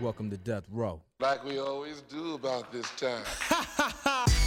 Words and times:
Welcome 0.00 0.30
to 0.30 0.38
Death 0.38 0.64
Row. 0.72 1.02
Like 1.20 1.44
we 1.44 1.58
always 1.58 2.00
do 2.08 2.34
about 2.34 2.72
this 2.72 2.90
time. 2.96 3.22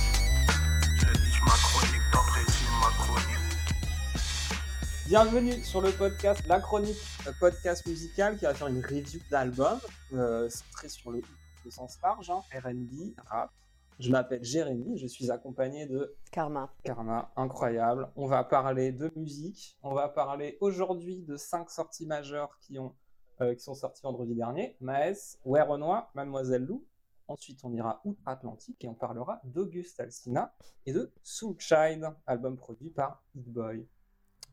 Bienvenue 5.08 5.64
sur 5.64 5.82
le 5.82 5.92
podcast 5.92 6.48
La 6.48 6.60
Chronique, 6.60 6.98
un 7.28 7.34
podcast 7.40 7.86
musical 7.86 8.36
qui 8.36 8.46
va 8.46 8.56
faire 8.56 8.68
une 8.68 8.84
review 8.84 9.20
d'album 9.30 9.78
euh, 10.14 10.50
centré 10.50 10.90
sur 10.90 11.12
le, 11.12 11.22
le 11.64 11.70
sens 11.70 12.00
large, 12.02 12.32
hein, 12.32 12.42
R&B, 12.52 13.14
rap. 13.28 13.52
Je 14.00 14.10
m'appelle 14.10 14.44
Jérémy, 14.44 14.98
je 14.98 15.06
suis 15.06 15.30
accompagné 15.30 15.86
de 15.86 16.16
Karma. 16.32 16.74
Karma, 16.84 17.32
incroyable. 17.36 18.10
On 18.16 18.26
va 18.26 18.44
parler 18.44 18.92
de 18.92 19.12
musique, 19.16 19.78
on 19.84 19.94
va 19.94 20.10
parler 20.10 20.58
aujourd'hui 20.62 21.22
de 21.22 21.38
cinq 21.38 21.70
sorties 21.70 22.08
majeures 22.08 22.58
qui, 22.60 22.80
ont, 22.80 22.96
euh, 23.42 23.54
qui 23.56 23.64
sont 23.64 23.76
sorties 23.76 24.02
vendredi 24.04 24.36
dernier. 24.36 24.76
Maes, 24.82 25.38
Where 25.46 25.68
Renoir, 25.68 26.12
Mademoiselle 26.14 26.66
Lou. 26.66 26.86
Ensuite, 27.28 27.64
on 27.64 27.72
ira 27.74 28.02
outre-Atlantique 28.04 28.84
et 28.84 28.88
on 28.88 28.94
parlera 28.94 29.40
d'Auguste 29.46 30.00
Alsina 30.00 30.54
et 30.86 30.94
de 30.94 31.12
Soul 31.24 31.56
Child, 31.58 32.14
album 32.28 32.58
produit 32.58 32.90
par 32.90 33.24
Hit 33.34 33.48
Boy. 33.48 33.88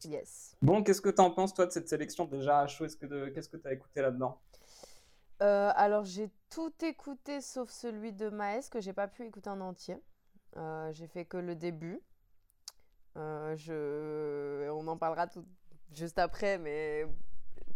Yes. 0.04 0.56
Bon, 0.62 0.82
qu'est-ce 0.82 1.01
que 1.01 1.10
t'en 1.10 1.30
penses 1.30 1.52
toi 1.52 1.66
de 1.66 1.73
cette 1.73 1.88
sélection 1.88 2.24
déjà 2.24 2.60
à 2.60 2.66
chaud? 2.66 2.84
Est-ce 2.84 2.96
que 2.96 3.06
de- 3.06 3.28
Qu'est-ce 3.28 3.48
que 3.48 3.56
t'as 3.56 3.73
écouté 3.73 4.01
là-dedans? 4.01 4.40
Euh, 5.42 5.73
alors 5.74 6.04
j'ai 6.04 6.30
tout 6.48 6.73
écouté 6.84 7.40
sauf 7.40 7.70
celui 7.70 8.12
de 8.12 8.28
Maes 8.28 8.68
que 8.70 8.80
j'ai 8.80 8.92
pas 8.92 9.09
pu 9.09 9.24
écouter 9.26 9.51
en 9.51 9.60
entier. 9.60 9.96
Euh, 10.56 10.92
j'ai 10.92 11.06
fait 11.06 11.24
que 11.24 11.37
le 11.37 11.54
début. 11.54 12.01
Euh, 13.16 13.56
je... 13.56 14.70
On 14.70 14.87
en 14.87 14.96
parlera 14.96 15.26
tout 15.26 15.45
juste 15.92 16.18
après, 16.18 16.59
mais 16.59 17.04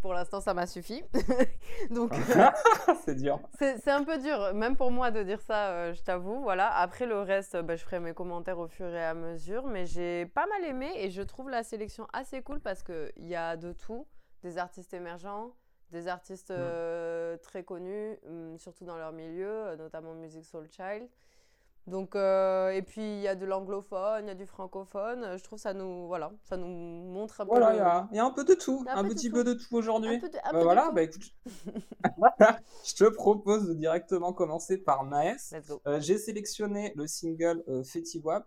pour 0.04 0.12
l'instant 0.12 0.42
ça 0.42 0.52
m'a 0.52 0.66
suffi. 0.66 1.02
Donc 1.90 2.12
C'est 3.06 3.14
dur. 3.14 3.40
c'est 3.58 3.88
un 3.88 4.04
peu 4.04 4.18
dur, 4.18 4.52
même 4.52 4.76
pour 4.76 4.90
moi 4.90 5.10
de 5.10 5.22
dire 5.22 5.40
ça, 5.40 5.70
euh, 5.70 5.94
je 5.94 6.02
t'avoue. 6.02 6.42
Voilà. 6.42 6.70
Après 6.76 7.06
le 7.06 7.22
reste, 7.22 7.54
euh, 7.54 7.62
bah, 7.62 7.74
je 7.74 7.82
ferai 7.82 8.00
mes 8.00 8.12
commentaires 8.12 8.58
au 8.58 8.68
fur 8.68 8.86
et 8.88 9.02
à 9.02 9.14
mesure, 9.14 9.66
mais 9.66 9.86
j'ai 9.86 10.26
pas 10.26 10.44
mal 10.46 10.62
aimé 10.68 10.92
et 10.96 11.08
je 11.08 11.22
trouve 11.22 11.48
la 11.48 11.62
sélection 11.62 12.06
assez 12.12 12.42
cool 12.42 12.60
parce 12.60 12.82
qu'il 12.82 13.26
y 13.26 13.34
a 13.34 13.56
de 13.56 13.72
tout, 13.72 14.06
des 14.42 14.58
artistes 14.58 14.92
émergents, 14.92 15.54
des 15.90 16.06
artistes 16.06 16.50
euh, 16.50 17.38
très 17.38 17.64
connus, 17.64 18.18
hum, 18.26 18.58
surtout 18.58 18.84
dans 18.84 18.98
leur 18.98 19.12
milieu, 19.12 19.48
euh, 19.48 19.76
notamment 19.76 20.12
Music 20.12 20.44
Soul 20.44 20.68
Child. 20.70 21.08
Donc, 21.86 22.16
euh, 22.16 22.70
et 22.70 22.80
puis 22.80 23.02
il 23.02 23.20
y 23.20 23.28
a 23.28 23.34
de 23.34 23.44
l'anglophone, 23.44 24.24
il 24.24 24.28
y 24.28 24.30
a 24.30 24.34
du 24.34 24.46
francophone. 24.46 25.22
euh, 25.22 25.36
Je 25.36 25.44
trouve 25.44 25.58
ça 25.58 25.74
nous, 25.74 26.06
voilà, 26.06 26.32
ça 26.44 26.56
nous 26.56 26.66
montre 26.66 27.42
un 27.42 27.44
peu. 27.44 27.50
Voilà, 27.50 27.70
le- 27.70 27.74
il 27.74 27.78
y 27.78 27.80
a, 27.82 28.08
il 28.12 28.16
y 28.16 28.18
a 28.20 28.24
un 28.24 28.30
peu 28.30 28.42
de 28.44 28.54
tout, 28.54 28.82
un, 28.88 29.04
petit 29.04 29.28
peu 29.28 29.44
de 29.44 29.52
tout 29.52 29.76
aujourd'hui. 29.76 30.18
de- 30.18 30.28
Bah 30.52 30.62
voilà, 30.62 30.90
bah 30.92 31.02
écoute, 31.02 31.22
je 32.86 32.94
te 32.94 33.04
propose 33.10 33.68
de 33.68 33.74
directement 33.74 34.32
commencer 34.32 34.78
par 34.78 35.04
Maes. 35.04 35.52
Euh, 35.86 36.00
J'ai 36.00 36.16
sélectionné 36.16 36.92
le 36.96 37.06
single 37.06 37.62
euh, 37.68 37.82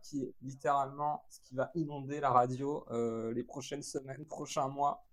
qui 0.02 0.24
est 0.24 0.34
littéralement 0.42 1.24
ce 1.30 1.40
qui 1.42 1.54
va 1.56 1.70
inonder 1.76 2.20
la 2.20 2.32
radio 2.32 2.86
les 3.34 3.44
prochaines 3.44 3.84
semaines, 3.84 4.26
prochains 4.26 4.68
mois. 4.68 5.06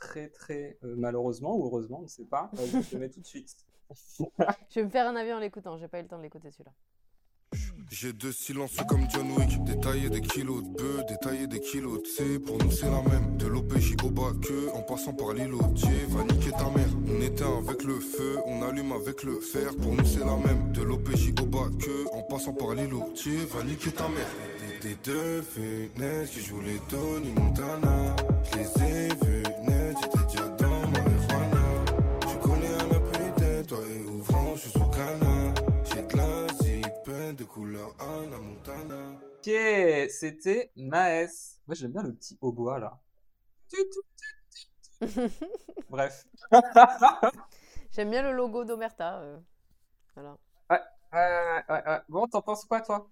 Très 0.00 0.28
très 0.30 0.78
malheureusement 0.82 1.54
ou 1.56 1.66
heureusement, 1.66 2.00
on 2.00 2.02
ne 2.02 2.08
sait 2.08 2.24
pas. 2.24 2.50
Je 2.54 2.80
te 2.90 2.96
mets 2.96 3.10
tout 3.10 3.20
de 3.20 3.26
suite. 3.26 3.54
Je 4.70 4.80
vais 4.80 4.84
me 4.84 4.90
faire 4.90 5.06
un 5.06 5.16
avis 5.16 5.32
en 5.32 5.38
l'écoutant. 5.38 5.76
J'ai 5.76 5.86
pas 5.88 5.98
eu 6.00 6.02
le 6.02 6.08
temps 6.08 6.16
de 6.18 6.22
l'écouter 6.22 6.50
celui-là. 6.50 6.72
J'ai 7.90 8.12
deux 8.12 8.32
silences 8.32 8.76
comme 8.88 9.06
John 9.10 9.30
Wick, 9.32 9.62
détailler 9.64 10.08
des 10.08 10.22
kilos 10.22 10.62
de 10.62 10.68
bœufs, 10.68 11.04
détailler 11.08 11.46
des 11.46 11.60
kilos 11.60 12.02
de 12.02 12.06
C, 12.06 12.38
pour 12.38 12.56
nous 12.58 12.70
c'est 12.70 12.90
la 12.90 13.02
même. 13.02 13.36
De 13.36 13.46
l'OPJ 13.46 13.96
bas 13.96 14.32
que, 14.40 14.74
en 14.74 14.82
passant 14.82 15.12
par 15.12 15.34
l'îlotier, 15.34 16.06
va 16.08 16.24
niquer 16.24 16.50
ta 16.52 16.70
mère. 16.70 16.88
On 17.06 17.20
éteint 17.20 17.58
avec 17.58 17.84
le 17.84 18.00
feu, 18.00 18.38
on 18.46 18.62
allume 18.62 18.92
avec 18.92 19.22
le 19.22 19.40
fer, 19.40 19.76
pour 19.76 19.94
nous 19.94 20.06
c'est 20.06 20.20
la 20.20 20.36
même. 20.36 20.72
De 20.72 20.82
l'OPJ 20.82 21.32
bas 21.34 21.68
que, 21.78 22.08
en 22.14 22.22
passant 22.22 22.54
par 22.54 22.74
l'îlotier, 22.74 23.38
va 23.54 23.62
niquer 23.62 23.90
ta 23.90 24.08
mère. 24.08 24.30
Des 24.80 24.96
deux 25.04 25.42
fenêtres 25.42 26.32
qui 26.32 26.40
jouent 26.40 26.62
les 26.62 26.80
Tony 26.88 27.30
Montana, 27.36 28.16
je 28.50 28.58
les 28.58 28.84
ai 28.84 29.08
vus 29.08 29.41
Anna 37.98 38.38
Montana. 38.38 39.12
Ok, 39.38 39.50
c'était 40.10 40.70
Maes. 40.76 41.58
Moi 41.66 41.74
j'aime 41.74 41.92
bien 41.92 42.02
le 42.02 42.14
petit 42.14 42.38
hautbois 42.40 42.78
là. 42.78 42.98
Bref. 45.88 46.24
J'aime 47.92 48.10
bien 48.10 48.22
le 48.22 48.32
logo 48.32 48.64
d'Omerta. 48.64 49.18
euh, 49.20 49.38
Voilà. 50.14 50.36
Ouais, 50.70 50.80
ouais, 51.12 51.64
ouais, 51.68 51.82
ouais. 51.86 52.00
Bon, 52.08 52.26
t'en 52.26 52.42
penses 52.42 52.64
quoi 52.64 52.80
toi? 52.80 53.08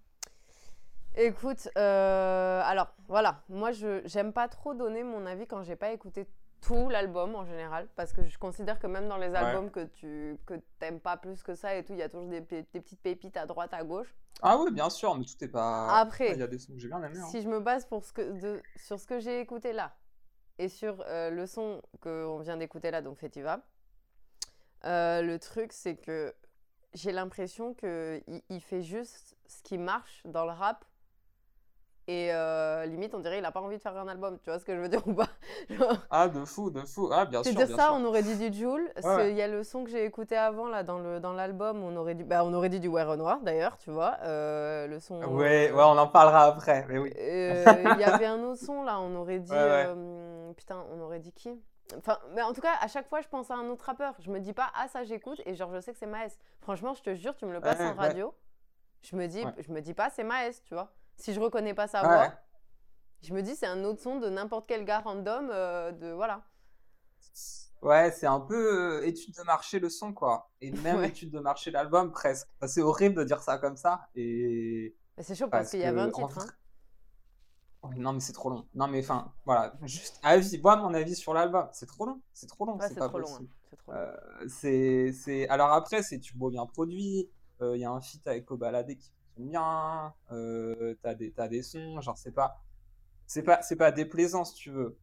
Écoute, 1.15 1.67
euh, 1.77 2.61
alors 2.63 2.93
voilà, 3.09 3.43
moi 3.49 3.71
je 3.73 4.01
j'aime 4.05 4.31
pas 4.31 4.47
trop 4.47 4.73
donner 4.73 5.03
mon 5.03 5.25
avis 5.25 5.45
quand 5.45 5.61
j'ai 5.63 5.75
pas 5.75 5.91
écouté 5.91 6.25
tout 6.61 6.89
l'album 6.89 7.35
en 7.35 7.45
général, 7.45 7.87
parce 7.95 8.13
que 8.13 8.23
je 8.23 8.37
considère 8.37 8.79
que 8.79 8.87
même 8.87 9.07
dans 9.07 9.17
les 9.17 9.33
albums 9.35 9.71
que 9.71 9.85
tu 9.85 10.37
que 10.45 10.53
t'aimes 10.79 10.99
pas 10.99 11.17
plus 11.17 11.41
que 11.43 11.55
ça 11.55 11.75
et 11.75 11.83
tout, 11.83 11.93
il 11.93 11.99
y 11.99 12.03
a 12.03 12.09
toujours 12.09 12.27
des, 12.27 12.41
pe- 12.41 12.65
des 12.73 12.81
petites 12.81 13.01
pépites 13.01 13.37
à 13.37 13.45
droite, 13.45 13.73
à 13.73 13.83
gauche. 13.83 14.13
Ah 14.43 14.57
oui, 14.57 14.71
bien 14.71 14.89
sûr, 14.89 15.15
mais 15.15 15.25
tout 15.25 15.43
est 15.43 15.47
pas. 15.47 15.99
Après, 15.99 16.33
il 16.33 16.39
y 16.39 16.43
a 16.43 16.47
des 16.47 16.59
sons 16.59 16.73
que 16.73 16.79
j'ai 16.79 16.87
bien 16.87 17.03
aimés. 17.03 17.19
hein. 17.19 17.27
Si 17.29 17.41
je 17.41 17.47
me 17.49 17.59
base 17.59 17.85
pour 17.85 18.03
ce 18.05 18.13
que, 18.13 18.21
de, 18.39 18.61
sur 18.75 18.99
ce 18.99 19.05
que 19.07 19.19
j'ai 19.19 19.39
écouté 19.39 19.73
là 19.73 19.95
et 20.59 20.69
sur 20.69 21.03
euh, 21.07 21.29
le 21.29 21.47
son 21.47 21.81
qu'on 22.01 22.39
vient 22.39 22.57
d'écouter 22.57 22.91
là, 22.91 23.01
donc 23.01 23.17
Fetiva, 23.17 23.61
euh, 24.85 25.21
le 25.21 25.37
truc 25.39 25.73
c'est 25.73 25.95
que 25.95 26.33
j'ai 26.93 27.11
l'impression 27.11 27.73
qu'il 27.73 28.23
il 28.49 28.61
fait 28.61 28.81
juste 28.81 29.35
ce 29.47 29.61
qui 29.63 29.77
marche 29.77 30.21
dans 30.25 30.45
le 30.45 30.51
rap 30.51 30.85
et 32.07 32.33
euh, 32.33 32.85
limite 32.85 33.13
on 33.13 33.19
dirait 33.19 33.37
il 33.39 33.45
a 33.45 33.51
pas 33.51 33.61
envie 33.61 33.77
de 33.77 33.81
faire 33.81 33.95
un 33.97 34.07
album, 34.07 34.39
tu 34.39 34.49
vois 34.49 34.59
ce 34.59 34.65
que 34.65 34.75
je 34.75 34.81
veux 34.81 34.89
dire 34.89 35.05
ou 35.07 35.13
pas? 35.13 35.29
Ah, 36.09 36.27
de 36.27 36.43
fou, 36.45 36.69
de 36.69 36.81
fou. 36.81 37.09
Ah, 37.11 37.25
bien 37.25 37.43
c'est 37.43 37.49
sûr. 37.51 37.57
dire 37.57 37.67
bien 37.67 37.75
ça, 37.77 37.85
sûr. 37.87 37.93
on 37.95 38.05
aurait 38.05 38.23
dit 38.23 38.49
du 38.49 38.57
Joule. 38.59 38.89
Ouais. 39.03 39.31
Il 39.31 39.37
y 39.37 39.41
a 39.41 39.47
le 39.47 39.63
son 39.63 39.83
que 39.83 39.89
j'ai 39.89 40.05
écouté 40.05 40.35
avant 40.37 40.67
là 40.67 40.83
dans 40.83 40.99
le 40.99 41.19
dans 41.19 41.33
l'album, 41.33 41.83
on 41.83 41.95
aurait 41.95 42.15
dit 42.15 42.23
bah, 42.23 42.43
on 42.45 42.53
aurait 42.53 42.69
dit 42.69 42.79
du 42.79 42.87
Where 42.87 43.07
Renoir 43.07 43.39
d'ailleurs, 43.41 43.77
tu 43.77 43.91
vois, 43.91 44.17
euh, 44.23 44.87
le 44.87 44.99
son. 44.99 45.21
Ouais, 45.23 45.69
euh, 45.71 45.75
ouais, 45.75 45.83
on 45.83 45.97
en 45.97 46.07
parlera 46.07 46.45
après, 46.45 46.85
mais 46.89 46.97
oui. 46.97 47.13
euh, 47.17 47.63
Il 47.95 47.99
y 47.99 48.03
avait 48.03 48.25
un 48.25 48.41
autre 48.43 48.61
son 48.61 48.83
là, 48.83 48.99
on 48.99 49.15
aurait 49.15 49.39
dit. 49.39 49.51
Ouais, 49.51 49.57
euh, 49.59 50.51
putain, 50.53 50.83
on 50.95 51.01
aurait 51.01 51.19
dit 51.19 51.31
qui? 51.31 51.51
Enfin, 51.97 52.17
mais 52.33 52.41
en 52.41 52.53
tout 52.53 52.61
cas, 52.61 52.75
à 52.79 52.87
chaque 52.87 53.09
fois, 53.09 53.19
je 53.21 53.27
pense 53.27 53.51
à 53.51 53.55
un 53.55 53.67
autre 53.69 53.83
rappeur. 53.85 54.13
Je 54.19 54.31
me 54.31 54.39
dis 54.39 54.53
pas, 54.53 54.71
ah, 54.75 54.87
ça 54.87 55.03
j'écoute, 55.03 55.41
et 55.45 55.55
genre, 55.55 55.73
je 55.73 55.79
sais 55.81 55.91
que 55.91 55.97
c'est 55.99 56.05
Maes. 56.05 56.29
Franchement, 56.61 56.93
je 56.93 57.01
te 57.01 57.13
jure, 57.15 57.35
tu 57.35 57.45
me 57.45 57.51
le 57.51 57.59
passes 57.59 57.81
en 57.81 57.93
radio. 57.95 58.33
Je 59.01 59.15
me 59.15 59.27
dis, 59.27 59.43
je 59.59 59.71
me 59.73 59.81
dis 59.81 59.93
pas, 59.93 60.09
c'est 60.09 60.23
Maes, 60.23 60.51
tu 60.63 60.73
vois. 60.73 60.91
Si 61.17 61.33
je 61.33 61.39
reconnais 61.39 61.73
pas 61.73 61.87
sa 61.87 62.01
voix, 62.01 62.17
ouais. 62.19 62.31
Je 63.23 63.33
me 63.33 63.41
dis, 63.41 63.55
c'est 63.55 63.67
un 63.67 63.83
autre 63.83 64.01
son 64.01 64.19
de 64.19 64.29
n'importe 64.29 64.67
quel 64.67 64.85
gars 64.85 64.99
random, 65.01 65.49
euh, 65.51 65.91
de 65.91 66.11
voilà. 66.11 66.43
Ouais, 67.81 68.11
c'est 68.11 68.27
un 68.27 68.39
peu 68.39 68.99
euh, 69.01 69.05
étude 69.07 69.35
de 69.35 69.43
marché 69.43 69.79
le 69.79 69.89
son, 69.89 70.13
quoi. 70.13 70.51
Et 70.61 70.71
même 70.83 70.99
Ouais. 70.99 71.09
étude 71.09 71.31
de 71.31 71.39
marché 71.39 71.71
l'album, 71.71 72.11
presque. 72.11 72.47
Enfin, 72.57 72.67
c'est 72.67 72.81
horrible 72.81 73.15
de 73.15 73.23
dire 73.23 73.41
ça 73.41 73.57
comme 73.57 73.77
ça. 73.77 74.07
Et. 74.15 74.95
Mais 75.17 75.23
c'est 75.23 75.35
chaud 75.35 75.47
parce, 75.47 75.63
Parce 75.63 75.71
qu'il 75.71 75.79
y 75.79 75.83
avait 75.83 76.01
un 76.01 76.09
que, 76.11 76.15
en 76.21 76.27
titre. 76.27 76.45
hein. 77.83 77.89
Ouais, 77.89 77.95
non, 77.95 78.13
mais 78.13 78.19
c'est 78.19 78.33
trop 78.33 78.49
long. 78.51 78.67
Non, 78.75 78.87
mais 78.87 78.99
enfin, 78.99 79.33
voilà. 79.45 79.73
Juste 79.83 80.19
avis, 80.21 80.59
moi, 80.61 80.75
mon 80.75 80.93
avis 80.93 81.15
sur 81.15 81.33
l'album. 81.33 81.67
C'est 81.71 81.87
trop 81.87 82.05
long. 82.05 82.21
C'est 82.33 82.47
trop 82.47 82.65
long. 82.65 82.77
Ouais, 82.77 82.87
c'est 82.87 82.95
pas 82.95 83.09
trop 83.09 83.19
long. 83.19 83.35
hein. 83.35 83.45
C'est 83.71 83.77
trop 83.77 83.91
long. 83.93 83.97
Euh, 83.97 84.47
c'est. 85.13 85.47
Alors 85.49 85.71
après, 85.73 86.03
c'est 86.03 86.19
beau 86.35 86.49
bien 86.51 86.65
produit. 86.67 87.29
Il 87.61 87.77
y 87.77 87.85
a 87.85 87.91
un 87.91 88.01
feat 88.01 88.25
avec 88.27 88.49
Obalade 88.51 88.87
qui 88.95 89.11
fonctionne 89.11 89.49
bien. 89.49 90.13
Euh, 90.31 90.95
t'as 91.03 91.13
des, 91.15 91.31
t'as 91.31 91.47
des 91.47 91.61
sons. 91.63 91.99
Genre, 92.01 92.17
c'est 92.17 92.31
pas, 92.31 92.59
c'est 93.31 93.43
pas, 93.43 93.61
c'est 93.61 93.77
pas 93.77 93.93
déplaisant 93.93 94.43
si 94.43 94.55
tu 94.55 94.71
veux. 94.71 94.97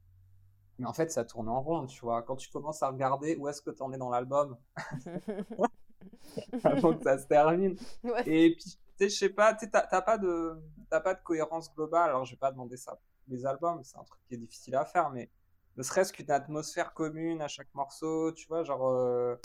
Mais 0.79 0.87
en 0.87 0.93
fait, 0.93 1.11
ça 1.11 1.25
tourne 1.25 1.49
en 1.49 1.63
rond, 1.63 1.87
tu 1.87 1.99
vois. 2.03 2.23
Quand 2.23 2.37
tu 2.37 2.51
commences 2.51 2.83
à 2.83 2.89
regarder 2.89 3.37
où 3.37 3.49
est-ce 3.49 3.63
que 3.63 3.71
t'en 3.71 3.91
es 3.91 3.97
dans 3.97 4.11
l'album 4.11 4.59
avant 6.63 6.95
que 6.95 7.03
ça 7.03 7.19
se 7.19 7.27
termine. 7.27 7.75
Ouais. 8.05 8.23
Et 8.29 8.55
puis, 8.55 8.65
tu 8.65 8.77
sais, 8.99 9.09
je 9.09 9.17
sais 9.17 9.29
pas, 9.31 9.55
tu 9.55 9.71
t'as 9.71 10.03
pas 10.03 10.19
de, 10.19 10.61
t'as 10.91 11.01
pas 11.01 11.15
de 11.15 11.23
cohérence 11.23 11.75
globale. 11.75 12.11
Alors, 12.11 12.27
je 12.27 12.33
vais 12.33 12.39
pas 12.39 12.53
demander 12.53 12.77
ça 12.77 13.01
les 13.29 13.47
albums, 13.47 13.83
c'est 13.83 13.97
un 13.97 14.05
truc 14.05 14.21
qui 14.29 14.35
est 14.35 14.39
difficile 14.39 14.75
à 14.77 14.85
faire, 14.85 15.09
mais 15.11 15.31
ne 15.79 15.83
serait-ce 15.83 16.13
qu'une 16.13 16.31
atmosphère 16.31 16.93
commune 16.93 17.41
à 17.41 17.49
chaque 17.49 17.73
morceau, 17.75 18.33
tu 18.33 18.47
vois, 18.47 18.63
genre. 18.63 18.89
euh, 18.89 19.37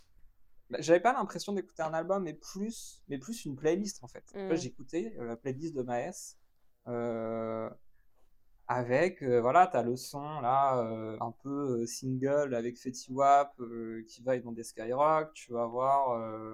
bah, 0.70 0.80
J'avais 0.82 1.00
pas 1.00 1.14
l'impression 1.14 1.54
d'écouter 1.54 1.84
un 1.84 1.94
album, 1.94 2.24
mais 2.24 2.34
plus, 2.34 3.02
mais 3.08 3.18
plus 3.18 3.46
une 3.46 3.56
playlist 3.56 4.04
en 4.04 4.08
fait. 4.10 4.26
Mm. 4.36 4.56
J'écoutais 4.56 5.16
euh, 5.20 5.26
la 5.26 5.36
playlist 5.38 5.74
de 5.74 5.84
Maes 5.84 6.36
euh, 6.88 7.70
avec, 8.68 9.24
euh, 9.24 9.42
voilà, 9.42 9.68
t'as 9.68 9.84
le 9.84 9.96
son 9.96 10.42
là, 10.42 10.78
euh, 10.80 11.18
un 11.22 11.32
peu 11.32 11.82
euh, 11.84 11.86
single 11.86 12.56
avec 12.56 12.78
Fetty 12.80 13.12
Wap 13.12 13.54
euh, 13.60 14.04
qui 14.08 14.22
va 14.24 14.38
dans 14.40 14.52
des 14.52 14.64
Skyrock, 14.64 15.34
tu 15.34 15.54
vas 15.54 15.64
avoir 15.64 16.50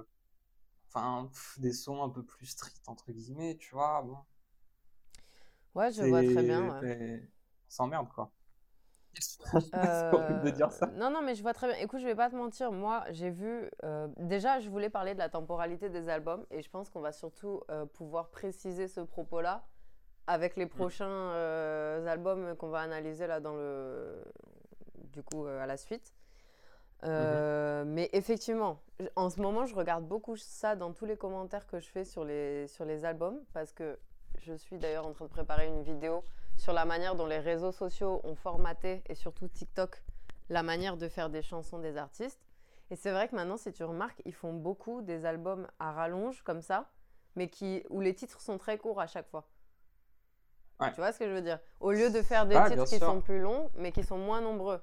enfin, 0.89 1.31
des 1.57 1.73
sons 1.73 2.03
un 2.03 2.09
peu 2.09 2.23
plus 2.23 2.45
street 2.47 2.73
entre 2.87 3.11
guillemets, 3.11 3.57
tu 3.57 3.73
vois. 3.73 4.01
Bon, 4.03 4.17
Ouais, 5.75 5.91
je 5.91 6.03
vois 6.03 6.23
très 6.23 6.43
bien. 6.43 6.69
ouais. 6.75 6.81
c'est- 6.81 7.29
on 7.67 7.69
s'emmerde 7.69 8.09
quoi. 8.09 8.31
C'est 9.91 10.05
horrible 10.13 10.41
de 10.41 10.49
dire 10.49 10.71
ça. 10.71 10.91
Non, 10.91 11.11
non, 11.11 11.21
mais 11.21 11.35
je 11.35 11.41
vois 11.41 11.53
très 11.53 11.67
bien. 11.67 11.77
Écoute, 11.77 11.99
je 11.99 12.05
vais 12.05 12.15
pas 12.15 12.29
te 12.29 12.35
mentir. 12.35 12.71
Moi, 12.71 13.03
j'ai 13.11 13.29
vu. 13.29 13.69
euh, 13.83 14.07
déjà, 14.17 14.59
je 14.59 14.69
voulais 14.69 14.89
parler 14.89 15.13
de 15.13 15.19
la 15.19 15.29
temporalité 15.29 15.89
des 15.89 16.09
albums 16.09 16.45
et 16.51 16.61
je 16.61 16.69
pense 16.69 16.89
qu'on 16.89 17.01
va 17.01 17.11
surtout 17.11 17.61
euh, 17.69 17.85
pouvoir 17.85 18.29
préciser 18.29 18.87
ce 18.87 19.01
propos-là 19.01 19.67
avec 20.29 20.57
les 20.57 20.67
prochains 20.67 21.09
euh, 21.09 22.05
albums 22.05 22.55
qu'on 22.55 22.69
va 22.69 22.81
analyser 22.81 23.25
là 23.25 23.39
dans 23.39 23.55
le. 23.55 24.23
Du 25.11 25.23
coup, 25.23 25.47
euh, 25.47 25.61
à 25.61 25.65
la 25.65 25.75
suite. 25.75 26.13
Euh, 27.03 27.83
Mais 27.83 28.09
effectivement, 28.13 28.79
en 29.15 29.31
ce 29.31 29.41
moment, 29.41 29.65
je 29.65 29.73
regarde 29.73 30.05
beaucoup 30.05 30.37
ça 30.37 30.75
dans 30.75 30.93
tous 30.93 31.05
les 31.05 31.17
commentaires 31.17 31.65
que 31.65 31.79
je 31.79 31.89
fais 31.89 32.05
sur 32.05 32.25
les, 32.25 32.67
sur 32.67 32.85
les 32.85 33.05
albums 33.05 33.39
parce 33.53 33.71
que 33.71 33.97
je 34.37 34.53
suis 34.53 34.77
d'ailleurs 34.77 35.07
en 35.07 35.13
train 35.13 35.25
de 35.25 35.31
préparer 35.31 35.65
une 35.65 35.81
vidéo 35.81 36.23
sur 36.57 36.73
la 36.73 36.85
manière 36.85 37.15
dont 37.15 37.25
les 37.25 37.39
réseaux 37.39 37.71
sociaux 37.71 38.21
ont 38.23 38.35
formaté, 38.35 39.01
et 39.07 39.15
surtout 39.15 39.47
TikTok, 39.47 40.03
la 40.49 40.61
manière 40.61 40.97
de 40.97 41.07
faire 41.07 41.29
des 41.29 41.41
chansons 41.41 41.79
des 41.79 41.97
artistes. 41.97 42.41
Et 42.91 42.95
c'est 42.95 43.11
vrai 43.11 43.29
que 43.29 43.35
maintenant, 43.35 43.57
si 43.57 43.71
tu 43.71 43.83
remarques, 43.83 44.21
ils 44.25 44.33
font 44.33 44.53
beaucoup 44.53 45.01
des 45.01 45.25
albums 45.25 45.67
à 45.79 45.91
rallonge 45.93 46.43
comme 46.43 46.61
ça, 46.61 46.89
mais 47.35 47.47
qui, 47.47 47.83
où 47.89 48.01
les 48.01 48.13
titres 48.13 48.41
sont 48.41 48.57
très 48.57 48.77
courts 48.77 48.99
à 48.99 49.07
chaque 49.07 49.27
fois. 49.29 49.47
Ouais. 50.79 50.89
Tu 50.91 50.95
vois 51.01 51.11
ce 51.11 51.19
que 51.19 51.25
je 51.27 51.31
veux 51.33 51.41
dire? 51.41 51.59
Au 51.79 51.91
lieu 51.91 52.09
de 52.09 52.21
faire 52.21 52.45
des 52.45 52.55
Ah, 52.55 52.69
titres 52.69 52.85
qui 52.85 52.97
sûr. 52.97 53.05
sont 53.07 53.21
plus 53.21 53.39
longs, 53.39 53.69
mais 53.75 53.91
qui 53.91 54.03
sont 54.03 54.17
moins 54.17 54.41
nombreux. 54.41 54.81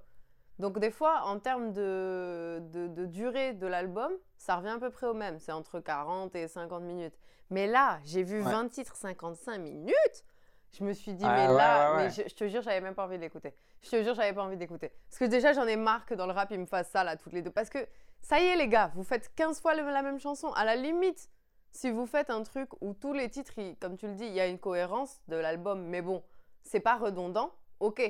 Donc 0.59 0.79
des 0.79 0.91
fois, 0.91 1.23
en 1.25 1.39
termes 1.39 1.73
de, 1.73 2.61
de, 2.73 2.87
de 2.89 3.05
durée 3.07 3.53
de 3.55 3.67
l'album, 3.67 4.13
ça 4.39 4.57
revient 4.57 4.71
à 4.71 4.79
peu 4.79 4.91
près 4.91 5.07
au 5.07 5.15
même. 5.15 5.39
C'est 5.39 5.53
entre 5.53 5.81
40 5.81 6.35
et 6.35 6.49
50 6.49 6.83
minutes. 6.83 7.15
Mais 7.51 7.67
là, 7.67 7.99
j'ai 8.05 8.23
vu 8.23 8.43
Ouais. 8.43 8.51
20 8.51 8.69
titres 8.69 8.97
55 8.97 9.59
minutes. 9.59 10.25
Je 10.73 10.85
me 10.85 10.93
suis 10.93 11.15
dit, 11.15 11.25
Ah, 11.27 11.35
mais 11.35 11.49
ouais, 11.49 11.57
là, 11.57 11.91
ouais, 11.93 11.97
mais 11.97 12.03
ouais. 12.05 12.11
je, 12.11 12.23
je 12.29 12.35
te 12.35 12.49
jure, 12.49 12.61
j'avais 12.61 12.81
même 12.81 12.95
pas 12.95 13.05
envie 13.05 13.19
d'écouter. 13.19 13.55
Je 13.83 13.91
te 13.91 14.03
jure, 14.03 14.15
j'avais 14.15 14.33
pas 14.33 14.43
envie 14.43 14.57
d'écouter. 14.57 14.93
Parce 15.09 15.19
que 15.19 15.25
déjà, 15.27 15.53
j'en 15.53 15.67
ai 15.67 15.77
marre 15.77 16.05
que 16.05 16.15
dans 16.15 16.27
le 16.27 16.33
rap, 16.33 16.51
ils 16.51 16.59
me 16.61 16.67
fassent 16.67 16.91
ça, 16.91 17.05
là, 17.05 17.17
toutes 17.17 17.33
les 17.33 17.41
deux. 17.43 17.51
Parce 17.51 17.71
que, 17.71 17.79
ça 18.21 18.41
y 18.41 18.47
est, 18.47 18.57
les 18.57 18.69
gars, 18.69 18.91
vous 18.95 19.05
faites 19.05 19.35
15 19.35 19.61
fois 19.61 19.75
la 19.75 20.03
même 20.03 20.19
chanson. 20.19 20.51
À 20.53 20.65
la 20.65 20.77
limite, 20.77 21.31
si 21.77 21.91
vous 21.91 22.07
faites 22.07 22.31
un 22.31 22.43
truc 22.43 22.71
où 22.83 22.95
tous 22.95 23.13
les 23.13 23.31
titres, 23.31 23.59
ils- 23.59 23.77
comme 23.77 23.97
tu 23.97 24.07
le 24.09 24.15
dis, 24.15 24.27
il 24.27 24.33
y 24.35 24.41
a 24.41 24.47
une 24.49 24.59
cohérence 24.59 25.21
de 25.29 25.37
l'album, 25.37 25.83
mais 25.87 26.03
bon, 26.03 26.23
c'est 26.63 26.81
pas 26.81 26.97
redondant, 26.97 27.53
ok. 27.81 28.03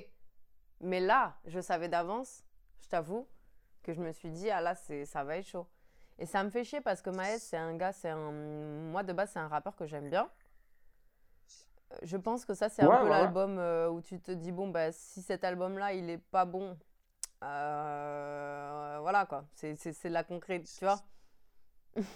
Mais 0.81 1.01
là, 1.01 1.37
je 1.47 1.61
savais 1.61 1.89
d'avance, 1.89 2.45
je 2.81 2.89
t'avoue, 2.89 3.27
que 3.83 3.93
je 3.93 4.01
me 4.01 4.13
suis 4.13 4.31
dit, 4.31 4.51
ah 4.51 4.61
là, 4.61 4.75
c'est, 4.75 5.05
ça 5.07 5.25
va 5.25 5.39
être 5.39 5.47
chaud. 5.47 5.67
Et 6.19 6.27
ça 6.27 6.45
me 6.45 6.51
fait 6.51 6.65
chier 6.65 6.81
parce 6.81 7.03
que 7.03 7.11
Maes, 7.11 7.39
c'est 7.41 7.57
un 7.59 7.77
gars, 7.77 7.93
c'est 7.93 8.09
un. 8.11 8.33
Moi, 8.33 9.03
de 9.03 9.13
base, 9.13 9.31
c'est 9.33 9.39
un 9.39 9.49
rappeur 9.49 9.77
que 9.77 9.87
j'aime 9.87 10.09
bien. 10.11 10.31
Euh, 11.93 11.97
Je 12.03 12.17
pense 12.17 12.45
que 12.45 12.55
ça, 12.55 12.69
c'est 12.69 12.83
un 12.83 12.95
peu 12.97 13.09
ouais, 13.11 13.11
l'album 13.11 13.59
euh, 13.59 13.89
où 13.91 14.01
tu 14.01 14.21
te 14.21 14.31
dis, 14.33 14.53
bon, 14.53 14.69
bah, 14.69 14.93
si 14.93 15.23
cet 15.23 15.45
album-là, 15.45 15.93
il 15.95 16.09
est 16.11 16.19
pas 16.19 16.45
bon, 16.45 16.77
euh, 17.45 18.99
voilà 19.01 19.27
quoi, 19.27 19.45
c'est 19.55 19.75
de 19.75 20.09
la 20.09 20.25
concrète, 20.25 20.65
tu 20.79 20.85
vois. 20.85 21.01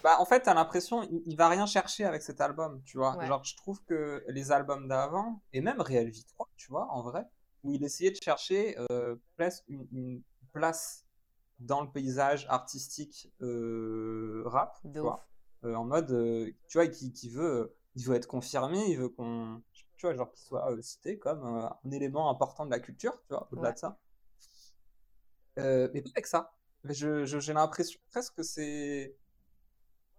Bah, 0.03 0.17
en 0.19 0.25
fait, 0.25 0.41
t'as 0.41 0.53
l'impression 0.53 1.03
il, 1.03 1.23
il 1.25 1.35
va 1.35 1.49
rien 1.49 1.65
chercher 1.65 2.05
avec 2.05 2.21
cet 2.21 2.41
album, 2.41 2.81
tu 2.83 2.97
vois. 2.97 3.17
Ouais. 3.17 3.25
Genre, 3.27 3.43
je 3.43 3.55
trouve 3.55 3.83
que 3.85 4.23
les 4.27 4.51
albums 4.51 4.87
d'avant, 4.87 5.41
et 5.53 5.61
même 5.61 5.81
Real 5.81 6.07
Vie 6.09 6.25
3, 6.25 6.49
tu 6.55 6.69
vois, 6.71 6.87
en 6.91 7.01
vrai, 7.01 7.25
où 7.63 7.71
il 7.73 7.83
essayait 7.83 8.11
de 8.11 8.19
chercher 8.21 8.75
euh, 8.91 9.15
place, 9.37 9.63
une, 9.67 9.87
une 9.91 10.21
place 10.53 11.05
dans 11.59 11.81
le 11.81 11.91
paysage 11.91 12.45
artistique 12.49 13.31
euh, 13.41 14.43
rap, 14.45 14.77
tu 14.93 14.99
vois. 14.99 15.27
Euh, 15.63 15.75
en 15.75 15.85
mode, 15.85 16.07
tu 16.67 16.77
vois, 16.77 16.87
qui, 16.87 17.13
qui 17.13 17.29
veut, 17.29 17.75
il 17.95 18.03
veut 18.05 18.15
être 18.15 18.27
confirmé, 18.27 18.83
il 18.89 18.97
veut 18.97 19.09
qu'on, 19.09 19.61
tu 19.73 20.07
vois, 20.07 20.15
genre 20.15 20.31
qu'il 20.31 20.43
soit 20.43 20.75
cité 20.81 21.19
comme 21.19 21.43
un 21.45 21.91
élément 21.91 22.29
important 22.31 22.65
de 22.65 22.71
la 22.71 22.79
culture, 22.79 23.13
tu 23.27 23.33
vois, 23.35 23.47
au-delà 23.51 23.69
Ouais. 23.69 23.73
de 23.73 23.79
ça. 23.79 23.99
Mais 25.57 26.01
pas 26.01 26.09
avec 26.15 26.27
ça. 26.27 26.51
J'ai 26.83 27.53
l'impression 27.53 27.99
presque 28.09 28.33
que 28.35 28.43
c'est, 28.43 29.15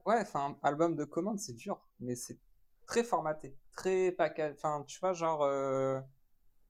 ouais, 0.06 0.20
enfin, 0.20 0.58
album 0.62 0.96
de 0.96 1.04
commande, 1.04 1.38
c'est 1.38 1.54
dur, 1.54 1.80
mais 2.00 2.14
c'est 2.14 2.38
très 2.86 3.04
formaté, 3.04 3.56
très 3.72 4.12
package, 4.12 4.54
enfin, 4.56 4.84
tu 4.86 4.98
vois, 5.00 5.12
genre 5.12 5.42
euh, 5.42 6.00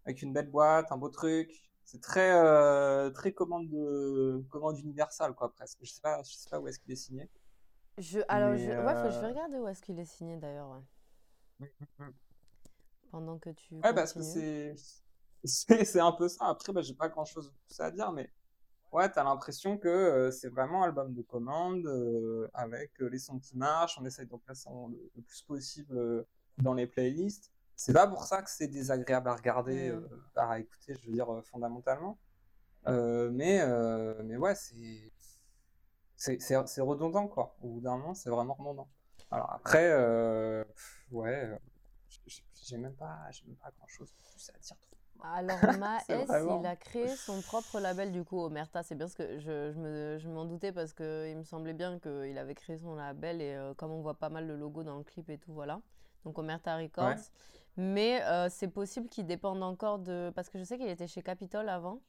avec 0.06 0.22
une 0.22 0.32
belle 0.32 0.50
boîte, 0.50 0.92
un 0.92 0.96
beau 0.96 1.08
truc. 1.08 1.50
C'est 1.84 2.00
très, 2.00 2.32
euh, 2.32 3.10
très 3.10 3.32
commande 3.32 3.68
de, 3.68 4.42
commande 4.50 4.78
universelle, 4.78 5.32
quoi, 5.34 5.52
presque. 5.52 5.78
Je 5.82 5.90
sais 5.92 6.00
pas, 6.00 6.22
je 6.22 6.32
sais 6.32 6.48
pas 6.48 6.60
où 6.60 6.68
est-ce 6.68 6.78
qu'il 6.78 6.92
est 6.92 6.96
signé. 6.96 7.28
Je, 7.98 8.20
alors, 8.28 8.52
Mais, 8.52 8.58
je, 8.58 8.70
ouais, 8.70 8.94
faut- 9.02 9.10
je 9.10 9.20
vais 9.20 9.26
euh, 9.26 9.28
regarder 9.28 9.58
où 9.58 9.68
est-ce 9.68 9.82
qu'il 9.82 9.98
est 9.98 10.04
signé 10.04 10.36
d'ailleurs, 10.36 10.70
ouais. 10.70 11.68
Pendant 13.10 13.38
que 13.38 13.50
tu. 13.50 13.74
Ouais, 13.74 13.94
parce 13.94 14.12
que 14.12 14.22
c'est 15.44 15.84
c'est 15.84 16.00
un 16.00 16.12
peu 16.12 16.28
ça. 16.28 16.46
Après, 16.46 16.72
bah, 16.72 16.82
j'ai 16.82 16.94
pas 16.94 17.08
grand-chose 17.08 17.50
de 17.50 17.54
plus 17.66 17.80
à 17.80 17.90
dire, 17.90 18.12
mais 18.12 18.30
ouais, 18.92 19.10
t'as 19.10 19.24
l'impression 19.24 19.78
que 19.78 19.88
euh, 19.88 20.30
c'est 20.30 20.48
vraiment 20.48 20.82
album 20.84 21.12
de 21.14 21.22
commande 21.22 21.86
euh, 21.86 22.48
avec 22.54 22.92
euh, 23.00 23.08
les 23.08 23.18
sons 23.18 23.38
qui 23.38 23.56
marchent. 23.56 23.98
On 24.00 24.04
essaye 24.04 24.26
d'en 24.26 24.38
placer 24.38 24.68
le, 24.90 25.10
le 25.16 25.22
plus 25.22 25.42
possible 25.42 26.24
dans 26.58 26.74
les 26.74 26.86
playlists. 26.86 27.50
C'est 27.76 27.92
pas 27.94 28.06
pour 28.06 28.24
ça 28.24 28.42
que 28.42 28.50
c'est 28.50 28.68
désagréable 28.68 29.28
à 29.28 29.34
regarder, 29.34 29.90
Mm. 29.92 30.08
à 30.36 30.58
écouter, 30.60 30.94
je 30.94 31.06
veux 31.06 31.12
dire, 31.12 31.26
fondamentalement. 31.44 32.18
Mais, 32.86 33.60
mais 34.24 34.36
ouais, 34.36 34.54
c'est 36.16 36.80
redondant, 36.80 37.26
quoi. 37.28 37.56
Au 37.62 37.68
bout 37.68 37.80
d'un 37.80 37.96
moment, 37.96 38.14
c'est 38.14 38.30
vraiment 38.30 38.54
redondant. 38.54 38.88
Alors 39.30 39.50
après, 39.52 39.90
ouais, 41.10 41.58
j'ai- 42.26 42.76
même 42.78 42.94
pas, 42.94 43.18
même 43.46 43.56
pas 43.56 43.70
grand-chose 43.78 44.12
de 44.12 44.30
plus 44.30 44.50
à 44.50 44.58
dire. 44.58 44.76
Alors, 45.24 45.58
Maes, 45.78 46.04
vraiment- 46.26 46.60
il 46.60 46.66
a 46.66 46.76
créé 46.76 47.16
son 47.16 47.40
propre 47.42 47.78
label 47.80 48.12
du 48.12 48.24
coup, 48.24 48.40
Omerta. 48.40 48.82
C'est 48.82 48.94
bien 48.94 49.08
ce 49.08 49.14
que 49.16 49.38
je, 49.38 49.72
je 49.72 49.78
me- 49.78 50.18
je 50.18 50.28
m'en 50.28 50.44
doutais 50.44 50.72
parce 50.72 50.92
qu'il 50.92 51.36
me 51.36 51.44
semblait 51.44 51.74
bien 51.74 51.98
qu'il 52.00 52.36
avait 52.38 52.54
créé 52.54 52.78
son 52.78 52.94
label 52.96 53.40
et 53.40 53.54
euh, 53.54 53.74
comme 53.74 53.90
on 53.92 54.00
voit 54.02 54.14
pas 54.14 54.28
mal 54.30 54.46
le 54.46 54.56
logo 54.56 54.82
dans 54.82 54.96
le 54.98 55.04
clip 55.04 55.28
et 55.30 55.38
tout, 55.38 55.52
voilà. 55.52 55.80
Donc, 56.24 56.38
Omerta 56.38 56.76
Records. 56.76 57.14
Mais 57.76 58.22
euh, 58.24 58.48
c'est 58.50 58.68
possible 58.68 59.08
qu'il 59.08 59.26
dépende 59.26 59.62
encore 59.62 59.98
de. 59.98 60.30
Parce 60.34 60.48
que 60.50 60.58
je 60.58 60.64
sais 60.64 60.76
qu'il 60.76 60.88
était 60.88 61.06
chez 61.06 61.22
Capitol 61.22 61.68
avant. 61.68 62.00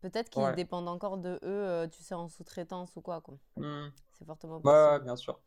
Peut-être 0.00 0.28
qu'il 0.30 0.42
Ouais. 0.42 0.54
dépend 0.54 0.86
encore 0.86 1.16
de 1.18 1.30
eux, 1.36 1.38
euh, 1.44 1.88
tu 1.88 2.02
sais, 2.02 2.14
en 2.14 2.28
sous-traitance 2.28 2.94
ou 2.96 3.00
quoi, 3.00 3.20
quoi. 3.22 3.36
Hmm. 3.56 3.88
C'est 4.12 4.24
fortement 4.26 4.56
Ouais, 4.56 4.62
possible. 4.62 4.92
ouais, 4.92 5.00
bien 5.00 5.16
sûr. 5.16 5.40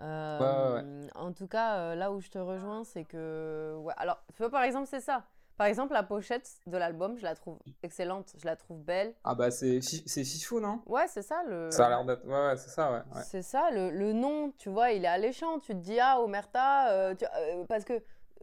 Euh, 0.00 1.08
En 1.16 1.32
tout 1.32 1.48
cas, 1.48 1.94
là 1.96 2.12
où 2.12 2.20
je 2.20 2.28
te 2.30 2.38
rejoins, 2.38 2.84
c'est 2.84 3.04
que. 3.04 3.76
Ouais, 3.80 3.94
alors, 3.96 4.22
tu 4.32 4.38
vois, 4.38 4.50
par 4.50 4.62
exemple, 4.62 4.86
c'est 4.88 5.00
ça. 5.00 5.24
Par 5.58 5.66
exemple, 5.66 5.92
la 5.92 6.04
pochette 6.04 6.48
de 6.66 6.78
l'album, 6.78 7.18
je 7.18 7.24
la 7.24 7.34
trouve 7.34 7.58
excellente, 7.82 8.32
je 8.38 8.46
la 8.46 8.54
trouve 8.54 8.80
belle. 8.80 9.12
Ah 9.24 9.34
bah 9.34 9.50
c'est 9.50 9.80
fi- 9.82 10.04
c'est 10.06 10.22
Fifou, 10.24 10.60
non? 10.60 10.80
Ouais, 10.86 11.06
c'est 11.08 11.22
ça 11.22 11.42
le. 11.46 11.68
Ça 11.72 11.86
a 11.86 11.88
l'air 11.88 12.04
d'être. 12.04 12.24
Ouais, 12.24 12.46
ouais, 12.46 12.56
c'est 12.56 12.70
ça, 12.70 12.92
ouais. 12.92 12.98
ouais. 13.14 13.22
C'est 13.24 13.42
ça, 13.42 13.70
le, 13.72 13.90
le 13.90 14.12
nom, 14.12 14.52
tu 14.56 14.68
vois, 14.70 14.92
il 14.92 15.04
est 15.04 15.08
alléchant. 15.08 15.58
Tu 15.58 15.72
te 15.74 15.78
dis, 15.80 15.98
ah, 16.00 16.20
Omerta, 16.20 16.90
euh, 16.92 17.14
tu- 17.16 17.24
euh, 17.36 17.64
parce 17.68 17.84
que 17.84 17.94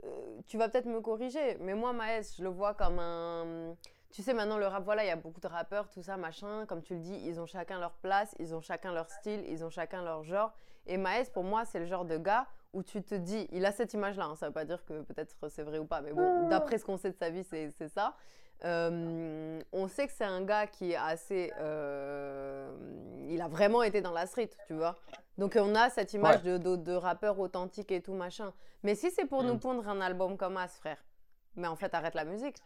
euh, 0.04 0.40
tu 0.46 0.58
vas 0.58 0.68
peut-être 0.68 0.88
me 0.88 1.00
corriger, 1.00 1.58
mais 1.62 1.74
moi, 1.74 1.94
Maes, 1.94 2.36
je 2.38 2.44
le 2.44 2.50
vois 2.50 2.74
comme 2.74 3.00
un. 3.00 3.76
Tu 4.12 4.22
sais, 4.22 4.34
maintenant, 4.34 4.58
le 4.58 4.68
rap, 4.68 4.84
voilà, 4.84 5.04
il 5.04 5.08
y 5.08 5.12
a 5.12 5.16
beaucoup 5.16 5.40
de 5.42 5.48
rappeurs, 5.48 5.90
tout 5.90 6.02
ça, 6.04 6.18
machin. 6.18 6.66
Comme 6.68 6.82
tu 6.82 6.96
le 6.96 7.00
dis, 7.00 7.18
ils 7.26 7.40
ont 7.40 7.46
chacun 7.46 7.80
leur 7.80 7.94
place, 7.94 8.36
ils 8.40 8.54
ont 8.54 8.62
chacun 8.62 8.94
leur 8.94 9.10
style, 9.10 9.44
ils 9.48 9.64
ont 9.64 9.70
chacun 9.70 10.04
leur 10.04 10.24
genre. 10.24 10.54
Et 10.88 10.98
Maes, 10.98 11.30
pour 11.34 11.44
moi, 11.44 11.64
c'est 11.66 11.80
le 11.80 11.86
genre 11.86 12.06
de 12.06 12.18
gars 12.18 12.46
où 12.76 12.84
tu 12.84 13.02
te 13.02 13.16
dis, 13.16 13.48
il 13.52 13.66
a 13.66 13.72
cette 13.72 13.94
image-là, 13.94 14.26
hein, 14.26 14.36
ça 14.36 14.48
veut 14.48 14.54
pas 14.54 14.66
dire 14.66 14.84
que 14.86 15.02
peut-être 15.02 15.36
c'est 15.50 15.64
vrai 15.64 15.80
ou 15.80 15.86
pas, 15.86 16.02
mais 16.02 16.12
bon, 16.14 16.48
d'après 16.50 16.78
ce 16.78 16.86
qu'on 16.86 16.98
sait 16.98 17.12
de 17.12 17.18
sa 17.18 17.30
vie, 17.30 17.44
c'est 17.44 17.88
ça. 17.90 18.16
Euh, 18.64 19.60
on 19.74 19.88
sait 19.88 20.08
que 20.08 20.14
c'est 20.14 20.24
un 20.26 20.42
gars 20.44 20.68
qui 20.68 20.92
est 20.92 20.96
assez. 20.96 21.52
euh, 21.60 22.70
il 23.30 23.42
a 23.42 23.48
vraiment 23.48 23.82
été 23.84 24.02
dans 24.02 24.12
la 24.14 24.26
street, 24.28 24.50
tu 24.68 24.74
vois. 24.74 24.96
Donc 25.38 25.58
on 25.60 25.76
a 25.76 25.90
cette 25.90 26.14
image 26.14 26.42
de, 26.44 26.58
de, 26.58 26.76
de 26.76 26.94
rappeur 26.94 27.38
authentique 27.40 27.92
et 27.92 28.02
tout 28.02 28.14
machin. 28.14 28.54
Mais 28.84 28.96
si 28.96 29.12
c'est 29.12 29.26
pour 29.26 29.44
nous 29.44 29.56
Mm. 29.56 29.60
pondre 29.60 29.88
un 29.90 30.00
album 30.02 30.38
comme 30.38 30.56
As, 30.58 30.78
frère, 30.78 31.04
mais 31.56 31.68
en 31.68 31.76
fait 31.76 31.94
arrête 31.94 32.16
la 32.16 32.24
musique. 32.26 32.58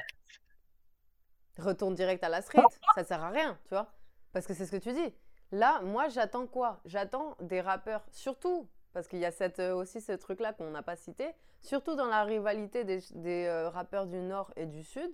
Retourne 1.57 1.95
direct 1.95 2.23
à 2.23 2.29
la 2.29 2.41
street, 2.41 2.63
ça 2.95 3.03
sert 3.03 3.23
à 3.23 3.29
rien, 3.29 3.57
tu 3.65 3.69
vois. 3.69 3.91
Parce 4.31 4.45
que 4.47 4.53
c'est 4.53 4.65
ce 4.65 4.71
que 4.71 4.77
tu 4.77 4.93
dis. 4.93 5.13
Là, 5.51 5.81
moi 5.81 6.07
j'attends 6.07 6.45
quoi? 6.47 6.79
J'attends 6.85 7.35
des 7.41 7.59
rappeurs, 7.61 8.05
surtout, 8.11 8.69
parce 8.93 9.07
qu'il 9.07 9.19
y 9.19 9.25
a 9.25 9.31
cette, 9.31 9.59
euh, 9.59 9.75
aussi 9.75 10.01
ce 10.01 10.11
truc-là 10.13 10.53
qu'on 10.53 10.71
n'a 10.71 10.83
pas 10.83 10.95
cité, 10.95 11.31
surtout 11.61 11.95
dans 11.95 12.07
la 12.07 12.23
rivalité 12.23 12.83
des, 12.83 12.99
des, 13.15 13.45
euh, 13.47 13.69
rappeurs 13.69 14.07
du 14.07 14.17
Nord 14.21 14.51
et 14.55 14.65
du 14.65 14.83
Sud. 14.83 15.11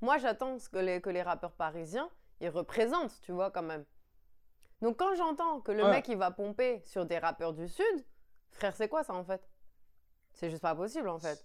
Moi 0.00 0.18
j'attends 0.18 0.56
que 0.72 0.78
les, 0.78 1.00
que 1.00 1.10
les 1.10 1.22
rappeurs 1.22 1.52
parisiens, 1.52 2.10
ils 2.40 2.48
représentent, 2.50 3.20
tu 3.22 3.32
vois, 3.32 3.50
quand 3.50 3.62
même. 3.62 3.84
Donc 4.82 4.98
quand 4.98 5.14
j'entends 5.14 5.60
que 5.62 5.72
le 5.72 5.84
Ouais. 5.84 5.90
mec 5.90 6.08
il 6.08 6.16
va 6.18 6.30
pomper 6.30 6.82
sur 6.84 7.06
des 7.06 7.18
rappeurs 7.18 7.54
du 7.54 7.68
Sud, 7.68 8.04
frère, 8.50 8.74
c'est 8.76 8.88
quoi 8.88 9.02
ça 9.04 9.14
en 9.14 9.24
fait? 9.24 9.48
C'est 10.34 10.50
juste 10.50 10.62
pas 10.62 10.74
possible 10.74 11.08
en 11.08 11.18
fait. 11.20 11.44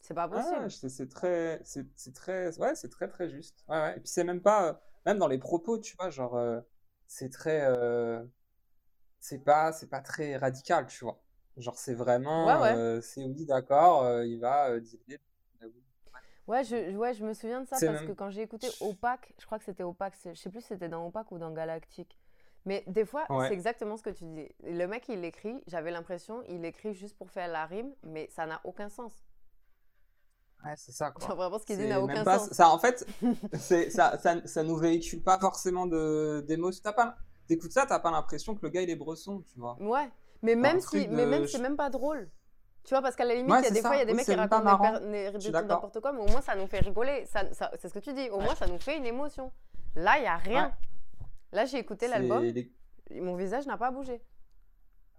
C'est 0.00 0.14
pas 0.14 0.28
Ah, 0.30 0.66
possible. 0.66 0.70
c'est 0.70 0.88
c'est 0.90 1.08
très, 1.08 1.60
c'est 1.64 1.86
très, 2.14 2.58
ouais, 2.58 2.74
c'est 2.74 2.88
très 2.90 3.08
très 3.08 3.28
juste. 3.30 3.64
Ouais, 3.68 3.76
ouais. 3.80 3.96
Et 3.96 4.00
puis 4.00 4.08
c'est 4.08 4.24
même 4.24 4.42
pas, 4.42 4.80
même 5.06 5.18
dans 5.18 5.26
les 5.28 5.38
propos, 5.38 5.78
tu 5.78 5.96
vois, 5.98 6.10
genre, 6.10 6.36
euh, 6.36 6.60
c'est 7.06 7.30
très, 7.30 7.62
euh, 7.64 8.22
c'est 9.20 9.38
pas, 9.44 9.72
c'est 9.72 9.88
pas 9.88 10.00
très 10.00 10.36
radical, 10.36 10.86
tu 10.86 11.04
vois. 11.04 11.20
Genre 11.56 11.76
c'est 11.76 11.94
vraiment, 11.94 12.46
Ouais, 12.46 12.60
ouais. 12.60 12.74
euh, 12.76 13.00
c'est 13.00 13.24
oui, 13.24 13.44
d'accord, 13.46 14.04
euh, 14.04 14.24
il 14.26 14.38
va 14.40 14.70
euh. 14.70 14.80
Ouais, 16.46 16.64
je, 16.64 16.96
ouais, 16.96 17.12
je 17.12 17.24
me 17.24 17.34
souviens 17.34 17.60
de 17.60 17.66
ça 17.66 17.76
parce 17.78 17.82
même- 17.82 18.06
que 18.06 18.12
quand 18.12 18.30
j'ai 18.30 18.40
écouté 18.42 18.68
Opaque, 18.80 19.34
je 19.38 19.44
crois 19.44 19.58
que 19.58 19.64
c'était 19.64 19.82
Opaque, 19.82 20.14
je 20.24 20.32
sais 20.34 20.48
plus 20.48 20.62
si 20.62 20.68
c'était 20.68 20.88
dans 20.88 21.06
Opaque 21.06 21.30
ou 21.30 21.38
dans 21.38 21.50
Galactique. 21.52 22.16
Mais 22.64 22.84
des 22.86 23.04
fois, 23.04 23.26
Ouais. 23.30 23.48
c'est 23.48 23.54
exactement 23.54 23.96
ce 23.98 24.02
que 24.02 24.10
tu 24.10 24.24
dis. 24.24 24.48
Le 24.62 24.86
mec, 24.86 25.08
il 25.08 25.24
écrit, 25.24 25.62
j'avais 25.66 25.90
l'impression, 25.90 26.42
il 26.48 26.64
écrit 26.64 26.94
juste 26.94 27.16
pour 27.18 27.30
faire 27.30 27.48
la 27.48 27.66
rime, 27.66 27.94
mais 28.02 28.28
ça 28.30 28.46
n'a 28.46 28.60
aucun 28.64 28.88
sens. 28.88 29.12
Ouais, 30.64 30.72
c'est 30.76 30.92
ça, 30.92 31.10
quoi. 31.12 31.26
Genre, 31.26 31.36
vraiment, 31.36 31.58
ce 31.58 31.66
qu'il 31.66 31.76
dit 31.78 31.86
n'a 31.86 32.00
aucun 32.00 32.24
pas- 32.24 32.38
sens. 32.40 32.50
Ça, 32.52 32.68
en 32.70 32.78
fait, 32.78 33.06
ça, 33.90 34.18
ça, 34.18 34.46
ça 34.46 34.62
nous 34.62 34.76
véhicule 34.76 35.22
pas 35.22 35.38
forcément 35.38 35.86
de, 35.86 36.44
d'émotions. 36.48 36.80
T'as 36.82 36.92
pas, 36.92 37.16
t'écoutes 37.48 37.72
ça, 37.72 37.86
t'as 37.86 37.98
pas 37.98 38.10
l'impression 38.12 38.54
que 38.54 38.60
le 38.62 38.68
gars 38.70 38.82
il 38.82 38.90
est 38.90 38.96
bresson, 38.96 39.42
tu 39.52 39.58
vois. 39.58 39.76
Ouais, 39.80 40.08
mais 40.42 40.54
même 40.54 40.80
si, 40.80 41.08
mais 41.08 41.26
même 41.26 41.46
c'est 41.48 41.58
même 41.58 41.76
pas 41.76 41.90
drôle. 41.90 42.30
Tu 42.84 42.94
vois, 42.94 43.02
parce 43.02 43.16
qu'à 43.16 43.24
la 43.24 43.34
limite, 43.34 43.50
Ouais, 43.50 43.60
il 43.60 43.64
y 43.64 43.66
a 43.66 43.70
des 43.70 43.82
ça. 43.82 43.88
fois, 43.88 43.96
il 43.96 43.98
y 43.98 44.02
a 44.02 44.04
des 44.06 44.12
Oui, 44.12 44.16
mecs 44.18 44.26
qui 44.26 44.34
racontent 44.34 45.00
des, 45.00 45.30
des- 45.32 45.38
trucs 45.40 45.54
n'importe 45.66 46.00
quoi, 46.00 46.12
mais 46.12 46.20
au 46.20 46.26
moins 46.28 46.40
ça 46.40 46.54
nous 46.56 46.66
fait 46.68 46.78
rigoler. 46.78 47.26
Ça, 47.26 47.52
ça- 47.52 47.70
c'est 47.78 47.88
ce 47.88 47.94
que 47.94 47.98
tu 47.98 48.14
dis. 48.14 48.30
Au 48.30 48.40
moins, 48.40 48.54
ça 48.54 48.66
nous 48.66 48.78
fait 48.78 48.96
une 48.96 49.04
émotion. 49.06 49.52
Là, 49.96 50.18
il 50.18 50.24
y 50.24 50.26
a 50.26 50.36
rien. 50.36 50.72
Là, 51.52 51.64
j'ai 51.66 51.78
écouté 51.78 52.08
l'album, 52.08 52.42
les- 52.44 52.72
mon 53.20 53.36
visage 53.36 53.66
n'a 53.66 53.76
pas 53.76 53.90
bougé. 53.90 54.22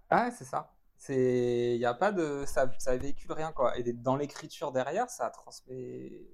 Ah, 0.08 0.30
c'est 0.30 0.44
ça. 0.44 0.72
C'est, 0.96 1.76
y 1.78 1.84
a 1.86 1.94
pas 1.94 2.12
de, 2.12 2.44
ça, 2.46 2.70
ça 2.78 2.96
véhicule 2.96 3.32
rien, 3.32 3.52
quoi. 3.52 3.76
Et 3.78 3.92
dans 3.92 4.16
l'écriture 4.16 4.72
derrière, 4.72 5.08
ça 5.08 5.30
transmet. 5.30 6.26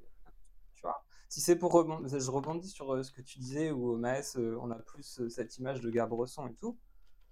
Si 1.29 1.41
c'est 1.41 1.57
pour 1.57 1.73
rebondir, 1.73 2.19
je 2.21 2.31
rebondis 2.31 2.69
sur 2.69 2.95
euh, 2.95 3.03
ce 3.03 3.11
que 3.11 3.21
tu 3.21 3.39
disais 3.39 3.71
où 3.71 3.91
au 3.91 3.97
Maes, 3.97 4.37
euh, 4.37 4.59
on 4.63 4.71
a 4.71 4.77
plus 4.77 5.21
euh, 5.21 5.29
cette 5.29 5.59
image 5.59 5.81
de 5.81 5.91
gars 5.91 6.07
bresson 6.07 6.47
et 6.47 6.55
tout. 6.55 6.77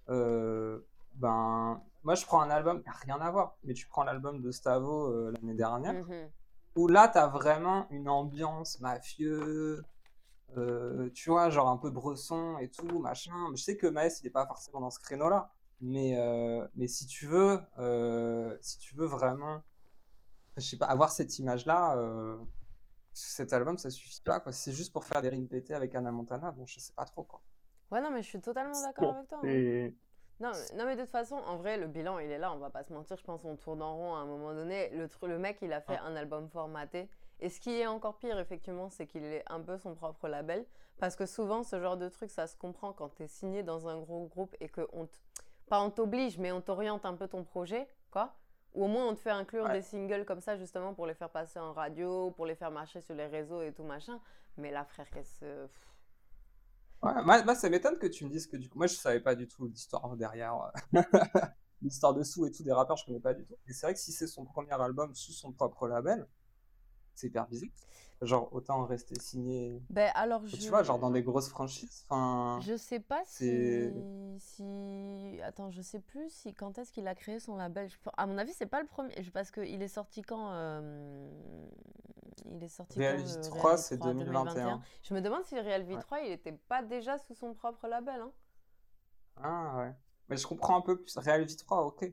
Euh, 0.09 0.79
ben, 1.13 1.81
moi, 2.03 2.15
je 2.15 2.25
prends 2.25 2.41
un 2.41 2.49
album 2.49 2.81
qui 2.81 2.87
n'a 2.89 2.95
rien 2.95 3.19
à 3.21 3.31
voir, 3.31 3.57
mais 3.63 3.73
tu 3.73 3.87
prends 3.87 4.03
l'album 4.03 4.41
de 4.41 4.51
Stavo 4.51 5.07
euh, 5.07 5.31
l'année 5.31 5.53
dernière, 5.55 5.93
Mhm. 5.93 6.29
où 6.75 6.87
là, 6.87 7.07
tu 7.07 7.17
as 7.17 7.27
vraiment 7.27 7.87
une 7.89 8.09
ambiance 8.09 8.79
mafieux, 8.81 9.83
euh, 10.57 11.09
tu 11.13 11.29
vois, 11.29 11.49
genre 11.49 11.69
un 11.69 11.77
peu 11.77 11.89
bresson 11.89 12.57
et 12.59 12.69
tout, 12.69 12.99
machin. 12.99 13.33
Je 13.55 13.63
sais 13.63 13.77
que 13.77 13.87
Maes, 13.87 14.19
il 14.21 14.25
n'est 14.25 14.29
pas 14.29 14.45
forcément 14.45 14.81
dans 14.81 14.91
ce 14.91 14.99
créneau-là, 14.99 15.51
mais, 15.79 16.17
euh, 16.19 16.67
mais 16.75 16.87
si 16.87 17.07
tu 17.07 17.27
veux, 17.27 17.59
euh, 17.79 18.55
si 18.61 18.77
tu 18.77 18.93
veux 18.95 19.05
vraiment, 19.07 19.61
je 20.57 20.61
sais 20.63 20.77
pas, 20.77 20.85
avoir 20.87 21.11
cette 21.11 21.39
image-là, 21.39 21.97
euh, 21.97 22.37
cet 23.17 23.53
album, 23.53 23.77
ça 23.77 23.89
suffit 23.89 24.21
pas, 24.21 24.39
quoi. 24.39 24.51
C'est 24.51 24.71
juste 24.73 24.91
pour 24.93 25.05
faire 25.05 25.21
des 25.21 25.29
rimes 25.29 25.47
pétées 25.47 25.73
avec 25.73 25.95
Anna 25.95 26.11
Montana, 26.11 26.51
bon, 26.51 26.65
je 26.65 26.79
sais 26.79 26.93
pas 26.93 27.05
trop, 27.05 27.23
quoi. 27.23 27.41
Ouais, 27.91 28.01
non, 28.01 28.11
mais 28.11 28.21
je 28.21 28.27
suis 28.27 28.41
totalement 28.41 28.73
d'accord 28.81 29.15
avec 29.15 29.27
toi. 29.29 29.37
hein. 29.37 29.41
Non, 30.41 30.51
mais- 30.51 30.77
non, 30.77 30.85
mais 30.85 30.95
de 30.97 31.01
toute 31.03 31.11
façon, 31.11 31.35
en 31.35 31.55
vrai, 31.57 31.77
le 31.77 31.87
bilan, 31.87 32.19
il 32.19 32.29
est 32.29 32.37
là, 32.37 32.51
on 32.51 32.57
va 32.57 32.69
pas 32.69 32.83
se 32.83 32.91
mentir. 32.91 33.15
Je 33.15 33.23
pense 33.23 33.41
qu'on 33.41 33.55
tourne 33.55 33.81
en 33.81 33.95
rond 33.95 34.15
à 34.15 34.19
un 34.19 34.25
moment 34.25 34.53
donné. 34.53 34.89
Le, 34.89 35.07
le 35.27 35.39
mec, 35.39 35.59
il 35.61 35.71
a 35.71 35.79
fait 35.79 35.97
un 35.97 36.15
album 36.17 36.49
formaté. 36.49 37.09
Et 37.39 37.49
ce 37.49 37.59
qui 37.61 37.79
est 37.79 37.87
encore 37.87 38.17
pire, 38.17 38.37
effectivement, 38.37 38.89
c'est 38.89 39.07
qu'il 39.07 39.23
est 39.23 39.43
un 39.47 39.61
peu 39.61 39.77
son 39.77 39.95
propre 39.95 40.27
label. 40.27 40.65
Parce 40.97 41.15
que 41.15 41.25
souvent, 41.25 41.63
ce 41.63 41.79
genre 41.79 41.95
de 41.95 42.09
truc, 42.09 42.31
ça 42.31 42.47
se 42.47 42.57
comprend 42.57 42.91
quand 42.91 43.09
tu 43.15 43.23
es 43.23 43.27
signé 43.27 43.63
dans 43.63 43.87
un 43.87 43.97
gros 43.99 44.25
groupe 44.27 44.53
et 44.59 44.67
que 44.67 44.87
on 44.91 45.05
t- 45.05 45.17
pas 45.69 45.79
on 45.81 45.89
t'oblige, 45.89 46.37
mais 46.37 46.51
on 46.51 46.59
t'oriente 46.61 47.05
un 47.05 47.13
peu 47.15 47.27
ton 47.29 47.43
projet, 47.45 47.87
quoi. 48.11 48.33
Ou 48.75 48.85
au 48.85 48.87
moins, 48.87 49.07
on 49.07 49.15
te 49.15 49.21
fait 49.21 49.31
inclure 49.31 49.69
Ouais. 49.69 49.71
des 49.71 49.81
singles 49.81 50.25
comme 50.25 50.41
ça, 50.41 50.57
justement, 50.57 50.93
pour 50.93 51.07
les 51.07 51.15
faire 51.15 51.31
passer 51.31 51.59
en 51.59 51.73
radio, 51.73 52.31
pour 52.31 52.45
les 52.45 52.55
faire 52.55 52.71
marcher 52.71 53.01
sur 53.01 53.15
les 53.15 53.27
réseaux 53.27 53.61
et 53.63 53.73
tout 53.73 53.83
machin. 53.83 54.19
Mais 54.57 54.71
là, 54.71 54.85
frère, 54.85 55.09
qu'est-ce. 55.11 55.45
Ouais, 57.01 57.23
moi, 57.23 57.43
moi, 57.43 57.55
ça 57.55 57.69
m'étonne 57.69 57.97
que 57.99 58.07
tu 58.07 58.25
me 58.25 58.29
dises 58.31 58.47
que 58.47 58.57
du 58.57 58.69
coup, 58.69 58.77
moi 58.79 58.87
je 58.87 58.95
savais 58.95 59.19
pas 59.19 59.35
du 59.35 59.47
tout 59.47 59.67
l'histoire 59.67 60.15
derrière, 60.17 60.71
euh, 60.95 61.01
l'histoire 61.81 62.13
dessous 62.13 62.45
et 62.47 62.51
tout 62.51 62.63
des 62.63 62.71
rappeurs, 62.71 62.97
je 62.97 63.05
connais 63.05 63.19
pas 63.19 63.33
du 63.33 63.45
tout. 63.45 63.55
Et 63.67 63.73
c'est 63.73 63.85
vrai 63.85 63.93
que 63.93 63.99
si 63.99 64.11
c'est 64.11 64.27
son 64.27 64.45
premier 64.45 64.73
album 64.73 65.13
sous 65.13 65.33
son 65.33 65.51
propre 65.51 65.87
label, 65.87 66.27
c'est 67.15 67.27
hyper 67.27 67.47
bizarre. 67.47 67.69
Genre 68.25 68.49
autant 68.51 68.85
rester 68.85 69.19
signé, 69.19 69.81
Ben 69.89 70.11
alors, 70.15 70.45
je. 70.45 70.55
tu 70.57 70.69
vois, 70.69 70.83
genre 70.83 70.99
dans 70.99 71.11
des 71.11 71.23
grosses 71.23 71.49
franchises. 71.49 72.05
Je 72.09 72.75
sais 72.77 72.99
pas 72.99 73.21
si, 73.25 73.89
si... 74.39 75.39
Attends, 75.43 75.69
je 75.71 75.81
sais 75.81 75.99
plus 75.99 76.29
si 76.29 76.53
quand 76.53 76.77
est-ce 76.77 76.91
qu'il 76.91 77.07
a 77.07 77.15
créé 77.15 77.39
son 77.39 77.55
label. 77.55 77.89
Je 77.89 77.97
À 78.17 78.25
mon 78.25 78.37
avis, 78.37 78.53
c'est 78.53 78.65
pas 78.65 78.81
le 78.81 78.87
premier. 78.87 79.13
Parce 79.33 79.51
qu'il 79.51 79.81
est 79.81 79.87
sorti 79.87 80.21
quand 80.21 80.49
euh, 80.51 81.29
Il 82.45 82.63
est 82.63 82.67
sorti 82.67 82.99
Real 82.99 83.17
quand 83.17 83.23
V 83.23 83.35
le 83.35 83.41
3, 83.41 83.69
Real 83.69 83.79
c'est 83.79 83.97
3 83.97 84.13
2021. 84.13 84.81
Je 85.03 85.13
me 85.13 85.21
demande 85.21 85.43
si 85.45 85.59
Real 85.59 85.83
Ouais. 85.83 85.95
V3, 85.95 86.25
il 86.25 86.31
était 86.31 86.51
pas 86.67 86.83
déjà 86.83 87.17
sous 87.17 87.35
son 87.35 87.53
propre 87.53 87.87
label. 87.87 88.21
Hein. 88.21 88.31
ah 89.41 89.77
ouais. 89.77 89.93
Mais 90.29 90.37
je 90.37 90.47
comprends 90.47 90.77
un 90.77 90.81
peu 90.81 90.99
plus. 90.99 91.17
Real 91.17 91.43
V3, 91.45 91.85
ok. 91.87 92.11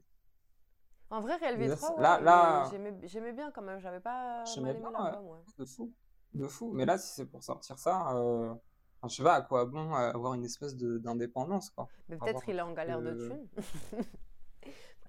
En 1.13 1.21
vrai, 1.21 1.37
V3, 1.37 1.77
c'est- 1.77 1.93
ouais, 1.93 2.01
là- 2.01 2.17
il- 2.21 2.25
là- 2.25 2.71
j'aimais 3.05 3.33
bien 3.33 3.51
quand 3.51 3.61
même. 3.61 3.79
J'avais 3.81 4.01
pas 4.01 4.45
J'aimais 4.47 4.73
mal 4.73 4.77
aimé 4.93 4.99
l'album. 4.99 5.27
Ouais. 5.27 5.39
De 5.59 5.65
fou. 5.67 5.93
De 6.33 6.47
fou. 6.49 6.73
Mais 6.73 6.87
là, 6.87 6.97
si 6.97 7.13
c'est 7.15 7.27
pour 7.27 7.43
sortir 7.45 7.79
ça, 7.79 8.15
euh... 8.17 8.49
enfin, 8.51 9.09
je 9.09 9.17
sais 9.17 9.23
pas 9.23 9.35
à 9.35 9.43
quoi 9.43 9.67
bon 9.67 9.95
euh, 9.95 10.11
avoir 10.11 10.33
une 10.33 10.45
espèce 10.47 10.75
d'indépendance, 10.75 11.69
quoi. 11.71 11.87
Mais 12.09 12.17
peut-être 12.17 12.49
il 12.49 12.57
est 12.57 12.63
en 12.63 12.73
galère 12.73 13.03
de 13.03 13.29
thunes. 13.29 13.47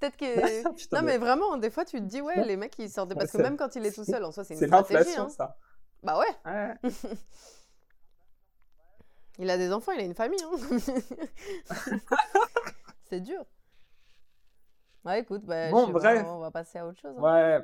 peut-être 0.02 0.18
que. 0.18 0.74
Putain, 0.76 1.00
Non, 1.00 1.06
mais 1.08 1.18
vraiment, 1.18 1.56
des 1.56 1.70
fois, 1.70 1.86
tu 1.86 1.98
te 2.00 2.04
dis, 2.06 2.20
ouais, 2.20 2.44
les 2.44 2.58
mecs, 2.58 2.78
ils 2.80 2.90
sortent. 2.90 3.16
Parce 3.16 3.32
que 3.32 3.38
même 3.38 3.56
quand 3.56 3.74
il 3.78 3.86
est 3.86 3.94
tout 3.96 4.04
seul, 4.04 4.26
en 4.26 4.34
soi, 4.34 4.44
c'est 4.44 4.56
une 4.56 4.68
stratégie. 4.68 5.16
Hein. 5.18 5.30
ça. 5.30 5.56
Bah 6.04 6.20
ouais. 6.20 6.52
Ouais. 6.52 6.76
Il 9.40 9.50
a 9.50 9.58
des 9.58 9.72
enfants, 9.74 9.94
il 9.94 10.00
a 10.00 10.04
une 10.04 10.14
famille. 10.14 10.44
Hein. 10.44 10.58
c'est 13.10 13.20
dur. 13.22 13.44
Ouais, 15.06 15.20
écoute, 15.20 15.44
bah, 15.46 15.70
Bon, 15.70 15.88
bref. 15.90 16.26
on 16.28 16.40
va 16.40 16.52
passer 16.52 16.80
à 16.80 16.88
autre 16.88 17.00
chose. 17.00 17.14
hein. 17.18 17.22
Ouais, 17.22 17.60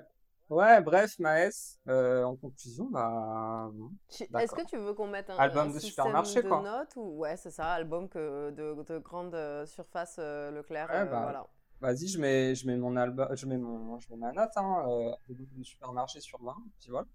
ouais, 0.49 0.81
bref, 0.81 1.17
Maës, 1.19 1.79
euh, 1.87 2.23
en 2.23 2.35
conclusion, 2.35 2.85
bah, 2.91 3.69
Est-ce 4.09 4.51
que 4.53 4.65
tu 4.65 4.77
veux 4.77 4.93
qu'on 4.93 5.07
mette 5.07 5.29
un, 5.29 5.37
Album 5.37 5.69
un 5.69 5.73
de 5.73 5.79
supermarché, 5.79 6.41
de 6.43 6.47
quoi. 6.49 6.61
notes 6.61 6.93
ou 6.97 7.19
ouais, 7.19 7.37
c'est 7.37 7.51
ça, 7.51 7.71
album 7.71 8.09
que 8.09 8.49
de, 8.51 8.83
de 8.83 8.97
grande 8.99 9.35
euh, 9.35 9.65
surface 9.65 10.17
euh, 10.19 10.51
Leclerc, 10.51 10.89
Ouais, 10.89 10.95
euh, 10.97 11.05
bah, 11.05 11.21
voilà. 11.23 11.47
Vas-y, 11.81 12.09
je 12.09 12.19
mets, 12.19 12.55
je 12.55 12.67
mets 12.67 12.75
mon 12.75 12.97
album, 12.97 13.29
je 13.33 13.45
mets 13.45 13.57
mon, 13.57 13.97
je 13.99 14.09
mets 14.09 14.17
ma 14.17 14.33
note, 14.33 14.51
hein, 14.57 14.85
euh, 14.89 15.11
le 15.29 15.63
supermarché 15.63 16.19
sur 16.19 16.43
20, 16.43 16.53
puis 16.81 16.89
voilà. 16.89 17.07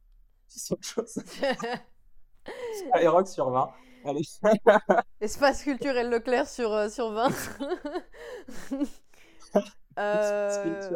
C'est 0.48 0.72
autre 0.72 0.84
chose. 0.86 1.18
Skyrock 2.94 3.28
sur 3.28 3.50
20. 3.50 3.70
Allez. 4.06 4.22
Espace 5.20 5.62
culturel 5.62 6.08
Leclerc 6.10 6.46
sur, 6.48 6.90
sur 6.90 7.10
20. 7.10 7.28
Euh, 9.98 10.88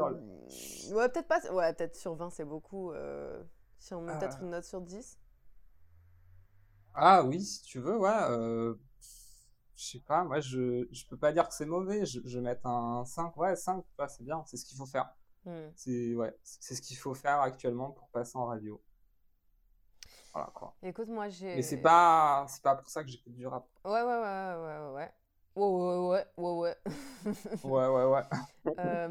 ouais, 0.92 1.08
peut-être 1.08 1.28
pas. 1.28 1.40
Ouais, 1.52 1.72
peut-être 1.74 1.96
sur 1.96 2.14
20, 2.14 2.30
c'est 2.30 2.44
beaucoup. 2.44 2.92
euh, 2.92 3.42
si 3.78 3.94
on 3.94 4.02
met 4.02 4.12
Euh. 4.12 4.18
peut-être 4.18 4.40
une 4.42 4.50
note 4.50 4.64
sur 4.64 4.80
10. 4.80 5.18
Ah 6.94 7.22
oui, 7.24 7.42
si 7.42 7.62
tu 7.62 7.78
veux, 7.80 7.96
ouais. 7.98 8.10
euh, 8.30 8.74
je 9.76 9.84
sais 9.84 10.00
pas, 10.00 10.24
moi, 10.24 10.40
je, 10.40 10.86
je 10.90 11.06
peux 11.06 11.16
pas 11.16 11.32
dire 11.32 11.48
que 11.48 11.54
c'est 11.54 11.66
mauvais. 11.66 12.04
Je, 12.06 12.20
je 12.24 12.38
vais 12.38 12.44
mettre 12.44 12.66
un 12.66 13.04
5, 13.04 13.36
ouais, 13.36 13.56
5, 13.56 13.84
tu 13.88 13.96
vois, 13.96 14.08
c'est 14.08 14.24
bien, 14.24 14.42
c'est 14.46 14.56
ce 14.56 14.64
qu'il 14.64 14.76
faut 14.76 14.86
faire. 14.86 15.08
Hmm. 15.44 15.70
C'est, 15.74 16.14
ouais, 16.14 16.36
c'est 16.42 16.74
ce 16.74 16.82
qu'il 16.82 16.96
faut 16.96 17.14
faire 17.14 17.40
actuellement 17.40 17.90
pour 17.92 18.08
passer 18.10 18.36
en 18.36 18.46
radio. 18.46 18.82
Voilà, 20.32 20.50
quoi. 20.54 20.74
Écoute, 20.82 21.08
moi 21.08 21.28
j'ai. 21.28 21.56
Mais 21.56 21.62
c'est 21.62 21.80
pas, 21.80 22.46
c'est 22.48 22.62
pas 22.62 22.76
pour 22.76 22.88
ça 22.88 23.02
que 23.02 23.10
j'écoute 23.10 23.34
du 23.34 23.46
rap. 23.46 23.66
Ouais, 23.84 23.92
ouais, 23.92 24.02
ouais, 24.02 24.54
ouais, 24.56 24.78
ouais, 24.78 24.92
ouais. 24.94 25.12
Ouais, 25.58 25.66
ouais, 25.66 26.24
ouais, 26.36 26.52
ouais, 26.52 26.52
ouais. 26.60 26.76
Ouais, 27.64 27.86
ouais, 27.88 28.04
ouais. 28.04 28.22
Euh, 28.78 29.08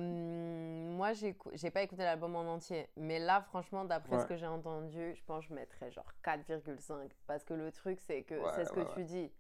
moi, 0.96 1.12
j'ai 1.14 1.72
pas 1.72 1.82
écouté 1.82 2.04
l'album 2.04 2.36
en 2.36 2.42
entier, 2.54 2.88
mais 2.96 3.20
là, 3.20 3.42
franchement, 3.42 3.86
d'après 3.86 4.20
ce 4.20 4.26
que 4.26 4.38
j'ai 4.38 4.48
entendu, 4.48 5.14
je 5.16 5.24
pense 5.26 5.44
que 5.44 5.50
je 5.50 5.54
mettrais 5.56 5.92
genre 5.92 6.12
4,5. 6.24 7.12
Parce 7.26 7.44
que 7.44 7.54
le 7.54 7.72
truc, 7.72 8.00
c'est 8.00 8.24
que 8.24 8.36
Ouais, 8.36 8.52
c'est 8.56 8.66
ce 8.66 8.72
que 8.72 8.94
tu 8.94 9.04
dis. 9.04 9.32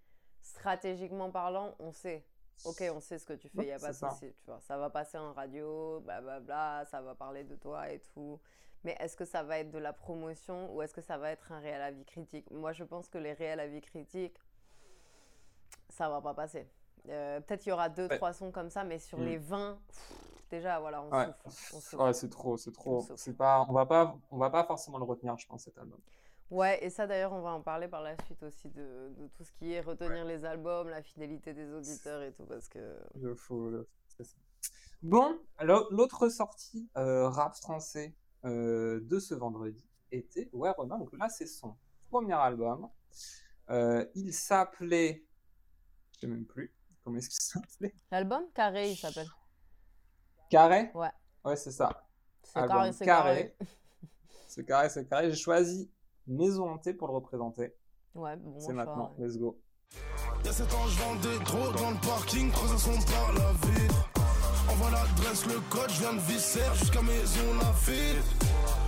Stratégiquement 0.41 1.31
parlant, 1.31 1.75
on 1.79 1.91
sait. 1.91 2.25
Ok, 2.65 2.83
on 2.93 2.99
sait 2.99 3.19
ce 3.19 3.25
que 3.25 3.33
tu 3.33 3.47
fais, 3.47 3.63
il 3.63 3.67
Ouais, 3.67 3.73
a 3.73 3.79
pas 3.79 3.89
de 3.89 3.93
souci, 3.93 4.33
tu 4.39 4.45
vois. 4.47 4.59
Ça 4.61 4.77
va 4.77 4.89
passer 4.89 5.17
en 5.17 5.31
radio, 5.33 5.99
blablabla, 6.01 6.85
ça 6.85 7.01
va 7.01 7.15
parler 7.15 7.43
de 7.43 7.55
toi 7.55 7.89
et 7.91 7.99
tout. 7.99 8.39
Mais 8.83 8.95
est-ce 8.99 9.15
que 9.15 9.25
ça 9.25 9.43
va 9.43 9.59
être 9.59 9.71
de 9.71 9.77
la 9.77 9.93
promotion 9.93 10.73
ou 10.73 10.81
est-ce 10.81 10.93
que 10.93 11.01
ça 11.01 11.17
va 11.17 11.31
être 11.31 11.51
un 11.51 11.59
réel 11.59 11.81
avis 11.81 12.03
critique? 12.05 12.49
Moi, 12.51 12.73
je 12.73 12.83
pense 12.83 13.07
que 13.09 13.17
les 13.17 13.33
réels 13.33 13.59
avis 13.59 13.81
critiques, 13.81 14.37
ça 15.89 16.09
va 16.09 16.21
pas 16.21 16.33
passer. 16.33 16.67
Euh, 17.09 17.39
Peut-être 17.41 17.65
il 17.65 17.69
y 17.69 17.71
aura 17.71 17.89
deux, 17.89 18.07
Ouais. 18.07 18.17
trois 18.17 18.33
sons 18.33 18.51
comme 18.51 18.69
ça, 18.69 18.83
mais 18.83 18.99
sur 18.99 19.17
Mm. 19.17 19.25
les 19.25 19.37
20, 19.37 19.79
pff, 19.87 20.43
déjà, 20.49 20.79
voilà, 20.79 21.01
on 21.03 21.11
Ouais, 21.11 21.25
souffle. 21.25 21.37
On 21.45 21.79
souffle. 21.79 21.95
ouais, 22.03 22.13
c'est 22.13 22.29
trop, 22.29 22.57
c'est 22.57 22.71
trop. 22.71 23.01
souffle. 23.01 23.13
C'est 23.17 23.33
pas, 23.37 23.65
on 23.69 23.73
va 23.73 23.85
pas, 23.85 24.17
on 24.31 24.37
va 24.37 24.49
pas 24.49 24.63
forcément 24.65 24.97
le 24.97 25.05
retenir, 25.05 25.37
je 25.37 25.47
pense, 25.47 25.63
cet 25.63 25.77
album. 25.77 25.99
Ouais, 26.49 26.81
et 26.83 26.89
ça 26.89 27.07
d'ailleurs, 27.07 27.33
on 27.33 27.41
va 27.41 27.49
en 27.51 27.61
parler 27.61 27.89
par 27.89 28.01
la 28.01 28.15
suite 28.25 28.41
aussi 28.43 28.69
de, 28.69 29.13
de 29.17 29.27
tout 29.35 29.43
ce 29.43 29.51
qui 29.53 29.73
est 29.73 29.81
retenir 29.81 30.23
les 30.23 30.45
albums, 30.45 30.87
la 30.87 31.01
fidélité 31.01 31.53
des 31.53 31.73
auditeurs 31.73 32.21
et 32.21 32.31
tout, 32.31 32.45
parce 32.45 32.69
que. 32.69 32.97
Ça. 34.19 34.35
Bon, 35.03 35.37
alors 35.57 35.87
l'autre 35.91 36.27
sortie 36.29 36.89
euh, 36.97 37.29
rap 37.29 37.53
français 37.55 38.15
euh, 38.45 38.99
de 39.03 39.19
ce 39.19 39.35
vendredi 39.35 39.85
était 40.11 40.49
Ouais 40.53 40.71
Romain. 40.71 40.97
Donc 40.97 41.11
là, 41.17 41.29
c'est 41.29 41.45
son 41.45 41.75
premier 42.09 42.33
album. 42.33 42.89
Euh, 43.69 44.05
il 44.15 44.33
s'appelait, 44.33 45.25
je 46.13 46.19
sais 46.21 46.27
même 46.27 46.45
plus 46.45 46.73
comment 47.07 47.19
est-ce 47.19 47.29
qu'il 47.29 47.39
s'appelait? 47.41 47.93
L'album 48.11 48.43
Carré, 48.53 48.91
il 48.91 48.97
s'appelle. 48.97 49.29
Carré? 50.49 50.91
Ouais. 50.93 51.07
Ouais, 51.45 51.55
c'est 51.55 51.71
ça. 51.71 52.05
C'est 52.43 52.67
carré, 52.67 52.91
c'est 52.91 53.05
carré. 53.05 53.55
C'est 54.49 54.65
carré, 54.65 54.89
c'est 54.89 55.07
carré. 55.07 55.29
J'ai 55.29 55.35
choisi 55.35 55.91
Maison 56.25 56.69
Hantée 56.69 56.93
pour 56.93 57.09
le 57.09 57.13
représenter. 57.15 57.75
Ouais, 58.15 58.35
bon 58.37 58.59
C'est 58.59 58.73
maintenant, 58.73 59.13
ouais. 59.19 59.27
let's 59.27 59.37
go. 59.37 59.61
Y'a 60.43 60.51
7 60.51 60.73
ans, 60.73 60.87
je 60.87 61.01
vendais 61.01 61.43
trop 61.43 61.71
dans 61.73 61.91
le 61.91 61.97
parking, 62.07 62.51
sont 62.77 63.11
par 63.11 63.33
la 63.33 63.51
ville. 63.67 63.91
Envoie 64.69 64.89
l'adresse, 64.89 65.45
le 65.45 65.59
code, 65.69 65.89
je 65.89 65.99
viens 65.99 66.13
de 66.13 66.19
Visser 66.19 66.63
jusqu'à 66.75 67.01
Maison 67.01 67.53
Lafitte. 67.59 68.23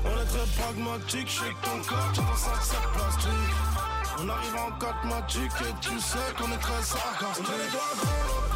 On 0.05 0.21
est 0.21 0.25
très 0.25 0.61
pragmatique, 0.61 1.27
je 1.27 1.39
sais 1.39 1.49
que 1.49 1.65
ton 1.65 1.87
corps, 1.87 2.11
tu 2.13 2.21
dans 2.21 2.35
5 2.35 2.61
sacs 2.63 2.93
plastiques. 2.93 3.68
On 4.21 4.27
arrive 4.27 4.55
en 4.55 4.71
4 4.79 5.05
magic 5.05 5.51
et 5.61 5.73
tu 5.79 5.97
sais 5.99 6.17
qu'on 6.37 6.51
est 6.51 6.57
très 6.57 6.81
sarcastique. 6.83 7.45
On 7.47 7.51
met 7.51 7.63
les 7.63 7.71
doigts 7.71 7.95
dans 7.95 8.48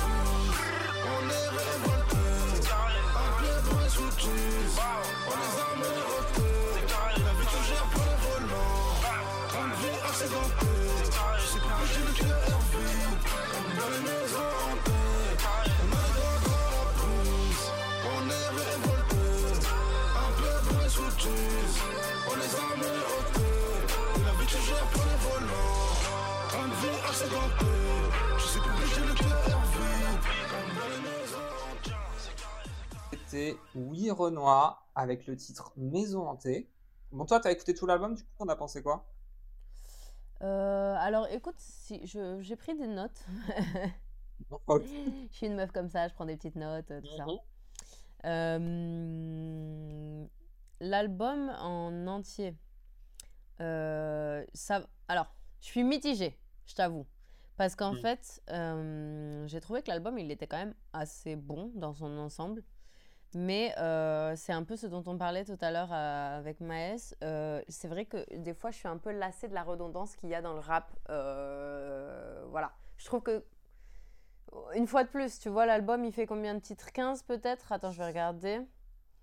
Renoir 34.11 34.87
avec 34.95 35.27
le 35.27 35.35
titre 35.37 35.71
Maison 35.77 36.27
Hantée. 36.27 36.69
Bon, 37.11 37.25
toi, 37.25 37.39
t'as 37.39 37.51
écouté 37.51 37.73
tout 37.75 37.85
l'album, 37.85 38.15
du 38.15 38.23
coup, 38.23 38.29
on 38.39 38.47
a 38.49 38.55
pensé 38.55 38.81
quoi? 38.83 39.05
Euh, 40.41 40.95
alors 40.99 41.27
écoute, 41.29 41.55
si 41.57 42.05
je- 42.05 42.39
j'ai 42.41 42.55
pris 42.55 42.75
des 42.77 42.87
notes. 42.87 43.25
Je 45.31 45.35
suis 45.37 45.47
une 45.47 45.55
meuf 45.55 45.71
comme 45.71 45.89
ça, 45.89 46.07
je 46.07 46.13
prends 46.13 46.25
des 46.25 46.37
petites 46.37 46.55
notes, 46.55 46.91
euh, 46.91 47.01
tout 47.01 47.11
ça. 47.11 47.27
Mhm. 47.27 47.37
Euh, 48.25 50.25
L'album 50.81 51.49
en 51.59 52.07
entier. 52.07 52.55
euh, 53.61 54.43
ça, 54.53 54.85
alors, 55.07 55.27
je 55.61 55.67
suis 55.67 55.83
mitigée, 55.83 56.37
je 56.65 56.75
t'avoue. 56.75 57.05
Parce 57.57 57.75
qu'en 57.75 57.93
Mm. 57.93 57.95
fait, 57.95 58.41
j'ai 59.47 59.61
trouvé 59.61 59.81
que 59.83 59.89
l'album, 59.89 60.17
il 60.17 60.31
était 60.31 60.47
quand 60.47 60.57
même 60.57 60.73
assez 60.91 61.35
bon 61.35 61.71
dans 61.75 61.93
son 61.93 62.17
ensemble. 62.17 62.63
Mais 63.35 63.73
euh, 63.77 64.35
c'est 64.35 64.53
un 64.53 64.63
peu 64.63 64.75
ce 64.75 64.87
dont 64.87 65.03
on 65.07 65.17
parlait 65.17 65.43
tout 65.45 65.57
à 65.61 65.71
l'heure 65.71 65.91
euh, 65.91 66.37
avec 66.37 66.59
Maës. 66.59 67.15
Euh, 67.23 67.61
c'est 67.67 67.87
vrai 67.87 68.05
que 68.05 68.25
des 68.35 68.53
fois, 68.53 68.71
je 68.71 68.77
suis 68.77 68.87
un 68.87 68.97
peu 68.97 69.11
lassée 69.11 69.47
de 69.47 69.53
la 69.53 69.63
redondance 69.63 70.15
qu'il 70.15 70.29
y 70.29 70.35
a 70.35 70.41
dans 70.41 70.53
le 70.53 70.59
rap. 70.59 70.91
Voilà. 72.49 72.73
Je 72.97 73.05
trouve 73.05 73.21
que, 73.21 73.43
une 74.75 74.87
fois 74.87 75.03
de 75.03 75.09
plus, 75.09 75.39
tu 75.39 75.49
vois, 75.49 75.65
l'album, 75.65 76.05
il 76.05 76.11
fait 76.13 76.25
combien 76.27 76.53
de 76.53 76.59
titres? 76.59 76.91
15 76.91 77.23
peut-être? 77.23 77.71
Attends, 77.71 77.91
je 77.91 77.97
vais 77.97 78.07
regarder. 78.07 78.61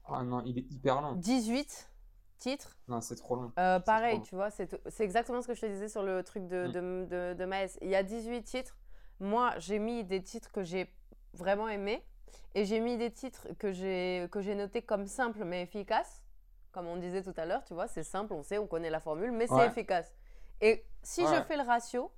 Ah 0.07 0.23
non, 0.25 0.43
il 0.45 0.59
est 0.59 0.73
hyper 0.73 1.01
long. 1.01 1.13
18 1.15 1.89
titres? 2.39 2.77
Non, 2.89 3.01
c'est 3.01 3.15
trop 3.17 3.37
long. 3.37 3.51
Pareil, 3.51 4.15
trop 4.15 4.19
long. 4.19 4.23
tu 4.23 4.35
vois, 4.35 4.51
c'est 4.51 4.71
exactement 5.05 5.41
ce 5.43 5.47
que 5.47 5.55
je 5.55 5.61
te 5.61 5.67
disais 5.67 5.89
sur 5.89 6.03
le 6.03 6.23
truc 6.25 6.49
de, 6.49 6.67
Mm. 6.67 6.73
de, 6.73 7.07
de, 7.09 7.35
de 7.39 7.45
Maës. 7.45 7.79
Il 7.81 7.89
y 7.89 7.95
a 7.95 8.03
18 8.03 8.43
titres. 8.43 8.77
Moi, 9.21 9.53
j'ai 9.59 9.79
mis 9.79 10.03
des 10.03 10.23
titres 10.23 10.51
que 10.51 10.63
j'ai 10.63 10.93
vraiment 11.35 11.69
aimés. 11.69 12.03
Et 12.55 12.65
j'ai 12.65 12.81
mis 12.81 12.97
des 12.97 13.11
titres 13.11 13.49
que 13.59 13.73
j'ai 13.73 14.29
que 14.31 14.41
j'ai 14.41 14.55
notés 14.55 14.83
comme 14.83 15.07
simples 15.07 15.45
mais 15.45 15.63
efficaces. 15.63 16.25
Comme 16.73 16.87
on 16.87 16.97
disait 16.97 17.23
tout 17.23 17.35
à 17.37 17.47
l'heure, 17.47 17.65
tu 17.65 17.75
vois, 17.75 17.89
c'est 17.89 18.05
simple, 18.05 18.33
on 18.33 18.45
sait, 18.45 18.59
on 18.59 18.69
connaît 18.69 18.91
la 18.91 19.01
formule, 19.01 19.33
mais 19.33 19.49
c'est 19.49 19.67
efficace. 19.67 20.15
Et 20.61 20.85
si 21.03 21.27
je 21.27 21.43
fais 21.43 21.57
le 21.57 21.65
ratio, 21.65 22.13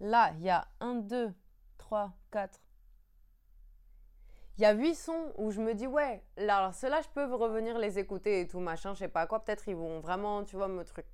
là, 0.00 0.32
il 0.36 0.44
y 0.44 0.50
a 0.50 0.68
1, 0.80 0.94
2, 0.96 1.34
3, 1.78 2.12
4. 2.30 2.60
Il 4.56 4.62
y 4.62 4.64
a 4.64 4.72
8 4.72 4.94
sons 4.94 5.32
où 5.36 5.50
je 5.50 5.60
me 5.60 5.74
dis, 5.74 5.88
ouais, 5.88 6.22
là, 6.36 6.58
alors 6.58 6.74
ceux-là, 6.74 7.00
je 7.02 7.08
peux 7.08 7.24
revenir 7.34 7.78
les 7.78 7.98
écouter 7.98 8.42
et 8.42 8.46
tout, 8.46 8.60
machin, 8.60 8.94
je 8.94 9.00
sais 9.00 9.08
pas 9.08 9.26
quoi. 9.26 9.44
Peut-être 9.44 9.66
ils 9.66 9.74
vont 9.74 9.98
vraiment, 9.98 10.44
tu 10.44 10.54
vois, 10.54 10.68
me 10.68 10.84
truc. 10.84 11.06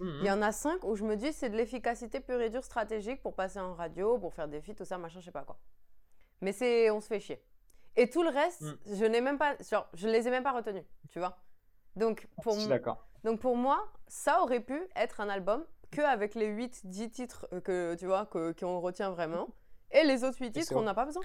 Mhm. 0.00 0.18
Il 0.22 0.26
y 0.26 0.30
en 0.32 0.42
a 0.42 0.50
5 0.50 0.82
où 0.82 0.96
je 0.96 1.04
me 1.04 1.16
dis, 1.16 1.32
c'est 1.32 1.50
de 1.50 1.56
l'efficacité 1.56 2.18
pure 2.18 2.40
et 2.40 2.50
dure 2.50 2.64
stratégique 2.64 3.22
pour 3.22 3.34
passer 3.34 3.60
en 3.60 3.74
radio, 3.74 4.18
pour 4.18 4.34
faire 4.34 4.48
des 4.48 4.60
feats, 4.60 4.74
tout 4.74 4.84
ça, 4.84 4.98
machin, 4.98 5.20
je 5.20 5.26
sais 5.26 5.30
pas 5.30 5.44
quoi. 5.44 5.58
Mais 6.40 6.52
c'est, 6.52 6.90
on 6.90 7.00
se 7.00 7.06
fait 7.06 7.20
chier. 7.20 7.42
Et 7.96 8.10
tout 8.10 8.22
le 8.22 8.28
reste, 8.30 8.62
Mm. 8.62 8.76
je 8.86 9.04
n'ai 9.04 9.20
même 9.20 9.38
pas, 9.38 9.56
genre, 9.70 9.88
je 9.94 10.08
les 10.08 10.26
ai 10.26 10.30
même 10.30 10.42
pas 10.42 10.52
retenus, 10.52 10.84
tu 11.10 11.18
vois. 11.18 11.38
Donc 11.96 12.26
pour, 12.42 12.54
Je 12.54 12.60
suis 12.60 12.68
donc 13.22 13.40
pour 13.40 13.56
moi, 13.56 13.86
ça 14.08 14.42
aurait 14.42 14.60
pu 14.60 14.80
être 14.96 15.20
un 15.20 15.28
album 15.28 15.64
que 15.92 16.00
avec 16.02 16.34
les 16.34 16.46
8, 16.46 16.86
10 16.86 17.10
titres 17.10 17.46
euh, 17.52 17.60
que, 17.60 17.94
tu 17.94 18.06
vois, 18.06 18.26
que, 18.26 18.52
qu'on 18.52 18.80
retient 18.80 19.10
vraiment. 19.10 19.48
Et 19.92 20.02
les 20.02 20.24
autres 20.24 20.38
8 20.40 20.50
titres, 20.52 20.74
on 20.74 20.82
n'a 20.82 20.94
pas 20.94 21.04
besoin. 21.06 21.22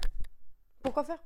Pourquoi 0.82 1.02
faire? 1.04 1.18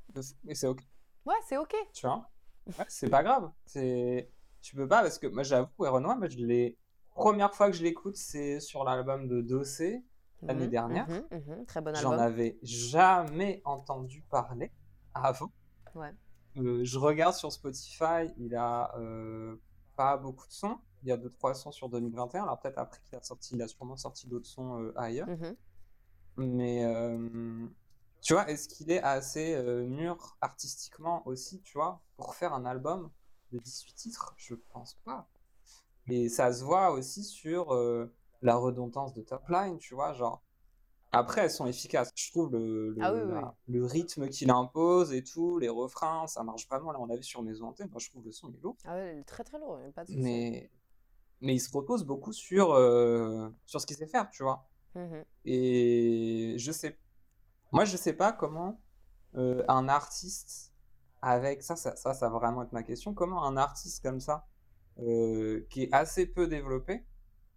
Mais 0.44 0.54
c'est 0.54 0.66
ok. 0.66 0.80
Ouais, 1.26 1.34
c'est 1.46 1.58
ok. 1.58 1.74
Tu 1.92 2.06
vois? 2.06 2.28
Ouais, 2.66 2.84
C'est 2.88 3.10
pas 3.10 3.22
grave. 3.22 3.50
C'est... 3.66 4.30
Tu 4.62 4.74
peux 4.74 4.88
pas, 4.88 5.02
parce 5.02 5.18
que 5.18 5.26
moi, 5.26 5.42
j'avoue, 5.42 5.68
ouais, 5.78 5.90
Renoir, 5.90 6.16
moi, 6.16 6.26
je 6.28 6.38
l'ai. 6.38 6.78
Première 7.10 7.54
fois 7.54 7.70
que 7.70 7.76
je 7.76 7.82
l'écoute, 7.82 8.16
c'est 8.16 8.60
sur 8.60 8.82
l'album 8.82 9.28
de 9.28 9.42
Dossé. 9.42 10.02
L'année 10.44 10.64
Mhm, 10.64 10.70
dernière. 10.70 11.06
Très 11.66 11.80
bon 11.80 11.94
J'en 11.94 12.12
avais 12.12 12.58
jamais 12.62 13.62
entendu 13.64 14.22
parler 14.30 14.70
avant. 15.14 15.50
Ouais. 15.94 16.12
Euh, 16.56 16.84
je 16.84 16.98
regarde 16.98 17.34
sur 17.34 17.50
Spotify, 17.52 18.32
il 18.36 18.54
a 18.54 18.94
euh, 18.98 19.56
pas 19.96 20.16
beaucoup 20.16 20.46
de 20.46 20.52
sons. 20.52 20.78
Il 21.02 21.08
y 21.08 21.12
a 21.12 21.16
2-3 21.16 21.54
sons 21.54 21.72
sur 21.72 21.88
2021. 21.88 22.44
Alors 22.44 22.60
peut-être 22.60 22.78
après 22.78 23.00
qu'il 23.04 23.16
a 23.16 23.22
sorti, 23.22 23.54
il 23.54 23.62
a 23.62 23.68
sûrement 23.68 23.96
sorti 23.96 24.26
d'autres 24.28 24.46
sons 24.46 24.80
euh, 24.80 24.92
ailleurs. 24.98 25.28
Mais 26.36 26.84
tu 28.22 28.32
vois, 28.32 28.48
est-ce 28.50 28.68
qu'il 28.68 28.90
est 28.90 29.02
assez 29.02 29.60
mûr 29.86 30.36
artistiquement 30.40 31.26
aussi, 31.26 31.60
tu 31.62 31.74
vois, 31.78 32.02
pour 32.16 32.34
faire 32.34 32.54
un 32.54 32.64
album 32.64 33.10
de 33.52 33.58
18 33.58 33.94
titres? 33.94 34.34
Je 34.36 34.54
pense 34.54 34.94
pas. 35.04 35.28
Et 36.08 36.28
ça 36.28 36.52
se 36.52 36.64
voit 36.64 36.90
aussi 36.90 37.22
sur 37.22 37.72
la 38.44 38.56
redondance 38.56 39.14
de 39.14 39.22
top 39.22 39.48
line, 39.50 39.78
tu 39.78 39.94
vois, 39.94 40.14
genre. 40.14 40.42
Après, 41.12 41.42
elles 41.42 41.50
sont 41.50 41.66
efficaces. 41.66 42.12
Je 42.16 42.30
trouve 42.30 42.52
le, 42.52 42.90
le, 42.90 43.02
Ah 43.02 43.12
oui, 43.12 43.20
oui, 43.20 43.32
la- 43.34 43.54
le 43.68 43.84
rythme 43.86 44.28
qu'il 44.28 44.50
impose 44.50 45.12
et 45.12 45.24
tout, 45.24 45.58
les 45.58 45.68
refrains, 45.68 46.26
ça 46.26 46.42
marche 46.44 46.68
vraiment. 46.68 46.92
Là, 46.92 47.00
on 47.00 47.06
l'a 47.06 47.16
vu 47.16 47.22
sur 47.24 47.42
Maison 47.42 47.68
Hantée. 47.68 47.84
Moi, 47.86 48.00
je 48.00 48.10
trouve 48.10 48.24
le 48.24 48.32
son 48.32 48.48
il 48.50 48.56
est 48.56 48.60
lourd. 48.62 48.76
Ah 48.84 48.94
ouais, 48.94 49.22
très 49.24 49.44
très 49.44 49.58
lourd, 49.58 49.78
pas 49.94 50.04
de. 50.04 50.12
Mais, 50.12 50.70
mais 51.40 51.54
il 51.56 51.60
se 51.60 51.72
repose 51.76 52.04
beaucoup 52.04 52.32
sur, 52.32 52.72
euh, 52.72 53.48
sur 53.66 53.80
ce 53.80 53.86
qu'il 53.86 53.96
sait 53.96 54.06
faire, 54.06 54.30
tu 54.30 54.42
vois. 54.42 54.68
Mhm. 54.94 55.24
Et 55.44 56.56
je 56.58 56.72
sais, 56.72 56.98
moi 57.72 57.84
je 57.84 57.96
sais 57.96 58.12
pas 58.14 58.32
comment 58.32 58.80
euh, 59.36 59.64
un 59.68 59.88
artiste 59.88 60.72
avec 61.22 61.62
ça, 61.62 61.76
ça, 61.76 61.96
ça, 61.96 62.14
ça 62.14 62.28
va 62.28 62.38
vraiment 62.38 62.62
être 62.62 62.72
ma 62.72 62.82
question. 62.82 63.14
Comment 63.14 63.44
un 63.46 63.56
artiste 63.56 64.02
comme 64.02 64.20
ça, 64.20 64.46
euh, 65.00 65.66
qui 65.70 65.84
est 65.84 65.94
assez 65.94 66.26
peu 66.26 66.46
développé, 66.48 67.04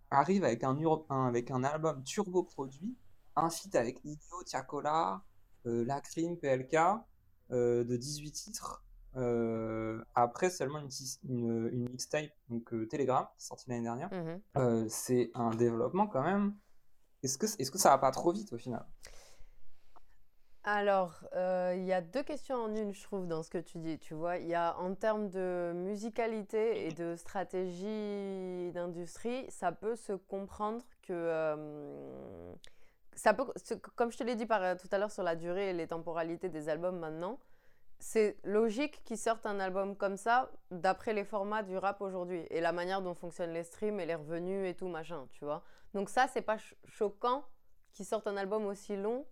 arrive 0.09 0.43
avec 0.43 0.63
un, 0.63 0.77
avec 1.09 1.51
un 1.51 1.63
album 1.63 2.03
turbo 2.03 2.43
produit, 2.43 2.97
un 3.35 3.49
feat 3.49 3.75
avec 3.75 4.03
Nino, 4.05 4.43
Tiakola, 4.45 5.23
euh, 5.65 5.83
Lacrim, 5.85 6.37
PLK, 6.37 6.75
euh, 7.51 7.83
de 7.83 7.95
18 7.97 8.31
titres. 8.31 8.83
euh, 9.15 10.03
après 10.15 10.49
seulement 10.51 10.79
une, 10.79 10.89
tis- 10.89 11.19
une, 11.27 11.69
une 11.71 11.89
mixtape, 11.89 12.29
donc 12.49 12.71
euh, 12.73 12.87
Telegram, 12.87 13.25
sortie 13.37 13.67
l'année 13.69 13.83
dernière. 13.83 14.09
Euh, 14.57 14.85
c'est 14.89 15.31
un 15.33 15.49
développement 15.51 16.07
quand 16.07 16.21
même. 16.23 16.55
Est-ce 17.23 17.37
que, 17.39 17.47
que 17.71 17.77
ça 17.79 17.89
va 17.89 17.97
pas 17.97 18.11
trop 18.11 18.31
vite 18.31 18.53
au 18.53 18.57
final? 18.57 18.85
Alors, 20.69 21.13
euh, 21.33 21.75
il 21.77 21.85
y 21.85 21.93
a 21.93 22.01
deux 22.01 22.23
questions 22.23 22.57
en 22.57 22.75
une, 22.75 22.93
je 22.93 23.01
trouve, 23.01 23.25
dans 23.25 23.41
ce 23.41 23.49
que 23.49 23.57
tu 23.57 23.77
dis. 23.77 23.97
Tu 23.99 24.13
vois, 24.13 24.35
il 24.35 24.47
y 24.47 24.53
a 24.53 24.77
en 24.79 24.95
termes 24.95 25.29
de 25.29 25.71
musicalité 25.73 26.85
et 26.85 26.91
de 26.91 27.15
stratégie 27.15 28.69
d'industrie, 28.73 29.45
ça 29.49 29.71
peut 29.71 29.95
se 29.95 30.11
comprendre 30.11 30.83
que 31.03 31.13
euh, 31.13 32.53
ça 33.13 33.33
peut, 33.33 33.45
comme 33.95 34.11
je 34.11 34.17
te 34.17 34.25
l'ai 34.25 34.35
dit 34.35 34.45
tout 34.45 34.89
à 34.91 34.97
l'heure 34.97 35.11
sur 35.11 35.23
la 35.23 35.37
durée 35.37 35.69
et 35.69 35.73
les 35.73 35.87
temporalités 35.87 36.49
des 36.49 36.67
albums 36.67 36.99
maintenant, 36.99 37.39
c'est 37.99 38.35
logique 38.43 39.05
qu'ils 39.05 39.17
sortent 39.17 39.45
un 39.45 39.61
album 39.61 39.95
comme 39.95 40.17
ça 40.17 40.51
d'après 40.69 41.13
les 41.13 41.23
formats 41.23 41.63
du 41.63 41.77
rap 41.77 42.01
aujourd'hui 42.01 42.45
et 42.49 42.59
la 42.59 42.73
manière 42.73 43.01
dont 43.01 43.15
fonctionnent 43.15 43.53
les 43.53 43.63
streams 43.63 44.01
et 44.01 44.05
les 44.05 44.15
revenus 44.15 44.69
et 44.69 44.75
tout 44.75 44.89
machin, 44.89 45.29
tu 45.31 45.45
vois. 45.45 45.63
Donc 45.93 46.09
ça, 46.09 46.27
c'est 46.27 46.41
pas 46.41 46.57
ch- 46.57 46.75
choquant 46.87 47.45
qu'ils 47.93 48.05
sortent 48.05 48.27
un 48.27 48.35
album 48.35 48.65
aussi 48.65 48.97
long 48.97 49.25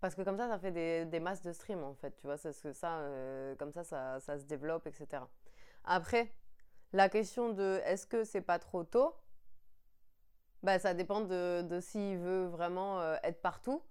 parce 0.00 0.14
que 0.14 0.22
comme 0.22 0.36
ça, 0.36 0.48
ça 0.48 0.58
fait 0.58 0.70
des, 0.70 1.04
des 1.06 1.20
masses 1.20 1.42
de 1.42 1.52
streams 1.52 1.82
en 1.82 1.94
fait, 1.94 2.14
tu 2.16 2.26
vois, 2.26 2.36
c'est 2.36 2.52
ce 2.52 2.62
que 2.62 2.72
ça, 2.72 2.98
euh, 3.00 3.54
comme 3.56 3.72
ça, 3.72 3.84
ça, 3.84 4.20
ça 4.20 4.38
se 4.38 4.44
développe, 4.44 4.86
etc. 4.86 5.22
Après, 5.84 6.32
la 6.92 7.08
question 7.08 7.52
de 7.52 7.80
est-ce 7.84 8.06
que 8.06 8.24
c'est 8.24 8.40
pas 8.40 8.58
trop 8.58 8.84
tôt? 8.84 9.14
Bah, 10.62 10.78
Ça 10.78 10.94
dépend 10.94 11.20
de, 11.20 11.62
de 11.62 11.80
s'il 11.80 12.18
veut 12.18 12.46
vraiment 12.46 13.00
euh, 13.00 13.16
être 13.22 13.42
partout 13.42 13.82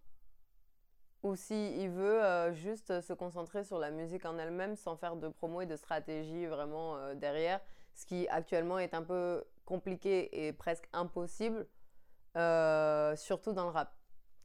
ou 1.23 1.35
s'il 1.35 1.89
veut 1.89 2.23
euh, 2.23 2.53
juste 2.53 3.01
se 3.01 3.11
concentrer 3.11 3.63
sur 3.63 3.79
la 3.79 3.91
musique 3.91 4.25
en 4.25 4.37
elle-même 4.37 4.75
sans 4.75 4.95
faire 4.95 5.15
de 5.17 5.27
promo 5.27 5.61
et 5.61 5.65
de 5.65 5.75
stratégie 5.75 6.45
vraiment 6.45 7.13
derrière, 7.15 7.59
ce 7.95 8.05
qui 8.05 8.27
actuellement 8.29 8.79
est 8.79 8.93
un 8.93 9.03
peu 9.03 9.43
compliqué 9.65 10.45
et 10.47 10.53
presque 10.53 10.87
impossible, 10.93 11.67
surtout 12.35 13.51
dans 13.53 13.65
le 13.65 13.71
rap, 13.71 13.96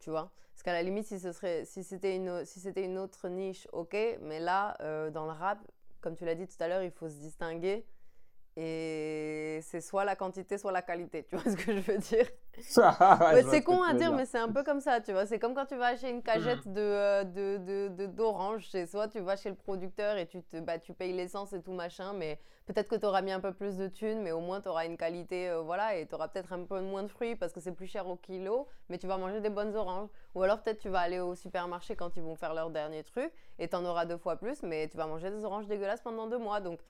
tu 0.02 0.10
vois. 0.10 0.30
Parce 0.52 0.62
qu'à 0.64 0.72
la 0.72 0.82
limite, 0.82 1.06
si 1.06 1.18
ce 1.18 1.32
serait, 1.32 1.64
si 1.64 1.82
c'était 1.82 2.16
une, 2.16 2.44
si 2.44 2.60
c'était 2.60 2.84
une 2.84 2.98
autre 2.98 3.28
niche, 3.28 3.66
ok, 3.72 3.96
mais 4.20 4.40
là, 4.40 4.76
euh, 4.80 5.10
dans 5.10 5.24
le 5.24 5.32
rap, 5.32 5.58
comme 6.00 6.16
tu 6.16 6.24
l'as 6.24 6.34
dit 6.34 6.46
tout 6.46 6.62
à 6.62 6.68
l'heure, 6.68 6.82
il 6.82 6.90
faut 6.90 7.08
se 7.08 7.16
distinguer. 7.16 7.86
Et 8.56 9.60
c'est 9.62 9.80
soit 9.80 10.04
la 10.04 10.14
quantité, 10.16 10.58
soit 10.58 10.72
la 10.72 10.82
qualité. 10.82 11.24
Tu 11.24 11.36
vois 11.36 11.44
ce 11.50 11.56
que 11.56 11.74
je 11.74 11.80
veux 11.80 11.98
dire? 11.98 12.26
Ouais, 13.30 13.42
C'est 13.44 13.62
con 13.62 13.82
à 13.82 13.94
dire, 13.94 14.12
mais 14.12 14.26
c'est 14.26 14.38
un 14.38 14.50
peu 14.50 14.62
comme 14.62 14.80
ça, 14.80 15.00
tu 15.00 15.12
vois. 15.12 15.24
C'est 15.26 15.38
comme 15.38 15.54
quand 15.54 15.64
tu 15.66 15.76
vas 15.76 15.86
acheter 15.86 16.10
une 16.10 16.22
cagette 16.22 16.66
Mhm. 16.66 16.74
de, 16.74 16.80
euh, 16.80 17.24
de, 17.24 17.56
de, 17.58 17.88
de- 17.88 18.06
d'orange 18.06 18.64
chez 18.66 18.86
soi, 18.86 19.08
tu 19.08 19.20
vas 19.20 19.36
chez 19.36 19.48
le 19.48 19.54
producteur 19.54 20.16
et 20.18 20.26
tu, 20.26 20.42
te, 20.42 20.58
bah, 20.60 20.78
tu 20.78 20.92
payes 20.92 21.12
l'essence 21.12 21.52
et 21.54 21.62
tout 21.62 21.72
machin, 21.72 22.12
mais 22.12 22.38
peut-être 22.66 22.88
que 22.88 22.96
tu 22.96 23.06
auras 23.06 23.22
mis 23.22 23.32
un 23.32 23.40
peu 23.40 23.52
plus 23.54 23.76
de 23.78 23.88
thunes, 23.88 24.20
mais 24.22 24.32
au 24.32 24.40
moins 24.40 24.60
tu 24.60 24.68
auras 24.68 24.84
une 24.86 24.96
qualité, 24.98 25.48
euh, 25.48 25.60
voilà, 25.62 25.96
et 25.96 26.06
tu 26.06 26.14
auras 26.14 26.28
peut-être 26.28 26.52
un 26.52 26.64
peu 26.64 26.80
moins 26.80 27.04
de 27.04 27.08
fruits 27.08 27.36
parce 27.36 27.52
que 27.52 27.60
c'est 27.60 27.72
plus 27.72 27.86
cher 27.86 28.06
au 28.08 28.16
kilo, 28.16 28.68
mais 28.90 28.98
tu 28.98 29.06
vas 29.06 29.16
manger 29.16 29.40
des 29.40 29.50
bonnes 29.50 29.74
oranges. 29.76 30.08
Ou 30.34 30.42
alors 30.42 30.60
peut-être 30.62 30.78
tu 30.80 30.88
vas 30.90 31.00
aller 31.00 31.20
au 31.20 31.34
supermarché 31.34 31.96
quand 31.96 32.16
ils 32.16 32.22
vont 32.22 32.36
faire 32.36 32.52
leur 32.54 32.70
dernier 32.70 33.02
truc 33.02 33.32
et 33.58 33.68
tu 33.68 33.76
en 33.76 33.84
auras 33.84 34.04
deux 34.04 34.18
fois 34.18 34.36
plus, 34.36 34.62
mais 34.62 34.88
tu 34.88 34.96
vas 34.98 35.06
manger 35.06 35.30
des 35.30 35.44
oranges 35.44 35.66
dégueulasses 35.68 36.02
pendant 36.02 36.26
deux 36.26 36.38
mois. 36.38 36.60
Donc, 36.60 36.80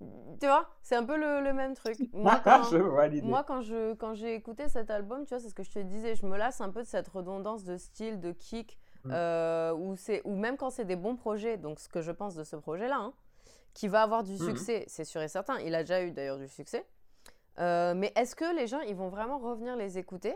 tu 0.00 0.46
vois, 0.46 0.68
c'est 0.82 0.96
un 0.96 1.04
peu 1.04 1.16
le, 1.16 1.40
le 1.40 1.52
même 1.52 1.74
truc. 1.74 1.96
Moi, 2.12 2.40
quand- 2.44 2.64
je 2.64 2.76
vois 2.78 3.06
l'idée. 3.08 3.26
moi, 3.26 3.44
quand 3.44 3.60
je 3.62 3.94
quand 3.94 4.14
j'ai 4.14 4.34
écouté 4.34 4.68
cet 4.68 4.90
album, 4.90 5.24
tu 5.24 5.30
vois, 5.30 5.40
c'est 5.40 5.48
ce 5.48 5.54
que 5.54 5.62
je 5.62 5.70
te 5.70 5.78
disais, 5.78 6.14
je 6.14 6.26
me 6.26 6.36
lasse 6.36 6.60
un 6.60 6.70
peu 6.70 6.82
de 6.82 6.86
cette 6.88 7.08
redondance 7.08 7.64
de 7.64 7.76
style, 7.76 8.20
de 8.20 8.32
kick, 8.32 8.78
Mm. 9.04 9.10
euh, 9.12 9.74
ou 9.74 9.96
c'est 9.96 10.22
ou 10.24 10.34
même 10.34 10.56
quand 10.56 10.70
c'est 10.70 10.86
des 10.86 10.96
bons 10.96 11.14
projets. 11.16 11.58
Donc, 11.58 11.78
ce 11.78 11.90
que 11.90 12.00
je 12.00 12.10
pense 12.10 12.34
de 12.34 12.42
ce 12.42 12.56
projet-là, 12.56 12.96
hein, 12.96 13.12
qui 13.74 13.86
va 13.86 14.02
avoir 14.02 14.22
du 14.22 14.32
Mhm. 14.32 14.38
succès, 14.38 14.84
c'est 14.88 15.04
sûr 15.04 15.20
et 15.20 15.28
certain. 15.28 15.58
Il 15.60 15.74
a 15.74 15.82
déjà 15.82 16.02
eu 16.02 16.10
d'ailleurs 16.10 16.38
du 16.38 16.48
succès. 16.48 16.86
Euh, 17.58 17.92
mais 17.94 18.12
est-ce 18.16 18.34
que 18.34 18.56
les 18.56 18.66
gens, 18.66 18.80
ils 18.80 18.96
vont 18.96 19.08
vraiment 19.10 19.38
revenir 19.38 19.76
les 19.76 19.98
écouter? 19.98 20.34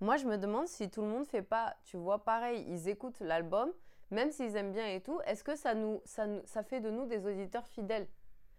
Moi, 0.00 0.16
je 0.16 0.26
me 0.26 0.36
demande 0.36 0.66
si 0.66 0.90
tout 0.90 1.00
le 1.02 1.06
monde 1.08 1.26
fait 1.26 1.42
pas, 1.42 1.74
tu 1.84 1.96
vois, 1.96 2.24
pareil, 2.24 2.64
ils 2.68 2.88
écoutent 2.88 3.20
l'album, 3.20 3.70
même 4.10 4.30
s'ils 4.32 4.56
aiment 4.56 4.72
bien 4.72 4.86
et 4.86 5.00
tout. 5.00 5.20
Est-ce 5.26 5.44
que 5.44 5.54
ça 5.56 5.74
nous 5.74 6.00
ça 6.04 6.26
ça 6.44 6.62
fait 6.62 6.80
de 6.80 6.90
nous 6.90 7.06
des 7.06 7.24
auditeurs 7.26 7.66
fidèles? 7.66 8.06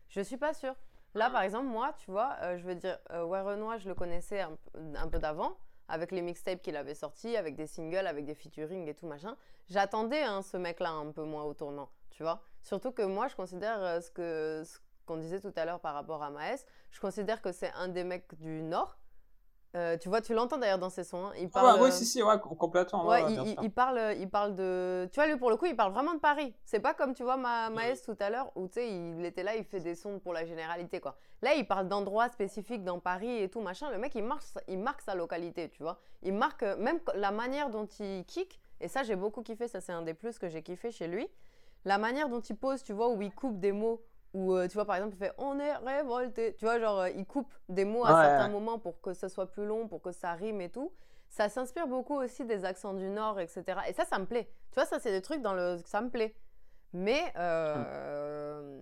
Je 0.09 0.21
suis 0.21 0.37
pas 0.37 0.53
sûre. 0.53 0.75
Là, 1.15 1.29
par 1.29 1.41
exemple, 1.41 1.65
moi, 1.65 1.93
tu 1.97 2.11
vois, 2.11 2.35
euh, 2.41 2.57
je 2.57 2.63
veux 2.63 2.75
dire, 2.75 2.99
euh, 3.11 3.23
Ouais 3.23 3.41
Renoir, 3.41 3.79
je 3.79 3.89
le 3.89 3.95
connaissais 3.95 4.41
un, 4.41 5.07
peu 5.07 5.17
d'avant, 5.17 5.57
avec 5.87 6.11
les 6.11 6.21
mixtapes 6.21 6.61
qu'il 6.61 6.75
avait 6.75 6.93
sortis, 6.93 7.35
avec 7.35 7.55
des 7.55 7.65
singles, 7.65 8.05
avec 8.05 8.25
des 8.25 8.35
featuring 8.35 8.87
et 8.87 8.93
tout 8.93 9.07
machin. 9.07 9.35
J'attendais 9.69 10.21
hein, 10.21 10.41
ce 10.43 10.57
mec-là 10.57 10.91
un 10.91 11.11
peu 11.11 11.23
moins 11.23 11.43
au 11.43 11.53
tournant, 11.53 11.89
tu 12.11 12.21
vois. 12.21 12.41
Surtout 12.61 12.91
que 12.91 13.01
moi, 13.01 13.27
je 13.27 13.35
considère 13.35 13.81
euh, 13.81 14.01
ce 14.01 14.11
que 14.11 14.63
ce 14.65 14.77
qu'on 15.07 15.17
disait 15.17 15.39
tout 15.39 15.53
à 15.55 15.65
l'heure 15.65 15.79
par 15.79 15.95
rapport 15.95 16.21
à 16.21 16.29
Maes, 16.29 16.63
je 16.91 16.99
considère 16.99 17.41
que 17.41 17.51
c'est 17.51 17.71
un 17.73 17.87
des 17.87 18.03
mecs 18.03 18.35
du 18.35 18.61
Nord. 18.61 18.98
Euh, 19.75 19.97
tu 19.97 20.09
vois, 20.09 20.19
tu 20.19 20.33
l'entends 20.33 20.57
d'ailleurs 20.57 20.79
dans 20.79 20.89
ses 20.89 21.03
sons. 21.03 21.27
hein. 21.27 21.31
Il 21.39 21.47
parle, 21.47 21.75
ouais, 21.75 21.83
ouais, 21.83 21.91
si, 21.91 22.03
si, 22.03 22.23
ouais, 22.23 22.39
com- 22.39 22.57
complètement. 22.57 23.05
Ouais, 23.07 23.23
ouais, 23.23 23.39
ouais, 23.39 23.55
il, 23.61 23.71
parle, 23.71 24.15
il 24.17 24.27
parle 24.27 24.55
de. 24.55 25.07
Tu 25.11 25.19
vois, 25.19 25.27
lui, 25.27 25.37
pour 25.37 25.51
le 25.51 25.57
coup, 25.57 25.67
il 25.67 25.75
parle 25.75 25.93
vraiment 25.93 26.15
de 26.15 26.19
Paris. 26.19 26.55
C'est 26.65 26.79
pas 26.79 26.95
comme, 26.95 27.13
tu 27.13 27.21
vois, 27.23 27.37
ma, 27.37 27.69
Maës 27.69 28.01
tout 28.03 28.17
à 28.19 28.31
l'heure, 28.31 28.51
où, 28.55 28.67
tu 28.67 28.73
sais, 28.75 28.89
il 28.89 29.23
était 29.23 29.43
là, 29.43 29.55
il 29.55 29.63
fait 29.63 29.79
des 29.79 29.93
sons 29.93 30.17
pour 30.17 30.33
la 30.33 30.43
généralité, 30.43 30.99
quoi. 30.99 31.15
Là, 31.43 31.53
il 31.53 31.67
parle 31.67 31.87
d'endroits 31.87 32.29
spécifiques 32.29 32.83
dans 32.83 32.99
Paris 32.99 33.43
et 33.43 33.47
tout, 33.49 33.61
machin. 33.61 33.91
Le 33.91 33.99
mec, 33.99 34.15
il 34.15 34.23
marque, 34.23 34.43
il 34.67 34.79
marque 34.79 35.01
sa 35.01 35.13
localité, 35.13 35.69
tu 35.69 35.83
vois. 35.83 35.99
Il 36.23 36.33
marque 36.33 36.63
euh, 36.63 36.75
même 36.77 36.99
la 37.13 37.29
manière 37.29 37.69
dont 37.69 37.85
il 37.99 38.25
kick. 38.25 38.59
Et 38.81 38.87
ça, 38.87 39.03
j'ai 39.03 39.15
beaucoup 39.15 39.43
kiffé. 39.43 39.67
Ça, 39.67 39.81
c'est 39.81 39.91
un 39.93 40.01
des 40.01 40.15
plus 40.15 40.39
que 40.39 40.49
j'ai 40.49 40.63
kiffé 40.63 40.89
chez 40.91 41.07
lui. 41.07 41.27
La 41.85 41.97
manière 41.99 42.27
dont 42.27 42.41
il 42.41 42.55
pose, 42.57 42.81
tu 42.81 42.91
vois, 42.93 43.09
où 43.09 43.21
il 43.21 43.33
coupe 43.33 43.59
des 43.59 43.71
mots. 43.71 44.01
Où, 44.33 44.53
euh, 44.53 44.67
tu 44.67 44.75
vois, 44.75 44.85
par 44.85 44.95
exemple, 44.95 45.15
il 45.15 45.19
fait 45.19 45.33
On 45.37 45.59
est 45.59 45.75
révolté. 45.77 46.55
Tu 46.55 46.65
vois, 46.65 46.79
genre, 46.79 46.99
euh, 47.01 47.09
il 47.09 47.25
coupe 47.25 47.53
des 47.67 47.85
mots 47.85 48.05
à 48.05 48.09
Ouais, 48.13 48.21
certains 48.21 48.45
ouais. 48.45 48.51
moments 48.51 48.79
pour 48.79 49.01
que 49.01 49.13
ce 49.13 49.27
soit 49.27 49.47
plus 49.47 49.65
long, 49.65 49.87
pour 49.87 50.01
que 50.01 50.11
ça 50.11 50.33
rime 50.33 50.61
et 50.61 50.69
tout 50.69 50.91
ça 51.29 51.47
s'inspire 51.47 51.87
beaucoup 51.87 52.15
aussi 52.15 52.43
des 52.43 52.65
accents 52.65 52.93
du 52.93 53.07
Nord, 53.07 53.39
etc. 53.39 53.81
Et 53.87 53.93
ça, 53.93 54.03
ça 54.05 54.17
me 54.19 54.25
plaît. 54.25 54.49
Tu 54.71 54.75
vois, 54.75 54.85
ça, 54.85 54.99
c'est 54.99 55.11
des 55.11 55.21
trucs 55.21 55.41
dans 55.41 55.53
le... 55.53 55.77
Ça 55.85 56.01
me 56.01 56.09
plaît. 56.09 56.33
Mais, 56.91 57.31
euh, 57.37 58.79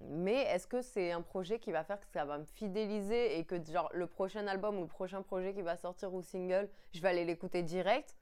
mais 0.00 0.42
est-ce 0.44 0.66
que 0.66 0.80
c'est 0.80 1.12
un 1.12 1.20
projet 1.20 1.58
qui 1.58 1.72
va 1.72 1.84
faire 1.84 2.00
que 2.00 2.06
ça 2.06 2.24
va 2.24 2.38
me 2.38 2.44
fidéliser 2.46 3.38
et 3.38 3.44
que, 3.44 3.62
genre, 3.62 3.90
le 3.92 4.06
prochain 4.06 4.46
album 4.46 4.78
ou 4.78 4.82
le 4.82 4.88
prochain 4.88 5.20
projet 5.22 5.52
qui 5.52 5.60
va 5.62 5.76
sortir 5.76 6.14
ou 6.14 6.22
single, 6.22 6.68
je 6.94 7.00
vais 7.02 7.08
aller 7.08 7.24
l'écouter 7.26 7.62
direct? 7.62 8.16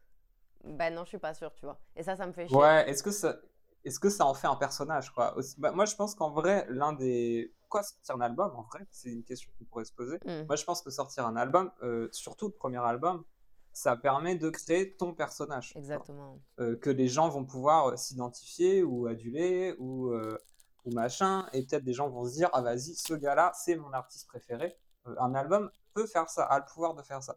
Ben 0.65 0.93
non, 0.93 1.05
je 1.05 1.11
suis 1.11 1.19
pas 1.19 1.35
sûre, 1.35 1.55
tu 1.55 1.65
vois. 1.65 1.79
Et 1.95 2.03
ça, 2.03 2.17
ça 2.17 2.27
me 2.27 2.33
fait 2.33 2.49
chier. 2.49 2.57
Ouais, 2.59 2.89
est-ce 2.91 3.03
que 3.03 3.11
ça, 3.13 3.37
est-ce 3.85 4.01
que 4.01 4.09
ça 4.11 4.25
en 4.27 4.35
fait 4.35 4.47
un 4.47 4.57
personnage, 4.57 5.11
quoi? 5.13 5.37
Aussi- 5.37 5.61
bah, 5.61 5.73
Moi, 5.73 5.85
je 5.85 5.95
pense 5.95 6.15
qu'en 6.15 6.31
vrai, 6.31 6.67
l'un 6.71 6.93
des. 6.93 7.55
Pourquoi 7.61 7.83
sortir 7.83 8.17
un 8.17 8.21
album, 8.21 8.53
en 8.57 8.63
vrai 8.63 8.87
C'est 8.91 9.11
une 9.11 9.25
question 9.25 9.51
qu'on 9.59 9.65
pourrait 9.65 9.85
se 9.85 9.93
poser. 9.93 10.19
Mm. 10.25 10.47
Moi, 10.47 10.57
je 10.57 10.65
pense 10.65 10.83
que 10.83 10.91
sortir 10.91 11.27
un 11.27 11.37
album, 11.37 11.71
euh, 11.83 12.09
surtout 12.13 12.47
le 12.47 12.53
premier 12.53 12.79
album, 12.79 13.25
ça 13.73 13.97
permet 13.97 14.37
de 14.37 14.49
créer 14.51 14.97
ton 14.97 15.13
personnage. 15.15 15.73
Exactement. 15.77 16.41
Euh, 16.61 16.77
que 16.77 16.91
les 16.91 17.09
gens 17.09 17.29
vont 17.29 17.45
pouvoir 17.45 17.89
euh, 17.89 17.97
s'identifier 17.97 18.83
ou 18.85 19.07
aduler 19.07 19.75
ou, 19.79 20.11
euh, 20.11 20.39
ou 20.85 20.93
machin. 20.93 21.47
Et 21.53 21.67
peut-être 21.67 21.85
des 21.85 21.93
gens 21.93 22.09
vont 22.09 22.25
se 22.25 22.35
dire 22.35 22.49
Ah, 22.53 22.63
vas-y, 22.63 22.95
ce 22.95 23.15
gars-là, 23.15 23.53
c'est 23.55 23.77
mon 23.77 23.93
artiste 23.93 24.29
préféré. 24.29 24.77
Un 25.19 25.35
album 25.35 25.71
peut 25.93 26.07
faire 26.07 26.31
ça, 26.31 26.45
a 26.45 26.59
le 26.61 26.65
pouvoir 26.65 26.95
de 26.95 27.03
faire 27.03 27.23
ça. 27.23 27.37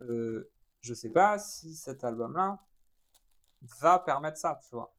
Je 0.00 0.94
sais 0.94 1.10
pas 1.10 1.38
si 1.38 1.74
cet 1.74 2.04
album-là 2.04 2.60
va 3.80 3.98
permettre 3.98 4.38
ça, 4.38 4.60
tu 4.62 4.76
vois. 4.76 4.94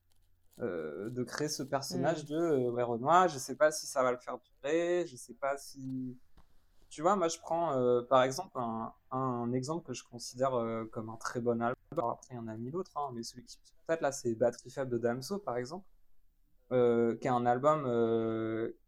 Euh, 0.62 1.10
de 1.10 1.24
créer 1.24 1.48
ce 1.48 1.63
personnage 1.63 2.26
de 2.26 2.36
euh, 2.36 2.69
ouais, 2.72 2.84
Renoir. 2.84 3.30
Je 3.30 3.38
sais 3.38 3.56
pas 3.56 3.72
si 3.72 3.88
ça 3.88 4.04
va 4.04 4.12
le 4.12 4.17
faire 4.17 4.38
durer. 4.39 5.06
Je 5.08 5.15
sais 5.15 5.34
pas 5.34 5.58
si. 5.58 6.17
Tu 6.89 7.02
vois, 7.02 7.15
moi 7.15 7.30
je 7.30 7.38
prends 7.39 7.78
euh, 7.78 8.02
par 8.02 8.24
exemple 8.24 8.58
un, 8.60 8.93
un 9.12 9.54
exemple 9.54 9.86
que 9.86 9.93
je 9.93 10.04
considère 10.04 10.56
euh, 10.56 10.86
comme 10.91 11.10
un 11.10 11.15
très 11.15 11.39
bon 11.39 11.62
album. 11.62 11.76
Alors, 11.91 12.12
après, 12.12 12.34
il 12.34 12.36
y 12.36 12.39
en 12.39 12.48
a 12.48 12.58
mille 12.58 12.76
autres, 12.76 12.91
hein, 12.98 13.12
mais 13.13 13.24
celui 13.24 13.45
qui 13.45 13.58
peut-être 13.88 14.02
là, 14.02 14.12
c'est 14.12 14.36
Batterie 14.36 14.69
faible 14.69 14.91
de 14.91 14.98
Damso 14.98 15.38
par 15.39 15.56
exemple, 15.56 15.86
qui 16.69 16.76
est 16.76 17.28
un 17.28 17.45
album 17.45 17.84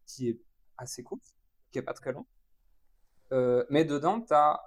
qui 0.06 0.30
est 0.30 0.42
assez 0.78 1.04
court, 1.04 1.20
qui 1.72 1.80
est 1.80 1.84
pas 1.84 1.94
très 1.94 2.12
long. 2.12 2.26
Mais 3.70 3.86
dedans, 3.86 4.22
tu 4.22 4.34
as 4.34 4.62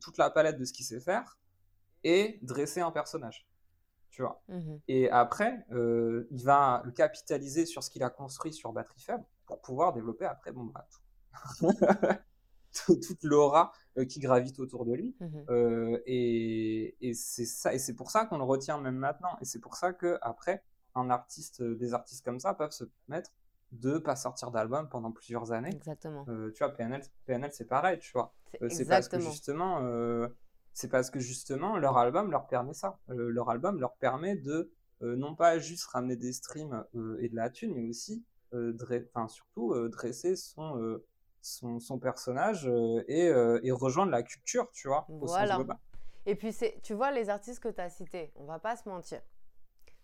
toute 0.00 0.18
la 0.18 0.30
palette 0.30 0.58
de 0.58 0.64
ce 0.64 0.72
qu'il 0.72 0.86
sait 0.86 1.00
faire 1.00 1.38
et 2.04 2.38
dresser 2.42 2.80
un 2.80 2.90
personnage. 2.90 3.46
Tu 4.10 4.22
vois. 4.22 4.42
Mhm. 4.48 4.80
Et 4.88 5.10
après, 5.10 5.66
euh, 5.72 6.26
il 6.30 6.42
va 6.44 6.82
le 6.84 6.92
capitaliser 6.92 7.66
sur 7.66 7.82
ce 7.82 7.90
qu'il 7.90 8.02
a 8.02 8.10
construit 8.10 8.52
sur 8.52 8.72
batterie 8.72 9.00
faible 9.00 9.24
pour 9.46 9.60
pouvoir 9.60 9.92
développer 9.92 10.24
après 10.24 10.52
bon, 10.52 10.64
bah, 10.64 10.86
tout. 10.90 11.68
Tout- 12.72 12.96
toute 13.00 13.22
l'aura 13.24 13.72
euh, 13.96 14.04
qui 14.04 14.20
gravite 14.20 14.58
autour 14.60 14.84
de 14.84 14.94
lui. 14.94 15.16
Mhm. 15.20 15.44
Euh, 15.50 15.98
et 16.06 16.96
et 17.00 17.14
c'est 17.14 17.46
ça, 17.46 17.74
et 17.74 17.78
c'est 17.78 17.94
pour 17.94 18.10
ça 18.10 18.26
qu'on 18.26 18.38
le 18.38 18.44
retient 18.44 18.78
même 18.78 18.96
maintenant. 18.96 19.36
Et 19.40 19.44
c'est 19.44 19.60
pour 19.60 19.76
ça 19.76 19.92
que 19.92 20.18
après, 20.22 20.62
un 20.94 21.10
artiste, 21.10 21.62
des 21.62 21.94
artistes 21.94 22.24
comme 22.24 22.40
ça 22.40 22.54
peuvent 22.54 22.72
se 22.72 22.84
permettre 22.84 23.30
de 23.72 23.98
pas 23.98 24.16
sortir 24.16 24.50
d'album 24.50 24.88
pendant 24.88 25.12
plusieurs 25.12 25.52
années. 25.52 25.70
Exactement. 25.70 26.24
Euh, 26.28 26.50
tu 26.52 26.64
vois, 26.64 26.72
PNL, 26.72 27.02
PNL 27.26 27.50
c'est 27.52 27.66
pareil, 27.66 27.98
tu 27.98 28.12
vois. 28.12 28.34
C'est 28.70 28.86
parce 28.88 29.08
que 29.08 29.20
justement, 29.20 29.80
c'est 30.78 30.88
parce 30.88 31.10
que 31.10 31.18
justement 31.18 31.76
leur 31.76 31.98
album 31.98 32.30
leur 32.30 32.46
permet 32.46 32.72
ça. 32.72 33.00
Euh, 33.10 33.30
leur 33.30 33.50
album 33.50 33.80
leur 33.80 33.96
permet 33.96 34.36
de 34.36 34.70
euh, 35.02 35.16
non 35.16 35.34
pas 35.34 35.58
juste 35.58 35.86
ramener 35.86 36.14
des 36.14 36.32
streams 36.32 36.84
euh, 36.94 37.18
et 37.20 37.28
de 37.28 37.34
la 37.34 37.50
thune, 37.50 37.74
mais 37.74 37.88
aussi, 37.88 38.24
euh, 38.54 38.72
enfin 39.12 39.26
surtout 39.26 39.74
dresser 39.88 40.36
son 40.36 41.00
son, 41.40 41.80
son 41.80 41.98
personnage 41.98 42.66
et, 43.08 43.26
et 43.62 43.72
rejoindre 43.72 44.12
la 44.12 44.22
culture, 44.22 44.70
tu 44.72 44.86
vois, 44.88 45.04
au 45.08 45.26
Voilà. 45.26 45.48
sens 45.48 45.56
global. 45.56 45.78
Et 46.26 46.34
puis, 46.36 46.54
tu 46.82 46.94
vois, 46.94 47.10
les 47.10 47.28
artistes 47.28 47.60
que 47.60 47.68
tu 47.70 47.80
as 47.80 47.90
cités, 47.90 48.32
on 48.36 48.44
va 48.44 48.58
pas 48.60 48.76
se 48.76 48.88
mentir. 48.88 49.20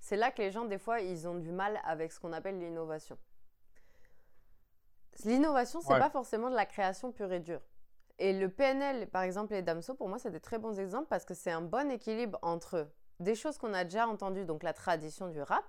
C'est 0.01 0.17
là 0.17 0.31
que 0.33 0.43
les 0.43 0.51
gens, 0.51 0.65
des 0.65 0.79
fois, 0.79 1.01
ils 1.01 1.29
ont 1.29 1.39
du 1.39 1.53
mal 1.53 1.81
avec 1.85 2.11
ce 2.13 2.19
qu'on 2.21 2.33
appelle 2.33 2.59
l'innovation. 2.59 3.17
L'innovation, 5.25 5.81
c'est 5.81 5.93
Ouais. 5.93 5.99
pas 5.99 6.11
forcément 6.11 6.51
de 6.51 6.55
la 6.57 6.67
création 6.67 7.13
pure 7.13 7.33
et 7.33 7.41
dure. 7.41 7.61
Et 8.19 8.33
le 8.33 8.49
PNL, 8.49 9.09
par 9.09 9.23
exemple, 9.23 9.55
et 9.55 9.63
Damso, 9.63 9.95
pour 9.95 10.09
moi, 10.09 10.19
c'est 10.19 10.31
des 10.31 10.41
très 10.41 10.59
bons 10.59 10.79
exemples 10.81 11.09
parce 11.09 11.25
que 11.25 11.35
c'est 11.35 11.51
un 11.51 11.61
bon 11.63 11.91
équilibre 11.91 12.39
entre 12.43 12.89
des 13.21 13.35
choses 13.35 13.59
qu'on 13.59 13.73
a 13.75 13.85
déjà 13.85 14.09
entendues, 14.09 14.45
donc 14.45 14.63
la 14.63 14.73
tradition 14.73 15.29
du 15.29 15.41
rap, 15.43 15.65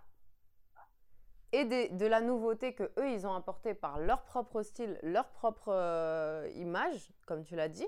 et 1.51 1.65
des- 1.65 1.89
de 1.89 2.05
la 2.05 2.21
nouveauté 2.21 2.73
que 2.75 2.91
eux 2.99 3.10
ils 3.12 3.25
ont 3.25 3.34
apporté 3.34 3.73
par 3.73 3.97
leur 3.99 4.23
propre 4.25 4.62
style, 4.63 4.99
leur 5.03 5.29
propre 5.29 5.69
euh, 5.69 6.47
image, 6.55 7.12
comme 7.25 7.43
tu 7.43 7.55
l'as 7.55 7.69
dit, 7.69 7.88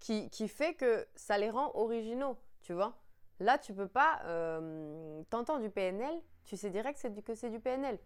qui, 0.00 0.30
qui 0.30 0.48
fait 0.48 0.74
que 0.74 1.06
ça 1.16 1.38
les 1.38 1.50
rend 1.50 1.72
originaux, 1.74 2.36
tu 2.60 2.72
vois. 2.72 2.94
Là, 3.40 3.58
tu 3.58 3.72
peux 3.74 3.88
pas. 3.88 4.20
Euh, 4.24 5.22
T'entends 5.30 5.58
du 5.58 5.70
PNL, 5.70 6.14
tu 6.44 6.56
sais 6.56 6.70
direct 6.70 6.98
c'est 7.00 7.10
du, 7.10 7.22
que 7.22 7.34
c'est 7.34 7.50
du 7.50 7.60
PNL. 7.60 7.98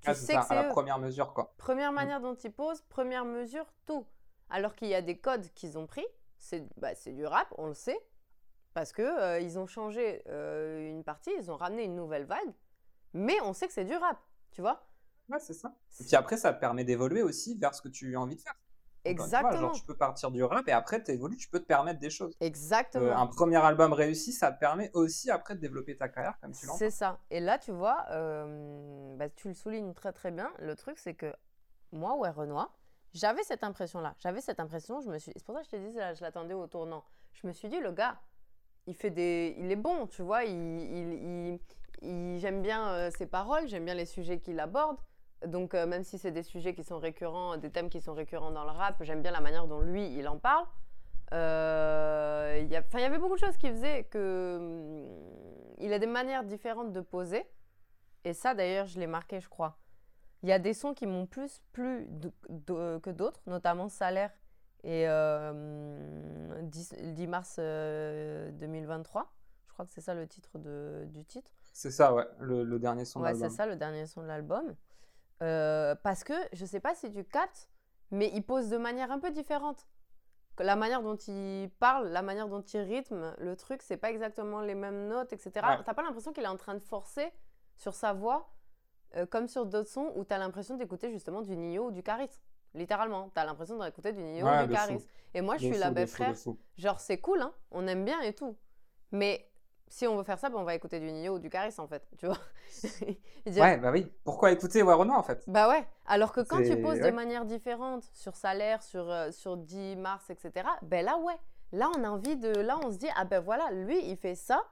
Tu 0.00 0.10
Ah, 0.10 0.14
c'est 0.14 0.26
sais 0.26 0.32
ça, 0.32 0.40
que 0.40 0.44
c'est 0.46 0.54
la 0.54 0.64
eux. 0.64 0.68
première 0.68 0.98
mesure, 0.98 1.34
quoi. 1.34 1.54
Première 1.58 1.92
manière 1.92 2.20
dont 2.20 2.34
ils 2.34 2.52
posent, 2.52 2.82
première 2.82 3.24
mesure, 3.24 3.66
tout. 3.86 4.06
Alors 4.50 4.74
qu'il 4.74 4.88
y 4.88 4.94
a 4.94 5.02
des 5.02 5.18
codes 5.18 5.48
qu'ils 5.54 5.78
ont 5.78 5.86
pris, 5.86 6.06
c'est 6.38 6.64
bah, 6.78 6.92
du 7.06 7.26
rap, 7.26 7.52
on 7.58 7.66
le 7.66 7.74
sait, 7.74 7.98
parce 8.72 8.92
que 8.92 9.02
euh, 9.02 9.40
ils 9.40 9.58
ont 9.58 9.66
changé 9.66 10.22
euh, 10.28 10.90
une 10.90 11.04
partie, 11.04 11.30
ils 11.38 11.50
ont 11.50 11.56
ramené 11.56 11.84
une 11.84 11.96
nouvelle 11.96 12.24
vague, 12.24 12.52
mais 13.12 13.40
on 13.42 13.52
sait 13.52 13.66
que 13.66 13.72
c'est 13.72 13.84
du 13.84 13.96
rap, 13.96 14.18
tu 14.50 14.60
vois. 14.60 14.86
Ouais, 15.28 15.38
c'est 15.40 15.54
ça. 15.54 15.74
Et 16.00 16.04
puis 16.04 16.16
après, 16.16 16.36
ça 16.36 16.52
te 16.52 16.60
permet 16.60 16.84
d'évoluer 16.84 17.22
aussi 17.22 17.56
vers 17.56 17.74
ce 17.74 17.80
que 17.80 17.88
tu 17.88 18.14
as 18.14 18.20
envie 18.20 18.36
de 18.36 18.40
faire. 18.40 18.52
Fois, 18.52 19.12
genre, 19.12 19.24
Exactement. 19.24 19.70
tu 19.72 19.84
peux 19.84 19.96
partir 19.96 20.30
du 20.30 20.42
rap 20.42 20.66
et 20.66 20.72
après, 20.72 21.02
tu 21.02 21.10
évolues, 21.10 21.36
tu 21.36 21.48
peux 21.48 21.60
te 21.60 21.66
permettre 21.66 22.00
des 22.00 22.08
choses. 22.08 22.32
Euh, 22.40 22.46
Exactement. 22.46 23.16
un 23.16 23.26
premier 23.26 23.56
album 23.56 23.92
réussi, 23.92 24.32
ça 24.32 24.50
te 24.50 24.58
permet 24.58 24.90
aussi 24.94 25.30
après 25.30 25.54
de 25.54 25.60
développer 25.60 25.94
ta 25.96 26.08
carrière 26.08 26.38
comme 26.40 26.52
tu 26.52 26.64
l'entends. 26.64 26.78
C'est 26.78 26.90
ça. 26.90 27.18
Et 27.30 27.40
là, 27.40 27.58
tu 27.58 27.70
vois, 27.70 28.06
euh, 28.10 29.14
bah, 29.16 29.28
tu 29.28 29.48
le 29.48 29.54
soulignes 29.54 29.92
très 29.92 30.12
très 30.12 30.30
bien. 30.30 30.50
Le 30.58 30.74
truc, 30.74 30.98
c'est 30.98 31.14
que 31.14 31.34
moi, 31.92 32.16
ouais, 32.16 32.30
Renoir, 32.30 32.74
j'avais 33.14 33.42
cette 33.44 33.64
impression-là. 33.64 34.14
J'avais 34.18 34.40
cette 34.40 34.60
impression, 34.60 35.00
je 35.00 35.08
me 35.08 35.18
suis... 35.18 35.32
c'est 35.34 35.44
pour 35.44 35.54
ça 35.54 35.62
que 35.62 35.66
je 35.66 35.70
te 35.70 35.76
dis, 35.76 35.92
je 35.92 36.20
l'attendais 36.22 36.54
au 36.54 36.66
tournant. 36.66 37.04
Je 37.32 37.46
me 37.46 37.52
suis 37.52 37.68
dit, 37.68 37.80
le 37.80 37.92
gars, 37.92 38.20
il 38.86 38.94
fait 38.94 39.10
des... 39.10 39.54
Il 39.58 39.70
est 39.72 39.76
bon, 39.76 40.06
tu 40.06 40.22
vois, 40.22 40.44
il... 40.44 40.52
il- 40.52 41.52
il- 42.02 42.38
J'aime 42.38 42.60
bien 42.60 42.88
euh, 42.88 43.10
ses 43.10 43.24
paroles, 43.26 43.66
j'aime 43.66 43.86
bien 43.86 43.94
les 43.94 44.04
sujets 44.04 44.38
qu'il 44.38 44.60
aborde. 44.60 44.98
Donc, 45.46 45.72
euh, 45.74 45.86
même 45.86 46.04
si 46.04 46.18
c'est 46.18 46.32
des 46.32 46.42
sujets 46.42 46.74
qui 46.74 46.84
sont 46.84 46.98
récurrents, 46.98 47.56
des 47.56 47.70
thèmes 47.70 47.88
qui 47.88 48.00
sont 48.02 48.12
récurrents 48.12 48.50
dans 48.50 48.64
le 48.64 48.70
rap, 48.70 48.96
j'aime 49.02 49.22
bien 49.22 49.30
la 49.30 49.40
manière 49.40 49.66
dont 49.66 49.80
lui, 49.80 50.14
il 50.18 50.28
en 50.28 50.38
parle. 50.38 50.66
Euh, 51.32 52.58
il 52.62 52.70
y 52.70 52.76
avait 53.04 53.18
beaucoup 53.18 53.34
de 53.36 53.40
choses 53.40 53.56
qui 53.56 53.68
faisaient 53.70 54.04
que 54.04 54.56
hum, 54.60 55.74
il 55.78 55.92
a 55.92 55.98
des 55.98 56.06
manières 56.06 56.44
différentes 56.44 56.92
de 56.92 57.00
poser. 57.00 57.46
Et 58.24 58.34
ça, 58.34 58.54
d'ailleurs, 58.54 58.86
je 58.86 58.98
l'ai 59.00 59.06
marqué, 59.06 59.40
je 59.40 59.48
crois. 59.48 59.76
Il 60.44 60.48
y 60.48 60.52
a 60.52 60.58
des 60.58 60.74
sons 60.74 60.92
qui 60.92 61.06
m'ont 61.06 61.24
plus 61.26 61.62
plu 61.72 62.06
de- 62.10 62.30
de- 62.50 62.98
que 62.98 63.08
d'autres, 63.08 63.40
notamment 63.46 63.88
Salaire 63.88 64.30
et 64.82 65.08
euh, 65.08 65.50
hum, 66.58 66.68
10, 66.68 66.92
10 67.14 67.26
mars 67.26 67.56
euh, 67.58 68.50
2023. 68.52 69.32
Je 69.68 69.72
crois 69.72 69.86
que 69.86 69.90
c'est 69.90 70.02
ça 70.02 70.12
le 70.14 70.28
titre 70.28 70.58
de- 70.58 71.06
du 71.08 71.24
titre. 71.24 71.50
C'est 71.72 71.90
ça, 71.90 72.12
ouais, 72.12 72.26
le, 72.40 72.62
le 72.62 72.78
dernier 72.78 73.06
son 73.06 73.20
de 73.20 73.24
Ouais, 73.24 73.32
c'est 73.32 73.40
l'album. 73.40 73.56
ça, 73.56 73.66
le 73.66 73.76
dernier 73.76 74.04
son 74.06 74.20
de 74.20 74.26
l'album. 74.26 74.74
Euh, 75.42 75.94
parce 76.02 76.22
que, 76.24 76.34
je 76.52 76.66
sais 76.66 76.78
pas 76.78 76.94
si 76.94 77.10
tu 77.10 77.24
captes, 77.24 77.70
mais 78.10 78.30
il 78.34 78.42
pose 78.42 78.68
de 78.68 78.76
manière 78.76 79.10
un 79.10 79.18
peu 79.18 79.30
différente. 79.30 79.86
La 80.58 80.76
manière 80.76 81.02
dont 81.02 81.16
il 81.16 81.70
parle, 81.80 82.08
la 82.08 82.20
manière 82.22 82.48
dont 82.48 82.60
il 82.60 82.80
rythme, 82.80 83.34
le 83.38 83.56
truc, 83.56 83.80
c'est 83.82 83.96
pas 83.96 84.10
exactement 84.10 84.60
les 84.60 84.74
mêmes 84.74 85.08
notes, 85.08 85.32
etc. 85.32 85.50
Ouais. 85.66 85.82
T'as 85.84 85.94
pas 85.94 86.02
l'impression 86.02 86.32
qu'il 86.34 86.44
est 86.44 86.48
en 86.48 86.58
train 86.58 86.74
de 86.74 86.80
forcer 86.82 87.32
sur 87.76 87.94
sa 87.94 88.12
voix, 88.12 88.48
euh, 89.16 89.26
comme 89.26 89.48
sur 89.48 89.66
d'autres 89.66 89.88
sons 89.90 90.12
où 90.16 90.24
t'as 90.24 90.38
l'impression 90.38 90.76
d'écouter 90.76 91.10
justement 91.10 91.42
du 91.42 91.56
Nio 91.56 91.86
ou 91.88 91.90
du 91.90 92.02
Caris. 92.02 92.30
Littéralement, 92.74 93.30
t'as 93.34 93.44
l'impression 93.44 93.78
d'écouter 93.78 94.12
du 94.12 94.22
Nio 94.22 94.46
Ouais, 94.46 94.62
ou 94.62 94.66
du 94.66 94.76
fou. 94.76 94.76
Caris. 94.76 95.06
Et 95.34 95.40
moi, 95.40 95.56
je 95.58 95.62
De 95.62 95.66
suis 95.66 95.78
là, 95.78 95.90
ben 95.90 96.06
frère, 96.06 96.36
fou. 96.36 96.58
genre 96.76 97.00
c'est 97.00 97.18
cool, 97.18 97.42
hein, 97.42 97.52
on 97.70 97.86
aime 97.86 98.04
bien 98.04 98.20
et 98.22 98.32
tout. 98.34 98.56
Mais 99.12 99.48
si 99.88 100.06
on 100.06 100.16
veut 100.16 100.24
faire 100.24 100.38
ça, 100.38 100.50
ben, 100.50 100.58
on 100.58 100.64
va 100.64 100.74
écouter 100.74 101.00
du 101.00 101.10
Nio 101.12 101.34
ou 101.36 101.38
du 101.38 101.50
Caris 101.50 101.74
en 101.78 101.86
fait, 101.88 102.06
tu 102.18 102.26
vois. 102.26 102.38
Dire, 103.46 103.62
Ouais, 103.62 103.78
bah 103.78 103.90
oui. 103.92 104.10
Pourquoi 104.24 104.52
écouter 104.52 104.82
Renoir 104.82 105.18
en 105.18 105.22
fait? 105.22 105.44
Bah 105.46 105.68
ouais, 105.68 105.86
alors 106.06 106.32
que 106.32 106.40
quand 106.40 106.62
tu 106.62 106.76
poses 106.78 107.00
ouais. 107.00 107.10
de 107.10 107.10
manière 107.10 107.44
différente 107.44 108.04
sur 108.14 108.34
salaire, 108.34 108.82
sur, 108.82 109.10
euh, 109.10 109.30
sur 109.30 109.56
10 109.58 109.94
mars, 109.96 110.30
etc., 110.30 110.66
ben 110.82 111.04
là 111.04 111.18
ouais, 111.18 111.36
là 111.72 111.90
on 111.98 112.02
a 112.04 112.08
envie 112.08 112.36
de... 112.36 112.48
Là 112.48 112.78
on 112.82 112.90
se 112.90 112.96
dit, 112.96 113.08
ah 113.14 113.24
ben 113.26 113.40
voilà, 113.40 113.70
lui 113.72 113.98
il 114.08 114.16
fait 114.16 114.34
ça, 114.34 114.64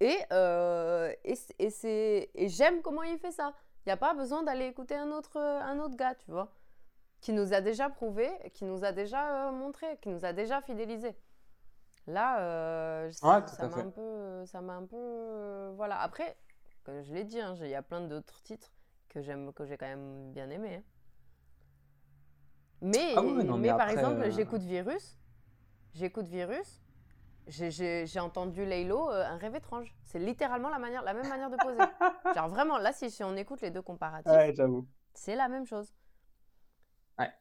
et, 0.00 0.16
euh, 0.32 1.12
et, 1.24 1.36
c- 1.36 1.54
et, 1.58 1.70
c'est- 1.70 2.30
et 2.34 2.48
j'aime 2.48 2.82
comment 2.82 3.02
il 3.04 3.18
fait 3.18 3.32
ça. 3.32 3.54
N'y 3.90 3.94
a 3.94 3.96
pas 3.96 4.14
besoin 4.14 4.44
d'aller 4.44 4.66
écouter 4.66 4.94
un 4.94 5.10
autre, 5.10 5.36
euh, 5.36 5.60
un 5.62 5.80
autre 5.80 5.96
gars, 5.96 6.14
tu 6.14 6.30
vois, 6.30 6.52
qui 7.20 7.32
nous 7.32 7.52
a 7.52 7.60
déjà 7.60 7.90
prouvé, 7.90 8.30
qui 8.54 8.64
nous 8.64 8.84
a 8.84 8.92
déjà 8.92 9.48
euh, 9.48 9.50
montré, 9.50 9.98
qui 10.00 10.08
nous 10.10 10.24
a 10.24 10.32
déjà 10.32 10.60
fidélisé. 10.62 11.16
Là, 12.06 12.38
euh, 12.40 13.10
Ouais, 13.24 13.44
ça 13.48 13.66
m'a 13.66 13.76
un 13.78 13.90
peu... 13.90 14.46
Ça 14.46 14.60
m'a 14.60 14.74
un 14.74 14.86
peu... 14.86 15.72
voilà, 15.74 16.00
après, 16.02 16.36
comme 16.84 17.02
je 17.02 17.12
l'ai 17.12 17.24
dit, 17.24 17.40
hein, 17.40 17.56
il 17.60 17.66
y 17.66 17.74
a 17.74 17.82
plein 17.82 18.00
d'autres 18.02 18.40
titres 18.44 18.72
que 19.08 19.20
j'aime 19.20 19.52
que 19.52 19.64
j'ai 19.66 19.76
quand 19.76 19.88
même 19.88 20.30
bien 20.30 20.48
aimé. 20.50 20.76
hein. 20.76 20.82
Mais, 22.80 23.12
Ah 23.16 23.22
oui, 23.22 23.32
oui, 23.38 23.44
non, 23.44 23.56
mais 23.56 23.62
mais 23.62 23.68
par 23.76 23.88
après, 23.88 23.94
exemple, 23.94 24.30
j'écoute 24.30 24.62
Virus. 24.62 25.18
J'écoute 25.94 26.28
Virus. 26.28 26.80
J'ai- 27.50 28.20
entendu 28.20 28.64
Laylo, 28.64 29.10
euh, 29.10 29.24
un 29.26 29.36
rêve 29.36 29.54
étrange. 29.56 29.94
C'est 30.04 30.18
littéralement 30.20 30.68
la, 30.68 30.78
manière, 30.78 31.02
la 31.02 31.12
même 31.14 31.28
manière 31.28 31.50
de 31.50 31.56
poser. 31.56 31.78
Genre 32.36 32.48
vraiment, 32.48 32.78
là, 32.78 32.92
si, 32.92 33.10
si 33.10 33.24
on 33.24 33.36
écoute 33.36 33.60
les 33.60 33.70
deux 33.70 33.82
comparatifs, 33.82 34.30
Ouais, 34.30 34.54
j'avoue. 34.54 34.86
c'est 35.14 35.34
la 35.36 35.48
même 35.48 35.66
chose. 35.66 35.92
Ouais. 37.18 37.32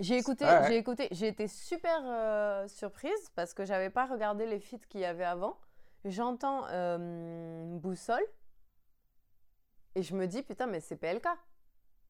J'ai 0.00 0.16
écouté, 0.16 0.44
Ouais, 0.44 0.50
ouais. 0.58 0.66
j'ai 0.68 0.76
écouté, 0.78 1.08
j'ai 1.12 1.28
été 1.28 1.46
super 1.48 2.00
euh, 2.04 2.66
surprise 2.66 3.30
parce 3.34 3.52
que 3.54 3.64
j'avais 3.64 3.90
pas 3.90 4.06
regardé 4.06 4.46
les 4.46 4.58
feats 4.58 4.78
qu'il 4.88 5.00
y 5.00 5.04
avait 5.04 5.24
avant. 5.24 5.58
J'entends 6.04 6.64
euh, 6.70 7.76
Boussole 7.78 8.24
et 9.94 10.02
je 10.02 10.16
me 10.16 10.26
dis 10.26 10.42
putain 10.42 10.66
mais 10.66 10.80
c'est 10.80 10.96
PLK. 10.96 11.26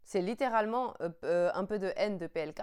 C'est 0.04 0.22
littéralement 0.22 0.94
euh, 1.00 1.10
euh, 1.24 1.50
un 1.54 1.64
peu 1.64 1.78
de 1.78 1.92
haine 1.96 2.18
de 2.18 2.26
PLK. 2.26 2.60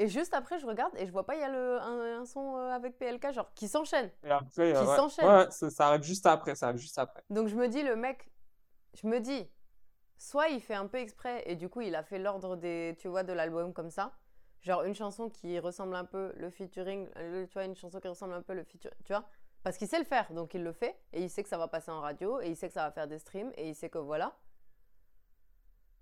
Et 0.00 0.08
juste 0.08 0.32
après 0.32 0.58
je 0.58 0.66
regarde 0.66 0.94
et 0.96 1.06
je 1.06 1.12
vois 1.12 1.26
pas 1.26 1.34
il 1.34 1.40
y 1.40 1.44
a 1.44 1.50
le, 1.50 1.78
un, 1.78 2.20
un 2.22 2.24
son 2.24 2.56
euh, 2.56 2.70
avec 2.70 2.98
PLK 2.98 3.32
genre 3.32 3.52
qui 3.54 3.68
s'enchaîne. 3.68 4.10
Et 4.24 4.30
après, 4.30 4.72
Qui 4.72 4.78
euh, 4.78 4.86
ouais. 4.86 5.50
ça, 5.50 5.70
ça 5.70 5.86
arrive 5.88 6.02
juste 6.02 6.24
après, 6.24 6.54
ça 6.54 6.68
arrive 6.68 6.80
juste 6.80 6.98
après. 6.98 7.22
Donc 7.28 7.48
je 7.48 7.54
me 7.54 7.68
dis, 7.68 7.82
le 7.82 7.96
mec, 7.96 8.30
je 8.94 9.06
me 9.06 9.20
dis, 9.20 9.46
soit 10.16 10.48
il 10.48 10.62
fait 10.62 10.74
un 10.74 10.86
peu 10.86 10.96
exprès 10.98 11.42
et 11.44 11.54
du 11.54 11.68
coup 11.68 11.82
il 11.82 11.94
a 11.94 12.02
fait 12.02 12.18
l'ordre 12.18 12.56
des, 12.56 12.96
tu 12.98 13.08
vois, 13.08 13.24
de 13.24 13.34
l'album 13.34 13.74
comme 13.74 13.90
ça. 13.90 14.12
Genre 14.62 14.84
une 14.84 14.94
chanson 14.94 15.28
qui 15.28 15.58
ressemble 15.58 15.94
un 15.94 16.06
peu 16.06 16.32
le 16.36 16.48
featuring, 16.50 17.08
le- 17.16 17.46
tu 17.46 17.52
vois, 17.54 17.64
une 17.64 17.76
chanson 17.76 18.00
qui 18.00 18.08
ressemble 18.08 18.32
un 18.32 18.42
peu 18.42 18.54
le 18.54 18.64
featuring, 18.64 18.96
tu 19.04 19.12
vois. 19.12 19.24
Parce 19.62 19.76
qu'il 19.76 19.86
sait 19.88 19.98
le 19.98 20.06
faire, 20.06 20.32
donc 20.32 20.54
il 20.54 20.62
le 20.64 20.72
fait 20.72 20.98
et 21.12 21.22
il 21.22 21.28
sait 21.28 21.42
que 21.42 21.48
ça 21.50 21.58
va 21.58 21.68
passer 21.68 21.90
en 21.90 22.00
radio 22.00 22.40
et 22.40 22.48
il 22.48 22.56
sait 22.56 22.68
que 22.68 22.74
ça 22.74 22.84
va 22.84 22.90
faire 22.90 23.06
des 23.06 23.18
streams 23.18 23.52
et 23.56 23.68
il 23.68 23.74
sait 23.74 23.90
que 23.90 23.98
voilà. 23.98 24.34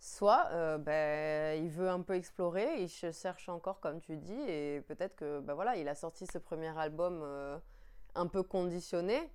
Soit 0.00 0.46
euh, 0.52 0.78
ben, 0.78 1.62
il 1.62 1.70
veut 1.70 1.88
un 1.88 2.00
peu 2.02 2.14
explorer, 2.14 2.82
il 2.82 2.88
cherche 2.88 3.48
encore 3.48 3.80
comme 3.80 4.00
tu 4.00 4.16
dis 4.16 4.40
et 4.48 4.80
peut-être 4.86 5.16
que 5.16 5.40
ben 5.40 5.54
voilà, 5.54 5.76
il 5.76 5.88
a 5.88 5.94
sorti 5.96 6.24
ce 6.26 6.38
premier 6.38 6.76
album 6.78 7.20
euh, 7.22 7.58
un 8.14 8.26
peu 8.28 8.44
conditionné 8.44 9.28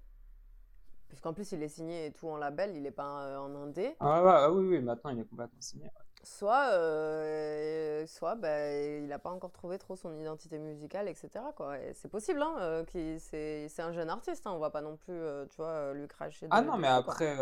puisqu'en 1.09 1.33
plus 1.33 1.51
il 1.51 1.61
est 1.61 1.67
signé 1.67 2.07
et 2.07 2.11
tout 2.11 2.27
en 2.29 2.37
label, 2.37 2.75
il 2.75 2.83
n'est 2.83 2.91
pas 2.91 3.25
euh, 3.25 3.37
en 3.39 3.53
indé. 3.55 3.93
Ah 3.99 4.23
ouais, 4.23 4.31
ouais, 4.31 4.57
oui, 4.57 4.67
oui, 4.77 4.81
maintenant 4.81 5.11
il 5.11 5.19
est 5.19 5.25
complètement 5.25 5.61
signé. 5.61 5.85
Soit, 6.23 6.69
euh, 6.71 8.05
soit 8.07 8.35
ben, 8.35 9.03
il 9.03 9.07
n'a 9.07 9.19
pas 9.19 9.31
encore 9.31 9.51
trouvé 9.51 9.77
trop 9.77 9.97
son 9.97 10.17
identité 10.17 10.57
musicale, 10.57 11.09
etc. 11.09 11.43
quoi. 11.57 11.77
Et 11.77 11.93
C'est 11.93 12.07
possible, 12.07 12.41
hein, 12.41 12.85
c'est 13.19 13.67
un 13.79 13.91
jeune 13.91 14.09
artiste, 14.09 14.47
hein, 14.47 14.53
on 14.53 14.59
va 14.59 14.69
pas 14.69 14.81
non 14.81 14.95
plus, 14.95 15.19
tu 15.49 15.57
vois, 15.57 15.93
lui 15.93 16.07
cracher 16.07 16.47
Ah 16.49 16.61
de- 16.61 16.67
non, 16.67 16.77
mais 16.77 16.87
après, 16.87 17.37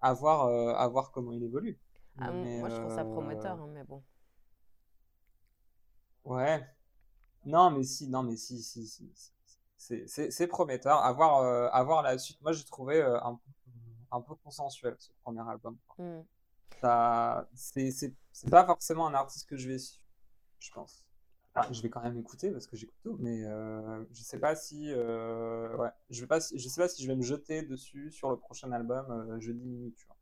à, 0.00 0.12
voir, 0.12 0.48
à 0.48 0.88
voir 0.88 1.12
comment 1.12 1.32
il 1.32 1.44
évolue. 1.44 1.78
Ah, 2.20 2.32
moi 2.32 2.68
je 2.68 2.76
trouve 2.76 2.92
ça 2.92 3.02
euh, 3.02 3.04
prometteur, 3.04 3.60
hein, 3.60 3.66
mais 3.68 3.82
bon. 3.84 4.04
Ouais. 6.24 6.64
Non, 7.46 7.70
mais 7.70 7.84
si, 7.84 8.08
non, 8.08 8.22
mais 8.24 8.36
si, 8.36 8.62
si, 8.62 8.86
si. 8.86 9.10
si. 9.14 9.32
C'est- 9.76 10.06
prometteur. 10.48 10.98
À 10.98 11.12
voir, 11.12 11.40
euh, 11.42 11.68
la 12.02 12.18
suite. 12.18 12.40
Moi, 12.42 12.52
j'ai 12.52 12.64
trouvé 12.64 13.02
euh, 13.02 13.20
un, 13.22 13.34
peu- 13.36 13.50
un 14.12 14.20
peu 14.22 14.34
consensuel 14.36 14.96
ce 14.98 15.10
premier 15.24 15.48
album. 15.48 15.78
Ça, 16.82 17.48
c'est 17.54 18.50
pas 18.50 18.64
forcément 18.64 19.06
un 19.06 19.14
artiste 19.14 19.48
que 19.48 19.56
je 19.56 19.68
vais 19.68 19.78
suivre, 19.78 20.02
je 20.60 20.70
pense. 20.72 21.04
Ah, 21.54 21.68
je 21.72 21.82
vais 21.82 21.90
quand 21.90 22.02
même 22.02 22.18
écouter 22.18 22.50
parce 22.52 22.66
que 22.66 22.76
j'écoute 22.76 22.96
tout, 23.02 23.16
mais 23.20 23.44
euh, 23.44 24.04
je 24.12 24.22
sais 24.22 24.38
pas 24.38 24.56
si, 24.56 24.92
ouais, 25.78 25.90
je 26.10 26.20
vais 26.22 26.26
pas, 26.28 26.40
si- 26.40 26.58
je 26.58 26.68
sais 26.68 26.80
pas 26.80 26.88
si 26.88 27.02
je 27.02 27.08
vais 27.08 27.16
me 27.16 27.22
jeter 27.22 27.62
dessus 27.62 28.10
sur 28.12 28.30
le 28.30 28.36
prochain 28.38 28.72
album 28.72 29.10
jeudi 29.40 29.64
minuit, 29.66 29.94
tu 29.94 30.06
vois. 30.06 30.16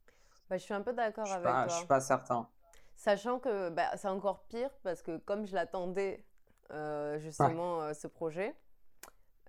Bah, 0.49 0.57
je 0.57 0.63
suis 0.63 0.73
un 0.73 0.81
peu 0.81 0.93
d'accord 0.93 1.25
Je 1.25 1.33
avec 1.33 1.43
pas, 1.43 1.63
je 1.63 1.67
toi. 1.67 1.77
suis 1.77 1.87
pas 1.87 1.99
certain. 2.01 2.47
Sachant 2.95 3.39
que 3.39 3.69
bah, 3.69 3.95
c'est 3.97 4.07
encore 4.07 4.43
pire 4.45 4.71
parce 4.83 5.01
que 5.01 5.17
comme 5.17 5.45
je 5.45 5.55
l'attendais 5.55 6.25
euh, 6.71 7.17
justement 7.19 7.81
euh, 7.81 7.93
ce 7.93 8.07
projet, 8.07 8.55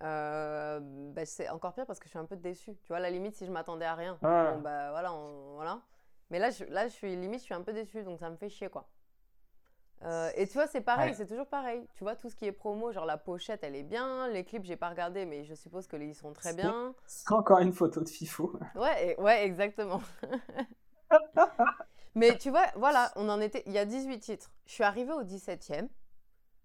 euh, 0.03 0.79
bah, 0.83 1.25
c'est 1.27 1.49
encore 1.49 1.75
pire 1.75 1.87
parce 1.87 1.99
que 1.99 2.05
je 2.07 2.11
suis 2.11 2.19
un 2.19 2.25
peu 2.27 2.37
déçue. 2.37 2.77
Tu 2.83 2.89
vois, 2.89 2.99
à 2.99 3.01
la 3.01 3.11
limite, 3.11 3.35
si 3.35 3.47
je 3.47 3.51
m'attendais 3.51 3.87
à 3.87 3.95
rien, 3.95 4.13
Ouais. 4.23 4.53
bon, 4.55 4.61
bah 4.61 4.91
voilà, 4.91 5.13
on- 5.13 5.55
voilà. 5.55 5.81
Mais 6.31 6.39
là, 6.39 6.51
je, 6.51 6.65
là, 6.65 6.87
je 6.87 6.93
suis 6.93 7.17
limite, 7.17 7.41
je 7.41 7.45
suis 7.47 7.55
un 7.55 7.63
peu 7.63 7.73
déçue, 7.73 8.03
donc 8.05 8.21
ça 8.21 8.31
me 8.31 8.37
fait 8.37 8.49
chier, 8.49 8.69
quoi. 8.69 8.89
Et 10.37 10.47
tu 10.47 10.55
vois, 10.55 10.67
c'est 10.67 10.81
pareil, 10.81 11.11
Ouais. 11.11 11.15
c'est 11.15 11.27
toujours 11.27 11.47
pareil. 11.47 11.87
Tu 11.95 12.05
vois, 12.05 12.17
tout 12.17 12.31
ce 12.31 12.37
qui 12.37 12.47
est 12.47 12.53
promo, 12.53 12.91
genre 12.91 13.05
la 13.05 13.19
pochette, 13.19 13.63
elle 13.65 13.77
est 13.77 13.83
bien. 13.83 14.29
Les 14.29 14.45
clips, 14.45 14.65
j'ai 14.65 14.77
pas 14.77 14.89
regardé, 14.89 15.27
mais 15.27 15.45
je 15.45 15.55
suppose 15.55 15.87
que 15.87 15.97
ils 15.97 16.15
sont 16.15 16.33
très 16.33 16.55
bien. 16.55 16.95
C'est 17.07 17.31
encore 17.33 17.59
une 17.59 17.73
photo 17.75 18.01
de 18.01 18.09
Fifo. 18.09 18.59
Ouais, 18.77 19.09
et- 19.11 19.21
ouais, 19.21 19.45
exactement. 19.45 20.01
Mais 22.15 22.37
tu 22.39 22.51
vois, 22.51 22.67
voilà, 22.77 23.13
on 23.17 23.29
en 23.29 23.41
était. 23.41 23.63
Il 23.67 23.73
y 23.73 23.79
a 23.79 23.85
18 23.85 24.21
titres. 24.21 24.51
Je 24.67 24.73
suis 24.73 24.85
arrivée 24.85 25.13
au 25.13 25.23
17e. 25.23 25.89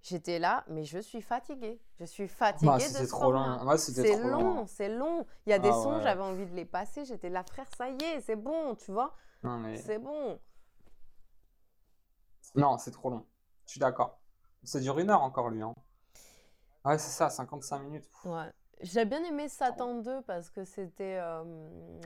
J'étais 0.02 0.38
là, 0.38 0.64
mais 0.68 0.84
je 0.86 1.00
suis 1.00 1.22
fatiguée. 1.22 1.80
Je 2.00 2.06
suis 2.06 2.28
fatiguée 2.28 2.66
Moi, 2.68 2.78
de 2.78 2.84
ce 2.84 3.04
trop 3.06 3.32
long. 3.32 3.76
C'est 3.78 4.04
trop 4.04 4.28
long, 4.30 4.68
c'est 4.68 4.90
long. 4.90 5.26
Il 5.48 5.50
y 5.50 5.54
a 5.54 5.60
des 5.60 5.70
Ah 5.70 5.74
sons, 5.74 5.96
ouais. 5.98 6.04
j'avais 6.04 6.22
envie 6.22 6.46
de 6.46 6.54
les 6.56 6.66
passer. 6.66 7.06
J'étais 7.06 7.30
là, 7.30 7.44
frère, 7.44 7.66
ça 7.76 7.90
y 7.90 7.98
est, 8.04 8.22
c'est 8.22 8.36
bon, 8.36 8.76
tu 8.76 8.92
vois. 8.92 9.16
Non, 9.44 9.58
mais 9.58 9.78
C'est 9.78 9.98
bon. 10.00 10.40
non, 12.56 12.78
c'est 12.78 12.92
trop 12.92 13.10
long. 13.10 13.26
Je 13.66 13.72
suis 13.72 13.80
d'accord. 13.80 14.20
Ça 14.64 14.80
dure 14.80 15.00
une 15.00 15.10
heure 15.10 15.22
encore, 15.24 15.50
lui. 15.50 15.62
Hein. 15.62 15.74
Ouais, 16.84 16.98
c'est 17.00 17.12
ça, 17.12 17.30
55 17.32 17.80
minutes. 17.80 18.10
Ouais. 18.26 18.52
J'ai 18.82 19.06
bien 19.06 19.24
aimé 19.24 19.48
Satan 19.48 19.96
2 20.02 20.22
parce 20.24 20.50
que 20.50 20.66
c'était. 20.66 21.18
euh, 21.22 21.44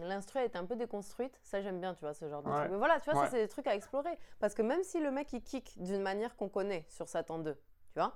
L'instru 0.04 0.40
était 0.44 0.58
un 0.58 0.66
peu 0.66 0.76
déconstruite. 0.76 1.38
Ça, 1.44 1.62
j'aime 1.62 1.80
bien, 1.80 1.94
tu 1.96 2.02
vois, 2.02 2.14
ce 2.14 2.30
genre 2.30 2.44
de 2.44 2.50
Ouais. 2.50 2.56
truc. 2.60 2.72
Mais 2.72 2.78
voilà, 2.78 3.00
tu 3.00 3.10
vois, 3.10 3.20
Ouais. 3.20 3.26
ça, 3.26 3.32
c'est 3.32 3.42
des 3.42 3.48
trucs 3.48 3.68
à 3.68 3.74
explorer. 3.76 4.18
Parce 4.40 4.54
que 4.54 4.62
même 4.62 4.84
si 4.84 5.00
le 5.00 5.10
mec, 5.12 5.34
il 5.34 5.42
kick 5.42 5.82
d'une 5.82 6.02
manière 6.02 6.36
qu'on 6.36 6.48
connaît 6.50 6.86
sur 6.90 7.10
Satan 7.10 7.40
2, 7.40 7.54
tu 7.56 7.60
vois, 8.00 8.16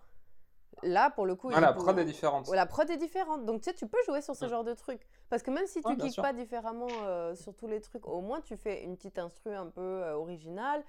là, 0.83 1.09
pour 1.09 1.25
le 1.25 1.35
coup. 1.35 1.49
Ah, 1.51 1.57
il 1.57 1.61
la 1.61 1.73
prod 1.73 1.97
est 1.97 2.05
différente. 2.05 2.47
Ouais, 2.47 2.55
la 2.55 2.67
prod 2.67 2.87
est 2.91 2.97
différente. 2.97 3.43
Donc, 3.45 3.61
tu 3.61 3.69
sais, 3.71 3.75
tu 3.75 3.87
peux 3.87 3.97
jouer 4.05 4.21
sur 4.21 4.35
ce 4.35 4.47
genre 4.47 4.63
de 4.63 4.73
trucs. 4.73 5.01
Parce 5.29 5.41
que 5.41 5.49
même 5.49 5.65
si 5.65 5.81
tu 5.81 5.97
kicks 5.97 6.15
pas 6.21 6.31
différemment 6.33 6.87
euh, 7.05 7.33
sur 7.35 7.55
tous 7.55 7.67
les 7.67 7.81
trucs, 7.81 8.07
au 8.07 8.21
moins, 8.21 8.39
tu 8.41 8.55
fais 8.55 8.83
une 8.83 8.95
petite 8.95 9.17
instru 9.17 9.53
un 9.55 9.67
peu 9.67 9.81
euh, 9.81 10.13
originale. 10.15 10.83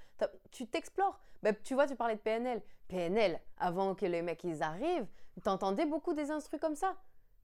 Tu 0.50 0.66
t'explores. 0.66 1.18
Bah, 1.42 1.52
tu 1.54 1.74
vois, 1.74 1.86
tu 1.86 1.96
parlais 1.96 2.16
de 2.16 2.20
PNL. 2.20 2.62
PNL, 2.88 3.40
avant 3.58 3.94
que 3.94 4.04
les 4.04 4.20
mecs 4.20 4.44
ils 4.44 4.62
arrivent, 4.62 5.06
t'entendais 5.42 5.86
beaucoup 5.86 6.12
des 6.12 6.30
instrus 6.30 6.60
comme 6.60 6.74
ça. 6.76 6.94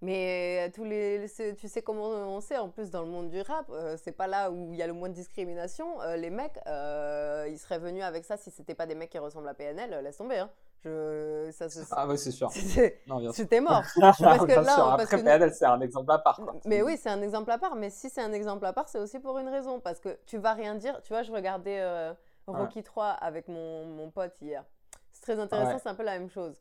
Mais 0.03 0.67
euh, 0.67 0.73
tous 0.73 0.85
les, 0.85 1.27
tu 1.59 1.69
sais 1.69 1.83
comment 1.83 2.07
on 2.09 2.41
sait, 2.41 2.57
en 2.57 2.71
plus 2.71 2.91
dans 2.91 3.03
le 3.03 3.09
monde 3.09 3.29
du 3.29 3.43
rap, 3.43 3.67
euh, 3.69 3.99
c'est 4.03 4.13
pas 4.13 4.27
là 4.27 4.51
où 4.51 4.73
il 4.73 4.79
y 4.79 4.83
a 4.83 4.87
le 4.87 4.95
moins 4.95 5.11
de 5.11 5.15
discrimination. 5.15 6.01
Euh, 6.01 6.17
les 6.17 6.31
mecs, 6.31 6.59
euh, 6.67 7.47
ils 7.51 7.59
seraient 7.59 7.79
venus 7.79 8.03
avec 8.03 8.25
ça 8.25 8.39
si 8.39 8.51
c'était 8.51 8.75
pas 8.75 8.87
des 8.87 8.95
mecs 8.95 9.11
qui 9.11 9.19
ressemblent 9.19 9.49
à 9.49 9.53
PNL, 9.55 10.03
laisse 10.03 10.17
tomber. 10.17 10.39
Hein. 10.39 10.51
Je, 10.83 11.51
ça, 11.53 11.67
Ah 11.91 12.07
oui, 12.09 12.17
c'est 12.17 12.31
sûr. 12.31 12.51
c'était- 12.53 13.03
Non, 13.07 13.19
bien 13.19 13.31
sûr. 13.31 13.35
c'était 13.43 13.61
mort. 13.61 13.83
Bien 13.97 14.13
que 14.39 14.47
là, 14.53 14.65
sûr. 14.65 14.65
parce 14.65 15.03
Après, 15.03 15.19
que 15.19 15.23
PNL, 15.23 15.53
c'est 15.53 15.67
un 15.67 15.81
exemple 15.83 16.11
à 16.13 16.19
part. 16.19 16.37
quoi. 16.37 16.55
Mais 16.65 16.81
oui, 16.81 16.97
c'est 16.97 17.11
un 17.11 17.21
exemple 17.21 17.51
à 17.51 17.59
part. 17.59 17.77
Mais 17.77 17.91
si 17.91 18.09
c'est 18.09 18.23
un 18.23 18.33
exemple 18.33 18.65
à 18.65 18.73
part, 18.73 18.89
c'est 18.89 18.99
aussi 18.99 19.19
pour 19.19 19.37
une 19.39 19.49
raison. 19.51 19.81
Parce 19.81 20.01
que 20.01 20.19
tu 20.25 20.39
vas 20.39 20.55
rien 20.55 20.77
dire. 20.77 20.99
Tu 21.03 21.13
vois, 21.13 21.23
je 21.23 21.31
regardais 21.31 21.81
euh, 21.81 22.15
Rocky 22.47 22.83
3 22.83 23.09
avec 23.09 23.49
mon, 23.49 23.85
mon 23.85 24.11
pote 24.11 24.41
hier. 24.41 24.65
C'est 25.13 25.21
très 25.21 25.39
intéressant, 25.39 25.73
Ouais. 25.73 25.79
c'est 25.83 25.89
un 25.91 25.95
peu 25.95 26.05
la 26.05 26.19
même 26.19 26.31
chose. 26.31 26.59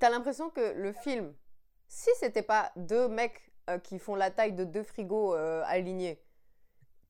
T'as 0.00 0.10
l'impression 0.10 0.50
que 0.50 0.72
le 0.74 0.90
film, 0.92 1.32
si 1.88 2.10
c'était 2.20 2.42
pas 2.42 2.70
deux 2.76 3.08
mecs 3.08 3.52
euh, 3.70 3.78
qui 3.78 3.98
font 3.98 4.14
la 4.14 4.30
taille 4.30 4.52
de 4.52 4.64
deux 4.64 4.82
frigos 4.82 5.34
euh, 5.34 5.62
alignés, 5.66 6.22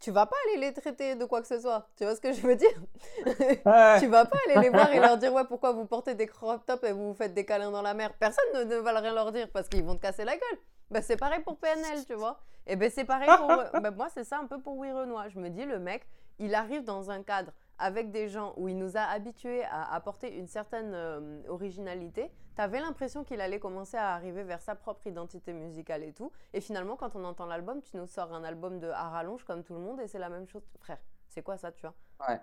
tu 0.00 0.12
vas 0.12 0.26
pas 0.26 0.36
aller 0.46 0.60
les 0.60 0.72
traiter 0.72 1.16
de 1.16 1.24
quoi 1.24 1.40
que 1.40 1.48
ce 1.48 1.60
soit. 1.60 1.88
Tu 1.96 2.04
vois 2.04 2.14
ce 2.14 2.20
que 2.20 2.32
je 2.32 2.40
veux 2.40 2.54
dire? 2.54 2.82
Ouais. 3.66 3.98
Tu 3.98 4.06
vas 4.06 4.24
pas 4.24 4.36
aller 4.46 4.62
les 4.62 4.70
voir 4.70 4.92
et 4.92 5.00
leur 5.00 5.18
dire 5.18 5.32
ouais 5.32 5.44
pourquoi 5.44 5.72
vous 5.72 5.84
portez 5.86 6.14
des 6.14 6.26
crop 6.26 6.64
tops 6.64 6.84
et 6.84 6.92
vous 6.92 7.08
vous 7.08 7.14
faites 7.14 7.34
des 7.34 7.44
câlins 7.44 7.70
dans 7.70 7.82
la 7.82 7.94
mer? 7.94 8.14
Personne 8.18 8.44
ne, 8.54 8.64
ne 8.64 8.76
va 8.76 8.98
rien 9.00 9.12
leur 9.12 9.32
dire 9.32 9.48
parce 9.52 9.68
qu'ils 9.68 9.84
vont 9.84 9.96
te 9.96 10.02
casser 10.02 10.24
la 10.24 10.36
gueule. 10.36 10.58
Bah, 10.90 11.02
c'est 11.02 11.16
pareil 11.16 11.40
pour 11.40 11.58
PNL, 11.58 12.04
tu 12.06 12.14
vois. 12.14 12.40
Et 12.66 12.76
ben 12.76 12.90
c'est 12.90 13.04
pareil 13.04 13.28
pour 13.38 13.48
bah, 13.48 13.90
moi 13.96 14.08
c'est 14.12 14.24
ça 14.24 14.38
un 14.38 14.46
peu 14.46 14.60
pour 14.60 14.78
Renoir. 14.78 15.28
Je 15.30 15.38
me 15.38 15.48
dis 15.48 15.64
le 15.64 15.78
mec, 15.78 16.06
il 16.38 16.54
arrive 16.54 16.84
dans 16.84 17.10
un 17.10 17.22
cadre 17.22 17.52
avec 17.78 18.10
des 18.10 18.28
gens 18.28 18.54
où 18.56 18.68
il 18.68 18.76
nous 18.76 18.96
a 18.96 19.02
habitués 19.02 19.64
à 19.64 19.92
apporter 19.94 20.36
une 20.36 20.46
certaine 20.46 20.92
euh, 20.94 21.42
originalité. 21.48 22.30
T'avais 22.56 22.80
l'impression 22.80 23.22
qu'il 23.22 23.40
allait 23.40 23.60
commencer 23.60 23.96
à 23.96 24.14
arriver 24.14 24.42
vers 24.42 24.60
sa 24.60 24.74
propre 24.74 25.06
identité 25.06 25.52
musicale 25.52 26.02
et 26.02 26.12
tout. 26.12 26.32
Et 26.52 26.60
finalement, 26.60 26.96
quand 26.96 27.14
on 27.14 27.24
entend 27.24 27.46
l'album, 27.46 27.80
tu 27.82 27.96
nous 27.96 28.06
sors 28.08 28.32
un 28.34 28.42
album 28.42 28.80
de 28.80 28.88
à 28.88 29.08
rallonge 29.10 29.44
comme 29.44 29.62
tout 29.62 29.74
le 29.74 29.80
monde 29.80 30.00
et 30.00 30.08
c'est 30.08 30.18
la 30.18 30.28
même 30.28 30.48
chose. 30.48 30.62
Frère, 30.80 30.98
c'est 31.28 31.42
quoi 31.42 31.56
ça, 31.56 31.70
tu 31.70 31.82
vois? 31.82 31.94
Ouais. 32.28 32.40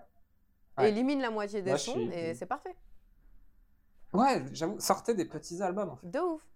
Ouais. 0.78 0.88
Élimine 0.88 1.20
la 1.20 1.30
moitié 1.30 1.60
des 1.62 1.70
Moi, 1.70 1.78
sons 1.78 1.92
suis- 1.92 2.12
et 2.14 2.34
c'est 2.34 2.46
parfait. 2.46 2.74
Ouais, 4.12 4.42
j'avoue, 4.52 4.78
sortez 4.80 5.14
des 5.14 5.24
petits 5.26 5.60
albums 5.62 5.90
en 5.90 5.96
fait. 5.96 6.08
De 6.10 6.18
ouf. 6.20 6.46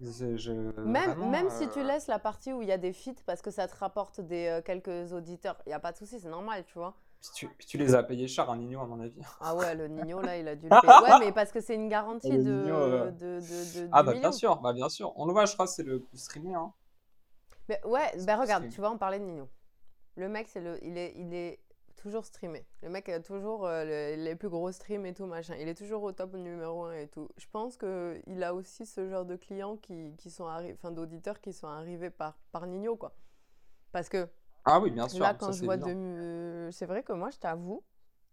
Je- 0.00 0.36
je- 0.36 0.52
Même, 0.80 1.10
vraiment, 1.10 1.28
même 1.28 1.50
si 1.50 1.64
euh, 1.64 1.68
tu 1.72 1.82
laisses 1.82 2.06
la 2.06 2.18
partie 2.18 2.52
où 2.52 2.62
il 2.62 2.68
y 2.68 2.72
a 2.72 2.78
des 2.78 2.92
feats 2.92 3.22
parce 3.26 3.42
que 3.42 3.50
ça 3.50 3.68
te 3.68 3.76
rapporte 3.76 4.20
des, 4.20 4.46
euh, 4.46 4.62
quelques 4.62 5.12
auditeurs, 5.12 5.60
il 5.66 5.70
n'y 5.70 5.74
a 5.74 5.80
pas 5.80 5.92
de 5.92 5.96
souci, 5.98 6.20
c'est 6.20 6.28
normal, 6.28 6.64
tu 6.64 6.78
vois. 6.78 6.94
Puis 7.20 7.30
tu, 7.34 7.48
puis 7.48 7.66
tu 7.66 7.76
les 7.76 7.94
as 7.94 8.02
payés 8.02 8.26
cher, 8.28 8.48
un 8.50 8.56
Nino, 8.56 8.80
à 8.80 8.86
mon 8.86 8.98
avis. 9.00 9.20
Ah 9.40 9.54
ouais, 9.54 9.74
le 9.74 9.88
Nino, 9.88 10.20
là, 10.22 10.38
il 10.38 10.48
a 10.48 10.56
dû 10.56 10.68
le 10.68 10.70
payer. 10.80 11.12
Ouais, 11.12 11.18
mais 11.26 11.32
parce 11.32 11.52
que 11.52 11.60
c'est 11.60 11.74
une 11.74 11.88
garantie 11.88 12.30
de, 12.30 12.36
Nino, 12.38 12.74
euh. 12.74 13.10
de, 13.10 13.40
de, 13.40 13.80
de- 13.82 13.88
Ah 13.92 14.02
bah 14.02 14.12
million. 14.12 14.20
bien 14.22 14.32
sûr, 14.32 14.56
bah 14.60 14.72
bien 14.72 14.88
sûr. 14.88 15.12
On 15.16 15.26
le 15.26 15.32
voit, 15.32 15.44
je 15.44 15.52
crois, 15.52 15.66
que 15.66 15.72
c'est 15.72 15.82
le 15.82 16.00
plus 16.00 16.16
streamé. 16.18 16.54
Hein. 16.54 16.72
Mais 17.68 17.78
ouais, 17.84 18.10
bah 18.24 18.36
regarde, 18.36 18.62
stream. 18.62 18.72
tu 18.72 18.80
vois, 18.80 18.90
on 18.90 18.96
parlait 18.98 19.18
de 19.18 19.24
Nino. 19.24 19.48
Le 20.16 20.28
mec, 20.30 20.48
c'est 20.48 20.60
le, 20.62 20.82
il, 20.82 20.96
est, 20.96 21.12
il 21.16 21.34
est 21.34 21.60
toujours 21.96 22.24
streamé. 22.24 22.66
Le 22.82 22.88
mec 22.88 23.06
a 23.10 23.20
toujours 23.20 23.66
euh, 23.66 23.84
le- 24.16 24.22
les 24.24 24.34
plus 24.34 24.48
gros 24.48 24.72
streams 24.72 25.04
et 25.04 25.12
tout, 25.12 25.26
machin. 25.26 25.54
Il 25.60 25.68
est 25.68 25.74
toujours 25.74 26.02
au 26.02 26.12
top 26.12 26.32
numéro 26.34 26.84
1 26.86 26.92
et 26.94 27.08
tout. 27.08 27.28
Je 27.36 27.46
pense 27.52 27.76
qu'il 27.76 28.42
a 28.42 28.54
aussi 28.54 28.86
ce 28.86 29.06
genre 29.10 29.26
de 29.26 29.36
clients 29.36 29.76
qui, 29.76 30.14
qui 30.16 30.30
sont 30.30 30.46
arrivés, 30.46 30.72
enfin 30.72 30.90
d'auditeurs 30.90 31.38
qui 31.42 31.52
sont 31.52 31.68
arrivés 31.68 32.08
par, 32.10 32.38
par 32.50 32.66
Nino, 32.66 32.96
quoi. 32.96 33.12
Parce 33.92 34.08
que 34.08 34.26
Ah 34.64 34.80
oui, 34.80 34.90
bien 34.90 35.08
sûr. 35.08 35.26
Là, 35.26 35.34
ça, 35.40 35.52
quand 35.52 35.54
je 35.54 35.62
c'est 35.62 35.64
vois 35.64 35.76
de... 35.76 36.68
C'est 36.72 36.86
vrai 36.86 37.02
que 37.02 37.12
moi, 37.12 37.30
je 37.30 37.38
t'avoue 37.38 37.82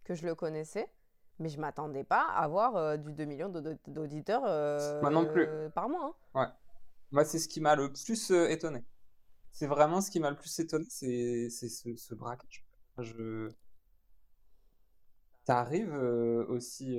que 0.04 0.14
je 0.14 0.26
le 0.26 0.34
connaissais, 0.34 0.88
mais 1.38 1.48
je 1.48 1.60
m'attendais 1.60 2.04
pas 2.04 2.22
à 2.30 2.44
avoir 2.44 2.76
euh, 2.76 2.96
du 2.96 3.12
2 3.12 3.24
millions 3.24 3.48
d'aud- 3.48 3.78
d'auditeurs 3.86 4.42
euh, 4.46 5.02
Moi 5.02 5.10
non 5.10 5.26
plus. 5.26 5.48
par 5.74 5.88
mois. 5.88 6.16
hein. 6.34 6.52
Moi, 7.12 7.24
c'est 7.24 7.38
ce 7.38 7.48
qui 7.48 7.60
m'a 7.60 7.76
le 7.76 7.92
plus 7.92 8.30
euh, 8.30 8.48
étonné. 8.50 8.84
C'est 9.52 9.66
vraiment 9.68 10.00
ce 10.02 10.10
qui 10.10 10.20
m'a 10.20 10.30
le 10.30 10.36
plus 10.36 10.58
étonné, 10.60 10.86
c'est 10.90 11.50
ce, 11.50 11.96
ce 11.96 12.14
braquage. 12.14 12.66
Je... 12.98 13.50
T'arrives 15.44 15.94
aussi, 16.48 16.96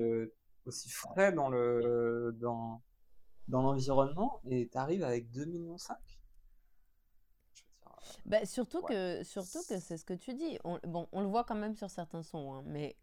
aussi 0.65 0.89
frais 0.89 1.31
dans 1.31 1.47
le 1.49 2.35
dans, 2.39 2.81
dans 3.47 3.61
l'environnement 3.63 4.41
et 4.49 4.67
t'arrives 4.69 5.03
avec 5.03 5.31
2 5.31 5.45
millions 5.45 5.77
5. 5.77 5.97
Je 7.53 7.61
veux 7.63 7.65
dire, 7.65 7.65
euh, 7.87 7.88
Bah, 8.25 8.45
surtout, 8.45 8.79
Ouais. 8.81 8.89
que, 8.89 9.23
surtout 9.23 9.59
que 9.67 9.79
c'est 9.79 9.97
ce 9.97 10.05
que 10.05 10.13
tu 10.13 10.33
dis. 10.33 10.57
On, 10.63 10.79
bon, 10.83 11.07
on 11.11 11.21
le 11.21 11.27
voit 11.27 11.43
quand 11.43 11.55
même 11.55 11.75
sur 11.75 11.89
certains 11.89 12.23
sons, 12.23 12.53
hein, 12.53 12.63
mais 12.65 12.95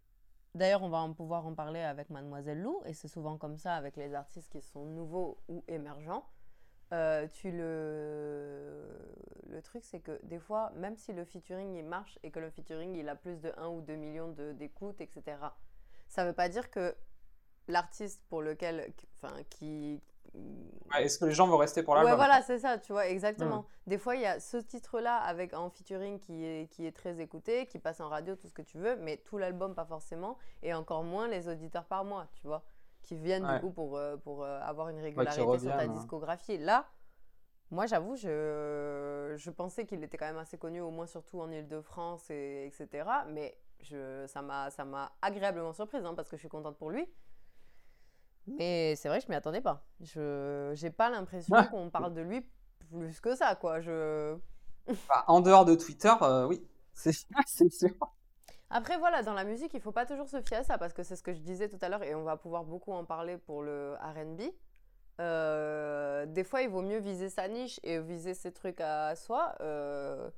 d'ailleurs, 0.55 0.83
on 0.83 0.89
va 0.89 0.99
en 0.99 1.13
pouvoir 1.13 1.47
en 1.47 1.55
parler 1.55 1.81
avec 1.81 2.11
Mademoiselle 2.11 2.61
Lou, 2.63 2.81
et 2.87 2.95
c'est 2.95 3.09
souvent 3.09 3.37
comme 3.39 3.57
ça 3.57 3.75
avec 3.75 3.97
les 3.97 4.15
artistes 4.15 4.51
qui 4.51 4.63
sont 4.63 4.85
nouveaux 4.85 5.39
ou 5.49 5.65
émergents. 5.69 6.25
Euh, 6.93 7.27
tu 7.27 7.51
le... 7.51 8.87
le 9.49 9.61
truc, 9.63 9.83
c'est 9.85 9.99
que 9.99 10.21
des 10.23 10.39
fois, 10.39 10.71
même 10.77 10.97
si 10.97 11.13
le 11.13 11.25
featuring 11.25 11.75
il 11.75 11.85
marche 11.85 12.17
et 12.23 12.31
que 12.31 12.39
le 12.39 12.49
featuring 12.49 12.95
il 12.95 13.09
a 13.09 13.17
plus 13.17 13.41
de 13.41 13.53
1 13.57 13.69
ou 13.69 13.81
2 13.81 13.97
millions 13.97 14.29
d'écoutes, 14.55 15.01
etc., 15.01 15.37
ça 16.07 16.25
veut 16.25 16.33
pas 16.33 16.49
dire 16.49 16.71
que 16.71 16.95
l'artiste 17.67 18.23
pour 18.29 18.41
lequel, 18.41 18.93
enfin, 19.17 19.35
qui, 19.51 20.01
ouais, 20.35 21.05
Est-ce 21.05 21.19
que 21.19 21.25
les 21.25 21.33
gens 21.33 21.47
vont 21.47 21.57
rester 21.57 21.83
pour 21.83 21.95
Ouais, 21.95 22.01
l'album 22.01 22.17
voilà, 22.17 22.43
c'est 22.43 22.59
ça, 22.59 22.79
tu 22.79 22.93
vois, 22.93 23.07
exactement. 23.09 23.67
Des 23.87 23.99
fois, 23.99 24.17
il 24.17 24.23
y 24.23 24.27
a 24.27 24.41
ce 24.41 24.57
titre-là 24.57 25.17
avec 25.17 25.55
en 25.55 25.71
featuring 25.71 26.19
qui 26.19 26.45
est, 26.45 26.69
qui 26.71 26.87
est 26.87 26.93
très 26.93 27.21
écouté, 27.21 27.67
qui 27.67 27.79
passe 27.79 28.01
en 28.01 28.09
radio, 28.09 28.37
tout 28.37 28.49
ce 28.49 28.55
que 28.55 28.63
tu 28.63 28.79
veux, 28.79 28.97
mais 28.97 29.19
tout 29.19 29.39
l'album, 29.39 29.75
pas 29.75 29.85
forcément, 29.85 30.39
et 30.63 30.75
encore 30.75 31.03
moins 31.03 31.29
les 31.29 31.49
auditeurs 31.49 31.85
par 31.85 32.05
mois, 32.05 32.27
tu 32.35 32.47
vois, 32.47 32.63
qui 33.03 33.17
viennent 33.17 33.45
Ouais. 33.47 33.55
du 33.55 33.61
coup 33.61 33.71
pour, 33.71 33.97
euh, 33.97 34.17
pour 34.17 34.45
euh, 34.45 34.61
avoir 34.63 34.89
une 34.89 34.99
régularité 35.01 35.59
sur 35.59 35.77
ta 35.77 35.87
discographie. 35.87 36.59
Là, 36.59 36.87
moi, 37.71 37.87
j'avoue, 37.87 38.15
je, 38.17 39.35
je 39.37 39.51
pensais 39.51 39.87
qu'il 39.87 40.03
était 40.05 40.17
quand 40.17 40.27
même 40.27 40.39
assez 40.39 40.57
connu, 40.57 40.81
au 40.81 40.91
moins 40.91 41.07
surtout 41.07 41.41
en 41.41 41.51
Ile-de-France, 41.51 42.31
et, 42.31 42.67
etc. 42.67 43.09
Mais 43.29 43.59
je, 43.81 44.25
ça 44.29 44.41
m'a 44.41 44.71
ça 44.71 44.85
m'a 44.85 45.13
agréablement 45.21 45.73
surprise, 45.73 46.05
hein, 46.05 46.15
parce 46.15 46.29
que 46.29 46.37
je 46.37 46.41
suis 46.41 46.49
contente 46.49 46.77
pour 46.79 46.91
lui. 46.91 47.09
Mais 48.47 48.95
c'est 48.97 49.09
vrai 49.09 49.21
je 49.21 49.29
m'y 49.29 49.35
attendais 49.35 49.61
pas. 49.61 49.85
Je 50.01 50.73
j'ai 50.75 50.91
pas 50.91 51.11
l'impression 51.11 51.57
Ouais. 51.57 51.65
qu'on 51.65 51.91
parle 51.91 52.15
de 52.15 52.21
lui 52.23 52.47
plus 52.91 53.21
que 53.21 53.35
ça, 53.37 53.57
quoi. 53.57 53.81
Je... 53.81 54.37
Bah, 55.09 55.25
en 55.29 55.41
dehors 55.41 55.65
de 55.65 55.75
Twitter, 55.75 56.13
euh, 56.23 56.47
oui, 56.47 56.67
c'est 56.95 57.13
c'est 57.47 57.71
sûr. 57.71 57.91
Après, 58.71 58.99
voilà, 58.99 59.23
dans 59.23 59.33
la 59.35 59.45
musique, 59.45 59.75
il 59.75 59.81
faut 59.81 59.93
pas 59.93 60.07
toujours 60.07 60.29
se 60.29 60.41
fier 60.43 60.59
à 60.59 60.65
ça, 60.65 60.79
parce 60.79 60.93
que 60.93 61.03
c'est 61.03 61.17
ce 61.17 61.23
que 61.23 61.33
je 61.33 61.39
disais 61.41 61.69
tout 61.69 61.79
à 61.83 61.89
l'heure, 61.89 62.03
et 62.03 62.15
on 62.15 62.25
va 62.25 62.37
pouvoir 62.37 62.65
beaucoup 62.65 62.93
en 62.93 63.05
parler 63.05 63.37
pour 63.39 63.63
le 63.63 63.95
RB. 64.01 64.43
Euh, 65.21 66.27
des 66.27 66.45
fois, 66.45 66.63
il 66.63 66.69
vaut 66.71 66.83
mieux 66.83 66.99
viser 66.99 67.31
sa 67.31 67.49
niche 67.49 67.81
et 67.85 68.01
viser 68.01 68.35
ses 68.35 68.53
trucs 68.53 68.81
à 68.81 69.17
soi, 69.17 69.55
euh, 69.61 70.31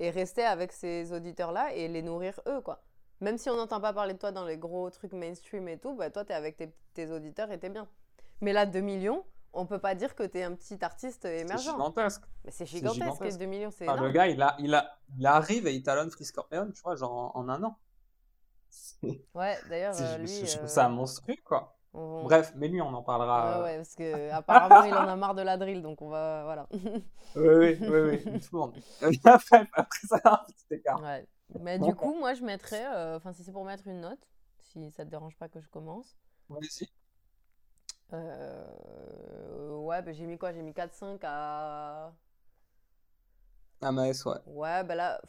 et 0.00 0.10
rester 0.10 0.44
avec 0.44 0.72
ces 0.72 1.12
auditeurs-là 1.12 1.74
et 1.74 1.88
les 1.88 2.02
nourrir 2.02 2.40
eux, 2.48 2.60
quoi. 2.62 2.82
Même 3.20 3.36
si 3.38 3.50
on 3.50 3.56
n'entend 3.56 3.80
pas 3.80 3.92
parler 3.92 4.14
de 4.14 4.18
toi 4.18 4.32
dans 4.32 4.44
les 4.46 4.56
gros 4.56 4.88
trucs 4.90 5.12
mainstream 5.12 5.68
et 5.68 5.78
tout, 5.78 5.94
bah, 5.94 6.10
toi, 6.10 6.24
tu 6.24 6.32
es 6.32 6.34
avec 6.34 6.56
tes, 6.56 6.72
tes 6.94 7.10
auditeurs 7.10 7.50
et 7.52 7.58
t'es 7.58 7.68
bien. 7.68 7.86
Mais 8.40 8.52
là, 8.52 8.64
2 8.66 8.80
millions, 8.80 9.24
on 9.52 9.66
peut 9.66 9.78
pas 9.78 9.94
dire 9.94 10.14
que 10.14 10.22
tu 10.22 10.38
es 10.38 10.42
un 10.42 10.54
petit 10.54 10.82
artiste 10.82 11.22
C'est 11.22 11.40
émergent. 11.40 11.72
gigantesque. 11.72 12.22
Mais 12.44 12.50
c'est 12.50 12.64
C'est 12.64 12.78
gigantesque, 12.78 13.02
gigantesque. 13.04 13.38
2 13.38 13.46
millions, 13.46 13.70
c'est 13.70 13.88
Enfin, 13.88 14.02
le 14.02 14.10
gars, 14.10 14.26
il, 14.28 14.40
a, 14.40 14.56
il, 14.58 14.74
a, 14.74 14.98
il 15.18 15.26
arrive 15.26 15.66
et 15.66 15.74
il 15.74 15.82
talonne 15.82 16.10
Free 16.10 16.24
Scorpion, 16.24 16.70
tu 16.74 16.80
vois, 16.82 16.96
genre 16.96 17.12
en, 17.36 17.40
en 17.40 17.48
un 17.50 17.62
an. 17.64 17.76
C'est- 18.70 19.00
Ouais, 19.34 19.58
d'ailleurs, 19.68 19.94
c'est- 19.94 20.02
euh, 20.04 20.14
je, 20.16 20.20
lui. 20.20 20.46
je 20.46 20.52
trouve 20.52 20.64
euh, 20.64 20.68
ça 20.68 20.88
monstrueux, 20.88 21.36
quoi. 21.44 21.76
on- 21.92 22.22
Bref, 22.24 22.52
mais 22.56 22.68
lui, 22.68 22.80
on 22.80 22.88
en 22.94 23.02
parlera. 23.02 23.58
Ouais, 23.58 23.64
ouais, 23.64 23.76
parce 23.76 23.94
que 23.96 24.30
apparemment 24.32 24.84
il 24.84 24.94
en 24.94 25.08
a 25.08 25.16
marre 25.16 25.34
de 25.34 25.42
la 25.42 25.58
drill, 25.58 25.82
donc 25.82 26.00
on 26.00 26.08
va. 26.08 26.44
Voilà. 26.44 26.68
Oui, 26.72 26.96
oui, 27.36 27.78
oui, 27.82 28.20
oui, 28.24 28.40
tout 28.40 28.48
le 28.54 28.58
monde. 28.58 28.74
après, 29.24 29.68
après 29.74 30.06
ça, 30.06 30.20
un 30.24 30.44
petit 30.46 30.74
écart. 30.74 31.02
ouais. 31.02 31.26
Mais 31.58 31.78
du 31.78 31.94
coup, 31.94 32.14
moi 32.18 32.34
je 32.34 32.42
mettrais. 32.44 32.86
euh, 32.94 33.16
Enfin, 33.16 33.32
si 33.32 33.44
c'est 33.44 33.52
pour 33.52 33.64
mettre 33.64 33.86
une 33.86 34.00
note, 34.00 34.26
si 34.60 34.90
ça 34.90 35.04
te 35.04 35.10
dérange 35.10 35.36
pas 35.36 35.48
que 35.48 35.60
je 35.60 35.68
commence. 35.68 36.16
Vas-y. 36.50 36.90
euh, 38.12 39.78
Ouais, 39.78 40.02
bah, 40.02 40.12
j'ai 40.12 40.26
mis 40.26 40.38
quoi? 40.38 40.52
J'ai 40.52 40.62
mis 40.62 40.72
4-5 40.74 41.20
à. 41.24 42.12
Ah, 43.82 43.92
Maës, 43.92 44.24
ouais. 44.26 44.38
Ouais, 44.46 44.84
bah 44.84 44.94
là. 44.94 45.20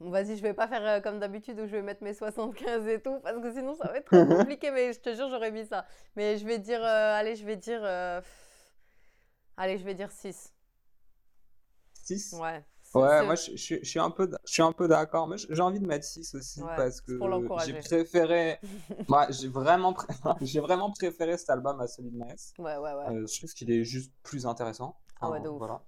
Bon, 0.00 0.10
vas-y, 0.10 0.36
je 0.36 0.42
vais 0.42 0.54
pas 0.54 0.68
faire 0.68 0.82
euh, 0.86 1.00
comme 1.00 1.20
d'habitude 1.20 1.58
où 1.60 1.66
je 1.66 1.72
vais 1.72 1.82
mettre 1.82 2.04
mes 2.04 2.14
75 2.14 2.86
et 2.88 3.02
tout, 3.02 3.20
parce 3.20 3.40
que 3.42 3.52
sinon 3.52 3.74
ça 3.74 3.88
va 3.88 3.98
être 3.98 4.06
trop 4.06 4.26
compliqué, 4.26 4.70
mais 4.70 4.92
je 4.92 5.00
te 5.00 5.14
jure, 5.14 5.28
j'aurais 5.30 5.52
mis 5.52 5.66
ça. 5.66 5.86
Mais 6.16 6.38
je 6.38 6.46
vais 6.46 6.58
dire. 6.58 6.82
euh, 6.84 7.14
allez, 7.14 7.36
je 7.36 7.44
vais 7.46 7.56
dire. 7.56 7.80
euh, 7.84 8.20
Allez, 9.58 9.76
je 9.76 9.84
vais 9.84 9.94
dire 9.94 10.10
6. 10.10 10.54
6 11.92 12.32
Ouais. 12.32 12.64
Ouais, 12.94 13.22
moi 13.24 13.34
je, 13.34 13.50
je- 13.56 13.74
je 13.82 13.88
suis 13.88 13.98
un 13.98 14.10
peu, 14.10 14.30
je 14.46 14.52
suis 14.52 14.62
un 14.62 14.72
peu 14.72 14.88
d'accord. 14.88 15.26
Moi 15.28 15.36
j'ai 15.36 15.60
envie 15.62 15.80
de 15.80 15.86
mettre 15.86 16.04
6 16.06 16.34
aussi 16.34 16.60
Ouais, 16.62 16.74
parce 16.76 17.00
que 17.00 17.18
j'ai 17.66 17.72
préféré, 17.80 18.58
moi 19.08 19.26
j'ai 19.30 19.48
vraiment, 19.48 19.92
pré- 19.92 20.06
j'ai 20.42 20.60
vraiment 20.60 20.90
préféré 20.90 21.36
cet 21.36 21.50
album 21.50 21.80
à 21.80 21.86
celui 21.86 22.10
de 22.10 22.16
Maes. 22.16 22.52
Ouais, 22.58 22.76
ouais, 22.76 22.94
ouais. 22.94 23.08
Euh, 23.10 23.26
je 23.26 23.38
trouve 23.38 23.52
qu'il 23.52 23.70
est 23.70 23.84
juste 23.84 24.12
plus 24.22 24.46
intéressant. 24.46 24.98
Ah 25.20 25.30
ouais, 25.30 25.40
de 25.40 25.48
ouf. 25.48 25.58
Voilà. 25.58 25.82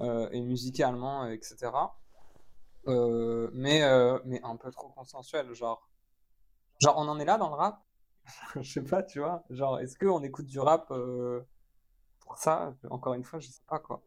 Euh, 0.00 0.28
et 0.32 0.40
musicalement, 0.42 1.26
etc. 1.28 1.72
Euh, 2.88 3.48
mais, 3.54 3.82
euh, 3.84 4.18
mais 4.24 4.40
un 4.42 4.56
peu 4.56 4.70
trop 4.70 4.88
consensuel. 4.90 5.54
Genre, 5.54 5.88
genre, 6.80 6.98
on 6.98 7.08
en 7.08 7.18
est 7.18 7.24
là 7.24 7.38
dans 7.38 7.48
le 7.48 7.54
rap? 7.54 7.80
Je 8.60 8.70
sais 8.70 8.82
pas, 8.82 9.02
tu 9.02 9.20
vois. 9.20 9.44
Genre, 9.50 9.78
est-ce 9.80 9.96
qu'on 9.98 10.22
écoute 10.22 10.46
du 10.46 10.58
rap 10.58 10.92
pour 12.20 12.36
ça? 12.38 12.74
Encore 12.90 13.14
une 13.14 13.24
fois, 13.24 13.38
je 13.38 13.48
sais 13.48 13.62
pas 13.66 13.78
quoi. 13.78 14.02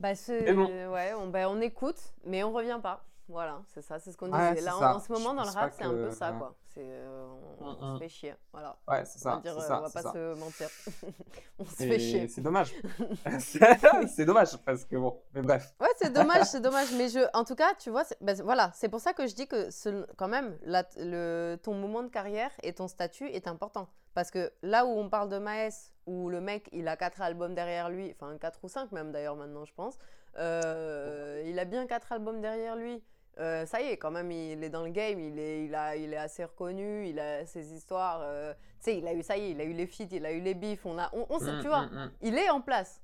Bah, 0.00 0.12
bon. 0.54 0.66
ouais, 0.92 1.12
on, 1.14 1.26
bah, 1.28 1.48
on 1.50 1.60
écoute, 1.60 1.98
mais 2.24 2.42
on 2.44 2.52
revient 2.52 2.78
pas. 2.82 3.04
Voilà, 3.30 3.60
c'est 3.74 3.82
ça, 3.82 3.98
c'est 3.98 4.10
ce 4.10 4.16
qu'on 4.16 4.32
Ouais, 4.32 4.38
disait. 4.54 4.60
c'est 4.60 4.64
Là, 4.64 4.76
en, 4.76 4.80
ça. 4.80 4.94
en 4.96 5.00
ce 5.00 5.12
moment, 5.12 5.34
dans 5.34 5.44
le 5.44 5.50
rap, 5.50 5.70
c'est 5.76 5.84
un 5.84 5.90
peu 5.90 6.10
ça, 6.12 6.32
ouais. 6.32 6.38
quoi. 6.38 6.54
C'est, 6.72 6.80
euh, 6.82 7.26
on, 7.60 7.66
on 7.66 7.72
Mm, 7.72 7.76
se 7.76 7.84
mm. 7.84 7.98
fait 7.98 8.08
chier. 8.08 8.34
Voilà. 8.52 8.78
Ouais, 8.88 9.04
c'est 9.04 9.26
On 9.26 9.30
va 9.30 9.36
ça, 9.36 9.42
dire, 9.42 9.52
c'est 9.52 9.64
euh, 9.64 9.68
ça, 9.68 9.78
on 9.78 9.82
va 9.82 9.90
pas 9.90 10.02
ça. 10.02 10.12
se 10.12 10.34
mentir. 10.40 10.68
on 11.58 11.64
se 11.66 11.82
Et 11.82 11.88
fait 11.88 11.98
chier. 11.98 12.28
c'est 12.28 12.40
dommage. 12.40 12.72
C'est 14.08 14.24
dommage 14.24 14.56
parce 14.64 14.84
que 14.86 14.96
bon, 14.96 15.20
mais 15.34 15.42
bref. 15.42 15.74
Ouais, 15.78 15.88
c'est 15.96 16.10
dommage, 16.12 16.44
c'est 16.46 16.60
dommage. 16.60 16.88
Mais 16.96 17.08
je, 17.10 17.20
en 17.34 17.44
tout 17.44 17.54
cas, 17.54 17.74
tu 17.78 17.90
vois, 17.90 18.04
c'est- 18.04 18.16
bah, 18.22 18.32
voilà, 18.42 18.70
c'est 18.74 18.88
pour 18.88 19.00
ça 19.00 19.12
que 19.12 19.26
je 19.26 19.34
dis 19.34 19.46
que 19.46 19.70
ce- 19.70 20.06
quand 20.16 20.28
même, 20.28 20.56
la- 20.62 20.88
le, 20.96 21.56
ton 21.62 21.74
moment 21.74 22.02
de 22.02 22.08
carrière 22.08 22.50
et 22.62 22.72
ton 22.72 22.88
statut 22.88 23.28
est 23.28 23.46
important. 23.46 23.88
Parce 24.14 24.30
que 24.30 24.50
là 24.62 24.86
où 24.86 24.88
on 24.88 25.10
parle 25.10 25.28
de 25.28 25.38
Maes, 25.38 25.92
où 26.08 26.28
le 26.30 26.40
mec, 26.40 26.68
il 26.72 26.88
a 26.88 26.96
quatre 26.96 27.20
albums 27.22 27.54
derrière 27.54 27.88
lui, 27.90 28.10
enfin 28.14 28.36
quatre 28.38 28.58
ou 28.64 28.68
cinq 28.68 28.90
même 28.92 29.12
d'ailleurs 29.12 29.36
maintenant, 29.36 29.64
je 29.64 29.74
pense, 29.74 29.98
euh, 30.38 31.42
il 31.46 31.58
a 31.58 31.64
bien 31.64 31.86
quatre 31.86 32.10
albums 32.12 32.40
derrière 32.40 32.76
lui. 32.76 33.02
Euh, 33.38 33.66
ça 33.66 33.80
y 33.80 33.86
est, 33.86 33.98
quand 33.98 34.10
même, 34.10 34.32
il 34.32 34.64
est 34.64 34.68
dans 34.70 34.82
le 34.82 34.90
game, 34.90 35.20
il 35.20 35.38
est, 35.38 35.64
il 35.64 35.74
a, 35.74 35.94
il 35.94 36.12
est 36.12 36.16
assez 36.28 36.44
reconnu, 36.44 37.06
il 37.06 37.20
a 37.20 37.46
ses 37.46 37.72
histoires. 37.72 38.20
euh, 38.22 38.52
tu 38.80 38.84
sais, 38.90 38.98
il 38.98 39.06
a 39.06 39.12
eu, 39.14 39.22
ça 39.22 39.36
y 39.36 39.42
est, 39.44 39.50
il 39.52 39.60
a 39.60 39.64
eu 39.64 39.72
les 39.74 39.86
feats, 39.86 40.08
il 40.10 40.26
a 40.26 40.32
eu 40.32 40.40
les 40.40 40.54
bifs, 40.54 40.84
on 40.84 40.98
a, 40.98 41.08
on, 41.12 41.24
on 41.30 41.38
sait- 41.38 41.52
Mm, 41.52 41.60
tu 41.62 41.68
vois, 41.68 41.82
mm, 41.86 41.94
mm. 42.06 42.10
il 42.22 42.36
est 42.38 42.50
en 42.50 42.60
place. 42.60 43.00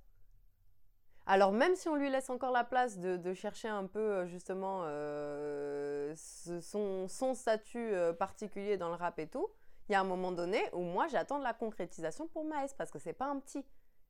Alors 1.27 1.53
même 1.53 1.75
si 1.77 1.89
on 1.89 1.95
lui 1.95 2.11
laisse 2.11 2.31
encore 2.31 2.51
la 2.53 2.65
place 2.65 2.99
de, 2.99 3.17
de 3.17 3.33
chercher 3.33 3.69
un 3.69 3.87
peu 3.87 4.27
justement 4.27 4.83
euh, 4.85 6.13
son, 6.61 7.09
son 7.09 7.35
statut 7.35 7.93
particulier 8.19 8.77
dans 8.77 8.89
le 8.89 8.95
rap 8.97 9.19
et 9.19 9.27
tout, 9.29 9.49
il 9.89 9.93
y 9.93 9.95
a 9.95 10.01
un 10.01 10.05
moment 10.05 10.33
donné 10.33 10.63
où 10.73 10.81
moi 10.81 11.07
j'attends 11.09 11.39
de 11.39 11.45
la 11.45 11.53
concrétisation 11.55 12.27
pour 12.29 12.45
Maes 12.45 12.69
parce 12.79 12.91
que 12.91 12.99
c'est 12.99 13.13
pas 13.13 13.27
un 13.27 13.39
petit. 13.39 13.65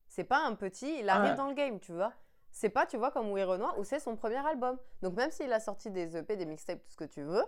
C'est 0.09 0.25
pas 0.25 0.39
un 0.45 0.55
petit, 0.55 0.99
il 1.01 1.09
arrive 1.09 1.33
Ouais. 1.33 1.37
dans 1.37 1.49
le 1.49 1.55
game, 1.55 1.81
tu 1.81 1.93
vois. 1.93 2.13
C'est 2.51 2.69
pas, 2.71 2.87
tu 2.87 2.97
vois, 2.97 3.11
comme 3.11 3.33
Oui 3.33 3.43
Renoir 3.43 3.77
où 3.79 3.85
c'est 3.85 3.99
son 3.99 4.15
premier 4.15 4.37
album. 4.47 4.79
Donc 5.03 5.15
même 5.15 5.31
s'il 5.33 5.53
a 5.53 5.59
sorti 5.59 5.91
des 5.91 6.17
EP, 6.17 6.37
des 6.37 6.47
mixtapes, 6.47 6.81
tout 6.85 6.91
ce 6.91 6.97
que 6.97 7.05
tu 7.05 7.23
veux, 7.23 7.45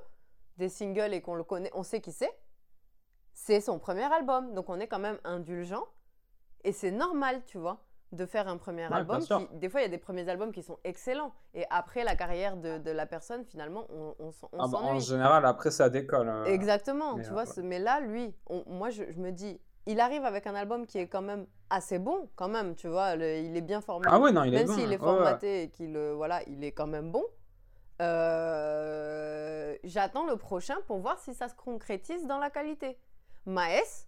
des 0.56 0.68
singles 0.68 1.12
et 1.14 1.20
qu'on 1.22 1.34
le 1.36 1.44
connaît, 1.44 1.70
on 1.74 1.84
sait 1.84 2.00
qui 2.00 2.10
c'est, 2.10 2.36
c'est 3.32 3.60
son 3.60 3.78
premier 3.78 4.12
album. 4.12 4.54
Donc 4.54 4.68
on 4.68 4.80
est 4.80 4.88
quand 4.88 4.98
même 4.98 5.18
indulgent 5.22 5.86
et 6.64 6.72
c'est 6.72 6.90
normal, 6.90 7.44
tu 7.44 7.58
vois, 7.58 7.85
de 8.12 8.24
faire 8.26 8.46
un 8.48 8.56
premier 8.56 8.86
Ouais, 8.86 8.94
album. 8.94 9.20
Qui, 9.20 9.48
des 9.54 9.68
fois, 9.68 9.80
il 9.80 9.84
y 9.84 9.86
a 9.86 9.90
des 9.90 9.98
premiers 9.98 10.28
albums 10.28 10.52
qui 10.52 10.62
sont 10.62 10.78
excellents. 10.84 11.32
Et 11.54 11.64
après 11.70 12.04
la 12.04 12.14
carrière 12.16 12.56
de, 12.56 12.78
de 12.78 12.90
la 12.90 13.04
personne, 13.06 13.44
finalement, 13.44 13.86
on, 13.90 14.14
on 14.20 14.30
Ah 14.58 14.66
bah, 14.68 14.78
en 14.82 14.98
général, 15.00 15.44
après 15.44 15.70
ça 15.70 15.88
décolle. 15.90 16.28
euh. 16.28 16.44
Exactement, 16.44 17.16
mais, 17.16 17.22
tu 17.24 17.30
euh, 17.30 17.32
vois. 17.32 17.42
ouais. 17.42 17.46
ce- 17.52 17.60
Mais 17.60 17.78
là, 17.78 18.00
lui, 18.00 18.34
on- 18.48 18.64
moi, 18.66 18.90
je, 18.90 19.02
je 19.10 19.18
me 19.18 19.32
dis, 19.32 19.60
il 19.86 20.00
arrive 20.00 20.24
avec 20.24 20.46
un 20.46 20.54
album 20.54 20.86
qui 20.86 20.98
est 20.98 21.08
quand 21.08 21.22
même 21.22 21.46
assez 21.68 21.98
bon, 21.98 22.28
quand 22.36 22.48
même, 22.48 22.76
tu 22.76 22.86
vois. 22.88 23.16
le- 23.16 23.38
il 23.38 23.56
est 23.56 23.60
bien 23.60 23.80
formé. 23.80 24.06
Ah 24.08 24.20
ouais, 24.20 24.30
non, 24.32 24.44
il 24.44 24.54
est 24.54 24.58
Même 24.58 24.66
bon. 24.68 24.72
s'il 24.74 24.84
est 24.84 24.86
ouais, 24.86 24.92
ouais. 24.92 24.98
formaté 24.98 25.62
et 25.64 25.70
qu'il, 25.70 25.96
euh, 25.96 26.14
voilà, 26.14 26.42
il 26.48 26.62
est 26.64 26.72
quand 26.72 26.86
même 26.86 27.10
bon. 27.10 27.24
Euh, 28.02 29.76
J'attends 29.84 30.26
le 30.26 30.36
prochain 30.36 30.76
pour 30.86 30.98
voir 30.98 31.18
si 31.18 31.34
ça 31.34 31.48
se 31.48 31.54
concrétise 31.54 32.26
dans 32.26 32.38
la 32.38 32.50
qualité. 32.50 32.98
Maes, 33.46 34.05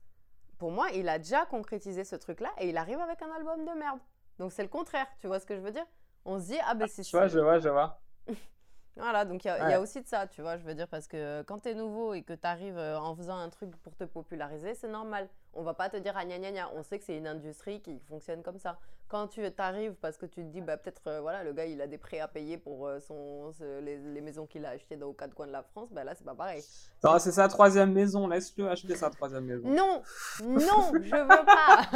pour 0.59 0.73
moi, 0.73 0.89
il 0.95 1.09
a 1.09 1.19
déjà 1.19 1.47
concrétisé 1.47 2.05
ce 2.05 2.17
truc-là 2.17 2.51
et 2.59 2.69
il 2.69 2.77
arrive 2.77 3.01
avec 3.01 3.23
un 3.23 3.31
album 3.31 3.65
de 3.65 3.79
merde. 3.79 4.01
Donc 4.39 4.53
c'est 4.53 4.63
le 4.63 4.69
contraire, 4.69 5.07
tu 5.21 5.27
vois 5.27 5.41
ce 5.41 5.47
que 5.47 5.57
je 5.57 5.61
veux 5.61 5.71
dire? 5.71 5.87
On 6.25 6.39
se 6.39 6.47
dit, 6.47 6.59
ah 6.67 6.75
ben 6.75 6.87
c'est 6.89 7.03
Je 7.03 7.11
vois, 7.11 7.29
je 7.29 7.39
vois, 7.39 7.59
je 7.59 7.69
vois. 7.69 8.01
voilà, 8.99 9.25
donc 9.25 9.45
il 9.45 9.49
y, 9.49 9.51
a- 9.51 9.71
y 9.73 9.77
aussi 9.77 10.01
de 10.03 10.07
ça, 10.09 10.27
tu 10.27 10.43
vois, 10.43 10.57
je 10.59 10.65
veux 10.65 10.75
dire, 10.75 10.89
parce 10.89 11.07
que 11.09 11.43
quand 11.43 11.61
tu 11.61 11.69
es 11.71 11.75
nouveau 11.75 12.15
et 12.15 12.23
que 12.23 12.33
tu 12.33 12.47
arrives 12.47 12.79
en 12.79 13.15
faisant 13.17 13.37
un 13.37 13.49
truc 13.49 13.71
pour 13.83 13.95
te 13.97 14.05
populariser, 14.05 14.75
c'est 14.75 14.89
normal. 14.89 15.29
On 15.55 15.63
va 15.63 15.75
pas 15.75 15.89
te 15.89 15.97
dire 15.97 16.15
ah 16.17 16.25
gna 16.25 16.39
gna 16.39 16.53
gna, 16.53 16.71
on 16.75 16.83
sait 16.83 16.99
que 16.99 17.05
c'est 17.05 17.17
une 17.17 17.27
industrie 17.27 17.81
qui 17.81 17.99
fonctionne 18.09 18.43
comme 18.43 18.59
ça. 18.59 18.79
Quand 19.09 19.27
tu 19.27 19.41
arrives 19.59 19.95
parce 19.95 20.19
que 20.19 20.27
tu 20.27 20.43
te 20.43 20.49
dis, 20.51 20.61
bah 20.61 20.77
peut-être, 20.77 21.01
euh, 21.07 21.21
voilà, 21.23 21.43
le 21.43 21.53
gars 21.55 21.65
il 21.65 21.81
a 21.81 21.87
des 21.87 21.97
prêts 21.97 22.21
à 22.21 22.29
payer 22.29 22.59
pour 22.59 22.87
euh, 22.87 23.01
son, 23.01 23.53
ce- 23.55 23.81
les, 23.81 23.97
les 23.97 24.21
maisons 24.21 24.47
qu'il 24.47 24.67
a 24.67 24.71
achetées 24.71 24.97
dans 24.97 25.07
aux 25.09 25.13
quatre 25.15 25.35
coins 25.35 25.47
de 25.47 25.53
la 25.53 25.63
France, 25.63 25.89
bah 25.91 26.05
là 26.05 26.15
c'est 26.15 26.25
pas 26.27 26.35
pareil. 26.35 26.63
Non, 27.03 27.19
c'est 27.19 27.33
sa 27.33 27.49
troisième 27.49 27.93
maison, 27.93 28.29
laisse-le 28.29 28.69
acheter 28.69 28.95
sa 28.97 29.09
troisième 29.09 29.47
maison. 29.47 29.67
Non, 29.69 30.03
non, 30.45 30.93
je 31.03 31.17
veux 31.17 31.47
pas. 31.47 31.89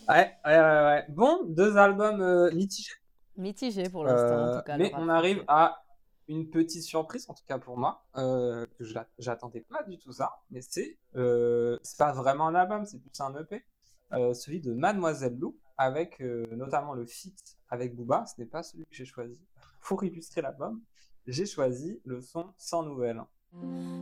Ouais, 0.09 0.32
ouais, 0.45 0.59
ouais, 0.59 0.61
ouais. 0.61 1.05
Bon, 1.09 1.40
deux 1.49 1.76
albums 1.76 2.20
euh, 2.20 2.51
mitigés. 2.53 2.92
Mitigé 3.37 3.89
pour 3.89 4.07
Euh, 4.07 4.61
mais 4.78 4.93
on 4.97 5.09
arrive 5.09 5.45
à 5.49 5.85
une 6.28 6.49
petite 6.49 6.82
surprise, 6.82 7.26
en 7.28 7.35
tout 7.35 7.45
cas 7.47 7.59
pour 7.59 7.76
moi, 7.76 8.05
euh, 8.16 8.66
que 8.78 8.85
j'attendais 9.18 9.61
pas 9.61 9.82
du 9.82 9.99
tout 9.99 10.12
ça, 10.12 10.32
mais 10.51 10.61
c'est 10.62 10.99
euh, 11.16 11.78
c'est 11.82 11.99
pas 11.99 12.12
vraiment 12.12 12.47
un 12.49 12.55
album, 12.55 12.87
c'est 12.87 12.99
plus 12.99 13.11
un 13.20 13.35
EP, 13.37 13.64
euh, 14.12 14.32
celui 14.35 14.61
de 14.61 14.72
Mademoiselle 14.72 15.37
Lou, 15.39 15.57
avec 15.76 16.20
euh, 16.20 16.47
notamment 16.53 16.95
le 16.95 17.05
feat 17.05 17.37
avec 17.68 17.95
Booba, 17.95 18.24
ce 18.26 18.41
n'est 18.41 18.47
pas 18.47 18.62
celui 18.62 18.85
que 18.87 18.95
j'ai 18.95 19.05
choisi 19.05 19.39
pour 19.82 20.03
illustrer 20.05 20.41
l'album, 20.41 20.80
j'ai 21.26 21.47
choisi 21.47 22.01
le 22.05 22.20
son 22.20 22.53
Sans 22.57 22.82
Nouvelles. 22.82 23.22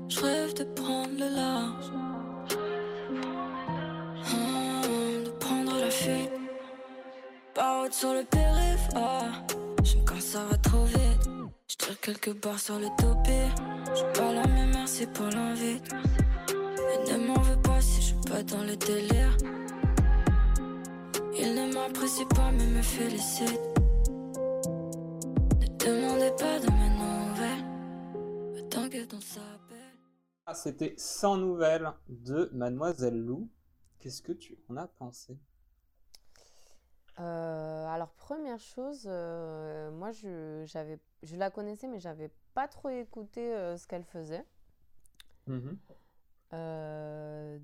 Je 0.09 0.21
rêve 0.21 0.55
de 0.55 0.65
prendre 0.65 1.13
le 1.13 1.35
large. 1.35 1.91
Hum, 4.33 5.25
de 5.25 5.31
prendre 5.39 5.79
la 5.79 5.91
fuite. 5.91 6.42
Pas 7.55 7.91
sur 7.91 8.13
le 8.15 8.25
périph'. 8.25 8.89
ah. 8.97 9.33
J'aime 9.83 10.05
quand 10.05 10.21
ça 10.21 10.45
va 10.47 10.57
trop 10.59 10.85
vite. 10.85 11.29
Je 11.69 11.77
tire 11.77 12.01
quelques 12.01 12.35
barres 12.41 12.59
sur 12.59 12.79
le 12.79 12.87
topé. 12.99 13.47
J'suis 13.95 14.05
pas 14.15 14.33
là, 14.33 14.43
mais 14.49 14.67
merci 14.67 15.07
pour 15.07 15.27
l'invite. 15.27 15.93
Et 16.51 17.13
ne 17.13 17.27
m'en 17.27 17.41
veux 17.41 17.61
pas 17.63 17.81
si 17.81 18.01
je 18.01 18.07
suis 18.09 18.31
pas 18.31 18.43
dans 18.43 18.63
le 18.63 18.77
délire. 18.77 19.37
Il 21.35 21.55
ne 21.55 21.73
m'apprécie 21.75 22.25
pas, 22.27 22.51
mais 22.53 22.67
me 22.67 22.83
félicite. 22.83 23.61
Ne 25.61 25.67
demandez 25.79 26.31
pas 26.39 26.59
de 26.61 26.71
mes 26.71 26.91
nouvelles. 27.03 28.69
Tant 28.71 28.89
que 28.89 29.05
ton 29.05 29.21
s'appelle. 29.21 29.99
Ah, 30.47 30.55
C'était 30.55 30.95
Sans 30.97 31.37
Nouvelles 31.37 31.91
de 32.09 32.51
Mademoiselle 32.53 33.19
Lou. 33.19 33.49
Qu'est-ce 33.99 34.23
que 34.23 34.33
tu 34.33 34.59
en 34.69 34.77
as 34.77 34.87
pensé? 34.89 35.37
Euh, 37.21 37.87
alors, 37.89 38.11
première 38.13 38.59
chose, 38.59 39.05
euh, 39.07 39.91
moi 39.91 40.13
je, 40.13 40.65
j'avais, 40.67 40.99
je 41.23 41.37
la 41.37 41.51
connaissais, 41.51 41.87
mais 41.87 42.01
j'avais 42.01 42.31
pas 42.55 42.69
trop 42.69 42.89
écouté 42.89 43.53
euh, 43.55 43.77
ce 43.77 43.87
qu'elle 43.87 44.05
faisait. 44.05 44.45
Mhm. 45.47 45.79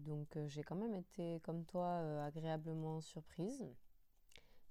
Donc, 0.07 0.39
j'ai 0.47 0.63
quand 0.63 0.77
même 0.77 0.95
été, 0.95 1.41
comme 1.41 1.65
toi, 1.65 1.99
agréablement 2.25 3.01
surprise. 3.03 3.67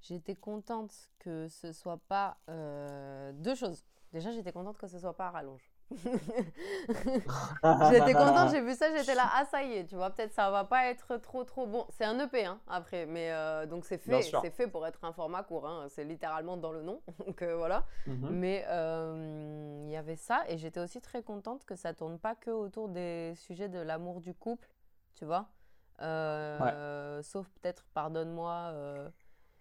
J'étais 0.02 0.36
contente 0.36 1.10
que 1.20 1.48
ce 1.50 1.72
soit 1.72 2.00
pas. 2.08 2.38
deux 2.48 3.54
choses. 3.56 3.84
Déjà, 4.14 4.32
j'étais 4.32 4.52
contente 4.52 4.78
que 4.78 4.88
ce 4.88 4.98
soit 4.98 5.16
pas 5.16 5.28
à 5.28 5.32
rallonge. 5.32 5.72
J'étais 7.90 8.14
contente, 8.14 8.50
j'ai 8.52 8.62
vu 8.62 8.76
ça, 8.76 8.96
j'étais 8.96 9.16
là, 9.16 9.30
ah 9.34 9.46
ça 9.46 9.64
y 9.64 9.74
est, 9.74 9.86
tu 9.86 9.96
vois, 9.96 10.10
peut-être 10.10 10.34
ça 10.34 10.52
va 10.52 10.64
pas 10.64 10.88
être 10.88 11.18
trop 11.18 11.44
trop 11.44 11.66
bon. 11.66 11.86
C'est 11.90 12.06
un 12.06 12.20
EP 12.20 12.46
hein, 12.46 12.60
après, 12.68 13.06
mais 13.06 13.32
euh, 13.32 13.66
donc 13.66 13.86
c'est 13.86 13.98
fait, 13.98 14.22
c'est 14.22 14.52
fait 14.52 14.68
pour 14.68 14.86
être 14.86 15.04
un 15.04 15.14
format 15.14 15.44
court, 15.44 15.68
hein, 15.68 15.86
c'est 15.90 16.04
littéralement 16.04 16.58
dans 16.58 16.72
le 16.72 16.82
nom, 16.82 17.02
donc 17.26 17.42
euh, 17.42 17.56
voilà. 17.56 17.86
Mhm. 18.06 18.30
Mais 18.32 18.66
euh, 18.68 19.84
il 19.86 19.92
y 19.92 19.96
avait 19.96 20.16
ça, 20.18 20.44
et 20.50 20.58
j'étais 20.58 20.80
aussi 20.80 21.02
très 21.02 21.24
contente 21.24 21.64
que 21.66 21.76
ça 21.76 21.94
tourne 21.94 22.20
pas 22.20 22.36
que 22.36 22.52
autour 22.52 22.90
des 22.90 23.34
sujets 23.36 23.70
de 23.70 23.80
l'amour 23.80 24.20
du 24.22 24.34
couple, 24.34 24.68
tu 25.16 25.26
vois. 25.26 25.50
Sauf 27.24 27.48
peut-être 27.62 27.86
Pardonne-moi, 27.94 28.74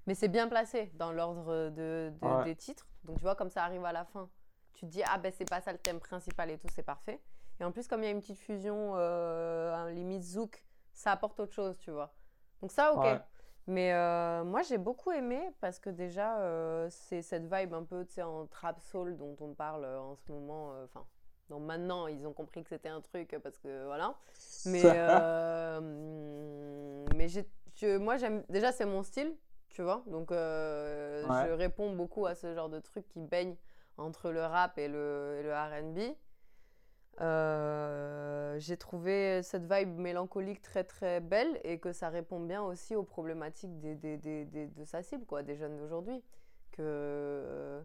mais 0.07 0.15
c'est 0.15 0.29
bien 0.29 0.49
placé 0.49 0.91
dans 0.95 1.13
l'ordre 1.13 1.71
de, 1.71 2.13
de- 2.21 2.27
Ouais. 2.27 2.45
des 2.45 2.57
titres. 2.57 2.87
Donc 3.05 3.17
tu 3.19 3.23
vois, 3.23 3.37
comme 3.37 3.51
ça 3.51 3.63
arrive 3.65 3.85
à 3.85 3.93
la 3.93 4.05
fin, 4.05 4.29
tu 4.77 4.87
te 4.87 4.91
dis 4.93 5.03
ah 5.05 5.19
ben 5.19 5.33
c'est 5.37 5.49
pas 5.49 5.61
ça 5.61 5.73
le 5.73 5.79
thème 5.79 5.99
principal 6.01 6.51
et 6.51 6.59
tout, 6.59 6.69
c'est 6.73 6.83
parfait. 6.85 7.21
Et 7.59 7.65
en 7.65 7.73
plus, 7.73 7.89
comme 7.89 8.03
il 8.03 8.07
y 8.07 8.09
a 8.09 8.13
une 8.13 8.21
petite 8.21 8.39
fusion, 8.39 8.93
euh, 8.97 9.75
un 9.75 9.91
limite 9.91 10.23
zouk, 10.23 10.63
ça 10.93 11.11
apporte 11.13 11.41
autre 11.41 11.53
chose, 11.53 11.77
tu 11.79 11.91
vois. 11.91 12.13
Donc 12.61 12.71
ça, 12.71 12.93
ok. 12.93 13.03
Ouais. 13.03 13.21
Mais 13.67 13.93
euh, 13.95 14.45
moi, 14.45 14.63
j'ai 14.63 14.79
beaucoup 14.79 15.11
aimé 15.11 15.41
parce 15.61 15.81
que 15.81 15.91
déjà, 15.91 16.39
euh, 16.39 16.87
c'est 16.91 17.21
cette 17.23 17.53
vibe 17.53 17.75
un 17.75 17.83
peu, 17.83 18.05
tu 18.05 18.13
sais, 18.15 18.23
en 18.23 18.47
trap 18.47 18.79
soul 18.81 19.17
dont 19.17 19.37
on 19.41 19.55
parle 19.55 19.85
euh, 19.85 19.99
en 19.99 20.15
ce 20.15 20.31
moment. 20.31 20.73
Enfin, 20.85 21.05
maintenant, 21.59 22.07
ils 22.07 22.27
ont 22.27 22.33
compris 22.33 22.63
que 22.63 22.69
c'était 22.69 22.91
un 22.91 23.01
truc 23.01 23.37
parce 23.43 23.59
que 23.59 23.87
voilà. 23.87 24.15
Mais, 24.67 24.83
mais 27.17 27.29
je- 27.29 27.97
moi, 27.99 28.17
j'aime. 28.19 28.45
Déjà, 28.49 28.71
c'est 28.73 28.87
mon 28.87 29.03
style. 29.03 29.35
tu 29.71 29.83
vois. 29.83 30.03
Donc, 30.07 30.31
Ouais. 30.31 30.37
je 31.47 31.53
réponds 31.53 31.93
beaucoup 31.95 32.25
à 32.27 32.35
ce 32.35 32.55
genre 32.55 32.71
de 32.71 32.81
trucs 32.81 33.07
qui 33.09 33.21
baignent 33.21 33.57
entre 33.99 34.31
le 34.31 34.43
rap 34.45 34.79
et 34.79 34.89
le, 34.89 35.41
RB. 35.53 36.15
Euh, 37.21 38.59
j'ai 38.59 38.77
trouvé 38.77 39.43
cette 39.43 39.71
vibe 39.73 39.97
mélancolique 39.99 40.61
très 40.61 40.85
très 40.85 41.21
belle 41.21 41.59
et 41.65 41.79
que 41.79 41.93
ça 41.93 42.11
répond 42.11 42.41
bien 42.41 42.63
aussi 42.63 42.95
aux 42.95 43.05
problématiques 43.05 43.81
des, 43.81 43.95
des- 43.95 44.19
des- 44.19 44.45
des- 44.45 44.67
de 44.67 44.85
sa 44.85 45.03
cible, 45.03 45.25
quoi, 45.25 45.43
des 45.43 45.57
jeunes 45.57 45.79
d'aujourd'hui. 45.79 46.23
Que 46.73 47.83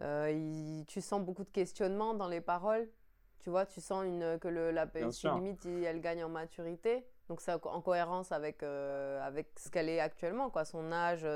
euh, 0.00 0.30
il- 0.30 0.84
tu 0.86 1.00
sens 1.02 1.20
beaucoup 1.22 1.44
de 1.44 1.50
questionnements 1.50 2.14
dans 2.14 2.28
les 2.28 2.40
paroles. 2.40 2.88
Tu 3.40 3.50
vois, 3.50 3.66
tu 3.66 3.82
sens 3.82 4.04
une, 4.06 4.38
que 4.38 4.48
le, 4.48 4.70
la 4.70 4.86
limite, 5.36 5.64
il- 5.66 5.84
elle 5.84 6.00
gagne 6.00 6.24
en 6.24 6.30
maturité. 6.30 7.06
Donc 7.28 7.40
c'est 7.42 7.52
en 7.52 7.80
cohérence 7.82 8.32
avec, 8.32 8.62
euh, 8.62 9.20
avec 9.22 9.48
ce 9.58 9.70
qu'elle 9.70 9.88
est 9.90 10.00
actuellement, 10.00 10.48
quoi, 10.50 10.64
son 10.64 10.90
âge, 10.90 11.26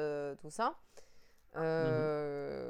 tout 0.40 0.50
ça. 0.50 0.76
Euh, 1.56 2.67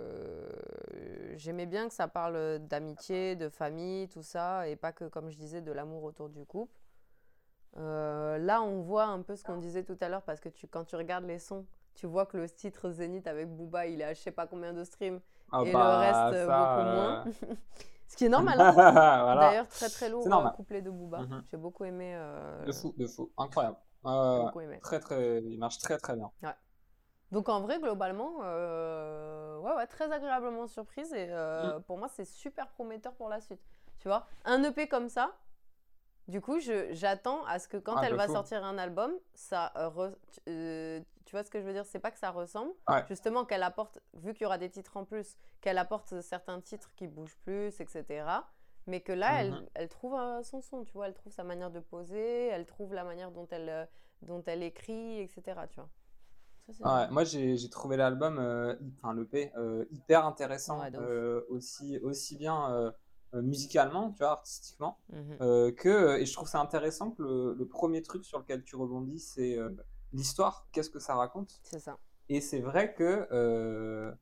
J'aimais 1.38 1.66
bien 1.66 1.88
que 1.88 1.94
ça 1.94 2.08
parle 2.08 2.58
d'amitié, 2.58 3.36
de 3.36 3.48
famille, 3.48 4.08
tout 4.08 4.22
ça, 4.22 4.68
et 4.68 4.76
pas 4.76 4.92
que, 4.92 5.04
comme 5.04 5.30
je 5.30 5.36
disais, 5.38 5.60
de 5.62 5.70
l'amour 5.72 6.02
autour 6.02 6.28
du 6.28 6.44
couple. 6.44 6.76
Euh, 7.76 8.38
là, 8.38 8.60
on 8.62 8.80
voit 8.82 9.04
un 9.04 9.22
peu 9.22 9.36
ce 9.36 9.44
qu'on 9.44 9.56
disait 9.58 9.84
tout 9.84 9.96
à 10.00 10.08
l'heure, 10.08 10.22
parce 10.22 10.40
que 10.40 10.48
tu, 10.48 10.66
quand 10.66 10.84
tu 10.84 10.96
regardes 10.96 11.24
les 11.24 11.38
sons, 11.38 11.64
tu 11.94 12.06
vois 12.06 12.26
que 12.26 12.36
le 12.36 12.48
titre 12.48 12.90
Zénith 12.90 13.26
avec 13.26 13.48
Booba, 13.48 13.86
il 13.86 14.00
est 14.00 14.04
à 14.04 14.14
je 14.14 14.20
sais 14.20 14.30
pas 14.32 14.46
combien 14.46 14.72
de 14.72 14.82
streams, 14.84 15.20
Ah 15.52 15.62
et 15.64 15.72
bah, 15.72 15.78
le 15.78 15.98
reste, 15.98 16.36
euh, 16.36 16.46
ça, 16.46 16.58
beaucoup 16.58 16.88
euh, 16.88 16.94
moins. 16.94 17.24
ce 18.08 18.16
qui 18.16 18.24
est 18.24 18.28
normal. 18.28 18.60
hein. 18.60 18.72
voilà. 18.72 19.40
D'ailleurs, 19.40 19.68
très 19.68 19.88
très 19.90 20.08
lourd 20.08 20.26
euh, 20.26 20.48
couplet 20.50 20.82
de 20.82 20.90
Booba. 20.90 21.18
Mhm. 21.20 21.42
J'ai 21.50 21.56
beaucoup 21.56 21.84
aimé. 21.84 22.14
euh, 22.16 22.64
De 22.64 22.72
fou, 22.72 22.94
de 22.96 23.06
fou. 23.06 23.30
Incroyable. 23.38 23.76
Euh, 24.06 24.44
beaucoup 24.44 24.60
aimé. 24.60 24.78
très, 24.82 24.98
très, 24.98 25.40
il 25.42 25.58
marche 25.58 25.78
très, 25.78 25.98
très 25.98 26.16
bien. 26.16 26.30
Donc 27.30 27.48
en 27.48 27.60
vrai, 27.60 27.78
globalement, 27.78 28.36
euh, 28.42 29.58
ouais, 29.58 29.74
ouais, 29.74 29.86
très 29.86 30.10
agréablement 30.10 30.66
surprise 30.66 31.12
et 31.12 31.26
euh, 31.30 31.78
pour 31.80 31.98
moi, 31.98 32.08
c'est 32.08 32.24
super 32.24 32.68
prometteur 32.68 33.12
pour 33.14 33.28
la 33.28 33.40
suite. 33.40 33.60
Tu 33.98 34.08
vois, 34.08 34.26
un 34.44 34.62
EP 34.62 34.88
comme 34.88 35.08
ça, 35.08 35.36
du 36.26 36.40
coup, 36.40 36.58
j'attends 36.60 37.44
à 37.46 37.58
ce 37.58 37.68
que 37.68 37.76
quand 37.76 37.96
Ah, 37.96 38.02
elle 38.06 38.14
va 38.14 38.26
fou. 38.26 38.32
sortir 38.34 38.64
un 38.64 38.78
album, 38.78 39.12
ça, 39.34 39.72
euh, 39.76 39.88
re- 39.88 40.14
tu- 40.32 40.40
euh, 40.48 41.00
tu 41.24 41.32
vois 41.32 41.44
ce 41.44 41.50
que 41.50 41.60
je 41.60 41.66
veux 41.66 41.72
dire? 41.72 41.84
C'est 41.84 41.98
pas 41.98 42.10
que 42.10 42.18
ça 42.18 42.30
ressemble, 42.30 42.72
Ouais. 42.88 43.04
justement 43.08 43.44
qu'elle 43.44 43.62
apporte, 43.62 43.98
vu 44.14 44.32
qu'il 44.32 44.42
y 44.42 44.46
aura 44.46 44.56
des 44.58 44.70
titres 44.70 44.96
en 44.96 45.04
plus, 45.04 45.36
qu'elle 45.60 45.78
apporte 45.78 46.20
certains 46.22 46.60
titres 46.62 46.90
qui 46.96 47.06
bougent 47.06 47.36
plus, 47.38 47.78
etc. 47.80 48.46
Mais 48.86 49.02
que 49.02 49.12
là, 49.12 49.40
elle, 49.42 49.50
Mhm. 49.52 49.66
elle 49.74 49.88
trouve 49.90 50.18
son 50.42 50.62
son, 50.62 50.84
tu 50.84 50.94
vois, 50.94 51.08
elle 51.08 51.14
trouve 51.14 51.32
sa 51.32 51.44
manière 51.44 51.70
de 51.70 51.80
poser, 51.80 52.46
elle 52.46 52.64
trouve 52.64 52.94
la 52.94 53.04
manière 53.04 53.30
dont 53.30 53.46
elle, 53.50 53.86
dont 54.22 54.42
elle 54.46 54.62
écrit, 54.62 55.20
etc. 55.20 55.66
Tu 55.68 55.76
vois? 55.80 55.88
Ça, 56.68 56.74
c'est 56.76 56.84
Ouais, 56.84 57.10
moi 57.10 57.24
j'ai 57.24 57.70
trouvé 57.70 57.96
l'album, 57.96 58.38
euh, 58.38 58.74
enfin 58.96 59.14
l'EP, 59.14 59.52
euh, 59.56 59.84
hyper 59.90 60.26
intéressant, 60.26 60.80
Ouais, 60.80 60.90
euh, 60.94 61.40
aussi, 61.48 61.98
aussi 61.98 62.36
bien 62.36 62.70
euh, 62.72 62.90
euh, 63.34 63.42
musicalement, 63.42 64.10
tu 64.12 64.18
vois, 64.18 64.32
artistiquement, 64.32 64.98
Mhm. 65.10 65.74
que, 65.74 66.18
et 66.18 66.26
je 66.26 66.32
trouve 66.32 66.48
ça 66.48 66.60
intéressant 66.60 67.10
que 67.12 67.22
le, 67.22 67.54
le 67.54 67.66
premier 67.66 68.02
truc 68.02 68.24
sur 68.24 68.38
lequel 68.38 68.62
tu 68.64 68.76
rebondis, 68.76 69.18
c'est 69.18 69.58
l'histoire, 70.12 70.66
qu'est-ce 70.72 70.90
que 70.90 70.98
ça 70.98 71.14
raconte? 71.14 71.60
C'est 71.62 71.80
ça. 71.80 71.96
Et 72.28 72.40
c'est 72.42 72.60
vrai 72.60 72.92
que 72.92 74.14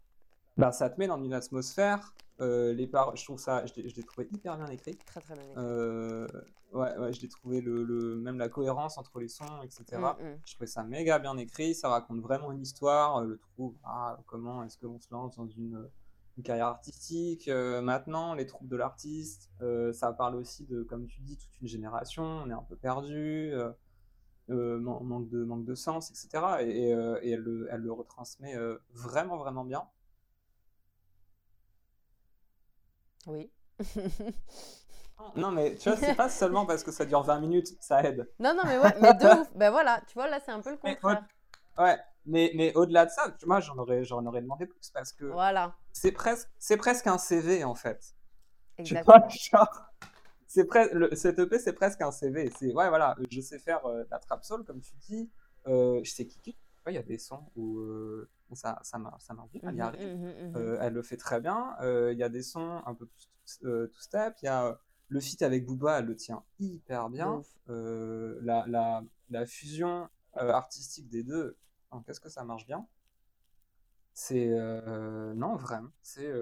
bah, 0.56 0.72
ça 0.72 0.88
te 0.88 0.98
met 0.98 1.06
dans 1.08 1.22
une 1.22 1.34
atmosphère, 1.34 2.14
euh, 2.40 2.72
les 2.74 2.86
paroles, 2.86 3.16
je 3.16 3.24
trouve 3.24 3.38
ça, 3.38 3.64
je 3.66 3.74
l'ai 3.80 4.02
trouvé 4.04 4.28
hyper 4.32 4.56
bien 4.56 4.66
écrit. 4.68 4.96
Très 5.06 5.20
très 5.20 5.34
bien 5.34 5.44
écrit. 5.44 5.54
Euh, 5.56 6.26
ouais, 6.72 6.96
ouais, 6.98 7.12
je 7.12 7.20
l'ai 7.22 7.28
trouvé 7.28 7.60
le, 7.60 7.82
le- 7.82 8.16
même 8.16 8.38
la 8.38 8.48
cohérence 8.48 8.98
entre 8.98 9.20
les 9.20 9.28
sons, 9.28 9.62
etc. 9.62 10.16
Mm, 10.20 10.24
mm. 10.24 10.38
Je 10.44 10.54
trouvais 10.54 10.66
ça 10.66 10.84
méga 10.84 11.18
bien 11.18 11.36
écrit, 11.38 11.74
ça 11.74 11.88
raconte 11.88 12.20
vraiment 12.20 12.52
une 12.52 12.60
histoire, 12.62 13.18
euh, 13.18 13.26
le 13.26 13.38
trou, 13.38 13.74
ah, 13.84 14.18
comment 14.26 14.62
est-ce 14.64 14.78
qu'on 14.78 14.98
se 15.00 15.08
lance 15.10 15.36
dans 15.36 15.48
une, 15.48 15.88
une 16.36 16.42
carrière 16.42 16.66
artistique, 16.66 17.48
euh, 17.48 17.80
maintenant, 17.80 18.34
les 18.34 18.46
troupes 18.46 18.68
de 18.68 18.76
l'artiste, 18.76 19.50
ça 19.92 20.12
parle 20.12 20.36
aussi 20.36 20.66
de, 20.66 20.82
comme 20.82 21.06
tu 21.06 21.20
dis, 21.22 21.36
toute 21.38 21.60
une 21.62 21.68
génération, 21.68 22.22
on 22.22 22.50
est 22.50 22.54
un 22.54 22.62
peu 22.68 22.76
perdu, 22.76 23.52
man- 24.48 24.98
manque 25.02 25.28
de, 25.28 25.42
manque 25.44 25.64
de 25.64 25.74
sens, 25.74 26.10
etc. 26.10 26.62
Et, 26.62 26.68
et, 26.68 26.90
et 27.22 27.30
elle, 27.30 27.40
le, 27.40 27.68
elle 27.70 27.80
le 27.80 27.92
retransmet 27.92 28.54
vraiment, 28.92 29.36
vraiment 29.38 29.64
bien. 29.64 29.82
Oui. 33.26 33.50
Non, 35.36 35.52
mais 35.52 35.76
tu 35.76 35.88
vois, 35.88 35.96
c'est 35.98 36.14
pas 36.14 36.28
seulement 36.28 36.66
parce 36.66 36.82
que 36.82 36.90
ça 36.90 37.04
dure 37.04 37.22
20 37.22 37.38
minutes, 37.40 37.76
ça 37.80 38.02
aide. 38.02 38.26
non, 38.38 38.54
non, 38.54 38.64
mais 38.66 38.78
ouais, 38.78 38.94
mais 38.98 39.12
de 39.14 39.26
ouf. 39.26 39.48
Ben 39.54 39.70
voilà, 39.70 40.00
tu 40.08 40.14
vois, 40.14 40.28
là, 40.28 40.40
c'est 40.40 40.52
un 40.52 40.60
peu 40.60 40.70
le 40.70 40.76
Mais 40.84 40.98
contraire. 40.98 41.24
Ouais, 41.78 41.98
mais, 42.26 42.52
mais 42.56 42.74
au-delà 42.76 43.06
de 43.06 43.10
ça, 43.10 43.30
tu- 43.38 43.46
moi, 43.46 43.60
j'en 43.60 43.76
aurais, 43.78 44.04
j'en 44.04 44.24
aurais 44.26 44.42
demandé 44.42 44.66
plus 44.66 44.90
parce 44.92 45.12
que 45.12 45.26
Voilà, 45.30 45.76
c'est 45.92 46.12
presque, 46.12 46.48
c'est 46.58 46.76
presque 46.78 47.06
un 47.06 47.18
CV 47.18 47.64
en 47.64 47.74
fait. 47.74 48.14
Tu 48.82 48.96
exactement. 48.96 49.04
vois, 49.06 49.28
genre, 49.28 49.70
c'est 50.46 50.66
presque, 50.66 50.92
cet 51.16 51.38
EP, 51.40 51.58
c'est 51.58 51.72
presque 51.74 52.02
un 52.02 52.12
CV. 52.12 52.50
C'est, 52.58 52.74
ouais, 52.74 52.88
voilà, 52.90 53.16
je 53.30 53.40
sais 53.40 53.58
faire 53.58 53.84
euh, 53.86 54.04
la 54.10 54.18
trap 54.20 54.44
soul, 54.44 54.64
comme 54.64 54.80
tu 54.82 54.92
dis. 55.08 55.30
Euh, 55.68 56.00
je 56.04 56.10
sais. 56.12 56.26
Tu 56.26 56.52
vois, 56.84 56.92
Il 56.92 56.96
y 56.96 56.98
a 56.98 57.02
des 57.02 57.18
sons 57.18 57.44
où 57.56 57.78
euh, 57.80 58.30
ça, 58.54 58.78
ça 58.82 58.98
bien, 58.98 59.60
elle 59.64 59.74
y 59.76 59.78
Mhm, 59.78 59.80
arrive. 59.80 60.16
mhm, 60.16 60.48
mhm. 60.50 60.56
Euh, 60.56 60.78
elle 60.80 60.92
le 60.94 61.02
fait 61.02 61.16
très 61.16 61.40
bien. 61.40 61.76
Euh, 61.80 62.12
Il 62.12 62.18
y 62.18 62.22
a 62.22 62.28
des 62.28 62.42
sons 62.42 62.82
un 62.86 62.94
peu 62.94 63.06
plus 63.06 63.28
euh, 63.64 63.88
two 63.88 64.00
step. 64.00 64.34
Il 64.42 64.46
y 64.46 64.48
a 64.48 64.78
le 65.08 65.20
feat 65.20 65.42
avec 65.42 65.66
Booba, 65.66 65.98
elle 66.00 66.06
le 66.06 66.16
tient 66.16 66.42
hyper 66.58 67.08
bien. 67.10 67.42
la, 67.68 68.64
la, 68.66 69.02
la 69.30 69.46
fusion 69.46 70.08
artistique 70.34 71.08
des 71.08 71.22
deux, 71.22 71.56
qu'est-ce 72.06 72.20
que 72.20 72.28
ça 72.28 72.44
marche 72.44 72.66
bien? 72.66 72.86
C'est 74.14 74.48
non 75.34 75.56
vraiment, 75.56 75.90
c'est 76.02 76.32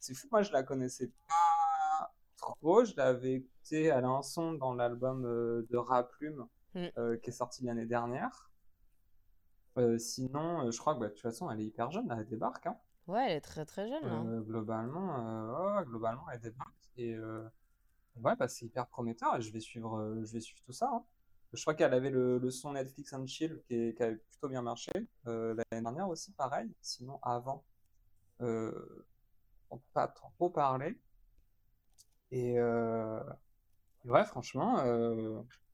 c'est 0.00 0.14
fou. 0.14 0.28
Moi, 0.30 0.42
je 0.42 0.52
la 0.52 0.62
connaissais 0.62 1.10
pas 1.28 2.14
trop. 2.36 2.84
Je 2.84 2.94
l'avais 2.96 3.34
écouté 3.34 3.90
à 3.90 3.98
un 3.98 4.22
son 4.22 4.52
dans 4.54 4.74
l'album 4.74 5.22
de 5.22 5.76
Raplume 5.76 6.46
Mm. 6.74 6.86
euh, 6.98 7.16
qui 7.16 7.30
est 7.30 7.32
sorti 7.32 7.64
l'année 7.64 7.86
dernière. 7.86 8.47
Euh, 9.78 9.98
sinon, 9.98 10.66
euh, 10.66 10.70
je 10.70 10.78
crois 10.78 10.94
que 10.94 11.00
bah, 11.00 11.06
de 11.06 11.12
toute 11.12 11.22
façon, 11.22 11.50
elle 11.50 11.60
est 11.60 11.66
hyper 11.66 11.90
jeune, 11.90 12.08
elle 12.10 12.26
débarque. 12.26 12.66
Hein. 12.66 12.76
Ouais, 13.06 13.30
elle 13.30 13.36
est 13.36 13.40
très 13.40 13.64
très 13.64 13.88
jeune, 13.88 14.02
là. 14.02 14.22
Euh, 14.26 14.40
globalement, 14.40 15.76
ouais, 15.76 15.84
globalement, 15.84 16.24
elle 16.32 16.40
débarque. 16.40 16.74
Et 16.96 17.16
ouais, 18.22 18.36
bah, 18.36 18.48
c'est 18.48 18.66
hyper 18.66 18.86
prometteur 18.88 19.36
et 19.36 19.40
je 19.40 19.52
vais 19.52 19.60
suivre, 19.60 20.20
je 20.24 20.32
vais 20.32 20.40
suivre 20.40 20.60
tout 20.64 20.72
ça. 20.72 20.90
hein. 20.92 21.04
Je 21.54 21.62
crois 21.62 21.74
qu'elle 21.74 21.94
avait 21.94 22.10
le, 22.10 22.38
le 22.38 22.50
son 22.50 22.72
Netflix 22.74 23.12
and 23.14 23.26
Chill 23.26 23.62
qui, 23.66 23.74
est- 23.74 23.94
qui 23.96 24.02
a 24.02 24.08
plutôt 24.08 24.48
bien 24.48 24.60
marché. 24.60 24.90
Euh, 25.26 25.54
l'année 25.70 25.82
dernière 25.82 26.08
aussi, 26.08 26.32
pareil. 26.32 26.70
Sinon, 26.82 27.18
avant, 27.22 27.64
euh, 28.42 29.06
on 29.70 29.78
peut 29.78 29.84
pas 29.94 30.08
trop 30.08 30.50
parler. 30.50 30.98
Et 32.30 32.58
euh, 32.58 33.20
ouais, 34.04 34.24
franchement, 34.24 34.76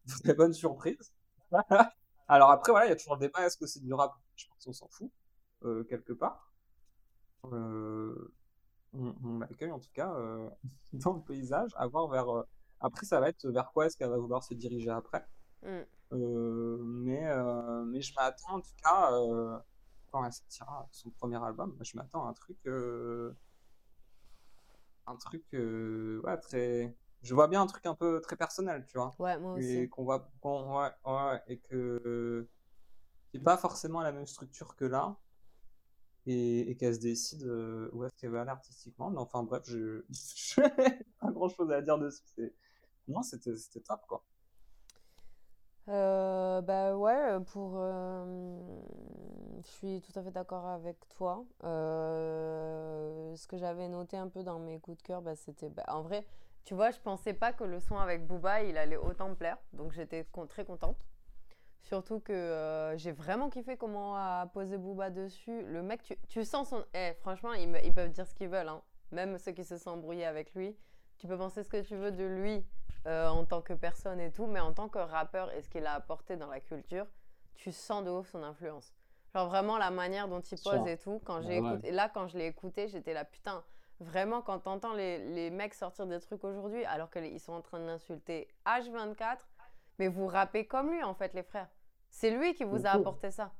très 0.25 0.35
bonne 0.35 0.53
surprise. 0.55 1.13
Alors 2.29 2.51
après, 2.51 2.73
voilà, 2.73 2.87
il 2.87 2.89
y 2.89 2.93
a 2.93 2.97
toujours 2.97 3.15
le 3.15 3.21
débat, 3.21 3.45
est-ce 3.47 3.57
que 3.57 3.67
c'est 3.67 3.81
du 3.81 3.93
rap? 3.93 4.15
Je 4.37 4.47
pense 4.49 4.65
qu'on 4.65 4.73
s'en 4.73 4.89
fout, 4.89 5.11
euh, 5.65 5.85
quelque 5.85 6.13
part. 6.13 6.53
Euh, 7.53 8.33
on, 8.95 9.15
on 9.23 9.39
l'accueille 9.41 9.73
en 9.73 9.79
tout 9.79 9.91
cas 9.93 10.15
euh, 10.15 10.49
dans 10.93 11.13
le 11.13 11.21
paysage, 11.23 11.71
à 11.77 11.87
voir 11.87 12.09
vers... 12.09 12.27
Après, 12.81 13.07
ça 13.07 13.21
va 13.21 13.29
être 13.29 13.47
vers 13.49 13.71
quoi 13.73 13.87
est-ce 13.87 13.97
qu'elle 13.97 14.11
va 14.11 14.19
vouloir 14.19 14.43
se 14.43 14.55
diriger 14.55 14.91
après. 14.91 15.27
Mm. 15.63 15.83
Mais, 16.13 17.25
mais 17.87 18.01
je 18.01 18.15
m'attends 18.15 18.57
en 18.57 18.61
tout 18.61 18.75
cas, 18.83 19.11
quand 20.11 20.25
elle 20.25 20.33
sortira 20.33 20.87
son 20.93 21.11
premier 21.11 21.43
album, 21.43 21.77
je 21.81 21.97
m'attends 21.97 22.27
à 22.27 22.31
un 22.31 22.33
truc... 22.35 22.59
un 25.07 25.17
truc... 25.17 25.45
ouais, 25.53 26.39
très... 26.39 26.95
Je 27.25 27.35
vois 27.35 27.49
bien 27.49 27.63
un 27.63 27.67
truc 27.67 27.87
un 27.87 27.95
peu 27.97 28.21
très 28.21 28.37
personnel, 28.37 28.87
tu 28.87 28.99
vois. 28.99 29.19
Ouais, 29.19 29.39
moi 29.39 29.55
et 29.57 29.59
aussi. 29.59 29.89
qu'on 29.89 30.05
voit 30.05 30.31
qu'on 30.41 30.79
ouais, 30.81 30.91
ouais, 31.07 31.43
et 31.49 31.59
que 31.61 32.49
c'est 33.33 33.41
pas 33.43 33.57
forcément 33.59 34.03
la 34.03 34.13
même 34.13 34.27
structure 34.27 34.77
que 34.77 34.85
là. 34.87 35.19
Et, 36.27 36.71
et 36.71 36.77
qu'elle 36.77 36.95
se 36.95 37.01
décide 37.01 37.45
euh, 37.45 37.91
où 37.93 38.05
est-ce 38.05 38.15
qu'elle 38.17 38.31
va 38.31 38.43
aller 38.43 38.51
artistiquement. 38.51 39.11
Mais 39.11 39.19
enfin 39.19 39.43
bref 39.43 39.65
je 39.67 40.05
pas 41.21 41.31
grand 41.33 41.49
chose 41.51 41.71
à 41.73 41.83
dire 41.83 41.99
dessus. 41.99 42.55
Non 43.09 43.23
c'était 43.23 43.57
c'était 43.57 43.81
top 43.81 44.03
quoi. 44.09 44.25
Euh, 45.89 46.63
bah 46.63 46.97
ouais, 46.97 47.41
pour... 47.53 47.75
euh, 47.77 48.25
je 49.63 49.69
suis 49.69 50.01
tout 50.01 50.19
à 50.19 50.23
fait 50.23 50.31
d'accord 50.31 50.67
avec 50.67 50.97
toi. 51.11 51.45
Euh, 51.65 53.37
ce 53.37 53.47
que 53.47 53.59
j'avais 53.59 53.89
noté 53.89 54.17
un 54.17 54.29
peu 54.29 54.43
dans 54.43 54.59
mes 54.59 54.81
coups 54.81 54.97
de 54.99 55.03
cœur, 55.03 55.21
bah, 55.23 55.37
c'était... 55.37 55.69
bah, 55.69 55.85
en 55.89 56.03
vrai, 56.03 56.27
tu 56.65 56.75
vois, 56.75 56.91
je 56.91 56.99
pensais 56.99 57.35
pas 57.35 57.53
que 57.53 57.65
le 57.65 57.81
son 57.81 57.99
avec 57.99 58.27
Booba, 58.27 58.63
il 58.63 58.77
allait 58.79 58.97
autant 58.97 59.29
me 59.29 59.35
plaire. 59.35 59.59
Donc 59.73 59.93
j'étais 59.93 60.25
con- 60.33 60.47
très 60.47 60.65
contente. 60.65 60.97
Surtout 61.83 62.21
que 62.21 62.33
euh, 62.33 62.97
j'ai 62.97 63.13
vraiment 63.13 63.51
kiffé 63.51 63.77
comment 63.77 64.17
a 64.17 64.47
posé 64.47 64.79
Booba 64.79 65.11
dessus. 65.11 65.63
Le 65.65 65.83
mec, 65.83 66.03
tu, 66.03 66.17
tu 66.29 66.43
sens 66.45 66.71
son... 66.71 66.83
Eh, 66.95 67.13
franchement, 67.21 67.53
ils, 67.53 67.69
me- 67.69 67.85
ils 67.85 67.93
peuvent 67.93 68.11
dire 68.11 68.27
ce 68.27 68.35
qu'ils 68.35 68.49
veulent. 68.49 68.69
hein. 68.69 68.81
Même 69.13 69.37
ceux 69.39 69.53
qui 69.53 69.65
se 69.65 69.77
sont 69.77 69.91
embrouillés 69.91 70.25
avec 70.25 70.55
lui. 70.55 70.75
Tu 71.19 71.27
peux 71.27 71.37
penser 71.37 71.63
ce 71.63 71.69
que 71.69 71.81
tu 71.83 71.95
veux 71.97 72.11
de 72.11 72.25
lui 72.25 72.65
euh, 73.07 73.29
en 73.29 73.45
tant 73.45 73.61
que 73.61 73.75
personne 73.75 74.19
et 74.19 74.33
tout, 74.33 74.47
mais 74.47 74.61
en 74.61 74.73
tant 74.73 74.89
que 74.89 74.99
rappeur 74.99 75.53
et 75.53 75.61
ce 75.61 75.69
qu'il 75.69 75.85
a 75.87 75.93
apporté 75.93 76.37
dans 76.37 76.49
la 76.49 76.61
culture, 76.61 77.07
tu 77.55 77.71
sens 77.71 78.03
de 78.03 78.11
ouf 78.11 78.29
son 78.31 78.43
influence. 78.43 78.95
Genre 79.35 79.47
vraiment 79.49 79.77
la 79.77 79.91
manière 79.91 80.27
dont 80.29 80.41
il 80.41 80.59
pose 80.59 80.87
et 80.87 80.97
tout. 80.97 81.21
Quand 81.25 81.43
j'ai 81.43 81.61
Bah 81.61 81.73
écouté, 81.75 81.91
là, 81.91 82.09
quand 82.09 82.29
je 82.29 82.39
l'ai 82.39 82.47
écouté, 82.47 82.89
j'étais 82.89 83.13
là, 83.13 83.25
putain, 83.25 83.63
vraiment, 84.01 84.43
quand 84.43 84.59
t'entends 84.61 84.93
les, 84.95 85.19
les 85.35 85.51
mecs 85.51 85.75
sortir 85.75 86.07
des 86.07 86.21
trucs 86.21 86.45
aujourd'hui, 86.45 86.85
alors 86.85 87.11
qu'ils 87.11 87.41
sont 87.41 87.53
en 87.53 87.61
train 87.63 87.79
de 87.81 87.87
l'insulter 87.87 88.49
H24, 88.67 89.39
mais 89.99 90.09
vous 90.09 90.27
rappez 90.27 90.67
comme 90.67 90.91
lui, 90.91 91.03
en 91.03 91.15
fait, 91.15 91.33
les 91.35 91.43
frères. 91.43 91.69
C'est 92.11 92.31
lui 92.31 92.55
qui 92.55 92.65
vous 92.65 92.87
a 92.87 92.91
apporté 92.91 93.31
ça. 93.31 93.53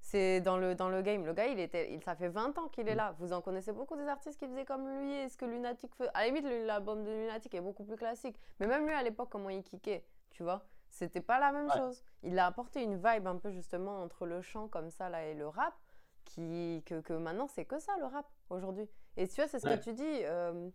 C'est 0.00 0.40
dans 0.40 0.56
le, 0.56 0.74
dans 0.74 0.88
le 0.88 1.00
game. 1.00 1.24
Le 1.24 1.32
gars, 1.32 1.46
il 1.46 1.60
était, 1.60 1.92
il, 1.92 2.02
ça 2.02 2.16
fait 2.16 2.28
20 2.28 2.58
ans 2.58 2.68
qu'il 2.68 2.88
est 2.88 2.94
Mm. 2.94 2.98
là. 2.98 3.14
Vous 3.20 3.32
en 3.32 3.40
connaissez 3.40 3.72
beaucoup 3.72 3.94
des 3.96 4.08
artistes 4.08 4.38
qui 4.38 4.46
faisaient 4.48 4.64
comme 4.64 4.88
lui 4.98 5.12
et 5.14 5.28
ce 5.28 5.36
que 5.36 5.44
Lunatic 5.44 5.94
fait. 5.94 6.08
À 6.14 6.22
la 6.22 6.26
limite, 6.26 6.44
l'album 6.44 7.04
de 7.04 7.10
Lunatic 7.10 7.54
est 7.54 7.60
beaucoup 7.60 7.84
plus 7.84 7.96
classique. 7.96 8.36
Mais 8.58 8.66
même 8.66 8.84
lui, 8.86 8.92
à 8.94 9.02
l'époque, 9.02 9.28
comment 9.30 9.48
il 9.50 9.62
kickait, 9.62 10.04
tu 10.30 10.42
vois 10.42 10.64
C'était 10.90 11.20
pas 11.20 11.38
la 11.38 11.52
même 11.52 11.66
Ouais. 11.66 11.76
chose. 11.76 12.02
Il 12.24 12.36
a 12.40 12.46
apporté 12.46 12.82
une 12.82 12.96
vibe 12.96 13.26
un 13.28 13.36
peu 13.36 13.50
justement 13.52 14.02
entre 14.02 14.26
le 14.26 14.40
chant 14.42 14.66
comme 14.66 14.90
ça 14.90 15.08
là 15.08 15.24
et 15.24 15.34
le 15.34 15.46
rap, 15.46 15.74
qui, 16.24 16.82
que, 16.84 17.00
que 17.00 17.12
maintenant, 17.12 17.46
c'est 17.46 17.64
que 17.64 17.78
ça 17.78 17.92
le 17.98 18.06
rap 18.06 18.26
aujourd'hui. 18.50 18.88
Et 19.16 19.28
tu 19.28 19.36
vois, 19.36 19.48
c'est 19.48 19.58
ce 19.58 19.66
Ouais. 19.68 19.78
que 19.78 19.84
tu 19.84 19.92
dis. 19.92 20.20
euh, 20.24 20.68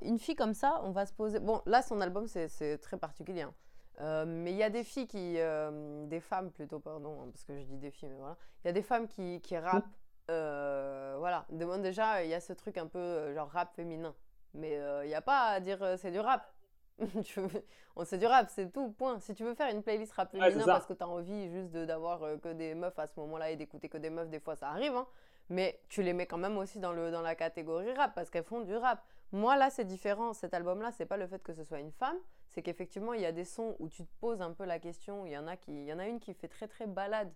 une 0.00 0.18
fille 0.18 0.36
comme 0.36 0.54
ça, 0.54 0.80
on 0.84 0.90
va 0.92 1.06
se 1.06 1.12
poser. 1.12 1.40
Bon, 1.40 1.60
là, 1.66 1.82
son 1.82 2.00
album, 2.00 2.26
c'est- 2.28 2.78
très 2.78 2.96
particulier. 2.98 3.42
hein. 3.42 3.54
Euh, 4.00 4.24
mais 4.26 4.52
il 4.52 4.56
y 4.56 4.62
a 4.62 4.70
des 4.70 4.84
filles 4.84 5.08
qui. 5.08 5.34
euh, 5.38 6.06
des 6.06 6.20
femmes 6.20 6.50
plutôt, 6.52 6.78
pardon, 6.78 7.20
hein, 7.22 7.28
parce 7.32 7.44
que 7.44 7.58
je 7.58 7.64
dis 7.64 7.78
des 7.78 7.90
filles, 7.90 8.10
mais 8.10 8.18
voilà. 8.18 8.36
Il 8.64 8.68
y 8.68 8.70
a 8.70 8.72
des 8.72 8.82
femmes 8.82 9.08
qui, 9.08 9.40
qui 9.40 9.56
rappent. 9.58 9.86
voilà. 10.28 11.44
Demande 11.50 11.82
déjà, 11.82 12.22
il 12.24 12.30
y 12.30 12.34
a 12.34 12.40
ce 12.40 12.52
truc 12.52 12.78
un 12.78 12.86
peu 12.86 13.32
genre 13.34 13.48
rap 13.50 13.74
féminin. 13.74 14.14
Mais 14.54 14.78
il 15.04 15.08
n'y 15.08 15.14
a 15.14 15.20
pas 15.22 15.48
à 15.48 15.60
dire 15.60 15.84
c'est 15.98 16.10
du 16.12 16.20
rap. 16.20 16.52
On 17.96 18.04
sait 18.04 18.18
du 18.18 18.26
rap, 18.26 18.48
c'est 18.50 18.70
tout, 18.72 18.90
point. 18.92 19.18
Si 19.20 19.34
tu 19.34 19.44
veux 19.44 19.54
faire 19.54 19.72
une 19.74 19.82
playlist 19.82 20.12
rap 20.12 20.30
féminin 20.30 20.64
parce 20.64 20.86
que 20.86 20.92
tu 20.94 21.02
as 21.02 21.08
envie 21.08 21.48
juste 21.50 21.72
d'avoir 21.72 22.20
que 22.40 22.52
des 22.52 22.74
meufs 22.74 22.98
à 22.98 23.06
ce 23.06 23.18
moment-là 23.20 23.50
et 23.50 23.56
d'écouter 23.56 23.88
que 23.88 23.98
des 23.98 24.10
meufs, 24.10 24.28
des 24.30 24.40
fois 24.40 24.54
ça 24.56 24.68
arrive, 24.68 24.94
hein. 24.94 25.06
Mais 25.50 25.80
tu 25.88 26.02
les 26.02 26.12
mets 26.12 26.26
quand 26.26 26.38
même 26.38 26.58
aussi 26.58 26.78
dans, 26.78 26.92
le, 26.92 27.10
dans 27.10 27.22
la 27.22 27.34
catégorie 27.34 27.92
rap 27.94 28.14
parce 28.14 28.30
qu'elles 28.30 28.44
font 28.44 28.60
du 28.60 28.76
rap. 28.76 29.02
Moi 29.32 29.56
là 29.56 29.70
c'est 29.70 29.84
différent, 29.84 30.32
cet 30.32 30.54
album-là, 30.54 30.90
c'est 30.92 31.06
pas 31.06 31.16
le 31.16 31.26
fait 31.26 31.42
que 31.42 31.52
ce 31.52 31.64
soit 31.64 31.80
une 31.80 31.92
femme, 31.92 32.16
c'est 32.48 32.62
qu'effectivement 32.62 33.12
il 33.12 33.20
y 33.20 33.26
a 33.26 33.32
des 33.32 33.44
sons 33.44 33.76
où 33.78 33.88
tu 33.88 34.04
te 34.04 34.10
poses 34.20 34.40
un 34.40 34.52
peu 34.52 34.64
la 34.64 34.78
question, 34.78 35.26
il 35.26 35.32
y 35.32 35.38
en 35.38 35.46
a, 35.46 35.56
qui, 35.56 35.72
il 35.72 35.84
y 35.84 35.92
en 35.92 35.98
a 35.98 36.06
une 36.06 36.18
qui 36.20 36.32
fait 36.34 36.48
très 36.48 36.66
très 36.68 36.86
balade. 36.86 37.30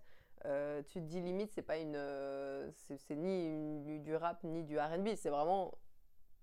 Euh, 0.45 0.81
tu 0.89 0.99
te 0.99 1.05
dis 1.05 1.21
limite 1.21 1.51
c'est 1.53 1.61
pas 1.61 1.77
une 1.77 1.95
euh, 1.95 2.69
c'est 2.75 3.15
ni 3.15 3.47
une- 3.47 4.03
du, 4.03 4.13
rap 4.15 4.43
ni 4.43 4.63
du 4.63 4.77
R&B 4.77 5.09
c'est 5.15 5.29
vraiment 5.29 5.71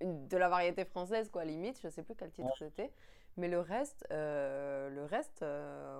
une- 0.00 0.26
de 0.26 0.36
la 0.38 0.48
variété 0.48 0.84
française 0.86 1.28
quoi 1.30 1.44
limite. 1.44 1.78
Je 1.82 1.88
sais 1.88 2.02
plus 2.02 2.14
quel 2.14 2.30
titre 2.30 2.48
c'était. 2.56 2.90
Mais 3.36 3.48
le 3.48 3.60
reste 3.60 4.06
euh, 4.10 4.88
le 4.88 5.04
reste 5.04 5.44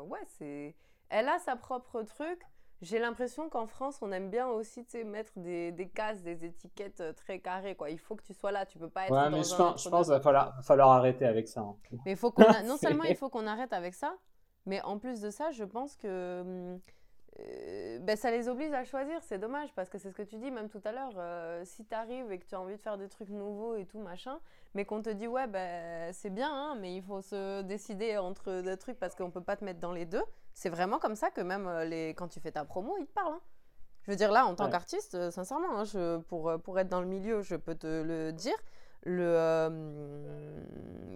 ouais 0.09 0.21
c'est 0.29 0.75
elle 1.11 1.29
a 1.29 1.39
sa 1.41 1.57
propre 1.57 2.03
truc 2.03 2.41
j'ai 2.83 2.99
l'impression 2.99 3.49
qu'en 3.51 3.67
France 3.67 3.99
on 4.03 4.11
aime 4.13 4.31
bien 4.31 4.49
aussi 4.49 4.85
mettre 5.05 5.33
des, 5.37 5.73
des 5.73 5.89
cases 5.89 6.23
des 6.23 6.45
étiquettes 6.45 7.01
euh, 7.01 7.13
très 7.13 7.39
carrées 7.39 7.75
quoi 7.75 7.91
il 7.91 7.99
faut 7.99 8.17
que 8.17 8.23
tu 8.23 8.33
sois 8.35 8.53
là 8.53 8.65
tu 8.67 8.79
peux 8.79 8.89
pas 8.89 9.07
être 9.07 9.13
Ouais, 9.13 9.31
dans 9.31 9.31
mais 9.31 9.43
je 9.45 9.55
pense, 9.55 9.85
je 9.85 9.89
pense 9.89 10.07
qu'il 10.07 10.15
va 10.15 10.21
falloir, 10.63 10.91
arrêter 10.93 11.27
avec 11.27 11.49
ça. 11.49 11.61
hein. 11.61 11.77
Mais 12.07 12.17
faut 12.17 12.31
qu'on 12.31 12.43
a- 12.45 12.63
non 12.63 12.77
seulement 12.77 13.05
il 13.05 13.17
faut 13.17 13.29
qu'on 13.29 13.47
arrête 13.47 13.73
avec 13.73 13.95
ça, 13.95 14.17
mais 14.67 14.81
en 14.83 14.99
plus 14.99 15.21
de 15.21 15.31
ça, 15.31 15.51
je 15.51 15.65
pense 15.65 15.97
que 15.97 16.41
hum, 16.41 16.81
euh, 17.41 17.99
ben, 18.01 18.17
ça 18.17 18.31
les 18.31 18.49
oblige 18.49 18.73
à 18.73 18.85
choisir. 18.85 19.23
C'est 19.23 19.39
dommage 19.39 19.73
parce 19.75 19.89
que 19.89 19.99
c'est 19.99 20.11
ce 20.11 20.15
que 20.17 20.23
tu 20.23 20.37
dis 20.37 20.51
même 20.51 20.69
tout 20.69 20.81
à 20.85 20.93
l'heure. 20.93 21.13
euh, 21.17 21.63
si 21.65 21.85
tu 21.87 21.95
arrives 21.95 22.31
et 22.33 22.39
que 22.39 22.45
tu 22.47 22.55
as 22.55 22.61
envie 22.61 22.77
de 22.77 22.81
faire 22.81 22.99
des 22.99 23.09
trucs 23.09 23.31
nouveaux 23.31 23.77
et 23.77 23.87
tout 23.87 23.99
machin, 23.99 24.41
mais 24.75 24.85
qu'on 24.85 25.03
te 25.03 25.11
dit 25.11 25.27
ouais 25.27 25.47
ben 25.47 26.13
c'est 26.13 26.31
bien, 26.31 26.51
hein, 26.53 26.77
mais 26.81 26.95
il 26.97 27.03
faut 27.03 27.21
se 27.23 27.63
décider 27.63 28.19
entre 28.19 28.63
deux 28.63 28.77
trucs 28.77 28.99
parce 28.99 29.15
qu'on 29.15 29.31
peut 29.31 29.43
pas 29.43 29.57
te 29.57 29.65
mettre 29.65 29.81
dans 29.81 29.93
les 29.93 30.07
deux. 30.07 30.23
C'est 30.55 30.69
vraiment 30.71 30.99
comme 30.99 31.15
ça 31.17 31.31
que 31.31 31.41
même 31.41 31.67
euh, 31.67 31.85
les 31.85 32.11
quand 32.11 32.29
tu 32.29 32.41
fais 32.41 32.53
ta 32.53 32.65
promo, 32.65 32.97
ils 32.99 33.07
te 33.07 33.13
parlent. 33.13 33.35
hein. 33.35 33.41
Je 34.03 34.11
veux 34.11 34.17
dire 34.17 34.33
là 34.33 34.47
en 34.47 34.55
tant 34.55 34.65
Ouais. 34.65 34.71
qu'artiste, 34.71 35.15
euh, 35.15 35.31
sincèrement, 35.31 35.79
hein, 35.79 35.85
je, 35.85 36.19
pour 36.19 36.49
euh, 36.49 36.59
pour 36.59 36.79
être 36.79 36.89
dans 36.89 37.01
le 37.01 37.07
milieu, 37.07 37.43
je 37.43 37.55
peux 37.57 37.75
te 37.75 37.87
le 38.03 38.33
dire 38.33 38.57
le, 39.05 39.23
euh, 39.25 40.63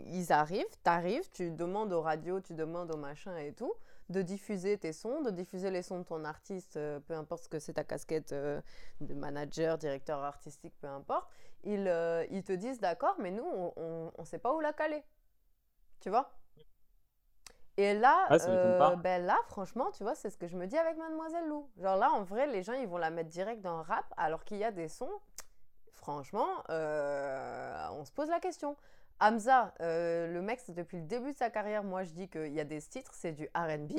ils 0.07 0.33
arrivent, 0.33 0.65
t'arrives, 0.83 1.29
tu 1.31 1.51
demandes 1.51 1.93
aux 1.93 2.01
radios, 2.01 2.41
tu 2.41 2.55
demandes 2.55 2.91
aux 2.91 2.97
machins 2.97 3.37
et 3.37 3.53
tout, 3.53 3.75
de 4.09 4.23
diffuser 4.23 4.79
tes 4.79 4.93
sons, 4.93 5.21
de 5.23 5.31
diffuser 5.31 5.71
les 5.71 5.83
sons 5.83 5.99
de 5.99 6.05
ton 6.05 6.25
artiste, 6.25 6.77
euh, 6.79 7.01
peu 7.01 7.15
importe 7.15 7.45
ce 7.45 7.49
que 7.49 7.59
c'est 7.59 7.75
ta 7.75 7.85
casquette 7.85 8.33
euh, 8.33 8.61
de 9.01 9.13
manager, 9.15 9.77
directeur 9.77 10.23
artistique, 10.23 10.75
peu 10.81 10.87
importe. 10.87 11.29
Ils, 11.65 11.91
ils 12.31 12.43
te 12.45 12.53
disent 12.53 12.81
d'accord, 12.81 13.17
mais 13.19 13.31
nous, 13.31 13.45
on 13.45 14.13
ne 14.19 14.25
sait 14.25 14.39
pas 14.39 14.55
où 14.55 14.61
la 14.61 14.73
caler. 14.75 15.03
Tu 16.01 16.11
vois? 16.11 16.31
Et 17.77 17.95
là, 17.95 18.27
Ouais, 18.31 18.39
m'étonne 18.39 18.93
euh, 18.93 18.97
ben 18.97 19.25
là, 19.25 19.37
franchement, 19.49 19.91
tu 19.93 20.03
vois, 20.05 20.15
c'est 20.15 20.31
ce 20.31 20.37
que 20.39 20.47
je 20.47 20.57
me 20.57 20.67
dis 20.67 20.79
avec 20.79 20.97
Mademoiselle 20.97 21.47
Lou. 21.49 21.69
Genre 21.79 21.97
là, 21.97 22.11
en 22.13 22.23
vrai, 22.23 22.47
les 22.47 22.63
gens, 22.63 22.73
ils 22.75 22.87
vont 22.87 22.99
la 22.99 23.11
mettre 23.11 23.31
direct 23.31 23.61
dans 23.63 23.77
le 23.77 23.83
rap, 23.83 24.05
alors 24.17 24.45
qu'il 24.45 24.59
y 24.59 24.65
a 24.65 24.71
des 24.71 24.89
sons, 24.89 25.11
franchement, 25.93 26.49
euh, 26.71 27.87
on 27.93 28.05
se 28.05 28.13
pose 28.13 28.29
la 28.29 28.41
question. 28.41 28.77
Hamza, 29.21 29.73
euh, 29.81 30.27
le 30.33 30.43
mec, 30.43 30.61
depuis 30.69 30.99
le 30.99 31.05
début 31.05 31.33
de 31.33 31.37
sa 31.39 31.51
carrière, 31.51 31.85
moi 31.85 32.03
je 32.05 32.11
dis 32.11 32.29
qu'il 32.29 32.53
y 32.53 32.61
a 32.61 32.65
des 32.65 32.81
titres, 32.83 33.13
c'est 33.15 33.33
du 33.33 33.49
RB. 33.55 33.93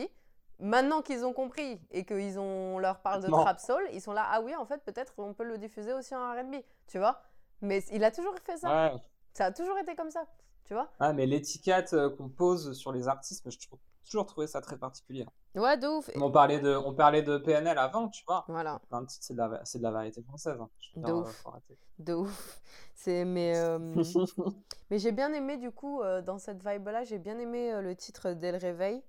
Maintenant 0.60 1.02
qu'ils 1.02 1.26
ont 1.26 1.34
compris 1.34 1.82
et 1.92 2.06
qu'ils 2.06 2.40
ont, 2.40 2.76
on 2.76 2.80
leur 2.80 3.00
parle 3.00 3.22
de 3.24 3.28
Non. 3.28 3.42
trap 3.42 3.60
soul, 3.60 3.86
ils 3.92 4.02
sont 4.02 4.14
là, 4.14 4.26
ah 4.30 4.40
oui, 4.42 4.56
en 4.56 4.66
fait, 4.66 4.78
peut-être 4.84 5.14
on 5.18 5.34
peut 5.34 5.44
le 5.44 5.58
diffuser 5.58 5.92
aussi 5.94 6.16
en 6.16 6.32
RB, 6.32 6.56
tu 6.88 6.98
vois. 6.98 7.22
Mais 7.62 7.80
il 7.92 8.04
a 8.04 8.12
toujours 8.12 8.36
fait 8.40 8.58
ça. 8.58 8.70
Ouais. 8.94 8.94
Ça 9.34 9.46
a 9.46 9.52
toujours 9.52 9.78
été 9.80 9.96
comme 9.96 10.12
ça, 10.12 10.26
tu 10.66 10.74
vois. 10.74 10.90
Ah, 11.00 11.14
mais 11.14 11.26
l'étiquette 11.26 11.94
euh, 11.94 12.10
qu'on 12.10 12.30
pose 12.30 12.74
sur 12.74 12.92
les 12.92 13.08
artistes, 13.08 13.50
je 13.50 13.68
trouve 13.68 13.80
toujours 14.04 14.26
trouvé 14.26 14.46
ça 14.48 14.62
très 14.62 14.78
particulier. 14.78 15.26
Ouais, 15.56 15.78
de 15.78 15.88
ouf. 15.88 16.10
On 16.22 16.30
parlait 16.32 16.60
de, 16.60 16.76
on 16.76 16.94
parlait 16.94 17.24
de 17.24 17.38
PNL 17.38 17.78
avant, 17.78 18.10
tu 18.10 18.24
vois. 18.28 18.46
Voilà. 18.48 18.80
C'est 19.08 19.34
de 19.34 19.40
la, 19.40 19.62
c'est 19.66 19.78
de 19.80 19.84
la 19.84 19.92
variété 19.92 20.22
française. 20.22 20.58
hein. 20.60 20.70
De 20.96 21.04
dire, 21.06 21.16
ouf. 21.16 21.46
De 22.00 22.14
ouf. 22.14 22.62
C'est 22.94 23.26
mais 23.26 23.58
euh, 23.58 23.78
mais 24.90 25.00
j'ai 25.00 25.12
bien 25.12 25.32
aimé 25.34 25.58
du 25.58 25.72
coup 25.72 26.02
euh, 26.02 26.22
dans 26.22 26.38
cette 26.38 26.66
vibe 26.68 26.88
là, 26.88 27.04
j'ai 27.04 27.20
bien 27.20 27.38
aimé 27.40 27.74
euh, 27.74 27.82
le 27.82 27.96
titre 27.96 28.32
Dès 28.32 28.52
le 28.52 28.58
réveil 28.58 29.02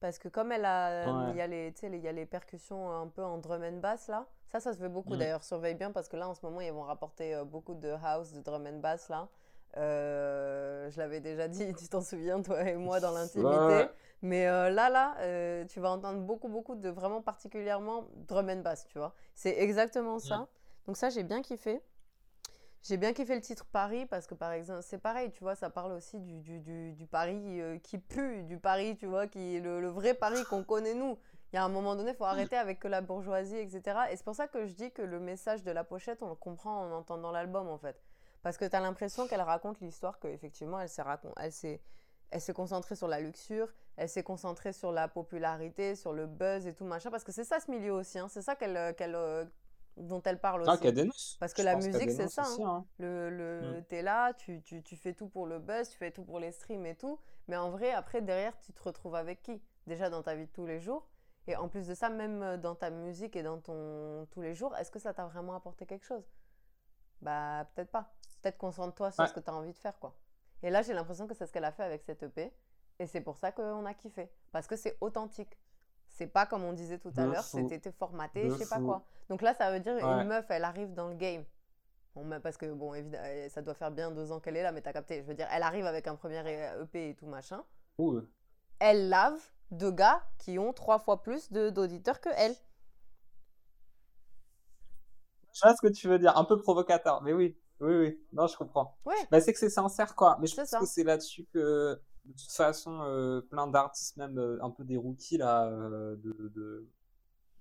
parce 0.00 0.18
que 0.18 0.28
comme 0.28 0.52
elle 0.52 0.64
a 0.64 1.06
Ouais. 1.06 1.30
il 1.32 1.36
y 1.36 1.40
a 1.40 1.46
les 1.46 1.72
y 1.82 2.08
a 2.08 2.12
les 2.12 2.26
percussions 2.26 2.90
un 2.90 3.08
peu 3.08 3.22
en 3.22 3.38
drum 3.38 3.62
and 3.62 3.78
bass 3.78 4.08
là. 4.08 4.26
Ça 4.50 4.60
ça 4.60 4.72
se 4.74 4.78
fait 4.78 4.88
beaucoup 4.88 5.14
Mm. 5.14 5.18
d'ailleurs, 5.18 5.44
surveille 5.44 5.74
bien 5.74 5.90
parce 5.92 6.08
que 6.08 6.16
là 6.16 6.28
en 6.28 6.34
ce 6.34 6.44
moment 6.44 6.60
ils 6.60 6.72
vont 6.72 6.82
rapporter 6.82 7.40
beaucoup 7.46 7.74
de 7.74 7.90
house, 8.02 8.32
de 8.32 8.40
drum 8.40 8.66
and 8.66 8.78
bass 8.80 9.08
là. 9.08 9.28
Euh, 9.76 10.90
je 10.90 10.98
l'avais 10.98 11.20
déjà 11.20 11.48
dit, 11.48 11.74
tu 11.78 11.88
t'en 11.88 12.00
souviens 12.00 12.42
toi 12.42 12.62
et 12.62 12.76
moi 12.76 13.00
dans 13.00 13.12
l'intimité. 13.12 13.48
Ouais. 13.48 13.90
Mais 14.22 14.46
euh, 14.46 14.70
là, 14.70 14.88
là, 14.88 15.16
euh, 15.20 15.64
tu 15.64 15.80
vas 15.80 15.90
entendre 15.90 16.20
beaucoup, 16.20 16.48
beaucoup 16.48 16.74
de 16.76 16.88
vraiment 16.88 17.22
particulièrement 17.22 18.06
drum 18.28 18.48
and 18.48 18.60
bass, 18.60 18.86
tu 18.86 18.98
vois. 18.98 19.14
C'est 19.34 19.58
exactement 19.58 20.18
ça. 20.18 20.46
Donc 20.86 20.96
ça, 20.96 21.10
j'ai 21.10 21.22
bien 21.22 21.42
kiffé. 21.42 21.80
J'ai 22.82 22.96
bien 22.96 23.12
kiffé 23.12 23.36
le 23.36 23.40
titre 23.40 23.64
Paris 23.66 24.06
parce 24.06 24.26
que 24.26 24.34
par 24.34 24.50
exemple, 24.50 24.82
c'est 24.82 24.98
pareil, 24.98 25.30
tu 25.30 25.44
vois, 25.44 25.54
ça 25.54 25.70
parle 25.70 25.92
aussi 25.92 26.18
du, 26.18 26.40
du, 26.40 26.58
du, 26.58 26.92
du 26.92 27.06
Paris 27.06 27.60
qui 27.84 27.98
pue, 27.98 28.42
du 28.42 28.58
Paris, 28.58 28.96
tu 28.96 29.06
vois, 29.06 29.28
qui 29.28 29.60
le, 29.60 29.80
le 29.80 29.88
vrai 29.88 30.14
Paris 30.14 30.42
qu'on 30.50 30.64
connaît 30.64 30.94
nous. 30.94 31.16
Il 31.52 31.56
y 31.56 31.58
a 31.58 31.64
un 31.64 31.68
moment 31.68 31.94
donné, 31.94 32.12
il 32.12 32.16
faut 32.16 32.24
arrêter 32.24 32.56
avec 32.56 32.80
que 32.80 32.88
la 32.88 33.02
bourgeoisie, 33.02 33.58
etc. 33.58 33.82
Et 34.10 34.16
c'est 34.16 34.24
pour 34.24 34.34
ça 34.34 34.48
que 34.48 34.66
je 34.66 34.72
dis 34.72 34.90
que 34.90 35.02
le 35.02 35.20
message 35.20 35.62
de 35.62 35.70
la 35.70 35.84
pochette, 35.84 36.22
on 36.22 36.30
le 36.30 36.34
comprend 36.34 36.80
en 36.80 36.92
entendant 36.92 37.30
l'album, 37.30 37.68
en 37.68 37.76
fait. 37.76 38.02
Parce 38.42 38.56
que 38.58 38.64
tu 38.64 38.74
as 38.76 38.80
l'impression 38.80 39.26
qu'elle 39.28 39.40
raconte 39.40 39.80
l'histoire 39.80 40.18
qu'effectivement, 40.18 40.80
elle 40.80 40.88
s'est 40.88 41.02
racon- 41.02 41.32
elle 41.36 41.52
s'est 41.52 41.80
elle 42.34 42.40
s'est 42.40 42.54
concentrée 42.54 42.96
sur 42.96 43.08
la 43.08 43.20
luxure, 43.20 43.68
elle 43.96 44.08
s'est 44.08 44.22
concentrée 44.22 44.72
sur 44.72 44.90
la 44.90 45.06
popularité, 45.06 45.94
sur 45.94 46.14
le 46.14 46.26
buzz 46.26 46.66
et 46.66 46.72
tout 46.72 46.84
machin. 46.86 47.10
Parce 47.10 47.24
que 47.24 47.32
c'est 47.32 47.44
ça 47.44 47.60
ce 47.60 47.70
milieu 47.70 47.92
aussi, 47.92 48.18
hein. 48.18 48.26
c'est 48.28 48.40
ça 48.40 48.56
qu'elle, 48.56 48.74
euh, 48.78 48.92
qu'elle, 48.94 49.14
euh, 49.14 49.44
dont 49.98 50.22
elle 50.22 50.40
parle 50.40 50.62
aussi. 50.62 50.70
Ah, 50.72 50.78
qu'elle 50.78 50.94
dénonce. 50.94 51.36
Parce 51.40 51.52
que 51.52 51.60
Je 51.60 51.66
la 51.66 51.74
musique, 51.76 52.10
c'est 52.10 52.28
ça, 52.28 52.42
aussi, 52.44 52.62
hein. 52.64 52.86
Le, 52.98 53.28
le, 53.28 53.80
Mm. 53.80 53.84
T'es 53.84 54.00
là, 54.00 54.32
tu, 54.32 54.62
tu, 54.62 54.82
tu 54.82 54.96
fais 54.96 55.12
tout 55.12 55.28
pour 55.28 55.46
le 55.46 55.58
buzz, 55.58 55.90
tu 55.90 55.98
fais 55.98 56.10
tout 56.10 56.24
pour 56.24 56.40
les 56.40 56.52
streams 56.52 56.86
et 56.86 56.94
tout. 56.96 57.18
Mais 57.48 57.56
en 57.58 57.70
vrai, 57.70 57.92
après, 57.92 58.22
derrière, 58.22 58.58
tu 58.60 58.72
te 58.72 58.82
retrouves 58.82 59.14
avec 59.14 59.42
qui? 59.42 59.60
Déjà 59.86 60.08
dans 60.08 60.22
ta 60.22 60.34
vie 60.34 60.46
de 60.46 60.52
tous 60.52 60.64
les 60.64 60.80
jours. 60.80 61.06
Et 61.46 61.54
en 61.56 61.68
plus 61.68 61.86
de 61.86 61.94
ça, 61.94 62.08
même 62.08 62.42
euh, 62.42 62.56
dans 62.56 62.74
ta 62.74 62.88
musique 62.88 63.36
et 63.36 63.42
dans 63.42 63.58
ton 63.60 64.26
tous 64.30 64.40
les 64.40 64.54
jours, 64.54 64.74
est-ce 64.78 64.90
que 64.90 64.98
ça 64.98 65.12
t'a 65.12 65.26
vraiment 65.26 65.54
apporté 65.54 65.84
quelque 65.84 66.06
chose? 66.06 66.24
Bah, 67.20 67.66
peut-être 67.74 67.90
pas. 67.90 68.14
Peut-être 68.42 68.58
concentre-toi 68.58 69.10
sur 69.12 69.22
Ouais. 69.22 69.28
ce 69.28 69.32
que 69.34 69.40
tu 69.40 69.50
as 69.50 69.54
envie 69.54 69.72
de 69.72 69.78
faire, 69.78 69.98
quoi. 69.98 70.14
Et 70.62 70.70
là, 70.70 70.82
j'ai 70.82 70.92
l'impression 70.92 71.26
que 71.26 71.34
c'est 71.34 71.46
ce 71.46 71.52
qu'elle 71.52 71.64
a 71.64 71.72
fait 71.72 71.84
avec 71.84 72.02
cette 72.02 72.22
EP. 72.24 72.52
Et 72.98 73.06
c'est 73.06 73.20
pour 73.20 73.36
ça 73.36 73.52
qu'on 73.52 73.86
a 73.86 73.94
kiffé. 73.94 74.30
Parce 74.50 74.66
que 74.66 74.76
c'est 74.76 74.96
authentique. 75.00 75.58
C'est 76.08 76.26
pas 76.26 76.44
comme 76.44 76.62
on 76.64 76.72
disait 76.74 76.98
tout 76.98 77.12
à 77.16 77.24
l'heure, 77.26 77.42
c'était 77.42 77.90
formaté, 77.92 78.50
je 78.50 78.56
sais 78.56 78.68
pas 78.68 78.80
quoi. 78.80 79.02
Donc 79.30 79.40
là, 79.40 79.54
ça 79.54 79.70
veut 79.72 79.80
dire 79.80 79.94
Ouais. 79.94 80.02
une 80.02 80.24
meuf, 80.28 80.44
elle 80.50 80.64
arrive 80.64 80.92
dans 80.92 81.08
le 81.08 81.14
game. 81.14 81.44
Bon, 82.14 82.28
parce 82.42 82.58
que, 82.58 82.70
bon, 82.70 82.92
évidemment, 82.92 83.48
ça 83.48 83.62
doit 83.62 83.72
faire 83.72 83.90
bien 83.90 84.10
deux 84.10 84.30
ans 84.32 84.38
qu'elle 84.38 84.56
est 84.58 84.62
là, 84.62 84.70
mais 84.72 84.82
t'as 84.82 84.92
capté. 84.92 85.22
Je 85.22 85.26
veux 85.26 85.34
dire, 85.34 85.48
elle 85.50 85.62
arrive 85.62 85.86
avec 85.86 86.06
un 86.06 86.14
premier 86.16 86.42
EP 86.82 87.08
et 87.08 87.14
tout 87.14 87.26
machin. 87.26 87.64
Ouh. 87.96 88.20
Elle 88.78 89.08
lave 89.08 89.40
deux 89.70 89.90
gars 89.92 90.22
qui 90.38 90.58
ont 90.58 90.74
trois 90.74 90.98
fois 90.98 91.22
plus 91.22 91.50
d'auditeurs 91.50 92.20
que 92.20 92.28
elle. 92.36 92.54
Je 95.54 95.60
vois 95.62 95.74
ce 95.74 95.80
que 95.86 95.92
tu 95.92 96.08
veux 96.08 96.18
dire, 96.18 96.36
un 96.36 96.44
peu 96.44 96.58
provocateur, 96.58 97.22
mais 97.22 97.32
oui, 97.32 97.56
oui, 97.82 97.94
oui, 97.98 98.20
non, 98.32 98.46
je 98.46 98.56
comprends. 98.56 98.96
Ouais. 99.04 99.14
Bah, 99.30 99.40
c'est 99.40 99.52
que 99.52 99.58
c'est 99.58 99.70
sincère, 99.70 100.14
quoi. 100.14 100.38
Mais 100.40 100.46
je 100.46 100.56
pense 100.56 100.68
ça. 100.68 100.80
que 100.80 100.86
c'est 100.86 101.04
là-dessus 101.04 101.46
que, 101.52 102.00
de 102.24 102.32
toute 102.32 102.52
façon, 102.52 103.00
euh, 103.02 103.40
plein 103.40 103.66
d'artistes, 103.66 104.16
même 104.16 104.38
euh, 104.38 104.62
un 104.62 104.70
peu 104.70 104.84
des 104.84 104.96
rookies, 104.96 105.38
là, 105.38 105.66
euh, 105.66 106.16
de, 106.16 106.50
de, 106.54 106.88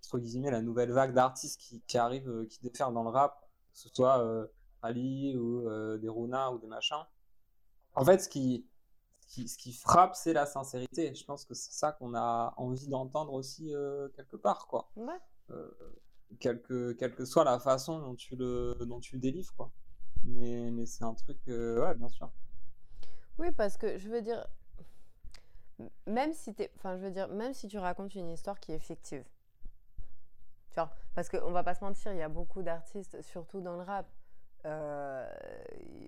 entre 0.06 0.20
guillemets, 0.20 0.52
la 0.52 0.62
nouvelle 0.62 0.92
vague 0.92 1.14
d'artistes 1.14 1.60
qui, 1.60 1.82
qui 1.82 1.98
arrivent, 1.98 2.46
qui 2.48 2.60
déferlent 2.62 2.94
dans 2.94 3.04
le 3.04 3.10
rap, 3.10 3.42
que 3.74 3.80
ce 3.80 3.90
soit 3.90 4.50
Ali 4.82 5.36
ou 5.38 5.68
des 5.98 6.10
Runa 6.10 6.52
ou 6.52 6.60
des 6.60 6.68
machins. 6.68 7.04
En 7.96 8.06
fait, 8.06 8.20
ce 8.20 8.30
qui, 8.30 8.66
ce 9.22 9.28
qui, 9.28 9.48
ce 9.48 9.58
qui 9.58 9.74
frappe, 9.74 10.16
c'est 10.16 10.34
la 10.34 10.46
sincérité. 10.46 11.14
Je 11.14 11.26
pense 11.26 11.46
que 11.46 11.54
c'est 11.54 11.74
ça 11.74 11.92
qu'on 11.92 12.14
a 12.16 12.54
envie 12.58 12.88
d'entendre 12.88 13.34
aussi 13.34 13.74
quelque 14.16 14.38
part, 14.38 14.68
quoi. 14.68 14.90
Ouais. 14.96 15.20
Euh, 15.52 15.70
quelle 16.40 16.62
que, 16.62 16.94
quelle 16.94 17.14
que 17.14 17.26
soit 17.26 17.44
la 17.44 17.60
façon 17.60 18.00
dont 18.00 18.16
tu 18.16 18.36
le, 18.36 18.78
dont 18.82 19.00
tu 19.00 19.16
le 19.16 19.22
délivres, 19.22 19.54
quoi. 19.56 19.72
Mais, 20.24 20.86
c'est 20.86 21.04
un 21.04 21.14
truc, 21.14 21.38
euh, 21.48 21.82
ouais, 21.82 21.96
bien 21.96 22.10
sûr. 22.10 22.32
Oui, 23.40 23.52
parce 23.52 23.78
que 23.78 23.98
je 23.98 24.08
veux 24.10 24.22
dire, 24.22 24.46
même 26.06 26.34
si 26.34 26.54
t'es, 26.54 26.72
enfin, 26.78 26.98
je 26.98 27.04
veux 27.04 27.12
dire, 27.12 27.28
même 27.28 27.54
si 27.54 27.68
tu 27.68 27.78
racontes 27.78 28.14
une 28.16 28.30
histoire 28.30 28.60
qui 28.60 28.72
est 28.72 28.80
fictive, 28.80 29.24
tu 30.70 30.76
vois, 30.76 30.94
parce 31.16 31.30
qu'on 31.30 31.52
va 31.52 31.64
pas 31.64 31.76
se 31.76 31.84
mentir, 31.84 32.14
il 32.14 32.20
y 32.20 32.22
a 32.22 32.30
beaucoup 32.30 32.62
d'artistes, 32.64 33.22
surtout 33.22 33.62
dans 33.62 33.76
le 33.76 33.84
rap. 33.84 34.08
euh, 34.66 35.28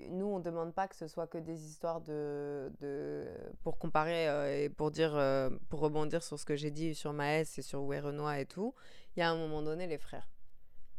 nous, 0.09 0.27
on 0.27 0.39
demande 0.39 0.73
pas 0.73 0.87
que 0.87 0.95
ce 0.95 1.07
soit 1.07 1.27
que 1.27 1.39
des 1.39 1.65
histoires 1.65 2.01
de, 2.01 2.71
de 2.81 3.25
pour 3.63 3.77
comparer 3.79 4.29
euh, 4.29 4.63
et 4.63 4.69
pour 4.69 4.91
dire, 4.91 5.13
pour 5.69 5.79
rebondir 5.79 6.21
sur 6.23 6.37
ce 6.39 6.45
que 6.45 6.55
j'ai 6.55 6.71
dit 6.71 6.93
sur 6.95 7.13
Maes 7.13 7.41
et 7.57 7.61
sur 7.63 7.81
Ouai 7.83 7.99
Renoir 7.99 8.35
et 8.35 8.45
tout. 8.45 8.75
Il 9.15 9.21
y 9.21 9.23
a 9.23 9.31
un 9.31 9.37
moment 9.37 9.61
donné, 9.63 9.87
les 9.87 9.97
frères. 9.97 10.27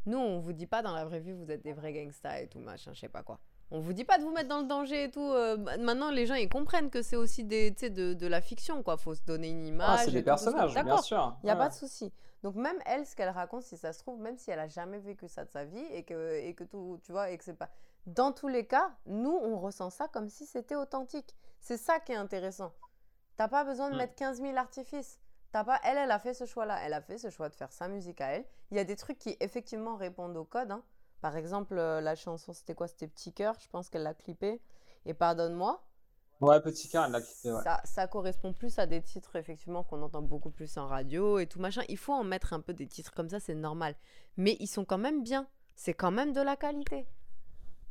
Nous, 0.06 0.18
on 0.18 0.38
vous 0.38 0.52
dit 0.52 0.66
pas 0.66 0.82
dans 0.82 0.92
la 0.94 1.04
vraie 1.04 1.20
vie, 1.20 1.32
vous 1.32 1.50
êtes 1.50 1.62
des 1.62 1.72
vrais 1.72 1.92
gangsters 1.92 2.36
et 2.42 2.48
tout 2.48 2.58
machin, 2.58 2.92
je 2.92 3.00
sais 3.00 3.08
pas 3.08 3.22
quoi. 3.22 3.38
On 3.70 3.80
vous 3.80 3.92
dit 3.94 4.04
pas 4.04 4.18
de 4.18 4.22
vous 4.22 4.30
mettre 4.32 4.48
dans 4.48 4.60
le 4.60 4.66
danger 4.66 5.04
et 5.04 5.10
tout. 5.10 5.20
euh, 5.20 5.56
ma- 5.56 5.76
maintenant, 5.78 6.10
les 6.10 6.26
gens, 6.26 6.34
ils 6.34 6.48
comprennent 6.50 6.90
que 6.90 7.00
c'est 7.02 7.16
aussi 7.16 7.44
des, 7.44 7.70
de, 7.70 8.12
de 8.12 8.26
la 8.26 8.40
fiction, 8.42 8.82
quoi. 8.82 8.96
Faut 8.98 9.14
se 9.14 9.22
donner 9.22 9.48
une 9.50 9.66
image. 9.66 9.88
Ah, 10.00 10.04
c'est 10.04 10.10
des 10.12 10.22
personnages, 10.22 10.74
bien 10.74 10.98
sûr. 11.00 11.36
il 11.42 11.46
n'y 11.46 11.50
a 11.50 11.54
Ouais. 11.54 11.58
pas 11.58 11.68
de 11.70 11.74
souci. 11.74 12.12
Donc, 12.42 12.56
même 12.56 12.76
elle, 12.84 13.06
ce 13.06 13.16
qu'elle 13.16 13.30
raconte, 13.30 13.62
si 13.62 13.78
ça 13.78 13.94
se 13.94 14.00
trouve, 14.00 14.20
même 14.20 14.36
si 14.36 14.50
elle 14.50 14.58
a 14.60 14.68
jamais 14.68 14.98
vécu 14.98 15.26
ça 15.28 15.46
de 15.46 15.50
sa 15.50 15.64
vie 15.64 15.84
et 15.92 16.02
que, 16.04 16.34
et 16.34 16.54
que 16.54 16.62
tout, 16.64 16.98
tu 17.02 17.10
vois, 17.12 17.30
et 17.30 17.38
que 17.38 17.42
c'est 17.44 17.54
pas. 17.54 17.70
Dans 18.06 18.32
tous 18.32 18.48
les 18.48 18.66
cas, 18.66 18.92
nous, 19.06 19.32
on 19.42 19.58
ressent 19.58 19.88
ça 19.88 20.08
comme 20.08 20.28
si 20.28 20.44
c'était 20.44 20.76
authentique. 20.76 21.34
C'est 21.58 21.78
ça 21.78 21.98
qui 22.00 22.12
est 22.12 22.16
intéressant. 22.16 22.72
T'as 23.38 23.48
pas 23.48 23.64
besoin 23.64 23.88
de 23.88 23.94
Mm. 23.94 23.98
mettre 23.98 24.14
15 24.14 24.42
000 24.42 24.56
artifices. 24.58 25.18
T'as 25.54 25.62
pas... 25.62 25.78
Elle, 25.84 25.98
elle 25.98 26.10
a 26.10 26.18
fait 26.18 26.34
ce 26.34 26.46
choix-là. 26.46 26.80
Elle 26.82 26.94
a 26.94 27.00
fait 27.00 27.16
ce 27.16 27.30
choix 27.30 27.48
de 27.48 27.54
faire 27.54 27.70
sa 27.70 27.86
musique 27.86 28.20
à 28.20 28.26
elle. 28.30 28.44
Il 28.72 28.76
y 28.76 28.80
a 28.80 28.84
des 28.84 28.96
trucs 28.96 29.18
qui, 29.20 29.36
effectivement, 29.38 29.94
répondent 29.94 30.36
au 30.36 30.42
code. 30.42 30.72
hein. 30.72 30.82
Par 31.20 31.36
exemple, 31.36 31.78
euh, 31.78 32.00
la 32.00 32.16
chanson, 32.16 32.52
c'était 32.52 32.74
quoi 32.74 32.88
C'était 32.88 33.06
Petit 33.06 33.32
Cœur. 33.32 33.54
Je 33.60 33.68
pense 33.68 33.88
qu'elle 33.88 34.02
l'a 34.02 34.14
clippé. 34.14 34.60
Et 35.06 35.14
Pardonne-moi. 35.14 35.80
Ouais, 36.40 36.60
petit 36.60 36.88
cœur, 36.88 37.04
elle 37.04 37.12
l'a 37.12 37.20
clippé, 37.20 37.52
ouais. 37.52 37.62
Ça, 37.62 37.80
ça 37.84 38.08
correspond 38.08 38.52
plus 38.52 38.80
à 38.80 38.86
des 38.86 39.00
titres, 39.00 39.36
effectivement, 39.36 39.84
qu'on 39.84 40.02
entend 40.02 40.22
beaucoup 40.22 40.50
plus 40.50 40.76
en 40.76 40.88
radio 40.88 41.38
et 41.38 41.46
tout 41.46 41.60
machin. 41.60 41.82
Il 41.88 41.98
faut 41.98 42.12
en 42.12 42.24
mettre 42.24 42.52
un 42.52 42.60
peu 42.60 42.74
des 42.74 42.88
titres 42.88 43.14
comme 43.14 43.28
ça, 43.28 43.38
c'est 43.38 43.54
normal. 43.54 43.94
Mais 44.36 44.56
ils 44.58 44.66
sont 44.66 44.84
quand 44.84 44.98
même 44.98 45.22
bien. 45.22 45.46
C'est 45.76 45.94
quand 45.94 46.10
même 46.10 46.32
de 46.32 46.40
la 46.40 46.56
qualité. 46.56 47.06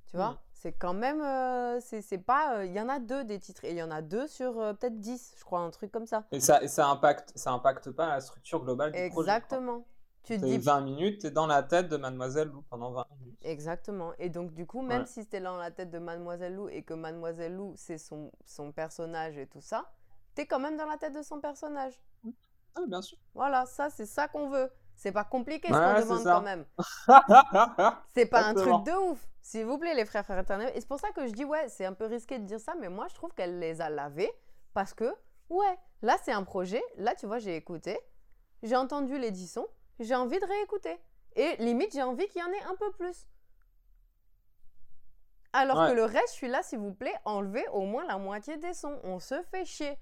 Tu 0.07 0.17
vois? 0.17 0.31
Mm. 0.31 0.37
C'est 0.63 0.71
quand 0.71 0.93
même. 0.93 1.21
euh, 1.21 1.81
c'est 1.81 2.17
pas. 2.17 2.59
euh, 2.59 2.65
Il 2.65 2.71
y 2.71 2.79
en 2.79 2.87
a 2.87 2.99
deux 2.99 3.25
des 3.25 3.37
titres. 3.37 3.65
Et 3.65 3.71
il 3.71 3.77
y 3.77 3.83
en 3.83 3.91
a 3.91 4.01
deux 4.01 4.27
sur 4.27 4.57
euh, 4.61 4.71
peut-être 4.73 4.97
10, 4.97 5.33
je 5.37 5.43
crois, 5.43 5.59
un 5.59 5.69
truc 5.71 5.91
comme 5.91 6.07
ça. 6.07 6.23
Et 6.31 6.39
ça, 6.39 6.63
et 6.63 6.69
ça 6.69 6.87
impacte, 6.87 7.33
ça 7.35 7.51
impacte 7.51 7.91
pas 7.91 8.07
la 8.07 8.21
structure 8.21 8.63
globale 8.63 8.93
du 8.93 8.97
projet. 8.97 9.09
quoi. 9.11 9.23
Exactement. 9.23 9.85
Tu 10.23 10.39
te 10.39 10.45
dis 10.45 10.57
20 10.57 10.79
minutes, 10.79 11.21
t'es 11.23 11.31
dans 11.31 11.47
la 11.47 11.63
tête 11.63 11.89
de 11.89 11.97
Mademoiselle 11.97 12.47
Lou 12.47 12.63
pendant 12.69 12.91
20 12.93 13.05
minutes. 13.19 13.37
Exactement. 13.41 14.13
Et 14.19 14.29
donc, 14.29 14.53
du 14.53 14.65
coup, 14.65 14.81
même 14.81 15.01
Ouais. 15.01 15.05
si 15.07 15.15
c'était 15.23 15.41
dans 15.41 15.57
la 15.57 15.69
tête 15.69 15.91
de 15.91 15.99
Mademoiselle 15.99 16.55
Lou 16.55 16.69
et 16.69 16.81
que 16.81 16.93
Mademoiselle 16.93 17.57
Lou, 17.57 17.73
c'est 17.75 17.97
son, 17.97 18.31
son 18.45 18.71
personnage 18.71 19.37
et 19.37 19.47
tout 19.47 19.59
ça, 19.59 19.91
t'es 20.33 20.45
quand 20.45 20.59
même 20.59 20.77
dans 20.77 20.85
la 20.85 20.95
tête 20.97 21.13
de 21.13 21.21
son 21.23 21.41
personnage. 21.41 22.01
Ah, 22.75 22.83
bien 22.87 23.01
sûr. 23.01 23.17
Voilà, 23.35 23.65
ça, 23.65 23.89
c'est 23.89 24.05
ça 24.05 24.29
qu'on 24.29 24.47
veut. 24.47 24.71
C'est 24.95 25.11
pas 25.11 25.23
compliqué 25.25 25.73
ce 25.73 25.73
Ouais, 25.73 25.79
qu'on 25.79 25.93
demande 25.99 26.23
ça. 26.23 26.31
quand 26.35 26.41
même. 26.41 26.65
C'est 28.15 28.25
pas 28.27 28.45
un 28.45 28.53
truc 28.53 28.83
de 28.83 28.91
ouf. 29.11 29.27
S'il 29.41 29.65
vous 29.65 29.77
plaît, 29.77 29.93
les 29.93 30.05
frères 30.05 30.23
frères 30.23 30.39
éternels. 30.39 30.71
Et 30.75 30.79
c'est 30.81 30.87
pour 30.87 30.99
ça 30.99 31.11
que 31.11 31.27
je 31.27 31.33
dis, 31.33 31.43
ouais, 31.43 31.67
c'est 31.67 31.85
un 31.85 31.93
peu 31.93 32.05
risqué 32.05 32.39
de 32.39 32.45
dire 32.45 32.59
ça, 32.61 32.75
mais 32.79 32.87
moi, 32.89 33.07
je 33.09 33.15
trouve 33.15 33.33
qu'elle 33.33 33.59
les 33.59 33.81
a 33.81 33.89
lavés 33.89 34.31
parce 34.73 34.93
que, 34.93 35.13
ouais, 35.49 35.77
là, 36.01 36.17
c'est 36.23 36.31
un 36.31 36.43
projet. 36.43 36.81
Là, 36.95 37.13
tu 37.15 37.25
vois, 37.25 37.39
j'ai 37.39 37.55
écouté, 37.57 37.99
j'ai 38.61 38.75
entendu 38.77 39.17
les 39.17 39.31
10 39.31 39.47
sons, 39.47 39.67
j'ai 39.99 40.15
envie 40.15 40.39
de 40.39 40.45
réécouter. 40.45 40.97
Et 41.35 41.57
limite, 41.57 41.91
j'ai 41.93 42.03
envie 42.03 42.27
qu'il 42.29 42.41
y 42.41 42.45
en 42.45 42.51
ait 42.53 42.63
un 42.63 42.75
peu 42.75 42.91
plus. 42.93 43.27
Alors 45.51 45.77
Ouais. 45.77 45.89
que 45.89 45.93
le 45.93 46.05
reste, 46.05 46.29
je 46.29 46.33
suis 46.33 46.47
là, 46.47 46.63
s'il 46.63 46.79
vous 46.79 46.93
plaît, 46.93 47.15
enlevez 47.25 47.67
au 47.69 47.81
moins 47.81 48.05
la 48.05 48.17
moitié 48.17 48.57
des 48.57 48.73
sons. 48.73 48.99
On 49.03 49.19
se 49.19 49.41
fait 49.43 49.65
chier. 49.65 49.97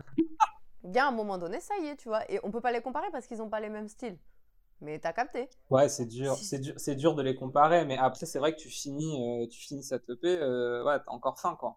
Il 0.84 0.94
y 0.94 0.98
a 0.98 1.06
un 1.06 1.10
moment 1.10 1.38
donné, 1.38 1.60
ça 1.60 1.74
y 1.82 1.86
est, 1.88 1.96
tu 1.96 2.08
vois. 2.08 2.30
Et 2.30 2.40
on 2.42 2.50
peut 2.50 2.60
pas 2.60 2.72
les 2.72 2.80
comparer 2.80 3.08
parce 3.12 3.26
qu'ils 3.26 3.38
n'ont 3.38 3.50
pas 3.50 3.60
les 3.60 3.68
mêmes 3.68 3.88
styles. 3.88 4.18
Mais 4.80 4.98
t'as 4.98 5.12
capté. 5.12 5.48
Ouais, 5.68 5.88
c'est 5.90 6.06
dur, 6.06 6.34
c'est 6.36 6.58
dur, 6.58 6.72
c'est 6.78 6.94
dur 6.94 7.14
de 7.14 7.22
les 7.22 7.34
comparer, 7.34 7.84
mais 7.84 7.98
après, 7.98 8.24
c'est 8.24 8.38
vrai 8.38 8.54
que 8.54 8.58
tu 8.60 8.70
finis, 8.70 9.42
euh, 9.42 9.46
tu 9.46 9.60
finis 9.60 9.82
cette 9.82 10.08
EP, 10.08 10.38
euh, 10.40 10.82
ouais, 10.84 10.98
t'as 11.04 11.10
encore 11.12 11.38
faim, 11.38 11.54
quoi. 11.60 11.76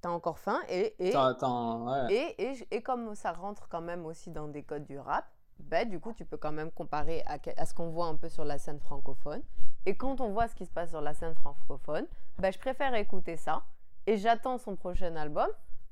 T'as 0.00 0.08
encore 0.10 0.38
faim 0.38 0.58
et, 0.68 0.96
et, 0.98 1.12
T'as- 1.12 1.34
t'as 1.38 1.46
un- 1.46 2.06
ouais. 2.08 2.12
et, 2.12 2.42
et, 2.50 2.66
et 2.72 2.82
comme 2.82 3.14
ça 3.14 3.32
rentre 3.32 3.68
quand 3.68 3.82
même 3.82 4.04
aussi 4.04 4.30
dans 4.30 4.48
des 4.48 4.64
codes 4.64 4.84
du 4.86 4.98
rap, 4.98 5.26
ben, 5.60 5.88
du 5.88 6.00
coup, 6.00 6.12
tu 6.12 6.24
peux 6.24 6.38
quand 6.38 6.50
même 6.52 6.72
comparer 6.72 7.22
à, 7.26 7.38
à 7.56 7.66
ce 7.66 7.74
qu'on 7.74 7.90
voit 7.90 8.06
un 8.06 8.16
peu 8.16 8.28
sur 8.30 8.44
la 8.44 8.58
scène 8.58 8.80
francophone. 8.80 9.42
Et 9.86 9.96
quand 9.96 10.20
on 10.20 10.30
voit 10.32 10.48
ce 10.48 10.54
qui 10.56 10.66
se 10.66 10.72
passe 10.72 10.88
sur 10.90 11.00
la 11.02 11.14
scène 11.14 11.34
francophone, 11.36 12.06
ben, 12.38 12.50
je 12.52 12.58
préfère 12.58 12.94
écouter 12.94 13.36
ça 13.36 13.62
et 14.06 14.16
j'attends 14.16 14.58
son 14.58 14.74
prochain 14.74 15.14
album 15.16 15.48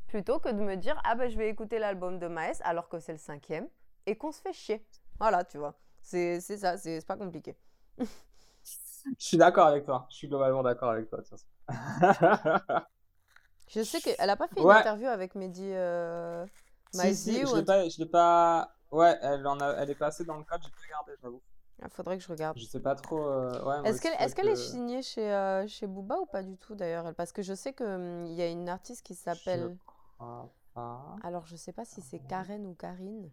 plutôt 0.08 0.40
que 0.40 0.48
de 0.48 0.60
me 0.60 0.76
dire 0.76 1.00
ah 1.04 1.14
ben 1.14 1.30
je 1.30 1.36
vais 1.36 1.48
écouter 1.48 1.78
l'album 1.78 2.18
de 2.18 2.26
Maes 2.26 2.60
alors 2.62 2.88
que 2.88 2.98
c'est 2.98 3.12
le 3.12 3.18
cinquième 3.18 3.68
et 4.06 4.16
qu'on 4.16 4.32
se 4.32 4.40
fait 4.40 4.52
chier. 4.52 4.84
Voilà, 5.20 5.44
tu 5.44 5.58
vois. 5.58 5.74
C'est 6.00 6.40
ça, 6.40 6.76
c'est 6.78 7.06
pas 7.06 7.16
compliqué. 7.16 7.56
Je 9.18 9.24
suis 9.24 9.36
d'accord 9.38 9.68
avec 9.68 9.84
toi. 9.84 10.06
Je 10.10 10.16
suis 10.16 10.28
globalement 10.28 10.62
d'accord 10.62 10.90
avec 10.90 11.08
toi. 11.08 11.20
Je 13.68 13.82
sais 13.82 14.00
qu'elle 14.00 14.28
a 14.28 14.36
pas 14.36 14.48
fait 14.48 14.60
une 14.60 14.70
interview 14.70 15.06
avec 15.08 15.34
Mehdi 15.34 15.70
euh, 15.72 16.44
Si, 16.92 16.98
Maizi 16.98 17.34
si, 17.34 17.44
ou 17.44 17.48
je 17.48 17.56
l'ai 17.56 17.64
pas, 17.64 17.88
je 17.88 17.98
l'ai 17.98 18.06
pas. 18.06 18.74
Ouais, 18.90 19.18
elle 19.22 19.46
en 19.46 19.60
a, 19.60 19.74
elle 19.74 19.90
est 19.90 19.94
passée 19.94 20.24
dans 20.24 20.36
le 20.36 20.44
code, 20.44 20.60
j'ai 20.62 20.70
pas 20.70 20.82
regardé, 20.82 21.12
j'avoue. 21.22 21.42
Ah, 21.80 21.88
faudrait 21.90 22.18
que 22.18 22.24
je 22.24 22.28
regarde. 22.28 22.58
Je 22.58 22.64
sais 22.64 22.80
pas 22.80 22.94
trop. 22.96 23.24
euh, 23.26 23.62
ouais, 23.62 23.88
Est-ce 23.88 24.34
qu'elle 24.34 24.48
est, 24.48 24.56
signée 24.56 25.02
chez, 25.02 25.32
euh, 25.32 25.66
chez 25.68 25.86
Booba 25.86 26.18
ou 26.18 26.26
pas 26.26 26.42
du 26.42 26.56
tout 26.56 26.74
d'ailleurs 26.74 27.14
Parce 27.14 27.32
que 27.32 27.42
je 27.42 27.54
sais 27.54 27.72
qu'il 27.72 28.32
y 28.32 28.42
a 28.42 28.48
une 28.48 28.68
artiste 28.68 29.06
qui 29.06 29.14
s'appelle. 29.14 29.76
Alors 31.22 31.46
je 31.46 31.56
sais 31.56 31.72
pas 31.72 31.84
si 31.84 32.00
c'est 32.00 32.18
Karen 32.20 32.66
ou 32.66 32.74
Karine, 32.74 33.30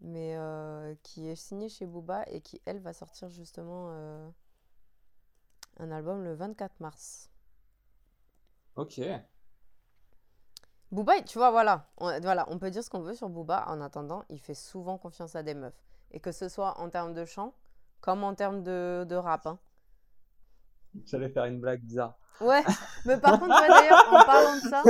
mais 0.00 0.36
euh, 0.36 0.94
qui 1.02 1.28
est 1.28 1.36
signée 1.36 1.68
chez 1.68 1.86
Booba 1.86 2.24
et 2.28 2.40
qui 2.40 2.60
elle 2.66 2.80
va 2.80 2.92
sortir 2.92 3.28
justement 3.30 3.86
euh, 3.90 4.28
un 5.78 5.90
album 5.90 6.22
le 6.22 6.34
24 6.34 6.80
mars. 6.80 7.30
Ok. 8.76 9.00
Booba, 10.90 11.22
tu 11.22 11.38
vois, 11.38 11.50
voilà, 11.50 11.88
on, 11.96 12.20
voilà, 12.20 12.46
on 12.50 12.58
peut 12.58 12.70
dire 12.70 12.84
ce 12.84 12.90
qu'on 12.90 13.00
veut 13.00 13.14
sur 13.14 13.28
Booba. 13.28 13.64
En 13.68 13.80
attendant, 13.80 14.24
il 14.28 14.38
fait 14.40 14.54
souvent 14.54 14.98
confiance 14.98 15.34
à 15.36 15.42
des 15.42 15.54
meufs. 15.54 15.82
Et 16.12 16.20
que 16.20 16.30
ce 16.32 16.48
soit 16.48 16.78
en 16.78 16.88
termes 16.90 17.14
de 17.14 17.24
chant 17.24 17.52
comme 18.00 18.22
en 18.22 18.34
termes 18.34 18.62
de, 18.62 19.04
de 19.08 19.14
rap. 19.16 19.46
hein. 19.46 19.58
J'allais 21.06 21.28
faire 21.28 21.44
une 21.46 21.60
blague 21.60 21.80
bizarre. 21.80 22.14
Ouais, 22.40 22.62
mais 23.04 23.16
par 23.18 23.38
contre, 23.38 23.56
d'ailleurs, 23.60 24.12
en 24.12 24.24
parlant 24.24 24.56
de 24.56 24.60
ça, 24.68 24.82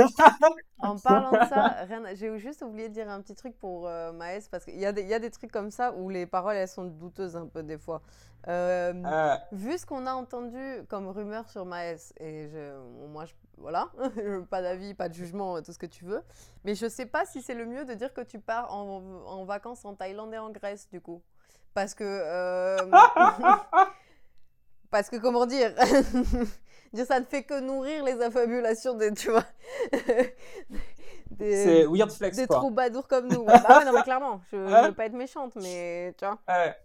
en 0.79 0.97
parlant 1.03 1.31
de 1.31 1.47
ça, 1.47 1.85
j'ai 2.15 2.35
juste 2.39 2.63
oublié 2.63 2.89
de 2.89 2.93
dire 2.95 3.07
un 3.07 3.21
petit 3.21 3.35
truc 3.35 3.55
pour 3.59 3.87
euh, 3.87 4.11
Maës, 4.13 4.47
parce 4.49 4.65
qu'il 4.65 4.79
y, 4.79 4.85
a 4.85 4.91
des- 4.91 5.03
il 5.03 5.07
y 5.07 5.13
a 5.13 5.19
des 5.19 5.29
trucs 5.29 5.51
comme 5.51 5.69
ça 5.69 5.93
où 5.93 6.09
les 6.09 6.25
paroles, 6.25 6.55
elles 6.55 6.67
sont 6.67 6.85
douteuses 6.85 7.35
un 7.35 7.45
peu 7.45 7.61
des 7.61 7.77
fois. 7.77 8.01
Euh, 8.47 8.93
Euh, 9.05 9.35
Vu 9.51 9.77
ce 9.77 9.85
qu'on 9.85 10.07
a 10.07 10.13
entendu 10.13 10.81
comme 10.89 11.07
rumeur 11.07 11.47
sur 11.47 11.65
Maës, 11.65 12.13
et 12.19 12.49
je, 12.49 13.05
moi, 13.09 13.25
je, 13.25 13.33
voilà, 13.59 13.89
pas 14.49 14.63
d'avis, 14.63 14.95
pas 14.95 15.07
de 15.07 15.13
jugement, 15.13 15.61
tout 15.61 15.71
ce 15.71 15.77
que 15.79 15.85
tu 15.85 16.03
veux, 16.03 16.23
mais 16.63 16.73
je 16.73 16.89
sais 16.89 17.05
pas 17.05 17.25
si 17.25 17.43
c'est 17.43 17.53
le 17.55 17.67
mieux 17.67 17.85
de 17.85 17.93
dire 17.93 18.11
que 18.11 18.21
tu 18.21 18.39
pars 18.39 18.73
en, 18.73 19.03
en 19.27 19.45
vacances 19.45 19.85
en 19.85 19.93
Thaïlande 19.93 20.33
et 20.33 20.39
en 20.39 20.49
Grèce, 20.49 20.89
du 20.89 20.99
coup. 20.99 21.21
Parce 21.75 21.93
que... 21.93 22.05
euh, 24.95 24.97
parce 24.99 25.09
que, 25.09 25.17
comment 25.17 25.45
dire? 25.45 25.73
Ça 27.05 27.19
ne 27.19 27.25
fait 27.25 27.43
que 27.43 27.59
nourrir 27.59 28.03
les 28.05 28.21
affabulations 28.21 28.93
des, 28.93 29.13
tu 29.13 29.29
vois, 29.29 29.43
des, 31.31 31.85
weird 31.85 32.11
flex 32.11 32.37
des 32.37 32.47
quoi. 32.47 32.57
troubadours 32.57 33.07
comme 33.07 33.27
nous. 33.27 33.41
Ouais, 33.41 33.53
bah 33.67 33.79
ouais, 33.79 33.85
non, 33.85 33.91
mais 33.93 34.03
clairement, 34.03 34.41
je, 34.51 34.57
je 34.57 34.87
veux 34.87 34.93
pas 34.95 35.05
être 35.05 35.13
méchante, 35.13 35.55
mais 35.55 36.13
tu 36.17 36.25
vois. 36.25 36.39
Ouais. 36.47 36.75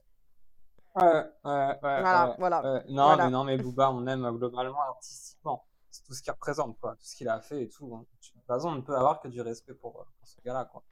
Ouais, 0.97 1.05
ouais, 1.05 1.23
ouais, 1.45 1.77
Voilà, 1.81 2.29
ouais, 2.31 2.35
voilà. 2.39 2.63
ouais. 2.75 2.85
Non, 2.89 3.05
Voilà. 3.07 3.25
mais 3.27 3.31
non, 3.31 3.45
mais 3.45 3.57
Booba, 3.57 3.93
on 3.93 4.05
aime 4.09 4.25
euh, 4.25 4.33
globalement 4.33 4.81
artistiquement. 4.81 5.65
C'est 5.93 6.03
tout 6.03 6.13
ce 6.15 6.23
qu'il 6.23 6.33
représente, 6.33 6.77
quoi. 6.81 6.93
Tout 6.97 7.05
ce 7.05 7.15
qu'il 7.15 7.29
a 7.29 7.41
fait 7.41 7.63
et 7.63 7.69
tout. 7.69 7.95
hein. 7.95 8.01
De 8.01 8.29
toute 8.41 8.47
façon, 8.47 8.71
on 8.71 8.75
ne 8.75 8.81
peut 8.81 8.97
avoir 8.97 9.21
que 9.21 9.29
du 9.29 9.41
respect 9.41 9.75
pour, 9.75 10.01
euh, 10.01 10.05
pour 10.19 10.27
ce 10.27 10.41
gars-là, 10.45 10.65
quoi. 10.65 10.83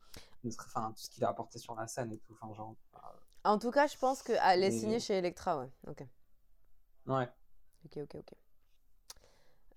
Enfin, 0.64 0.92
tout 0.94 1.02
ce 1.02 1.10
qu'il 1.10 1.24
a 1.24 1.28
apporté 1.28 1.58
sur 1.58 1.74
la 1.74 1.88
scène 1.88 2.12
et 2.12 2.18
tout. 2.18 2.36
Enfin, 2.40 2.54
genre. 2.54 2.74
euh, 2.94 2.98
En 3.42 3.58
tout 3.58 3.72
cas, 3.72 3.88
je 3.88 3.96
pense 3.98 4.22
qu'elle 4.22 4.62
est 4.62 4.68
Et- 4.68 4.78
signée 4.78 5.00
chez 5.00 5.14
Electra, 5.18 5.58
ouais. 5.58 5.68
Ok, 5.88 6.04
Ouais. 7.08 7.28
ok, 7.86 7.98
ok, 8.02 8.16
ok. 8.16 8.34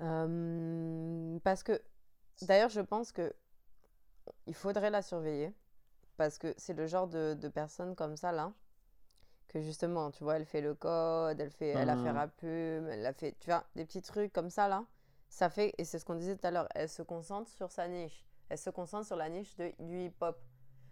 Euh, 0.02 1.40
parce 1.44 1.64
que, 1.64 1.82
d'ailleurs, 2.42 2.70
je 2.70 2.82
pense 2.82 3.12
que 3.12 3.34
il 4.48 4.54
faudrait 4.54 4.90
la 4.90 5.02
surveiller. 5.02 5.54
Parce 6.18 6.38
que 6.38 6.54
c'est 6.58 6.74
le 6.74 6.86
genre 6.86 7.08
de, 7.08 7.34
de 7.34 7.48
personne 7.48 7.96
comme 7.96 8.16
ça, 8.16 8.32
là, 8.32 8.54
que 9.48 9.60
justement, 9.60 10.12
tu 10.12 10.24
vois, 10.24 10.36
elle 10.36 10.46
fait 10.46 10.62
le 10.62 10.76
code, 10.76 11.40
elle, 11.40 11.50
fait, 11.50 11.70
elle 11.70 11.90
a 11.90 11.98
fait. 11.98 12.12
Rapum, 12.12 12.88
elle 12.90 13.06
a 13.06 13.14
fait, 13.14 13.36
tu 13.40 13.50
vois, 13.50 13.64
des 13.76 13.86
petits 13.86 14.02
trucs 14.02 14.32
comme 14.32 14.50
ça, 14.50 14.68
là. 14.68 14.86
Ça 15.30 15.50
fait, 15.50 15.74
et 15.78 15.86
c'est 15.86 15.98
ce 15.98 16.06
qu'on 16.06 16.16
disait 16.16 16.36
tout 16.36 16.46
à 16.46 16.52
l'heure, 16.52 16.68
elle 16.76 16.90
se 16.90 17.02
concentre 17.02 17.50
sur 17.50 17.72
sa 17.72 17.88
niche. 17.88 18.24
Elle 18.50 18.58
se 18.58 18.70
concentre 18.70 19.08
sur 19.08 19.16
la 19.16 19.30
niche 19.30 19.56
de, 19.56 19.72
du 19.80 20.06
hip-hop. 20.06 20.38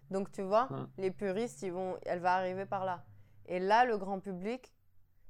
Donc, 0.10 0.32
tu 0.32 0.42
vois, 0.42 0.70
les 0.98 1.12
puristes, 1.12 1.62
ils 1.62 1.72
vont, 1.74 1.98
elle 2.04 2.20
va 2.20 2.36
arriver 2.36 2.66
par 2.66 2.86
là. 2.86 3.04
Et 3.46 3.60
là, 3.60 3.86
le 3.86 3.98
grand 3.98 4.20
public, 4.20 4.74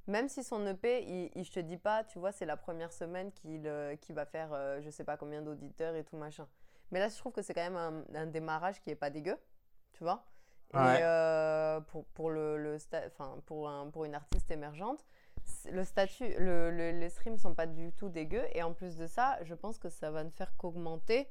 même 0.06 0.28
si 0.28 0.42
son 0.44 0.66
EP, 0.66 1.02
il, 1.04 1.30
il- 1.34 1.44
je 1.44 1.52
te 1.52 1.60
dis 1.60 1.76
pas, 1.78 2.04
tu 2.04 2.18
vois, 2.18 2.32
c'est 2.32 2.46
la 2.46 2.56
première 2.56 2.92
semaine 2.92 3.32
qu'il 3.32 3.66
euh, 3.66 3.96
qu'il 3.96 4.14
va 4.14 4.26
faire, 4.26 4.52
euh, 4.52 4.80
je 4.82 4.90
sais 4.90 5.04
pas 5.04 5.16
combien 5.16 5.42
d'auditeurs 5.42 5.94
et 5.94 6.04
tout 6.04 6.16
machin. 6.16 6.46
Mais 6.90 6.98
là, 6.98 7.08
je 7.08 7.16
trouve 7.18 7.32
que 7.32 7.42
c'est 7.42 7.54
quand 7.54 7.62
même 7.70 7.76
un, 7.76 8.04
un 8.14 8.26
démarrage 8.26 8.80
qui 8.80 8.90
est 8.90 8.96
pas 8.96 9.10
dégueu, 9.10 9.36
tu 9.92 10.02
vois. 10.04 10.24
Et 10.72 10.76
euh, 11.02 11.80
pour, 11.80 12.04
pour, 12.06 12.30
le, 12.30 12.76
pour, 13.46 13.68
un, 13.68 13.90
pour 13.90 14.04
une 14.04 14.14
artiste 14.14 14.50
émergente, 14.50 15.04
le 15.70 15.84
statut, 15.84 16.28
le, 16.38 16.70
le- 16.70 16.92
les 16.92 17.08
streams 17.10 17.38
sont 17.38 17.54
pas 17.54 17.66
du 17.66 17.92
tout 17.92 18.08
dégueux. 18.08 18.44
Et 18.54 18.62
en 18.62 18.72
plus 18.72 18.96
de 18.96 19.06
ça, 19.06 19.38
je 19.42 19.54
pense 19.54 19.78
que 19.78 19.88
ça 19.88 20.10
va 20.10 20.22
ne 20.24 20.30
faire 20.30 20.56
qu'augmenter 20.56 21.28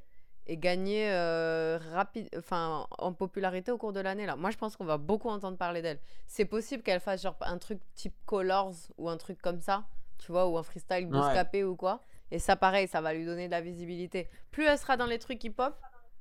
et 0.52 0.58
gagner 0.58 1.12
euh, 1.12 1.78
rapide, 1.94 2.28
enfin, 2.36 2.88
en 2.98 3.14
popularité 3.14 3.72
au 3.72 3.78
cours 3.78 3.94
de 3.94 4.00
l'année. 4.00 4.26
là. 4.26 4.36
Moi, 4.36 4.50
je 4.50 4.58
pense 4.58 4.76
qu'on 4.76 4.84
va 4.86 4.98
beaucoup 4.98 5.30
entendre 5.30 5.58
parler 5.58 5.82
d'elle. 5.84 6.00
C'est 6.26 6.46
possible 6.46 6.82
qu'elle 6.82 7.00
fasse 7.00 7.22
genre 7.22 7.38
un 7.42 7.60
truc 7.60 7.80
type 7.94 8.16
Colors 8.26 8.74
ou 8.98 9.10
un 9.10 9.18
truc 9.18 9.40
comme 9.42 9.62
ça, 9.62 9.86
tu 10.18 10.32
vois, 10.32 10.48
ou 10.48 10.58
un 10.58 10.64
freestyle 10.64 11.06
Ouais. 11.06 11.12
bouscapé 11.12 11.64
ou 11.64 11.76
quoi. 11.76 12.02
Et 12.32 12.40
ça, 12.40 12.56
pareil, 12.56 12.88
ça 12.88 13.00
va 13.00 13.14
lui 13.14 13.26
donner 13.26 13.46
de 13.46 13.52
la 13.52 13.62
visibilité. 13.62 14.28
Plus 14.50 14.66
elle 14.66 14.78
sera 14.80 14.98
dans 14.98 15.06
les 15.06 15.20
trucs 15.20 15.44
hip-hop, 15.44 15.76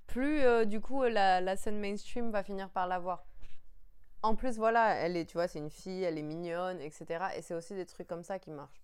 plus 0.07 0.41
euh, 0.41 0.64
du 0.66 0.81
coup 0.81 1.03
la, 1.05 1.41
la 1.41 1.57
scène 1.57 1.79
mainstream 1.81 2.31
va 2.31 2.43
finir 2.43 2.68
par 2.68 2.87
la 2.87 2.99
voir. 2.99 3.24
En 4.22 4.35
plus, 4.35 4.57
voilà, 4.59 4.95
elle 4.97 5.16
est, 5.16 5.24
tu 5.26 5.35
vois, 5.35 5.49
c'est 5.49 5.59
une 5.61 5.70
fille, 5.70 6.03
elle 6.03 6.18
est 6.18 6.22
mignonne, 6.22 6.81
etc. 6.81 7.07
Et 7.37 7.41
c'est 7.43 7.55
aussi 7.55 7.74
des 7.74 7.87
trucs 7.87 8.09
comme 8.09 8.24
ça 8.24 8.39
qui 8.39 8.51
marchent. 8.51 8.83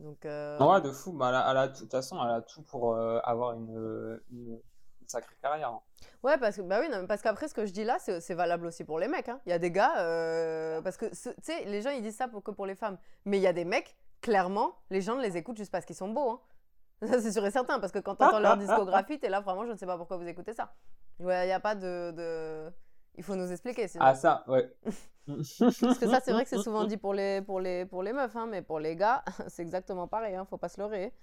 Donc, 0.00 0.24
euh, 0.26 0.58
Ouais, 0.58 0.80
de 0.80 0.90
fou. 0.90 1.12
Bah, 1.12 1.28
elle 1.28 1.34
a, 1.36 1.50
elle 1.50 1.56
a 1.56 1.68
tout- 1.68 1.74
de 1.74 1.78
toute 1.80 1.90
façon, 1.92 2.18
elle 2.24 2.30
a 2.34 2.40
tout 2.42 2.62
pour 2.62 2.94
euh, 2.94 3.20
avoir 3.24 3.52
une, 3.54 4.20
une- 4.30 4.60
une 5.00 5.08
sacrée 5.08 5.36
carrière. 5.40 5.68
hein. 5.70 5.80
Ouais, 6.22 6.36
parce 6.38 6.56
que 6.56 6.62
bah 6.62 6.78
oui, 6.80 6.88
non, 6.90 7.06
parce 7.06 7.22
qu'après 7.22 7.48
ce 7.48 7.54
que 7.54 7.66
je 7.66 7.72
dis 7.72 7.84
là, 7.84 7.98
c'est 7.98 8.34
valable 8.34 8.66
aussi 8.66 8.84
pour 8.84 8.98
les 8.98 9.08
mecs. 9.08 9.28
hein. 9.28 9.40
Il 9.46 9.50
y 9.50 9.52
a 9.52 9.58
des 9.58 9.70
gars, 9.70 9.98
euh, 10.00 10.80
parce 10.82 10.96
que 10.96 11.06
tu 11.06 11.32
sais, 11.42 11.64
les 11.66 11.82
gens 11.82 11.90
ils 11.90 12.02
disent 12.02 12.16
ça 12.16 12.28
pour, 12.28 12.42
que 12.42 12.50
pour 12.50 12.66
les 12.66 12.74
femmes, 12.74 12.98
mais 13.24 13.38
il 13.38 13.42
y 13.42 13.46
a 13.46 13.52
des 13.52 13.64
mecs, 13.64 13.94
clairement, 14.20 14.74
les 14.90 15.00
gens 15.02 15.16
les 15.18 15.36
écoutent 15.36 15.56
juste 15.58 15.70
parce 15.72 15.84
qu'ils 15.84 15.96
sont 15.96 16.08
beaux. 16.08 16.30
hein. 16.30 16.40
Ça 17.06 17.20
c'est 17.20 17.32
sûr 17.32 17.44
et 17.44 17.50
certain, 17.50 17.78
parce 17.80 17.92
que 17.92 17.98
quand 17.98 18.14
t'entends 18.14 18.40
leur 18.40 18.56
discographie, 18.56 19.18
t'es 19.18 19.28
là 19.28 19.40
vraiment, 19.40 19.66
je 19.66 19.72
ne 19.72 19.76
sais 19.76 19.86
pas 19.86 19.98
pourquoi 19.98 20.16
vous 20.16 20.26
écoutez 20.26 20.54
ça. 20.54 20.72
Ouais, 21.20 21.46
il 21.46 21.50
y 21.50 21.52
a 21.52 21.60
pas 21.60 21.74
de, 21.74 22.10
de- 22.12 22.72
il 23.16 23.22
faut 23.22 23.36
nous 23.36 23.50
expliquer. 23.50 23.88
Sinon. 23.88 24.04
Ah, 24.04 24.14
ça, 24.14 24.44
ouais. 24.48 24.72
Parce 25.26 25.98
que 25.98 26.08
ça, 26.08 26.20
c'est 26.20 26.32
vrai 26.32 26.44
que 26.44 26.50
c'est 26.50 26.62
souvent 26.62 26.84
dit 26.84 26.96
pour 26.96 27.14
les, 27.14 27.40
pour 27.40 27.60
les, 27.60 27.86
pour 27.86 28.02
les 28.02 28.12
meufs, 28.12 28.36
hein, 28.36 28.46
mais 28.50 28.62
pour 28.62 28.78
les 28.78 28.94
gars, 28.94 29.24
c'est 29.48 29.62
exactement 29.62 30.06
pareil. 30.06 30.34
Hein, 30.34 30.44
faut 30.44 30.58
pas 30.58 30.68
se 30.68 30.80
leurrer. 30.80 31.14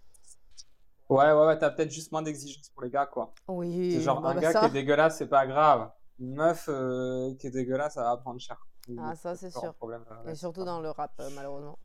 Ouais, 1.10 1.32
ouais, 1.32 1.46
ouais, 1.46 1.58
t'as 1.60 1.70
peut-être 1.70 1.92
juste 1.92 2.12
moins 2.12 2.22
d'exigences 2.22 2.70
pour 2.70 2.84
les 2.84 2.90
gars, 2.90 3.06
quoi. 3.06 3.34
Oui. 3.48 3.94
C'est 3.94 4.02
genre 4.02 4.22
bah, 4.22 4.30
un 4.30 4.36
bah, 4.36 4.42
gars 4.42 4.52
ça. 4.54 4.60
qui 4.62 4.66
est 4.68 4.70
dégueulasse, 4.70 5.18
c'est 5.18 5.28
pas 5.28 5.46
grave. 5.46 5.92
Une 6.20 6.36
meuf 6.36 6.68
euh, 6.70 7.36
qui 7.36 7.48
est 7.48 7.52
dégueulasse, 7.52 7.96
ça 7.96 8.04
va 8.04 8.18
prendre 8.18 8.40
cher. 8.40 8.66
Ah, 8.98 9.16
ça, 9.16 9.36
c'est 9.36 9.52
sûr. 9.52 9.74
problème, 9.76 10.04
euh, 10.10 10.32
Et 10.32 10.36
surtout 10.36 10.64
dans 10.64 10.80
le 10.80 10.90
rap, 10.90 11.12
euh, 11.20 11.30
malheureusement. 11.36 11.78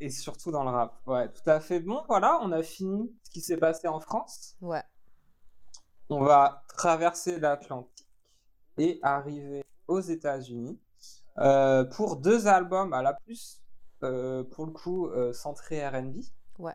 Et 0.00 0.10
surtout 0.10 0.50
dans 0.50 0.62
le 0.62 0.70
rap. 0.70 0.94
Ouais, 1.06 1.28
tout 1.28 1.48
à 1.50 1.60
fait. 1.60 1.80
Bon, 1.80 2.04
voilà, 2.08 2.38
on 2.42 2.52
a 2.52 2.62
fini 2.62 3.12
ce 3.24 3.30
qui 3.30 3.40
s'est 3.40 3.56
passé 3.56 3.88
en 3.88 4.00
France. 4.00 4.56
Ouais. 4.60 4.82
On 6.08 6.22
va 6.22 6.62
traverser 6.68 7.40
l'Atlantique 7.40 7.95
et 8.78 8.98
arriver 9.02 9.64
aux 9.88 10.00
États-Unis 10.00 10.78
euh, 11.38 11.84
pour 11.84 12.16
deux 12.16 12.46
albums 12.46 12.92
à 12.92 13.02
la 13.02 13.14
plus, 13.14 13.62
euh, 14.02 14.42
pour 14.44 14.66
le 14.66 14.72
coup, 14.72 15.08
euh, 15.08 15.32
centrés 15.32 15.86
RB. 15.86 16.16
Ouais. 16.58 16.74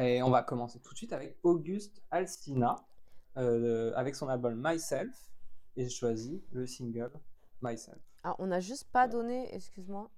Et 0.00 0.22
on 0.22 0.30
va 0.30 0.42
commencer 0.42 0.80
tout 0.80 0.92
de 0.92 0.96
suite 0.98 1.12
avec 1.12 1.38
Auguste 1.42 2.02
Alsina, 2.10 2.76
euh, 3.36 3.92
avec 3.94 4.14
son 4.16 4.28
album 4.28 4.54
Myself. 4.56 5.14
Et 5.76 5.84
j'ai 5.84 5.90
choisi 5.90 6.42
le 6.52 6.66
single 6.66 7.10
Myself. 7.62 7.98
Ah, 8.24 8.34
on 8.38 8.46
n'a 8.46 8.60
juste 8.60 8.90
pas 8.92 9.08
donné, 9.08 9.54
excuse-moi, 9.54 10.10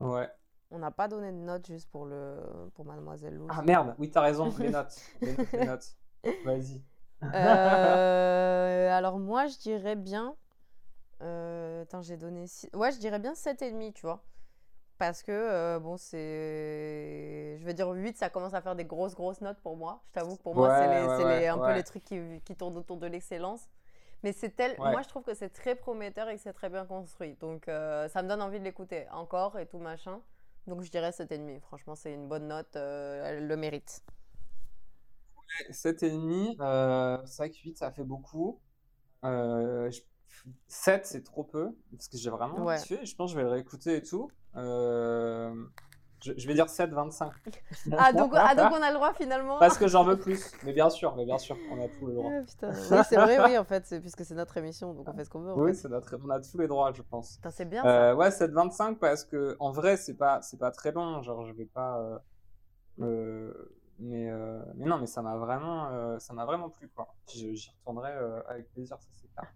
Ouais. 0.00 0.28
on 0.70 0.78
n'a 0.78 0.90
pas 0.90 1.08
donné 1.08 1.30
de 1.32 1.36
note 1.36 1.66
juste 1.66 1.90
pour, 1.90 2.06
le, 2.06 2.36
pour 2.74 2.84
Mademoiselle 2.84 3.34
Lou. 3.34 3.46
Ah 3.50 3.62
merde, 3.62 3.94
oui, 3.98 4.10
t'as 4.10 4.20
raison, 4.22 4.52
les 4.58 4.70
notes. 4.70 4.94
Les 5.20 5.36
notes, 5.36 5.52
les 5.52 5.66
notes. 5.66 5.96
Vas-y. 6.44 6.82
Euh, 7.34 8.90
alors 8.96 9.18
moi, 9.18 9.46
je 9.46 9.58
dirais 9.58 9.96
bien... 9.96 10.36
Euh, 11.22 11.82
attends, 11.82 12.02
j'ai 12.02 12.16
donné... 12.16 12.46
six- 12.46 12.70
Ouais, 12.74 12.92
je 12.92 12.98
dirais 12.98 13.18
bien 13.18 13.34
7,5, 13.34 13.92
tu 13.94 14.02
vois. 14.02 14.22
Parce 14.98 15.22
que, 15.22 15.32
euh, 15.32 15.78
bon, 15.80 15.96
c'est... 15.96 17.56
Je 17.58 17.64
vais 17.64 17.74
dire 17.74 17.88
8, 17.90 18.16
ça 18.16 18.30
commence 18.30 18.54
à 18.54 18.60
faire 18.60 18.76
des 18.76 18.84
grosses, 18.84 19.14
grosses 19.14 19.40
notes 19.40 19.60
pour 19.60 19.76
moi. 19.76 20.02
Je 20.08 20.12
t'avoue 20.12 20.36
que 20.36 20.42
pour 20.42 20.54
moi, 20.54 20.70
c'est 20.70 20.88
Ouais, 20.88 21.00
les- 21.02 21.06
ouais, 21.08 21.16
c'est 21.18 21.24
ouais, 21.24 21.40
les- 21.40 21.46
un 21.48 21.58
peu 21.58 21.74
les 21.74 21.84
trucs 21.84 22.04
qui, 22.04 22.20
qui 22.44 22.56
tournent 22.56 22.76
autour 22.76 22.96
de 22.98 23.06
l'excellence. 23.06 23.68
Mais 24.22 24.32
c'est 24.32 24.50
tel... 24.50 24.76
Moi, 24.92 25.02
je 25.02 25.08
trouve 25.08 25.24
que 25.24 25.34
c'est 25.34 25.48
très 25.50 25.74
prometteur 25.74 26.28
et 26.28 26.36
que 26.36 26.40
c'est 26.42 26.52
très 26.52 26.68
bien 26.70 26.86
construit. 26.86 27.34
Donc, 27.40 27.68
euh, 27.68 28.08
ça 28.08 28.22
me 28.22 28.28
donne 28.28 28.42
envie 28.42 28.58
de 28.60 28.64
l'écouter 28.64 29.06
encore 29.10 29.58
et 29.58 29.66
tout 29.66 29.78
machin. 29.78 30.20
Donc, 30.68 30.82
je 30.82 30.90
dirais 30.90 31.10
7,5. 31.12 31.60
Franchement, 31.62 31.96
c'est 31.96 32.14
une 32.14 32.28
bonne 32.28 32.48
note. 32.48 32.76
elle 32.76 33.46
le 33.48 33.56
mérite. 33.56 34.02
7,5, 35.70 36.56
euh, 36.60 37.18
c'est 37.26 37.36
vrai 37.38 37.50
que 37.50 37.56
8 37.64 37.76
ça 37.78 37.90
fait 37.92 38.04
beaucoup. 38.04 38.60
Euh, 39.24 39.90
je- 39.90 40.00
7 40.66 41.06
c'est 41.06 41.22
trop 41.22 41.44
peu, 41.44 41.70
parce 41.92 42.08
que 42.08 42.16
j'ai 42.16 42.30
vraiment 42.30 42.64
Ouais. 42.64 42.78
kiffé. 42.78 43.04
Je 43.04 43.14
pense 43.14 43.30
que 43.30 43.34
je 43.34 43.36
vais 43.38 43.44
le 43.44 43.50
réécouter 43.52 43.96
et 43.96 44.02
tout. 44.02 44.28
Euh, 44.56 45.54
je, 46.24 46.32
je 46.36 46.46
vais 46.48 46.54
dire 46.54 46.68
7, 46.68 46.90
25. 46.90 47.32
Ah 47.98 48.12
donc, 48.12 48.32
ah, 48.34 48.54
donc 48.54 48.72
on 48.72 48.82
a 48.82 48.88
le 48.90 48.94
droit 48.94 49.12
finalement 49.14 49.58
Parce 49.58 49.76
que 49.78 49.86
j'en 49.88 50.04
veux 50.04 50.18
plus. 50.18 50.52
Mais 50.64 50.72
bien 50.72 50.88
sûr, 50.90 51.14
mais 51.16 51.24
bien 51.24 51.38
sûr, 51.38 51.56
on 51.70 51.82
a 51.84 51.88
tous 51.88 52.06
les 52.08 52.14
droits. 52.14 52.30
Ah. 52.62 52.70
Oui, 52.90 52.98
c'est 53.08 53.16
vrai, 53.16 53.44
oui, 53.44 53.58
en 53.58 53.64
fait, 53.64 53.94
puisque 54.00 54.24
c'est 54.24 54.34
notre 54.34 54.56
émission, 54.56 54.94
donc 54.94 55.08
on 55.08 55.12
fait 55.14 55.24
ce 55.24 55.30
qu'on 55.30 55.40
veut. 55.42 55.52
Oui, 55.54 55.74
c'est 55.74 55.88
notre... 55.88 56.16
on 56.24 56.30
a 56.30 56.40
tous 56.40 56.58
les 56.58 56.68
droits, 56.68 56.92
je 56.92 57.02
pense. 57.02 57.38
C'est 57.50 57.68
bien 57.68 57.82
ça. 57.82 58.10
Euh, 58.10 58.14
ouais, 58.14 58.30
7, 58.30 58.50
25 58.52 58.98
parce 58.98 59.24
que 59.24 59.56
en 59.60 59.70
vrai, 59.72 59.96
c'est 59.96 60.14
pas, 60.14 60.40
c'est 60.42 60.58
pas 60.58 60.70
très 60.70 60.92
long. 60.92 61.22
Genre, 61.22 61.44
je 61.46 61.52
vais 61.52 61.66
pas. 61.66 62.20
euh, 63.00 63.52
mais, 63.98 64.30
euh, 64.30 64.60
mais 64.74 64.86
non, 64.86 64.98
mais 64.98 65.06
ça 65.06 65.22
m'a 65.22 65.36
vraiment, 65.36 65.88
euh, 65.90 66.18
ça 66.18 66.32
m'a 66.32 66.44
vraiment 66.44 66.70
plu, 66.70 66.88
quoi. 66.88 67.14
J'y 67.26 67.70
retournerai 67.78 68.12
euh, 68.12 68.40
avec 68.48 68.70
plaisir, 68.72 68.96
ça 69.00 69.08
c'est 69.12 69.28
clair. 69.32 69.52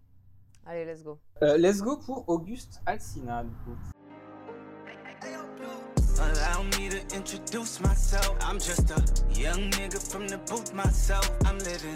Allez, 0.65 0.85
let's 0.85 1.03
go. 1.03 1.19
Euh, 1.43 1.57
let's 1.57 1.81
go 1.81 1.97
pour 1.97 2.27
Auguste 2.27 2.81
Alsina. 2.85 3.43
du 3.43 3.51
coup. 3.63 3.77
Allow 6.19 6.63
me 6.63 6.89
to 6.89 7.15
introduce 7.15 7.79
myself. 7.79 8.35
I'm 8.41 8.59
just 8.59 8.89
a 8.91 8.95
young 9.39 9.69
nigga 9.71 9.99
from 9.99 10.27
the 10.27 10.37
booth 10.49 10.73
myself. 10.73 11.29
I'm 11.45 11.57
living, 11.59 11.95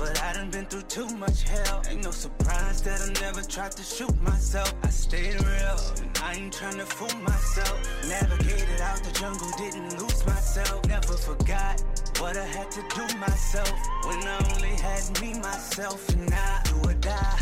but 0.00 0.18
I 0.22 0.32
done 0.32 0.50
been 0.50 0.64
through 0.64 0.88
too 0.88 1.08
much 1.16 1.42
hell. 1.42 1.82
Ain't 1.90 2.02
no 2.02 2.10
surprise 2.10 2.80
that 2.82 3.02
I 3.02 3.20
never 3.20 3.42
tried 3.42 3.72
to 3.72 3.82
shoot 3.82 4.18
myself. 4.22 4.72
I 4.82 4.88
stayed 4.88 5.34
real, 5.44 5.78
and 6.00 6.10
I 6.24 6.34
ain't 6.36 6.54
trying 6.54 6.78
to 6.78 6.86
fool 6.86 7.14
myself. 7.20 7.76
Navigated 8.08 8.80
out 8.80 9.04
the 9.04 9.12
jungle, 9.12 9.50
didn't 9.58 10.00
lose 10.00 10.26
myself. 10.26 10.86
Never 10.88 11.12
forgot 11.12 11.82
what 12.18 12.34
I 12.38 12.46
had 12.46 12.70
to 12.70 12.82
do 12.96 13.18
myself 13.18 13.70
when 14.06 14.20
I 14.26 14.38
only 14.54 14.74
had 14.88 15.04
me, 15.20 15.34
myself, 15.34 16.08
and 16.08 16.32
I 16.32 16.62
do 16.64 16.90
or 16.90 16.94
die. 16.94 17.38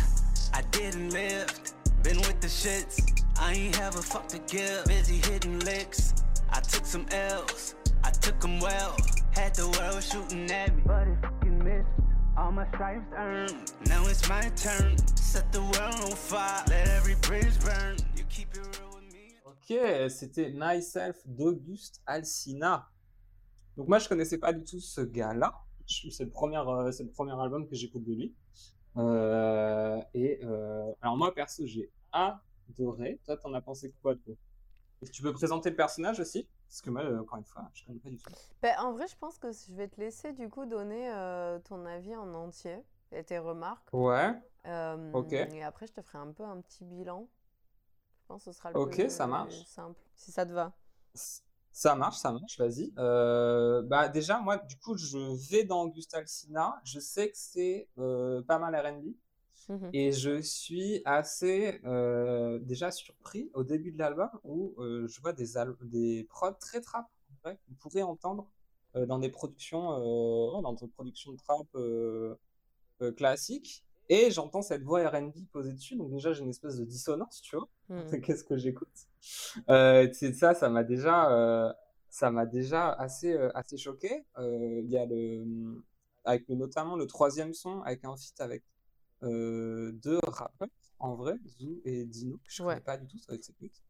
I 0.52 0.62
didn't 0.72 1.11
live, 1.11 1.46
been 2.02 2.18
with 2.18 2.40
the 2.40 2.48
shits. 2.48 3.22
I 3.38 3.52
ain't 3.52 3.76
have 3.76 3.94
a 3.94 4.02
fuck 4.02 4.26
to 4.28 4.38
give, 4.40 4.84
busy 4.86 5.18
hitting 5.30 5.61
licks. 5.61 6.12
I 6.50 6.59
took 6.59 6.84
some 6.84 7.06
L's, 7.12 7.76
I 8.02 8.11
took 8.11 8.40
them 8.40 8.59
well. 8.59 8.96
Had 9.30 9.54
the 9.54 9.68
world 9.78 10.02
shooting 10.02 10.50
at 10.50 10.74
me, 10.74 10.82
All 12.49 12.55
my 12.55 12.66
stripes 12.68 13.05
earned, 13.14 13.72
now 13.88 14.07
it's 14.07 14.26
my 14.26 14.40
turn. 14.57 14.96
Set 15.16 15.53
the 15.53 15.61
world 15.61 15.96
on 16.01 16.12
fire, 16.12 16.64
let 16.68 16.88
every 16.88 17.14
bridge 17.16 17.53
burn. 17.61 17.99
You 18.16 18.24
keep 18.30 18.49
it 18.55 18.64
real 18.78 18.88
with 18.94 19.12
me. 19.12 19.34
Ok, 19.44 20.09
c'était 20.09 20.51
Myself 20.55 21.18
d'Auguste 21.26 22.01
Alsina. 22.07 22.88
Donc 23.76 23.88
moi, 23.88 23.99
je 23.99 24.09
connaissais 24.09 24.38
pas 24.38 24.55
du 24.55 24.64
tout 24.64 24.80
ce 24.80 25.03
gars-là. 25.03 25.61
C'est 25.86 26.24
le 26.24 26.30
premier, 26.30 26.57
euh, 26.57 26.90
c'est 26.90 27.03
le 27.03 27.11
premier 27.11 27.38
album 27.38 27.68
que 27.68 27.74
j'écoute 27.74 28.05
de 28.05 28.14
lui. 28.14 28.34
Euh, 28.96 30.01
et 30.14 30.40
euh, 30.42 30.90
alors 31.03 31.18
moi, 31.18 31.34
perso, 31.34 31.66
j'ai 31.66 31.90
adoré. 32.12 33.20
Toi, 33.26 33.36
t'en 33.36 33.53
as 33.53 33.61
pensé 33.61 33.92
quoi, 34.01 34.14
toi? 34.16 34.34
Que 35.01 35.07
tu 35.07 35.22
peux 35.22 35.32
présenter 35.32 35.70
le 35.70 35.76
personnage 35.76 36.18
aussi? 36.18 36.49
Parce 36.68 36.82
que 36.82 36.90
moi, 36.90 37.03
euh, 37.05 37.20
encore 37.20 37.38
une 37.38 37.44
fois, 37.44 37.70
je 37.72 37.84
connais 37.84 37.99
pas 38.01 38.11
du 38.11 38.18
tout. 38.18 38.32
Ben, 38.62 38.74
en 38.80 38.92
vrai, 38.92 39.07
je 39.07 39.16
pense 39.16 39.38
que 39.38 39.53
je 39.53 39.72
vais 39.72 39.86
te 39.88 40.01
laisser 40.01 40.32
du 40.32 40.49
coup 40.49 40.66
donner 40.66 41.11
euh, 41.12 41.59
ton 41.61 41.86
avis 41.86 42.16
en 42.16 42.34
entier 42.34 42.82
et 43.12 43.22
tes 43.22 43.38
remarques. 43.38 43.88
Ouais. 43.92 44.34
Euh, 44.66 45.12
Ok. 45.12 45.32
Et 45.32 45.62
après, 45.62 45.86
je 45.86 45.92
te 45.92 46.03
ferai 46.03 46.18
un 46.18 46.32
peu 46.32 46.42
un 46.44 46.61
petit 46.61 46.84
bilan. 46.84 47.28
Je 48.22 48.26
pense 48.26 48.44
que 48.44 48.53
ce 48.53 48.59
sera 48.59 48.72
le 48.72 48.78
Ok, 48.78 48.96
plus 48.96 49.11
ça 49.11 49.26
marche. 49.26 49.55
simple, 49.64 50.01
si 50.16 50.32
ça 50.32 50.44
te 50.44 50.53
va. 50.53 50.72
Ça 51.70 51.94
marche, 51.94 52.16
ça 52.16 52.32
marche, 52.32 52.59
vas-y. 52.59 52.92
Euh, 52.99 53.82
bah 53.82 54.09
déjà, 54.09 54.40
moi, 54.40 54.57
du 54.59 54.76
coup, 54.78 54.96
je 54.96 55.16
vais 55.51 55.62
dans 55.64 55.82
Auguste 55.82 56.12
Alsina. 56.14 56.80
Je 56.84 56.99
sais 56.99 57.30
que 57.30 57.36
c'est 57.38 57.88
pas 57.96 58.59
mal 58.59 58.74
R&B. 58.74 59.14
Mhm. 59.69 59.91
Et 59.93 60.12
je 60.12 60.41
suis 60.41 61.03
assez 61.05 61.81
euh, 61.85 62.59
déjà 62.61 62.91
surpris 62.91 63.51
au 63.55 63.64
début 63.64 63.93
de 63.93 63.99
l'album 63.99 64.29
où 64.45 64.75
euh, 64.79 65.07
je 65.09 65.21
vois 65.21 65.33
des, 65.33 65.47
des 65.83 66.25
prods 66.29 66.53
très 66.55 66.81
trap, 66.81 67.07
vrai, 67.43 67.59
qu'on 67.66 67.75
pourrait 67.75 68.03
entendre 68.03 68.47
euh, 68.97 69.07
dans 69.07 69.19
des 69.19 69.31
productions, 69.31 69.89
ouais, 70.57 70.62
dans 70.62 70.73
des 70.75 70.89
productions 70.89 71.33
de 71.33 71.37
trap 71.39 71.66
classiques. 73.16 73.85
Et 74.11 74.31
j'entends 74.31 74.62
cette 74.62 74.83
voix 74.83 75.07
R&B 75.07 75.45
posée 75.53 75.73
dessus, 75.73 75.95
donc 75.97 76.11
déjà 76.11 76.33
j'ai 76.33 76.43
une 76.43 76.49
espèce 76.51 76.77
de 76.79 76.85
dissonance, 76.85 77.43
tu 77.43 77.57
vois. 77.57 77.69
Mhm. 77.89 78.21
Qu'est-ce 78.23 78.45
que 78.45 78.57
j'écoute? 78.57 78.89
C'est 79.69 80.33
ça, 80.35 80.55
ça 80.55 80.69
m'a 80.71 80.83
déjà, 80.83 81.77
ça 82.09 82.31
m'a 82.31 82.47
déjà 82.47 82.91
assez, 82.93 83.37
assez 83.55 83.77
choqué. 83.77 84.25
Il 84.39 84.89
y 84.89 84.97
a 84.97 85.05
le, 85.07 85.83
avec 86.25 86.49
le- 86.49 86.55
notamment 86.55 86.97
le 86.97 87.07
troisième 87.07 87.53
son 87.53 87.83
avec 87.83 88.05
un 88.05 88.16
feat 88.16 88.41
avec 88.41 88.62
euh, 89.23 89.93
deux 89.93 90.19
rappeurs 90.27 90.69
en 91.01 91.14
vrai, 91.14 91.35
Zou 91.47 91.81
et 91.85 92.05
Dino, 92.05 92.39
que 92.39 92.51
je 92.51 92.62
Ouais. 92.62 92.75
connais 92.75 92.81
pas 92.85 92.97
du 92.97 93.07
tout, 93.07 93.19
ça 93.19 93.33
va 93.33 93.37
être. 93.37 93.83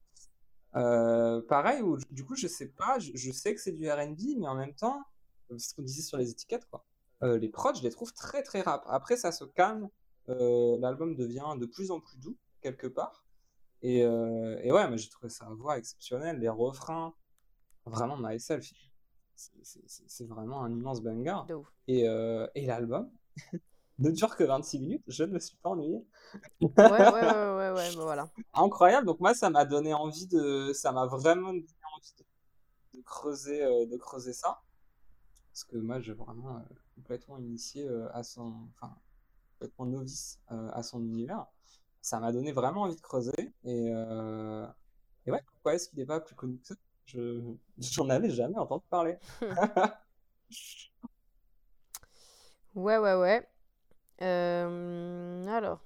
Euh, 0.77 1.41
pareil, 1.49 1.81
où, 1.83 1.97
du 2.11 2.25
coup, 2.25 2.37
je 2.37 2.47
sais 2.47 2.69
pas, 2.69 2.99
je, 2.99 3.13
je 3.15 3.33
sais 3.33 3.55
que 3.55 3.61
c'est 3.61 3.73
du 3.73 3.91
R&B, 3.91 4.37
mais 4.39 4.47
en 4.47 4.55
même 4.55 4.75
temps, 4.75 5.03
euh, 5.51 5.59
c'est 5.59 5.71
ce 5.71 5.75
qu'on 5.75 5.83
disait 5.83 6.03
sur 6.03 6.19
les 6.19 6.31
étiquettes, 6.31 6.67
quoi. 6.67 6.85
Euh, 7.23 7.39
les 7.39 7.49
prods, 7.49 7.75
je 7.75 7.83
les 7.83 7.91
trouve 7.91 8.13
très 8.13 8.43
très 8.43 8.61
rap. 8.61 8.85
Après, 8.87 9.17
ça 9.17 9.33
se 9.33 9.45
calme, 9.45 9.89
l'album 10.27 11.17
devient 11.17 11.55
de 11.59 11.65
plus 11.67 11.91
en 11.91 12.01
plus 12.01 12.19
doux, 12.19 12.37
quelque 12.61 12.87
part. 12.87 13.25
Et, 13.81 14.01
et 14.01 14.73
ouais, 14.73 14.89
mais 14.91 14.99
j'ai 14.99 15.09
trouvé 15.09 15.31
sa 15.31 15.47
voix 15.47 15.79
exceptionnelle, 15.79 16.39
les 16.39 16.49
refrains, 16.51 17.15
vraiment 17.87 18.17
myself. 18.19 18.71
C'est 19.35 20.27
vraiment 20.27 20.63
un 20.63 20.71
immense 20.71 21.01
banger. 21.01 21.41
De. 21.49 21.57
Et, 21.87 22.03
et 22.55 22.67
l'album 22.67 23.11
ne 23.99 24.11
dure 24.11 24.37
que 24.37 24.45
26 24.45 24.79
minutes, 24.79 25.03
je 25.07 25.25
ne 25.25 25.33
me 25.33 25.39
suis 25.39 25.57
pas 25.57 25.71
ennuyé. 25.71 26.05
Ouais, 26.61 26.71
ouais, 26.81 27.11
ouais, 27.11 27.11
ouais, 27.11 27.71
ouais, 27.71 27.93
bah 27.97 28.03
voilà. 28.03 28.29
Incroyable, 28.55 29.07
donc 29.07 29.21
moi 29.21 29.35
ça 29.35 29.51
m'a 29.51 29.65
donné 29.65 29.95
envie 29.95 30.27
de, 30.27 30.73
ça 30.73 30.93
m'a 30.93 31.07
vraiment 31.07 31.53
donné 31.53 31.67
envie 31.97 32.15
de, 32.19 32.99
de 32.99 33.03
creuser, 33.05 33.63
euh, 33.65 33.87
de 33.87 33.97
creuser 33.97 34.33
ça, 34.33 34.61
parce 35.53 35.65
que 35.65 35.77
moi 35.77 36.01
j'ai 36.01 36.13
vraiment 36.13 36.57
euh, 36.57 36.61
complètement 36.97 37.39
initié 37.39 37.87
euh, 37.89 38.09
à 38.15 38.23
son, 38.23 38.55
enfin 38.75 38.95
complètement 39.55 39.87
novice 39.87 40.41
à 40.49 40.83
son 40.83 41.03
univers. 41.03 41.47
Ça 42.01 42.21
m'a 42.21 42.33
donné 42.33 42.53
vraiment 42.53 42.83
envie 42.83 42.97
de 42.97 43.01
creuser 43.01 43.33
et, 43.65 43.89
et 45.27 45.31
ouais, 45.31 45.43
pourquoi 45.47 45.75
est-ce 45.75 45.89
qu'il 45.89 45.99
n'est 45.99 46.07
pas 46.07 46.21
plus 46.21 46.35
connu 46.35 46.59
que 46.59 46.69
ça? 46.69 46.75
Je, 47.07 47.41
j'en 47.79 48.09
avais 48.09 48.31
jamais 48.31 48.59
entendu 48.59 48.85
parler. 48.91 49.19
Ouais, 52.75 52.97
ouais, 52.99 53.15
ouais. 53.15 53.47
Euh, 54.23 55.47
alors. 55.49 55.81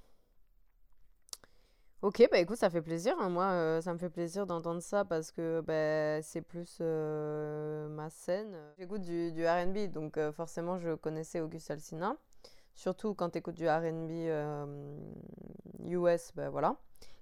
Ok, 2.02 2.26
bah 2.32 2.38
écoute, 2.38 2.56
ça 2.56 2.68
fait 2.68 2.82
plaisir. 2.82 3.14
hein. 3.20 3.28
Moi, 3.28 3.44
euh, 3.44 3.80
ça 3.80 3.92
me 3.92 3.98
fait 3.98 4.10
plaisir 4.10 4.44
d'entendre 4.46 4.80
ça 4.82 5.04
parce 5.04 5.30
que 5.30 5.60
bah, 5.60 6.20
c'est 6.22 6.42
plus 6.42 6.78
euh, 6.80 7.88
ma 7.88 8.10
scène. 8.10 8.56
J'écoute 8.78 9.02
du, 9.02 9.30
du 9.32 9.46
R&B, 9.46 9.86
donc 9.92 10.18
forcément, 10.32 10.78
je 10.78 10.94
connaissais 10.96 11.40
Auguste 11.40 11.70
Alsina. 11.70 12.16
Surtout 12.74 13.14
quand 13.14 13.30
tu 13.30 13.38
écoutes 13.38 13.54
du 13.56 13.68
R&B 13.68 14.10
US, 15.84 16.32
ben 16.34 16.48
voilà. 16.50 16.76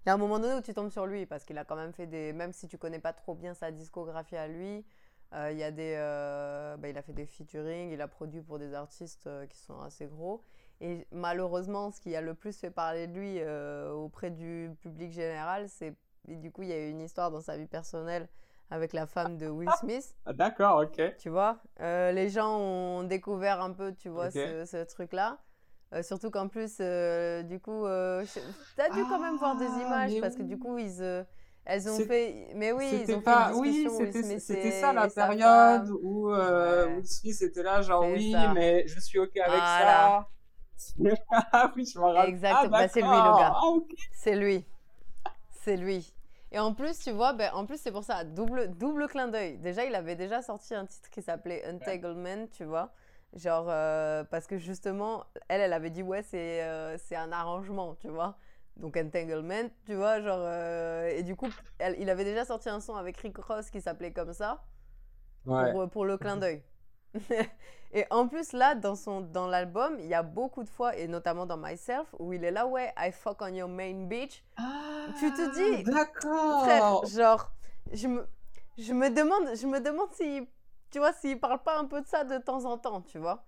Il 0.06 0.08
y 0.08 0.10
a 0.10 0.14
un 0.14 0.18
moment 0.18 0.38
donné 0.38 0.54
où 0.54 0.62
tu 0.62 0.72
tombes 0.74 0.90
sur 0.90 1.06
lui 1.06 1.26
parce 1.26 1.44
qu'il 1.44 1.58
a 1.58 1.64
quand 1.64 1.76
même 1.76 1.92
fait 1.92 2.06
des... 2.06 2.32
Même 2.32 2.52
si 2.52 2.68
tu 2.68 2.78
connais 2.78 2.98
pas 3.00 3.12
trop 3.12 3.34
bien 3.34 3.52
sa 3.54 3.70
discographie 3.70 4.36
à 4.36 4.48
lui, 4.48 4.84
il 5.34 5.56
y 5.58 5.62
a 5.62 5.70
des... 5.70 5.94
euh, 5.98 6.76
bah, 6.78 6.88
il 6.88 6.96
a 6.98 7.02
fait 7.02 7.12
des 7.12 7.26
featuring, 7.26 7.90
il 7.90 8.00
a 8.00 8.08
produit 8.08 8.40
pour 8.42 8.58
des 8.58 8.74
artistes 8.74 9.28
qui 9.50 9.58
sont 9.58 9.80
assez 9.80 10.06
gros. 10.06 10.42
Et 10.80 11.06
malheureusement, 11.12 11.90
ce 11.90 12.00
qui 12.00 12.14
a 12.16 12.20
le 12.20 12.34
plus 12.34 12.56
fait 12.58 12.70
parler 12.70 13.06
de 13.06 13.12
lui 13.12 13.36
euh, 13.40 13.90
auprès 13.92 14.30
du 14.30 14.70
public 14.80 15.12
général, 15.12 15.68
c'est... 15.68 15.94
et 16.28 16.36
Du 16.36 16.50
coup, 16.50 16.62
il 16.62 16.68
y 16.68 16.72
a 16.72 16.78
eu 16.78 16.90
une 16.90 17.00
histoire 17.00 17.30
dans 17.30 17.40
sa 17.40 17.56
vie 17.56 17.66
personnelle 17.66 18.28
avec 18.70 18.92
la 18.92 19.06
femme 19.06 19.36
de 19.36 19.48
Will 19.48 19.72
Smith. 19.72 20.14
Ah, 20.26 20.32
D'accord, 20.32 20.82
ok. 20.82 21.00
Tu 21.18 21.28
vois, 21.28 21.58
Euh, 21.80 22.12
les 22.12 22.28
gens 22.30 22.58
ont 22.58 23.02
découvert 23.02 23.60
un 23.60 23.72
peu, 23.72 23.92
tu 23.94 24.08
vois, 24.08 24.30
ce, 24.30 24.64
ce 24.64 24.84
truc-là. 24.84 25.38
Euh, 25.92 26.02
surtout 26.02 26.30
qu'en 26.30 26.48
plus, 26.48 26.76
euh, 26.80 27.42
du 27.42 27.58
coup, 27.60 27.84
je- 27.84 28.40
t'as 28.76 28.88
dû 28.90 29.04
quand 29.06 29.18
même 29.20 29.36
voir 29.36 29.56
des 29.56 29.66
Ah, 29.66 29.82
images 29.82 30.12
parce 30.20 30.34
que 30.36 30.42
du 30.42 30.56
coup, 30.58 30.78
ils, 30.78 31.26
elles 31.64 31.88
ont 31.88 32.00
fait. 32.00 32.48
Mais 32.54 32.72
oui, 32.72 32.86
ils 33.02 33.06
C'était 33.06 33.16
ont 33.16 33.22
pas, 33.22 33.48
fait 33.48 33.52
une 33.52 33.60
oui, 33.60 33.72
discussion 33.88 34.38
c'était 34.40 34.70
ça 34.70 34.92
la 34.92 35.08
période 35.08 35.90
où 36.02 36.30
Ouais. 36.30 36.86
Will 36.96 37.06
Smith 37.06 37.42
était 37.42 37.62
là, 37.62 37.82
genre 37.82 38.08
oui, 38.10 38.30
ça. 38.32 38.54
mais 38.54 38.86
je 38.86 39.00
suis 39.00 39.18
ok 39.18 39.36
avec 39.36 39.66
ça. 39.66 40.28
Ah 41.52 41.72
oui, 41.76 41.84
je 41.86 41.98
m'en 41.98 42.12
rappelle. 42.12 42.30
Exactement. 42.30 42.76
Ah, 42.76 42.88
c'est 42.88 43.00
lui, 43.00 43.08
le 43.08 43.38
gars. 43.38 43.52
Ah. 43.54 43.62
C'est 44.12 44.36
lui. 44.36 44.66
C'est 45.62 45.76
lui. 45.76 46.14
Et 46.52 46.58
en 46.58 46.74
plus, 46.74 46.98
tu 46.98 47.10
vois, 47.12 47.32
ben, 47.32 47.50
en 47.54 47.66
plus, 47.66 47.80
c'est 47.80 47.92
pour 47.92 48.04
ça, 48.04 48.24
double, 48.24 48.76
double 48.76 49.06
clin 49.08 49.28
d'œil. 49.28 49.58
Déjà, 49.58 49.84
il 49.84 49.94
avait 49.94 50.16
déjà 50.16 50.42
sorti 50.42 50.74
un 50.74 50.86
titre 50.86 51.08
qui 51.10 51.22
s'appelait 51.22 51.64
Entanglement, 51.68 52.46
tu 52.52 52.64
vois. 52.64 52.92
Genre, 53.34 53.66
euh, 53.68 54.24
parce 54.24 54.46
que 54.46 54.58
justement, 54.58 55.24
elle, 55.48 55.60
elle 55.60 55.72
avait 55.72 55.90
dit, 55.90 56.02
ouais, 56.02 56.22
c'est 56.22 56.62
euh, 56.64 56.96
un 57.12 57.32
arrangement, 57.32 57.94
tu 57.96 58.08
vois. 58.08 58.36
Donc, 58.76 58.96
Entanglement, 58.96 59.68
tu 59.86 59.94
vois, 59.94 60.20
genre. 60.20 60.40
euh, 60.42 61.08
et 61.08 61.22
du 61.22 61.36
coup, 61.36 61.48
elle- 61.78 61.96
il 62.00 62.10
avait 62.10 62.24
déjà 62.24 62.44
sorti 62.44 62.68
un 62.68 62.80
son 62.80 62.94
avec 62.96 63.16
Rick 63.18 63.36
Ross 63.38 63.70
qui 63.70 63.80
s'appelait 63.80 64.12
comme 64.12 64.32
ça, 64.32 64.64
Ouais. 65.46 65.72
pour, 65.72 65.88
pour 65.90 66.04
le 66.04 66.18
clin 66.18 66.36
d'œil. 66.36 66.62
et 67.92 68.04
en 68.10 68.28
plus, 68.28 68.52
là, 68.52 68.74
dans, 68.74 68.94
son, 68.94 69.20
dans 69.20 69.46
l'album, 69.46 69.96
il 70.00 70.06
y 70.06 70.14
a 70.14 70.22
beaucoup 70.22 70.62
de 70.62 70.68
fois, 70.68 70.96
et 70.96 71.08
notamment 71.08 71.46
dans 71.46 71.56
Myself, 71.56 72.14
où 72.18 72.32
il 72.32 72.44
est 72.44 72.50
là, 72.50 72.66
ouais, 72.66 72.92
I 72.96 73.10
fuck 73.12 73.42
on 73.42 73.48
your 73.48 73.68
main 73.68 74.06
bitch. 74.06 74.44
Tu 75.18 75.32
te 75.32 75.54
dis, 75.54 75.84
Ah, 75.86 75.90
D'accord. 75.90 76.64
Frère, 76.64 77.04
genre, 77.06 77.50
je 77.92 78.06
me, 78.08 78.26
je 78.78 78.92
me 78.92 79.10
demande, 79.10 79.56
je 79.56 79.66
me 79.66 79.80
demande 79.80 80.10
si, 80.12 80.48
tu 80.90 80.98
vois, 80.98 81.12
s'il 81.12 81.38
parle 81.40 81.62
pas 81.62 81.78
un 81.78 81.84
peu 81.84 82.00
de 82.00 82.06
ça 82.06 82.24
de 82.24 82.38
temps 82.38 82.64
en 82.64 82.78
temps, 82.78 83.00
tu 83.02 83.18
vois. 83.18 83.44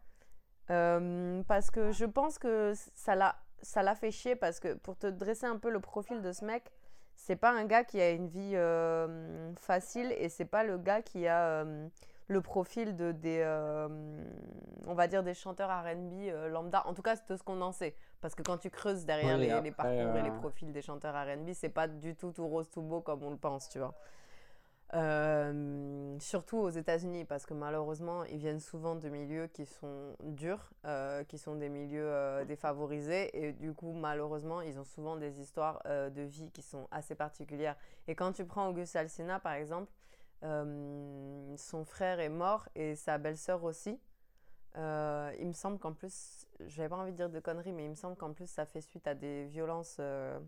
Euh, 0.70 1.42
parce 1.48 1.70
que 1.70 1.92
je 1.92 2.04
pense 2.04 2.38
que 2.38 2.72
ça 2.94 3.14
l'a, 3.14 3.36
ça 3.62 3.82
l'a 3.82 3.94
fait 3.94 4.10
chier 4.10 4.36
parce 4.36 4.60
que 4.60 4.74
pour 4.74 4.96
te 4.96 5.06
dresser 5.06 5.46
un 5.46 5.58
peu 5.58 5.70
le 5.70 5.80
profil 5.80 6.22
de 6.22 6.32
ce 6.32 6.44
mec, 6.44 6.70
c'est 7.14 7.36
pas 7.36 7.50
un 7.50 7.64
gars 7.64 7.84
qui 7.84 8.00
a 8.00 8.10
une 8.10 8.28
vie 8.28 8.52
euh, 8.54 9.52
facile 9.54 10.14
et 10.18 10.28
c'est 10.28 10.44
pas 10.44 10.64
le 10.64 10.78
gars 10.78 11.02
qui 11.02 11.26
a 11.26 11.62
euh, 11.62 11.88
le 12.28 12.40
profil 12.40 12.96
de 12.96 13.12
des, 13.12 13.40
euh, 13.40 13.88
on 14.86 14.94
va 14.94 15.06
dire 15.08 15.22
des 15.22 15.34
chanteurs 15.34 15.70
R&B 15.70 16.28
euh, 16.28 16.48
lambda. 16.48 16.86
En 16.86 16.94
tout 16.94 17.02
cas, 17.02 17.16
c'est 17.16 17.28
de 17.28 17.36
ce 17.36 17.42
qu'on 17.42 17.60
en 17.60 17.72
sait. 17.72 17.94
Parce 18.20 18.34
que 18.34 18.42
quand 18.42 18.58
tu 18.58 18.70
creuses 18.70 19.04
derrière 19.04 19.38
Oui, 19.38 19.48
les, 19.62 19.70
parcours 19.72 20.16
et 20.16 20.22
les 20.22 20.30
euh, 20.30 20.38
profils 20.38 20.72
des 20.72 20.82
chanteurs 20.82 21.14
R&B, 21.14 21.50
c'est 21.52 21.68
pas 21.68 21.88
du 21.88 22.14
tout 22.14 22.32
tout 22.32 22.46
rose 22.46 22.70
tout 22.70 22.82
beau 22.82 23.00
comme 23.00 23.22
on 23.22 23.30
le 23.30 23.36
pense, 23.36 23.68
tu 23.68 23.78
vois. 23.78 23.94
Euh, 24.94 26.18
surtout 26.18 26.58
aux 26.58 26.68
États-Unis, 26.68 27.24
parce 27.24 27.46
que 27.46 27.54
malheureusement, 27.54 28.24
ils 28.24 28.36
viennent 28.36 28.60
souvent 28.60 28.94
de 28.94 29.08
milieux 29.08 29.46
qui 29.46 29.64
sont 29.64 30.14
durs, 30.22 30.70
euh, 30.84 31.24
qui 31.24 31.38
sont 31.38 31.54
des 31.54 31.70
milieux 31.70 32.04
euh, 32.04 32.44
défavorisés, 32.44 33.30
et 33.32 33.52
du 33.52 33.72
coup, 33.72 33.92
malheureusement, 33.94 34.60
ils 34.60 34.78
ont 34.78 34.84
souvent 34.84 35.16
des 35.16 35.40
histoires 35.40 35.82
de 35.86 36.22
vie 36.22 36.50
qui 36.50 36.60
sont 36.60 36.88
assez 36.90 37.14
particulières. 37.14 37.76
Et 38.06 38.14
quand 38.14 38.32
tu 38.32 38.44
prends 38.44 38.68
Auguste 38.68 38.94
Alsina, 38.96 39.40
par 39.40 39.54
exemple, 39.54 39.90
euh, 40.44 41.56
son 41.56 41.84
frère 41.84 42.20
est 42.20 42.28
mort 42.28 42.68
et 42.74 42.96
sa 42.96 43.18
belle-sœur 43.18 43.64
aussi. 43.64 44.00
Euh, 44.76 45.32
il 45.40 45.48
me 45.48 45.52
semble 45.54 45.78
qu'en 45.78 45.92
plus, 45.94 46.46
j'avais 46.66 46.88
pas 46.90 46.96
envie 46.96 47.12
de 47.12 47.16
dire 47.16 47.30
de 47.30 47.40
conneries, 47.40 47.72
mais 47.72 47.84
il 47.86 47.90
me 47.90 47.94
semble 47.96 48.16
qu'en 48.16 48.32
plus, 48.34 48.48
ça 48.50 48.66
fait 48.66 48.80
suite 48.82 49.06
à 49.08 49.14
des 49.14 49.46
violences. 49.46 49.98
euh, 50.00 50.38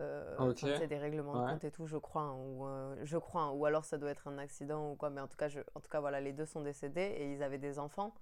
euh, 0.00 0.50
Ok. 0.50 0.64
enfin, 0.64 0.70
tu 0.70 0.76
sais, 0.78 0.86
des 0.88 0.98
règlements 0.98 1.36
de 1.36 1.42
compte 1.42 1.64
et 1.64 1.70
tout, 1.70 1.86
je 1.86 1.96
crois, 1.98 2.22
hein, 2.22 2.36
ou 2.36 2.64
je 3.04 3.18
crois, 3.18 3.42
hein, 3.42 3.50
ou 3.52 3.66
alors 3.66 3.84
ça 3.84 3.98
doit 3.98 4.10
être 4.10 4.26
un 4.28 4.38
accident 4.38 4.92
ou 4.92 4.96
quoi, 4.96 5.10
mais 5.10 5.20
en 5.20 5.28
tout 5.28 5.36
cas, 5.36 5.48
je, 5.48 5.60
en 5.74 5.80
tout 5.80 5.90
cas, 5.90 6.00
voilà, 6.00 6.20
les 6.20 6.32
deux 6.32 6.46
sont 6.46 6.62
décédés 6.62 7.14
et 7.18 7.32
ils 7.32 7.42
avaient 7.42 7.58
des 7.58 7.78
enfants. 7.78 8.14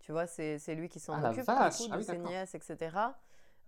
Tu 0.00 0.12
vois, 0.12 0.26
c'est 0.26 0.58
c'est 0.58 0.74
lui 0.74 0.88
qui 0.88 1.00
s'en 1.00 1.20
Ah, 1.22 1.22
occupe, 1.22 1.48
coup, 1.76 1.88
Ah 1.88 1.96
de 1.96 1.98
oui, 1.98 2.04
ses 2.04 2.18
nièces, 2.18 2.54
etc. 2.54 3.18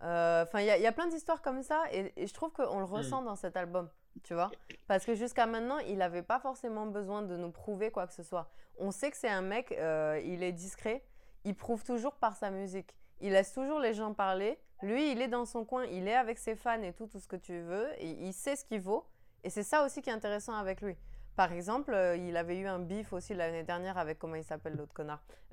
Enfin, 0.01 0.61
il 0.61 0.67
y, 0.67 0.71
a- 0.71 0.77
il 0.79 0.83
y 0.83 0.87
a 0.87 0.93
plein 0.93 1.09
d'histoires 1.09 1.43
comme 1.43 1.63
ça 1.63 1.83
et, 1.93 2.13
et 2.17 2.27
je 2.29 2.35
trouve 2.35 2.53
qu'on 2.53 2.79
le 2.79 2.85
Hmm. 2.95 3.19
ressent 3.19 3.23
dans 3.23 3.35
cet 3.37 3.57
album, 3.57 3.91
tu 4.23 4.35
vois. 4.35 4.51
Parce 4.87 5.05
que 5.05 5.15
jusqu'à 5.15 5.47
maintenant, 5.47 5.79
il 5.79 5.99
n'avait 5.99 6.23
pas 6.23 6.39
forcément 6.39 6.87
besoin 6.87 7.23
de 7.23 7.37
nous 7.37 7.51
prouver 7.51 7.91
quoi 7.91 8.07
que 8.07 8.15
ce 8.15 8.23
soit. 8.23 8.51
On 8.79 8.91
sait 8.91 9.11
que 9.11 9.17
c'est 9.17 9.29
un 9.29 9.43
mec, 9.43 9.73
euh, 9.73 10.21
il 10.25 10.43
est 10.43 10.53
discret, 10.53 11.05
il 11.45 11.55
prouve 11.55 11.85
toujours 11.85 12.15
par 12.15 12.37
sa 12.37 12.51
musique. 12.51 12.95
Il 13.21 13.33
laisse 13.33 13.53
toujours 13.53 13.81
les 13.81 13.95
gens 13.95 14.15
parler. 14.15 14.59
Lui, 14.83 15.11
il 15.11 15.21
est 15.21 15.29
dans 15.29 15.45
son 15.45 15.65
coin, 15.65 15.85
il 15.87 16.07
est 16.07 16.15
avec 16.15 16.39
ses 16.39 16.55
fans 16.55 16.83
et 16.83 16.93
tout, 16.93 17.07
tout 17.07 17.19
ce 17.19 17.27
que 17.27 17.37
tu 17.37 17.61
veux, 17.61 17.89
et 17.99 18.11
il 18.11 18.33
sait 18.33 18.55
ce 18.55 18.65
qu'il 18.65 18.81
vaut. 18.81 19.05
Et 19.43 19.51
c'est 19.51 19.65
ça 19.65 19.85
aussi 19.85 20.03
qui 20.03 20.11
est 20.11 20.13
intéressant 20.13 20.55
avec 20.55 20.81
lui. 20.81 20.97
Par 21.35 21.53
exemple, 21.53 21.93
euh, 21.95 22.17
il 22.17 22.37
avait 22.37 22.59
eu 22.59 22.67
un 22.67 22.79
bif 22.79 23.13
aussi 23.13 23.35
l'année 23.35 23.63
dernière 23.63 23.99
avec, 23.99 24.19
comment 24.19 24.35
il 24.37 24.45
s'appelle 24.45 24.77
l'autre 24.77 24.95
connard? 24.95 25.23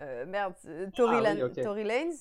Euh, 0.00 0.26
Merde, 0.26 0.54
Tory, 0.94 1.24
Ah 1.24 1.34
oui. 1.34 1.62
Tory 1.62 1.84
Lanez. 1.84 2.16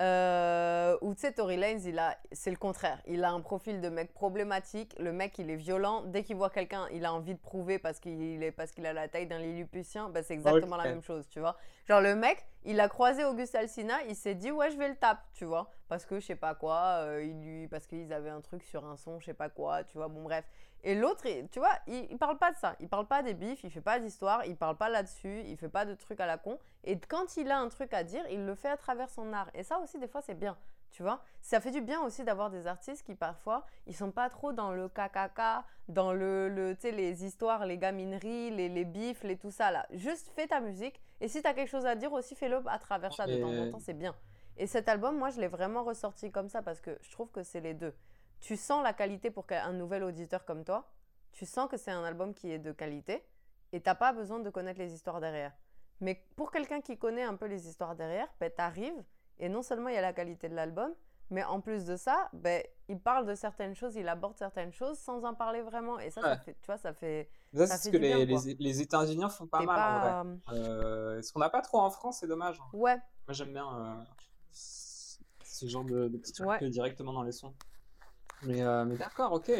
Euh, 0.00 0.96
où 1.00 1.14
tu 1.14 1.20
sais, 1.20 1.32
Tory 1.32 1.56
Lanez, 1.56 1.82
il 1.86 1.98
a, 1.98 2.16
c'est 2.32 2.50
le 2.50 2.56
contraire. 2.56 2.98
Il 3.06 3.22
a 3.24 3.30
un 3.30 3.40
profil 3.40 3.80
de 3.80 3.88
mec 3.88 4.12
problématique. 4.14 4.96
Le 4.98 5.12
mec, 5.12 5.38
il 5.38 5.50
est 5.50 5.56
violent. 5.56 6.02
Dès 6.02 6.24
qu'il 6.24 6.36
voit 6.36 6.50
quelqu'un, 6.50 6.88
il 6.92 7.04
a 7.04 7.12
envie 7.12 7.34
de 7.34 7.40
prouver 7.40 7.78
parce 7.78 8.00
qu'il 8.00 8.42
est, 8.42 8.52
parce 8.52 8.72
qu'il 8.72 8.86
a 8.86 8.92
la 8.92 9.08
taille 9.08 9.26
d'un 9.26 9.38
Lilliputien. 9.38 10.08
Bah, 10.08 10.22
c'est 10.22 10.34
exactement 10.34 10.76
la 10.76 10.84
même 10.84 11.02
chose, 11.02 11.28
tu 11.28 11.40
vois. 11.40 11.56
Genre, 11.92 12.00
le 12.00 12.14
mec, 12.14 12.42
Il 12.64 12.80
a 12.80 12.88
croisé 12.88 13.22
Auguste 13.22 13.54
Alsina, 13.54 14.02
il 14.08 14.16
s'est 14.16 14.34
dit 14.34 14.50
ouais 14.50 14.70
je 14.70 14.78
vais 14.78 14.88
le 14.88 14.94
taper, 14.94 15.20
tu 15.34 15.44
vois, 15.44 15.70
parce 15.88 16.06
que 16.06 16.20
je 16.20 16.24
sais 16.24 16.36
pas 16.36 16.54
quoi, 16.54 17.00
euh, 17.00 17.22
il 17.22 17.38
lui, 17.42 17.68
parce 17.68 17.86
qu'ils 17.86 18.14
avaient 18.14 18.30
un 18.30 18.40
truc 18.40 18.62
sur 18.62 18.86
un 18.86 18.96
son, 18.96 19.20
je 19.20 19.26
sais 19.26 19.34
pas 19.34 19.50
quoi, 19.50 19.84
tu 19.84 19.98
vois, 19.98 20.08
bon 20.08 20.22
bref. 20.22 20.46
Et 20.84 20.94
l'autre, 20.94 21.24
tu 21.50 21.58
vois, 21.58 21.76
il, 21.86 22.06
il 22.10 22.16
parle 22.16 22.38
pas 22.38 22.50
de 22.50 22.56
ça, 22.56 22.76
il 22.80 22.88
parle 22.88 23.06
pas 23.06 23.22
des 23.22 23.34
bifs, 23.34 23.62
il 23.62 23.70
fait 23.70 23.82
pas 23.82 23.98
d'histoire, 23.98 24.46
il 24.46 24.56
parle 24.56 24.78
pas 24.78 24.88
là-dessus, 24.88 25.42
il 25.44 25.58
fait 25.58 25.68
pas 25.68 25.84
de 25.84 25.94
trucs 25.94 26.20
à 26.20 26.24
la 26.26 26.38
con. 26.38 26.58
Et 26.84 26.98
quand 26.98 27.36
il 27.36 27.50
a 27.50 27.58
un 27.58 27.68
truc 27.68 27.92
à 27.92 28.04
dire, 28.04 28.24
il 28.30 28.46
le 28.46 28.54
fait 28.54 28.70
à 28.70 28.78
travers 28.78 29.10
son 29.10 29.30
art. 29.34 29.50
Et 29.52 29.64
ça 29.64 29.78
aussi 29.80 29.98
des 29.98 30.08
fois 30.08 30.22
c'est 30.22 30.38
bien, 30.38 30.56
tu 30.92 31.02
vois. 31.02 31.22
Ça 31.40 31.60
fait 31.60 31.70
du 31.70 31.80
bien 31.80 32.00
aussi 32.02 32.22
d'avoir 32.22 32.50
des 32.50 32.66
artistes 32.66 33.04
qui 33.04 33.14
parfois 33.14 33.66
ils 33.86 33.96
sont 33.96 34.12
pas 34.12 34.30
trop 34.30 34.52
dans 34.52 34.72
le 34.72 34.88
KKK, 34.88 35.64
dans 35.88 36.12
le, 36.12 36.48
le 36.48 36.74
tu 36.74 36.82
sais 36.82 36.92
les 36.92 37.24
histoires, 37.24 37.66
les 37.66 37.78
gamineries, 37.78 38.50
les, 38.50 38.68
les 38.68 38.84
bifs, 38.84 39.24
les 39.24 39.36
tout 39.36 39.50
ça 39.50 39.70
là. 39.70 39.86
Juste 39.90 40.30
fais 40.36 40.46
ta 40.46 40.60
musique 40.60 41.00
et 41.20 41.28
si 41.28 41.42
tu 41.42 41.48
as 41.48 41.54
quelque 41.54 41.70
chose 41.70 41.86
à 41.86 41.94
dire 41.96 42.12
aussi 42.12 42.34
fais-le 42.34 42.62
à 42.66 42.78
travers 42.78 43.12
ça 43.12 43.26
de 43.26 43.40
temps 43.40 43.52
en 43.52 43.70
temps, 43.70 43.80
c'est 43.80 43.94
bien. 43.94 44.14
Et 44.58 44.66
cet 44.66 44.88
album, 44.88 45.16
moi 45.16 45.30
je 45.30 45.40
l'ai 45.40 45.48
vraiment 45.48 45.82
ressorti 45.82 46.30
comme 46.30 46.48
ça 46.48 46.62
parce 46.62 46.80
que 46.80 46.96
je 47.00 47.10
trouve 47.10 47.30
que 47.30 47.42
c'est 47.42 47.60
les 47.60 47.74
deux. 47.74 47.94
Tu 48.40 48.56
sens 48.56 48.82
la 48.82 48.92
qualité 48.92 49.30
pour 49.30 49.46
qu'un 49.46 49.72
nouvel 49.72 50.04
auditeur 50.04 50.44
comme 50.44 50.64
toi, 50.64 50.90
tu 51.32 51.46
sens 51.46 51.68
que 51.70 51.76
c'est 51.76 51.90
un 51.90 52.04
album 52.04 52.34
qui 52.34 52.52
est 52.52 52.58
de 52.58 52.72
qualité 52.72 53.24
et 53.72 53.80
t'as 53.80 53.94
pas 53.94 54.12
besoin 54.12 54.40
de 54.40 54.50
connaître 54.50 54.78
les 54.78 54.92
histoires 54.92 55.20
derrière. 55.20 55.52
Mais 56.00 56.22
pour 56.36 56.50
quelqu'un 56.50 56.80
qui 56.80 56.98
connaît 56.98 57.22
un 57.22 57.36
peu 57.36 57.46
les 57.46 57.68
histoires 57.68 57.94
derrière, 57.94 58.28
ben, 58.40 58.50
t'arrives 58.50 59.02
et 59.38 59.48
non 59.48 59.62
seulement 59.62 59.88
il 59.88 59.94
y 59.94 59.98
a 59.98 60.02
la 60.02 60.12
qualité 60.12 60.48
de 60.48 60.54
l'album, 60.54 60.92
mais 61.30 61.44
en 61.44 61.60
plus 61.60 61.84
de 61.86 61.96
ça, 61.96 62.28
ben, 62.32 62.62
il 62.88 63.00
parle 63.00 63.26
de 63.26 63.34
certaines 63.34 63.74
choses, 63.74 63.96
il 63.96 64.06
aborde 64.08 64.36
certaines 64.36 64.72
choses 64.72 64.98
sans 64.98 65.24
en 65.24 65.34
parler 65.34 65.62
vraiment. 65.62 65.98
Et 65.98 66.10
ça, 66.10 66.20
ça 66.20 66.30
Ouais. 66.32 66.38
fait, 66.44 66.56
tu 66.60 66.66
vois, 66.66 66.76
ça 66.78 66.92
fait. 66.92 67.30
Ça, 67.54 67.66
Ça 67.66 67.76
c'est 67.78 67.88
ce 67.88 67.92
que 67.92 67.96
bien, 67.98 68.18
les, 68.18 68.54
les, 68.58 68.80
États-Unis 68.82 69.24
font 69.30 69.46
pas 69.46 69.60
t'es 69.60 69.66
mal 69.66 69.80
en 69.80 69.98
vrai. 69.98 70.10
pas. 70.10 70.54
Euh, 70.54 71.22
ce 71.22 71.32
qu'on 71.32 71.40
n'a 71.40 71.48
pas 71.50 71.62
trop 71.62 71.80
en 71.80 71.90
France, 71.90 72.18
c'est 72.20 72.26
dommage. 72.26 72.60
hein. 72.60 72.68
Ouais, 72.74 72.96
Moi 73.26 73.32
j'aime 73.34 73.52
bien 73.52 73.66
euh, 73.66 73.94
ce 74.52 75.66
genre 75.66 75.84
de, 75.84 76.08
de 76.08 76.18
petits 76.18 76.32
trucs 76.32 76.48
Ouais. 76.48 76.68
directement 76.70 77.12
dans 77.14 77.22
les 77.22 77.32
sons. 77.32 77.54
Mais, 78.42 78.60
euh, 78.62 78.84
mais 78.84 78.96
d'accord, 78.96 79.32
ok. 79.32 79.50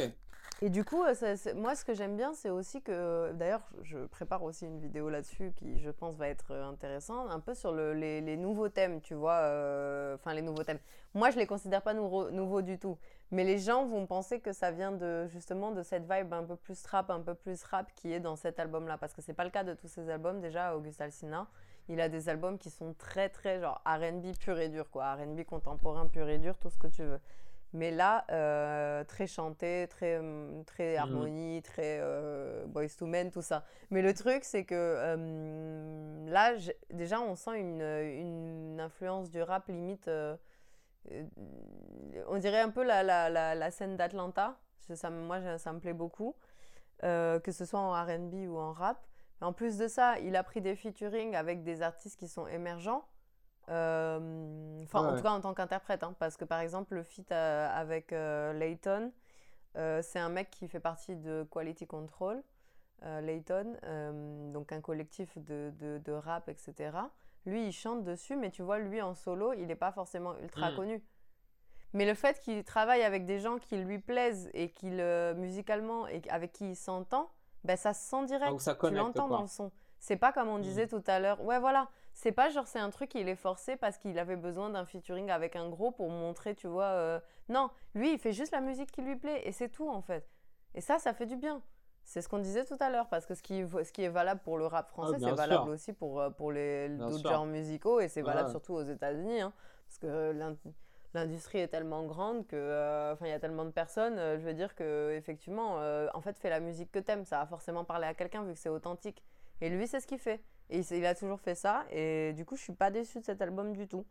Et 0.64 0.70
du 0.70 0.84
coup, 0.84 1.02
euh, 1.02 1.36
moi, 1.56 1.74
ce 1.74 1.84
que 1.84 1.92
j'aime 1.92 2.16
bien, 2.16 2.34
c'est 2.34 2.48
aussi 2.48 2.82
que, 2.82 3.32
d'ailleurs, 3.32 3.68
je 3.82 3.98
prépare 4.06 4.44
aussi 4.44 4.64
une 4.64 4.78
vidéo 4.78 5.10
là-dessus 5.10 5.52
qui, 5.56 5.80
je 5.80 5.90
pense, 5.90 6.14
va 6.14 6.28
être 6.28 6.52
euh, 6.52 6.64
intéressante, 6.70 7.28
un 7.32 7.40
peu 7.40 7.52
sur 7.52 7.72
le- 7.72 7.94
les, 7.94 8.36
nouveaux 8.36 8.68
thèmes, 8.68 9.00
tu 9.00 9.14
vois, 9.14 9.38
euh, 9.40 10.14
enfin 10.14 10.32
les 10.34 10.40
nouveaux 10.42 10.62
thèmes. 10.62 10.78
Moi, 11.14 11.30
je 11.30 11.38
les 11.38 11.48
considère 11.48 11.82
pas 11.82 11.94
nouveaux, 11.94 12.62
du 12.62 12.78
tout, 12.78 12.96
mais 13.32 13.42
les 13.42 13.58
gens 13.58 13.86
vont 13.86 14.06
penser 14.06 14.38
que 14.38 14.52
ça 14.52 14.70
vient 14.70 14.92
de 14.92 15.26
justement 15.26 15.72
de 15.72 15.82
cette 15.82 16.04
vibe 16.08 16.32
un 16.32 16.44
peu 16.44 16.54
plus 16.54 16.80
trap, 16.80 17.10
un 17.10 17.20
peu 17.22 17.34
plus 17.34 17.64
rap 17.64 17.92
qui 17.96 18.12
est 18.12 18.20
dans 18.20 18.36
cet 18.36 18.60
album-là, 18.60 18.98
parce 18.98 19.14
que 19.14 19.20
c'est 19.20 19.34
pas 19.34 19.44
le 19.44 19.50
cas 19.50 19.64
de 19.64 19.74
tous 19.74 19.88
ces 19.88 20.08
albums. 20.10 20.40
Déjà, 20.40 20.76
Auguste 20.76 21.00
Alsina, 21.00 21.48
il 21.88 22.00
a 22.00 22.08
des 22.08 22.28
albums 22.28 22.56
qui 22.56 22.70
sont 22.70 22.94
très 22.94 23.28
très 23.28 23.58
genre 23.60 23.82
R&B 23.84 24.36
pur 24.38 24.60
et 24.60 24.68
dur, 24.68 24.88
quoi, 24.92 25.14
R&B 25.16 25.42
contemporain 25.44 26.06
pur 26.06 26.28
et 26.28 26.38
dur, 26.38 26.56
tout 26.58 26.70
ce 26.70 26.78
que 26.78 26.86
tu 26.86 27.02
veux. 27.02 27.18
Mais 27.74 27.90
là, 27.90 28.24
euh, 28.30 29.02
très 29.04 29.26
chanté, 29.26 29.86
très, 29.88 30.18
hum, 30.18 30.62
très 30.66 30.92
Mhm. 30.92 30.98
harmonie, 30.98 31.62
très 31.62 31.98
euh, 32.00 32.66
boys 32.66 32.88
to 32.98 33.06
men, 33.06 33.30
tout 33.30 33.42
ça. 33.42 33.64
Mais 33.90 34.02
le 34.02 34.12
truc, 34.14 34.44
c'est 34.44 34.64
que 34.64 34.74
euh, 34.76 36.26
là, 36.28 36.52
déjà, 36.90 37.20
on 37.20 37.34
sent 37.34 37.58
une, 37.58 37.80
une 37.82 38.80
influence 38.80 39.30
du 39.30 39.42
rap 39.42 39.68
limite. 39.68 40.08
euh, 40.08 40.36
euh, 41.10 41.24
on 42.28 42.38
dirait 42.38 42.60
un 42.60 42.70
peu 42.70 42.82
la, 42.84 43.02
la, 43.02 43.28
la, 43.30 43.54
la 43.54 43.70
scène 43.70 43.96
d'Atlanta. 43.96 44.56
Ça, 44.94 45.10
moi, 45.10 45.58
ça- 45.58 45.72
me 45.72 45.78
plaît 45.80 45.92
beaucoup. 45.94 46.34
euh, 47.04 47.40
que 47.40 47.52
ce 47.52 47.64
soit 47.64 47.80
en 47.80 47.92
RB 48.04 48.46
ou 48.48 48.58
en 48.58 48.72
rap. 48.72 48.98
Mais 49.40 49.46
en 49.48 49.52
plus 49.52 49.76
de 49.78 49.88
ça, 49.88 50.18
il 50.20 50.36
a 50.36 50.44
pris 50.44 50.60
des 50.60 50.76
featuring 50.76 51.34
avec 51.34 51.64
des 51.64 51.82
artistes 51.82 52.18
qui 52.18 52.28
sont 52.28 52.46
émergents. 52.46 53.04
Euh, 53.68 54.82
Enfin, 54.84 55.00
en 55.00 55.10
Ouais. 55.12 55.16
tout 55.16 55.22
cas 55.22 55.30
en 55.30 55.40
tant 55.40 55.54
qu'interprète, 55.54 56.02
hein, 56.02 56.14
parce 56.18 56.36
que 56.36 56.44
par 56.44 56.60
exemple, 56.60 56.94
le 56.94 57.02
feat 57.02 57.30
euh, 57.32 57.68
avec 57.72 58.12
euh, 58.12 58.52
Layton, 58.52 59.12
euh, 59.76 60.02
c'est 60.02 60.18
un 60.20 60.28
mec 60.30 60.50
qui 60.50 60.68
fait 60.68 60.80
partie 60.80 61.16
de 61.16 61.46
Quality 61.50 61.86
Control, 61.86 62.42
euh, 63.04 63.20
Layton, 63.22 63.76
euh, 63.84 64.52
donc 64.52 64.72
un 64.72 64.80
collectif 64.80 65.38
de, 65.38 65.72
de, 65.80 65.98
de 66.04 66.12
rap, 66.12 66.48
etc. 66.48 67.10
Lui, 67.46 67.66
il 67.68 67.72
chante 67.72 68.04
dessus, 68.04 68.36
mais 68.36 68.50
tu 68.50 68.62
vois, 68.62 68.78
lui 68.80 69.02
en 69.02 69.14
solo, 69.14 69.52
il 69.54 69.66
n'est 69.68 69.76
pas 69.76 69.92
forcément 69.92 70.36
ultra 70.42 70.70
Mm. 70.70 70.76
connu. 70.76 71.04
Mais 71.94 72.06
le 72.06 72.14
fait 72.14 72.40
qu'il 72.40 72.64
travaille 72.64 73.02
avec 73.02 73.26
des 73.26 73.38
gens 73.40 73.58
qui 73.58 73.76
lui 73.76 73.98
plaisent 73.98 74.50
et 74.54 74.70
qu'il 74.70 75.00
euh, 75.00 75.34
musicalement 75.34 76.06
et 76.08 76.22
avec 76.30 76.52
qui 76.52 76.70
il 76.70 76.76
s'entend, 76.76 77.30
ben 77.64 77.76
ça 77.76 77.94
se 77.94 78.08
sent 78.08 78.24
direct. 78.26 78.50
Donc 78.50 78.62
ça 78.62 78.74
tu 78.74 78.78
connecte, 78.80 78.98
l'entends 78.98 79.28
quoi. 79.28 79.36
dans 79.38 79.42
le 79.42 79.48
son. 79.48 79.70
C'est 80.02 80.16
pas 80.16 80.32
comme 80.32 80.48
on 80.48 80.58
disait 80.58 80.88
tout 80.88 81.02
à 81.06 81.20
l'heure. 81.20 81.40
Ouais, 81.42 81.60
voilà. 81.60 81.88
C'est 82.12 82.32
pas 82.32 82.50
genre 82.50 82.66
c'est 82.66 82.80
un 82.80 82.90
truc 82.90 83.10
qu'il 83.10 83.28
est 83.28 83.36
forcé 83.36 83.76
parce 83.76 83.98
qu'il 83.98 84.18
avait 84.18 84.34
besoin 84.34 84.68
d'un 84.68 84.84
featuring 84.84 85.30
avec 85.30 85.54
un 85.54 85.68
gros 85.68 85.92
pour 85.92 86.10
montrer, 86.10 86.56
tu 86.56 86.66
vois. 86.66 86.86
euh, 86.86 87.20
Non, 87.48 87.70
lui, 87.94 88.12
il 88.12 88.18
fait 88.18 88.32
juste 88.32 88.50
la 88.52 88.60
musique 88.60 88.90
qui 88.90 89.00
lui 89.00 89.14
plaît 89.14 89.42
et 89.46 89.52
c'est 89.52 89.68
tout 89.68 89.88
en 89.88 90.02
fait. 90.02 90.28
Et 90.74 90.80
ça, 90.80 90.98
ça 90.98 91.14
fait 91.14 91.26
du 91.26 91.36
bien. 91.36 91.62
C'est 92.04 92.20
ce 92.20 92.28
qu'on 92.28 92.40
disait 92.40 92.64
tout 92.64 92.76
à 92.80 92.90
l'heure 92.90 93.08
parce 93.08 93.26
que 93.26 93.34
ce 93.36 93.42
qui, 93.42 93.62
ce 93.84 93.92
qui 93.92 94.02
est 94.02 94.08
valable 94.08 94.40
pour 94.42 94.58
le 94.58 94.66
rap 94.66 94.88
français, 94.90 95.12
Ah, 95.14 95.18
bien 95.18 95.28
c'est 95.30 95.36
valable 95.36 95.64
sûr. 95.66 95.72
aussi 95.72 95.92
pour, 95.92 96.20
euh, 96.20 96.30
pour 96.30 96.50
les 96.50 96.88
d'autres 96.88 97.28
genres 97.28 97.46
musicaux 97.46 98.00
et 98.00 98.08
c'est 98.08 98.22
valable 98.22 98.50
surtout 98.50 98.74
aux 98.74 98.82
États-Unis. 98.82 99.40
hein, 99.40 99.52
parce 99.86 99.98
que 100.00 100.32
l'in- 100.32 100.56
l'industrie 101.14 101.58
est 101.58 101.68
tellement 101.68 102.02
grande 102.04 102.44
que 102.48 102.56
euh, 102.56 103.12
enfin 103.12 103.26
il 103.26 103.30
y 103.30 103.34
a 103.34 103.38
tellement 103.38 103.66
de 103.66 103.70
personnes 103.70 104.18
euh, 104.18 104.38
je 104.38 104.44
veux 104.44 104.54
dire 104.54 104.74
que 104.74 105.12
effectivement 105.16 105.76
euh, 105.78 106.08
en 106.14 106.22
fait 106.22 106.38
fais 106.38 106.48
la 106.48 106.58
musique 106.60 106.90
que 106.90 106.98
t'aimes 106.98 107.26
ça 107.26 107.38
va 107.40 107.46
forcément 107.46 107.84
parler 107.84 108.06
à 108.06 108.14
quelqu'un 108.14 108.42
vu 108.44 108.54
que 108.54 108.58
c'est 108.58 108.70
authentique 108.70 109.22
et 109.62 109.70
lui 109.70 109.86
c'est 109.86 110.00
ce 110.00 110.06
qu'il 110.06 110.18
fait. 110.18 110.42
Et 110.68 110.80
il, 110.80 111.06
a 111.06 111.14
toujours 111.14 111.40
fait 111.40 111.54
ça 111.54 111.84
et 111.90 112.32
du 112.34 112.44
coup 112.44 112.56
je 112.56 112.62
suis 112.62 112.72
pas 112.72 112.90
déçue 112.90 113.20
de 113.20 113.24
cet 113.24 113.40
album 113.40 113.72
du 113.72 113.86
tout. 113.88 114.04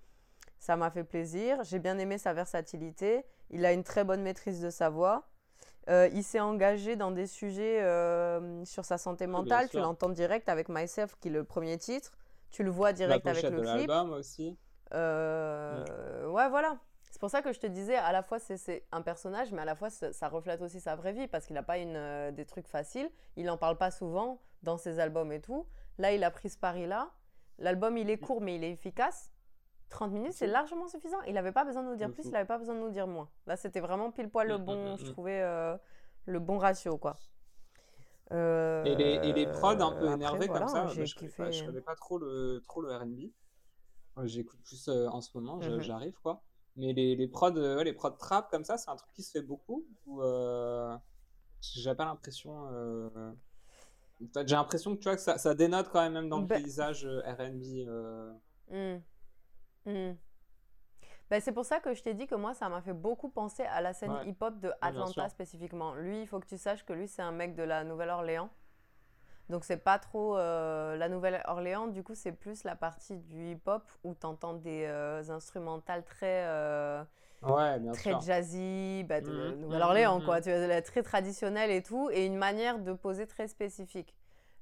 Ça 0.58 0.76
m'a 0.76 0.90
fait 0.90 1.04
plaisir 1.04 1.64
j'ai 1.64 1.80
bien 1.80 1.98
aimé 2.00 2.18
sa 2.18 2.34
versatilité 2.34 3.26
il 3.50 3.66
a 3.66 3.74
une 3.74 3.84
très 3.84 4.04
bonne 4.04 4.24
maîtrise 4.24 4.62
de 4.62 4.70
sa 4.70 4.90
voix. 4.90 5.28
Euh, 5.90 6.08
il 6.14 6.24
s'est 6.24 6.40
engagé 6.40 6.96
dans 6.96 7.12
des 7.12 7.26
sujets 7.28 7.82
euh, 7.82 8.64
sur 8.66 8.86
sa 8.86 8.98
santé 8.98 9.28
mentale 9.28 9.68
tu 9.68 9.78
l'entends 9.78 10.10
direct 10.10 10.48
avec 10.48 10.70
Myself 10.70 11.16
qui 11.20 11.28
est 11.28 11.32
le 11.32 11.44
premier 11.44 11.78
titre. 11.78 12.12
Tu 12.52 12.64
le 12.64 12.70
vois 12.70 12.94
direct 12.94 13.26
avec 13.28 13.44
le 13.44 13.52
de 13.52 13.56
clip. 13.62 13.88
l'album 13.88 14.12
aussi. 14.14 14.58
euh, 14.94 16.28
ouais, 16.28 16.50
voilà. 16.50 16.78
C'est 17.22 17.26
pour 17.28 17.30
ça 17.30 17.44
que 17.44 17.54
je 17.54 17.60
te 17.60 17.68
disais, 17.68 17.96
à 17.98 18.12
la 18.14 18.24
fois 18.24 18.40
c'est- 18.40 18.84
un 18.92 19.04
personnage, 19.04 19.52
mais 19.52 19.62
à 19.62 19.66
la 19.66 19.76
fois 19.76 19.92
ça, 19.92 20.28
reflète 20.28 20.60
aussi 20.64 20.80
sa 20.80 20.96
vraie 20.96 21.14
vie 21.14 21.28
parce 21.28 21.46
qu'il 21.46 21.54
n'a 21.54 21.62
pas 21.62 21.78
une, 21.78 21.96
euh, 21.96 22.32
des 22.32 22.46
trucs 22.48 22.68
faciles. 22.68 23.12
Il 23.36 23.46
n'en 23.46 23.58
parle 23.58 23.78
pas 23.78 23.92
souvent 23.92 24.42
dans 24.64 24.76
ses 24.78 24.98
albums 24.98 25.32
et 25.32 25.40
tout. 25.40 25.68
Là, 26.00 26.14
il 26.14 26.24
a 26.24 26.32
pris 26.32 26.50
ce 26.50 26.58
pari-là. 26.58 27.12
L'album, 27.60 27.96
il 27.96 28.10
est 28.10 28.18
court, 28.18 28.42
mais 28.42 28.56
il 28.56 28.64
est 28.64 28.72
efficace. 28.72 29.32
30 29.90 30.12
minutes, 30.12 30.34
c'est 30.34 30.48
largement 30.48 30.88
suffisant. 30.88 31.22
Il 31.28 31.36
n'avait 31.36 31.52
pas 31.52 31.64
besoin 31.64 31.84
de 31.84 31.90
nous 31.90 31.96
dire 31.96 32.10
plus, 32.12 32.24
il 32.26 32.32
n'avait 32.32 32.46
pas 32.48 32.58
besoin 32.58 32.74
de 32.74 32.80
nous 32.80 32.90
dire 32.90 33.06
moins. 33.06 33.30
Là, 33.46 33.56
c'était 33.56 33.82
vraiment 33.82 34.10
pile 34.10 34.28
poil 34.28 34.48
le 34.48 34.58
Mm, 34.58 34.62
mm, 34.62 34.66
bon, 34.66 34.94
mm, 34.94 34.98
je 34.98 35.06
trouvais, 35.12 35.42
euh, 35.44 35.78
le 36.26 36.40
bon 36.40 36.58
ratio, 36.58 36.98
quoi. 36.98 37.18
Euh, 38.32 38.84
Et 38.84 38.96
les, 38.96 39.30
et 39.30 39.34
les 39.34 39.46
prods 39.46 39.80
un 39.80 39.92
peu 39.92 40.12
énervés 40.12 40.48
voilà, 40.48 40.66
comme 40.66 40.74
ça, 40.74 40.86
bah, 40.86 41.06
je, 41.06 41.14
connais 41.14 41.52
je 41.52 41.66
connais 41.66 41.82
pas 41.82 41.96
trop 41.96 42.18
le, 42.18 42.64
trop 42.68 42.82
le 42.82 42.92
R&B. 42.92 43.30
J'écoute 44.24 44.60
plus 44.64 44.88
euh, 44.88 45.08
en 45.08 45.22
ce 45.22 45.30
moment, 45.38 45.58
Mhm. 45.58 45.82
j'arrive 45.82 46.20
quoi. 46.24 46.42
Mais 46.78 46.94
les, 46.94 47.16
les 47.16 47.28
prods, 47.28 47.56
euh, 47.58 47.78
ouais, 47.78 47.84
les 47.84 47.94
prods 47.94 48.12
trap 48.12 48.50
comme 48.50 48.64
ça, 48.64 48.78
c'est 48.78 48.90
un 48.90 48.96
truc 48.96 49.12
qui 49.14 49.24
se 49.24 49.32
fait 49.32 49.42
beaucoup. 49.42 49.86
Ou 50.06 50.22
euh, 50.22 50.96
j'ai 51.62 51.94
pas 51.96 52.06
l'impression. 52.06 52.68
euh, 52.72 53.32
J'ai 54.20 54.56
l'impression 54.56 54.96
que 54.96 55.00
tu 55.00 55.04
vois 55.06 55.16
que 55.16 55.22
ça, 55.22 55.38
ça 55.38 55.54
dénote 55.54 55.90
quand 55.90 56.02
même, 56.02 56.14
même 56.14 56.30
dans 56.30 56.40
le 56.40 56.46
Ben- 56.46 56.62
paysage 56.62 57.06
R&B. 57.06 57.88
euh, 57.88 58.34
Hmm. 58.70 59.02
Hmm. 59.86 60.14
Ben, 61.30 61.40
c'est 61.42 61.52
pour 61.54 61.66
ça 61.66 61.80
que 61.80 61.94
je 61.94 62.04
t'ai 62.04 62.14
dit 62.14 62.28
que 62.28 62.36
moi, 62.36 62.54
ça 62.54 62.68
m'a 62.70 62.82
fait 62.82 62.94
beaucoup 62.94 63.30
penser 63.30 63.64
à 63.64 63.82
la 63.82 63.94
scène 63.94 64.12
Ouais. 64.12 64.28
hip-hop 64.30 64.60
de 64.60 64.72
Atlanta 64.82 65.28
spécifiquement. 65.30 65.94
Lui, 65.96 66.22
il 66.22 66.28
faut 66.28 66.40
que 66.40 66.46
tu 66.48 66.58
saches 66.58 66.86
que 66.86 66.94
lui, 66.94 67.08
c'est 67.08 67.22
un 67.22 67.32
mec 67.32 67.56
de 67.56 67.64
la 67.64 67.84
Nouvelle-Orléans. 67.84 68.50
Donc, 69.50 69.66
c'est 69.66 69.78
pas 69.78 70.00
trop 70.00 70.38
euh, 70.38 70.96
la 70.98 71.10
Nouvelle-Orléans. 71.10 71.88
Du 71.88 72.04
coup, 72.04 72.16
c'est 72.16 72.32
plus 72.32 72.64
la 72.64 72.76
partie 72.76 73.18
du 73.18 73.52
hip-hop 73.52 73.84
où 74.04 74.16
tu 74.16 74.26
entends 74.26 74.54
des 74.54 74.86
euh, 74.88 75.24
instrumentales 75.30 76.04
très, 76.04 76.46
euh, 76.48 77.04
Ouais, 77.44 77.80
bien 77.80 77.96
très 77.96 78.20
sûr. 78.20 78.20
jazzy, 78.20 79.04
bah, 79.08 79.22
de 79.22 79.56
Mhm, 79.56 79.56
Nouvelle-Orléans, 79.56 80.22
mhm, 80.22 80.22
quoi. 80.22 80.40
mhm. 80.40 80.42
Tu 80.42 80.50
vois, 80.50 80.68
la- 80.68 80.82
très 80.82 81.04
traditionnelle 81.04 81.72
et 81.72 81.84
tout, 81.84 82.10
et 82.12 82.26
une 82.26 82.38
manière 82.38 82.80
de 82.80 82.94
poser 82.94 83.28
très 83.28 83.48
spécifique. 83.48 84.16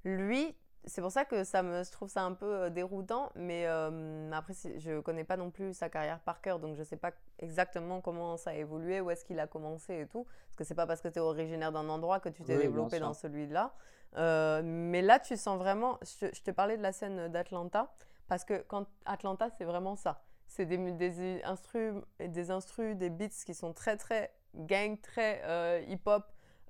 Lui, 0.03 0.55
c'est 0.85 1.01
pour 1.01 1.11
ça 1.11 1.25
que 1.25 1.43
ça 1.43 1.61
me, 1.61 1.83
je 1.83 1.91
trouve 1.91 2.09
ça 2.09 2.23
un 2.23 2.33
peu 2.33 2.69
déroutant, 2.69 3.31
mais 3.35 3.65
euh, 3.67 4.31
après, 4.31 4.53
je 4.77 4.99
connais 5.01 5.23
pas 5.25 5.37
non 5.37 5.51
plus 5.51 5.73
sa 5.73 5.89
carrière 5.89 6.19
par 6.21 6.41
cœur, 6.41 6.59
donc 6.59 6.77
je 6.77 6.83
sais 6.83 6.97
pas 6.97 7.11
exactement 7.39 8.01
comment 8.01 8.37
ça 8.37 8.51
a 8.51 8.53
évolué, 8.55 9.01
où 9.01 9.11
est-ce 9.11 9.25
qu'il 9.25 9.39
a 9.39 9.47
commencé 9.47 9.99
et 10.01 10.07
tout, 10.07 10.23
parce 10.47 10.55
que 10.57 10.63
c'est 10.63 10.75
pas 10.75 10.87
parce 10.87 11.01
que 11.01 11.09
tu 11.09 11.15
es 11.17 11.21
originaire 11.21 11.71
d'un 11.71 11.89
endroit 11.89 12.19
que 12.19 12.29
tu 12.29 12.43
t'es 12.45 12.57
Oui, 12.57 12.57
développé 12.57 12.99
dans 12.99 13.13
celui-là. 13.13 13.73
Euh, 14.17 14.61
mais 14.63 15.01
là, 15.01 15.19
tu 15.19 15.37
sens 15.37 15.57
vraiment, 15.57 15.97
je, 16.01 16.27
je 16.33 16.41
te 16.41 16.51
parlais 16.51 16.77
de 16.77 16.81
la 16.83 16.91
scène 16.91 17.27
d'Atlanta, 17.29 17.91
parce 18.27 18.43
que 18.43 18.61
quand 18.67 18.85
Atlanta, 19.05 19.49
c'est 19.57 19.65
vraiment 19.65 19.95
ça. 19.95 20.21
C'est 20.47 20.65
des, 20.65 20.77
des 20.93 21.43
instrus, 21.43 21.93
des 22.19 22.49
instrus, 22.51 22.95
des 22.97 23.09
beats 23.11 23.27
qui 23.45 23.53
sont 23.53 23.71
très 23.73 23.97
très 23.97 24.33
gang, 24.55 24.99
très 24.99 25.41
euh, 25.45 25.81
hip-hop, 25.87 26.23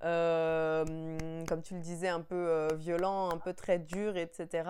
euh, 0.04 1.44
comme 1.48 1.62
tu 1.62 1.76
le 1.76 1.80
disais, 1.80 2.10
un 2.10 2.22
peu 2.22 2.68
violent, 2.76 3.30
un 3.32 3.38
peu 3.38 3.54
très 3.54 3.80
dur, 3.80 4.18
etc. 4.18 4.70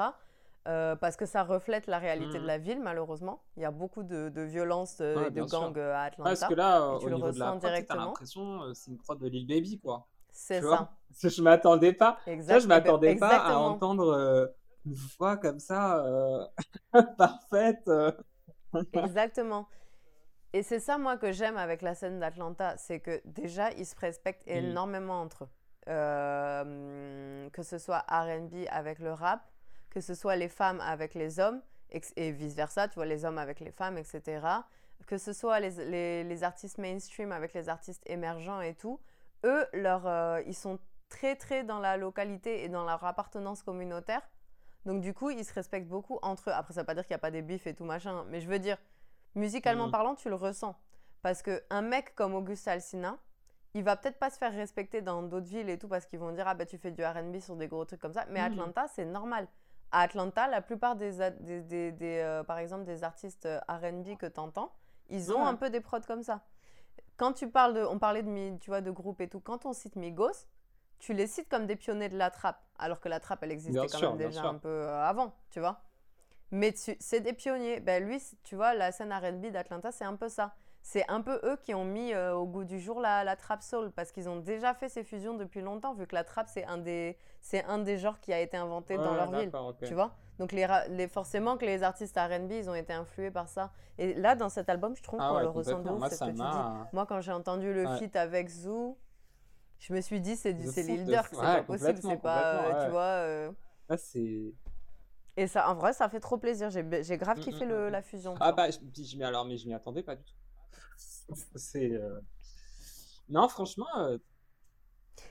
parce 0.64 1.16
que 1.18 1.26
ça 1.26 1.44
reflète 1.44 1.88
la 1.88 1.98
réalité 1.98 2.34
de 2.36 2.40
Mhm. 2.42 2.46
la 2.46 2.58
ville, 2.60 2.80
malheureusement. 2.80 3.42
Il 3.58 3.64
y 3.64 3.66
a 3.66 3.72
beaucoup 3.72 4.04
de, 4.04 4.30
de 4.30 4.42
violences 4.42 5.00
euh, 5.02 5.24
Ouais, 5.24 5.32
de 5.32 5.42
gangs 5.44 5.76
à 5.80 6.04
Atlanta. 6.04 6.30
parce 6.30 6.46
que 6.46 6.54
là, 6.54 6.98
tu 7.00 7.06
au 7.06 7.10
le 7.10 7.16
niveau 7.16 7.32
de 7.32 7.40
la 7.40 7.46
ressens 7.48 7.60
prod, 7.60 7.72
directement. 7.72 8.06
l'impression 8.06 8.74
c'est 8.76 8.92
une 8.92 8.98
prod 9.00 9.18
de 9.20 9.28
Lil 9.28 9.48
Baby, 9.48 9.80
quoi. 9.80 10.06
C'est 10.32 10.62
ça. 10.62 10.92
Que 11.22 11.30
je 11.30 11.42
m'attendais 11.42 11.94
pas. 11.94 12.18
Ça, 12.26 12.60
je 12.60 12.66
Eh 12.66 12.68
ben, 12.68 12.68
m'attendais 12.68 13.16
pas 13.16 13.38
à 13.38 13.58
entendre 13.58 14.14
euh, 14.14 14.48
une 14.86 14.94
voix 15.18 15.38
comme 15.38 15.60
ça, 15.60 15.98
euh, 16.06 16.46
parfaite. 17.18 17.88
euh. 17.88 18.12
Exactement. 18.94 19.68
Et 20.54 20.64
c'est 20.64 20.80
ça, 20.80 20.98
moi, 20.98 21.18
que 21.18 21.32
j'aime 21.32 21.58
avec 21.58 21.82
la 21.82 21.94
scène 21.96 22.20
d'Atlanta, 22.20 22.76
c'est 22.78 23.00
que 23.00 23.22
déjà, 23.26 23.72
ils 23.74 23.86
se 23.86 23.96
respectent 24.00 24.48
énormément 24.48 25.22
entre 25.22 25.44
eux. 25.46 25.50
Euh, 25.90 27.50
que 27.50 27.64
ce 27.64 27.78
soit 27.78 28.04
RB 28.10 28.66
avec 28.70 29.00
le 29.00 29.14
rap, 29.14 29.42
que 29.90 30.02
ce 30.02 30.14
soit 30.14 30.36
les 30.36 30.50
femmes 30.50 30.82
avec 30.82 31.14
les 31.14 31.40
hommes, 31.40 31.62
et 32.16 32.32
vice-versa, 32.32 32.88
tu 32.88 32.96
vois, 32.96 33.06
les 33.06 33.26
hommes 33.26 33.38
avec 33.40 33.60
les 33.60 33.72
femmes, 33.72 33.98
etc. 33.98 34.42
Que 35.08 35.18
ce 35.18 35.34
soit 35.34 35.60
les, 35.60 35.72
les- 35.86 36.24
les 36.24 36.44
artistes 36.44 36.78
mainstream 36.78 37.32
avec 37.32 37.54
les 37.54 37.70
artistes 37.70 38.04
émergents 38.08 38.62
et 38.62 38.76
tout. 38.76 39.00
Eux, 39.46 39.66
leur, 39.74 40.06
euh, 40.08 40.42
ils 40.46 40.56
sont 40.56 40.80
très, 41.10 41.36
très 41.36 41.64
dans 41.64 41.80
la 41.80 41.98
localité 41.98 42.64
et 42.64 42.70
dans 42.70 42.84
leur 42.86 43.04
appartenance 43.04 43.64
communautaire. 43.64 44.22
Donc, 44.86 45.02
du 45.02 45.14
coup, 45.14 45.30
ils 45.30 45.44
se 45.46 45.54
respectent 45.54 45.88
beaucoup 45.88 46.20
entre 46.22 46.50
eux. 46.50 46.54
Après, 46.54 46.74
ça 46.74 46.82
veut 46.82 46.86
pas 46.86 46.94
dire 46.96 47.06
qu'il 47.06 47.14
n'y 47.14 47.20
a 47.20 47.20
pas 47.20 47.32
des 47.32 47.42
bifs 47.42 47.68
et 47.68 47.74
tout 47.74 47.84
machin, 47.86 48.26
mais 48.30 48.40
je 48.42 48.48
veux 48.48 48.60
dire, 48.60 48.78
musicalement 49.36 49.86
Mhm. 49.86 49.92
parlant, 49.92 50.16
tu 50.16 50.30
le 50.30 50.36
ressens. 50.36 50.76
Parce 51.22 51.42
qu'un 51.42 51.82
mec 51.82 52.16
comme 52.16 52.34
Auguste 52.34 52.68
Alsina, 52.68 53.18
il 53.74 53.84
va 53.84 53.96
peut-être 53.98 54.18
pas 54.18 54.30
se 54.30 54.38
faire 54.38 54.54
respecter 54.54 55.02
dans 55.02 55.22
d'autres 55.22 55.46
villes 55.48 55.70
et 55.70 55.78
tout 55.78 55.88
parce 55.88 56.06
qu'ils 56.06 56.18
vont 56.20 56.32
dire 56.32 56.48
ah 56.48 56.56
bah 56.56 56.66
tu 56.66 56.78
fais 56.80 56.90
du 56.92 57.04
R&B 57.06 57.40
sur 57.40 57.56
des 57.56 57.68
gros 57.68 57.86
trucs 57.86 58.00
comme 58.02 58.14
ça 58.14 58.26
mais 58.30 58.40
Mhm. 58.40 58.54
Atlanta 58.54 58.88
c'est 58.88 59.06
normal 59.06 59.48
à 59.92 60.02
Atlanta 60.02 60.48
la 60.48 60.62
plupart 60.62 60.96
des, 60.96 61.22
a- 61.22 61.30
des, 61.30 61.62
des- 61.62 61.92
des, 61.92 62.18
euh, 62.18 62.44
par 62.44 62.58
exemple 62.58 62.86
des 62.86 63.04
artistes 63.04 63.46
euh, 63.46 63.60
R&B 63.68 64.18
que 64.18 64.26
tu 64.26 64.40
entends 64.40 64.72
ils 65.10 65.32
ont 65.32 65.44
Ouais. 65.44 65.48
un 65.50 65.54
peu 65.54 65.70
des 65.70 65.82
prods 65.82 66.00
comme 66.08 66.24
ça 66.24 66.42
quand 67.20 67.34
tu 67.34 67.50
parles 67.50 67.74
de 67.76 67.84
on 67.84 68.00
parlait 68.00 68.24
de 68.24 68.30
Mi- 68.30 68.58
tu 68.60 68.70
vois 68.72 68.82
de 68.82 68.92
groupe 68.92 69.22
et 69.22 69.28
tout 69.28 69.40
quand 69.42 69.66
on 69.66 69.74
cite 69.74 69.96
Migos 69.96 70.48
tu 71.00 71.14
les 71.14 71.28
cites 71.28 71.50
comme 71.50 71.66
des 71.68 71.76
pionniers 71.76 72.10
de 72.10 72.18
la 72.18 72.30
trappe 72.32 72.62
alors 72.78 73.00
que 73.00 73.10
la 73.10 73.20
trappe 73.20 73.44
elle 73.44 73.52
existait 73.52 73.80
Bien 73.80 73.88
quand 73.88 73.98
sûr, 74.00 74.10
même 74.10 74.18
déjà 74.18 74.42
un 74.48 74.58
peu 74.58 74.70
euh, 74.70 75.04
avant 75.04 75.34
tu 75.52 75.60
vois 75.60 75.82
mais 76.52 76.74
c'est 76.76 77.20
des 77.20 77.34
pionniers. 77.34 77.80
Ben 77.80 78.04
lui, 78.04 78.20
tu 78.44 78.56
vois, 78.56 78.74
la 78.74 78.92
scène 78.92 79.14
R&B 79.14 79.52
d'Atlanta, 79.52 79.92
c'est 79.92 80.04
un 80.06 80.16
peu 80.16 80.30
ça. 80.30 80.56
C'est 80.82 81.08
un 81.08 81.22
peu 81.22 81.40
eux 81.44 81.58
qui 81.62 81.76
ont 81.76 81.86
mis 81.86 82.14
euh, 82.14 82.34
au 82.34 82.48
goût 82.48 82.64
du 82.64 82.80
jour 82.80 83.00
la, 83.02 83.24
la 83.24 83.36
trap 83.36 83.62
soul 83.62 83.92
parce 83.92 84.12
qu'ils 84.12 84.30
ont 84.30 84.38
déjà 84.38 84.74
fait 84.74 84.90
ces 84.90 85.04
fusions 85.04 85.36
depuis 85.36 85.62
longtemps, 85.62 85.94
vu 85.94 86.08
que 86.08 86.16
la 86.16 86.24
trap 86.24 86.48
c'est 86.48 86.66
un 86.66 86.78
des 86.80 87.18
c'est 87.42 87.64
un 87.66 87.78
des 87.80 87.98
genres 88.00 88.20
qui 88.20 88.34
a 88.34 88.40
été 88.40 88.58
inventé 88.58 88.98
dans 88.98 89.14
leur 89.14 89.28
ville. 89.42 89.52
Tu 89.88 89.94
vois 89.94 90.12
Donc 90.40 90.52
les, 90.54 90.66
ra- 90.66 90.88
les 90.88 91.08
forcément 91.08 91.58
que 91.58 91.66
les 91.66 91.84
artistes 91.84 92.18
R&B, 92.18 92.54
ils 92.54 92.70
ont 92.70 92.76
été 92.76 92.94
influés 92.94 93.32
par 93.32 93.50
ça. 93.50 93.72
Et 93.98 94.14
là, 94.16 94.36
dans 94.36 94.50
cet 94.50 94.70
album, 94.70 94.96
je 94.96 95.04
trouve 95.04 95.24
Ah 95.24 95.28
qu'on 95.28 95.38
ouais, 95.38 95.44
le 95.44 95.50
ressent 95.50 95.80
de 95.82 95.90
ouf. 95.92 96.00
Moi, 96.00 96.10
ce 96.10 96.24
que 96.24 96.32
tu 96.32 96.48
dis. 96.48 96.66
m'a. 96.66 96.92
Moi, 96.94 97.06
quand 97.06 97.22
j'ai 97.22 97.32
entendu 97.34 97.74
le 97.74 97.86
Ouais. 97.86 98.00
feat 98.00 98.16
avec 98.16 98.50
Zoo, 98.50 98.98
je 99.80 99.94
me 99.94 100.02
suis 100.02 100.22
dit 100.22 100.36
c'est 100.38 100.54
Lil 100.54 101.08
Durk, 101.08 101.34
c'est 101.36 101.48
Ouais, 101.48 101.54
pas 101.54 101.64
possible, 101.64 102.02
c'est 102.02 102.18
pas 102.18 102.70
euh, 102.70 102.76
tu 102.76 102.90
vois. 102.90 103.04
euh, 103.04 103.52
c'est. 103.98 104.54
Et 105.38 105.48
ça, 105.48 105.68
en 105.72 105.74
vrai, 105.76 105.94
ça 105.94 106.08
fait 106.08 106.20
trop 106.20 106.38
plaisir. 106.38 106.70
J'ai 106.70 106.86
j'ai 107.04 107.18
grave 107.18 107.40
Mm, 107.40 107.42
kiffé 107.42 107.66
mm, 107.66 107.66
le- 107.66 107.90
mm. 107.90 107.90
la 107.90 108.02
fusion. 108.04 108.40
Ah 108.40 108.52
bah, 108.52 108.70
je, 108.72 108.78
je 109.04 109.22
alors, 109.24 109.46
mais 109.46 109.58
je 109.58 109.68
m'y 109.68 109.74
attendais 109.74 110.04
pas 110.04 110.16
du 110.16 110.24
tout. 110.24 110.34
C'est. 111.56 111.92
euh, 111.94 112.20
Non, 113.30 113.48
franchement, 113.48 113.88
euh, 113.98 114.18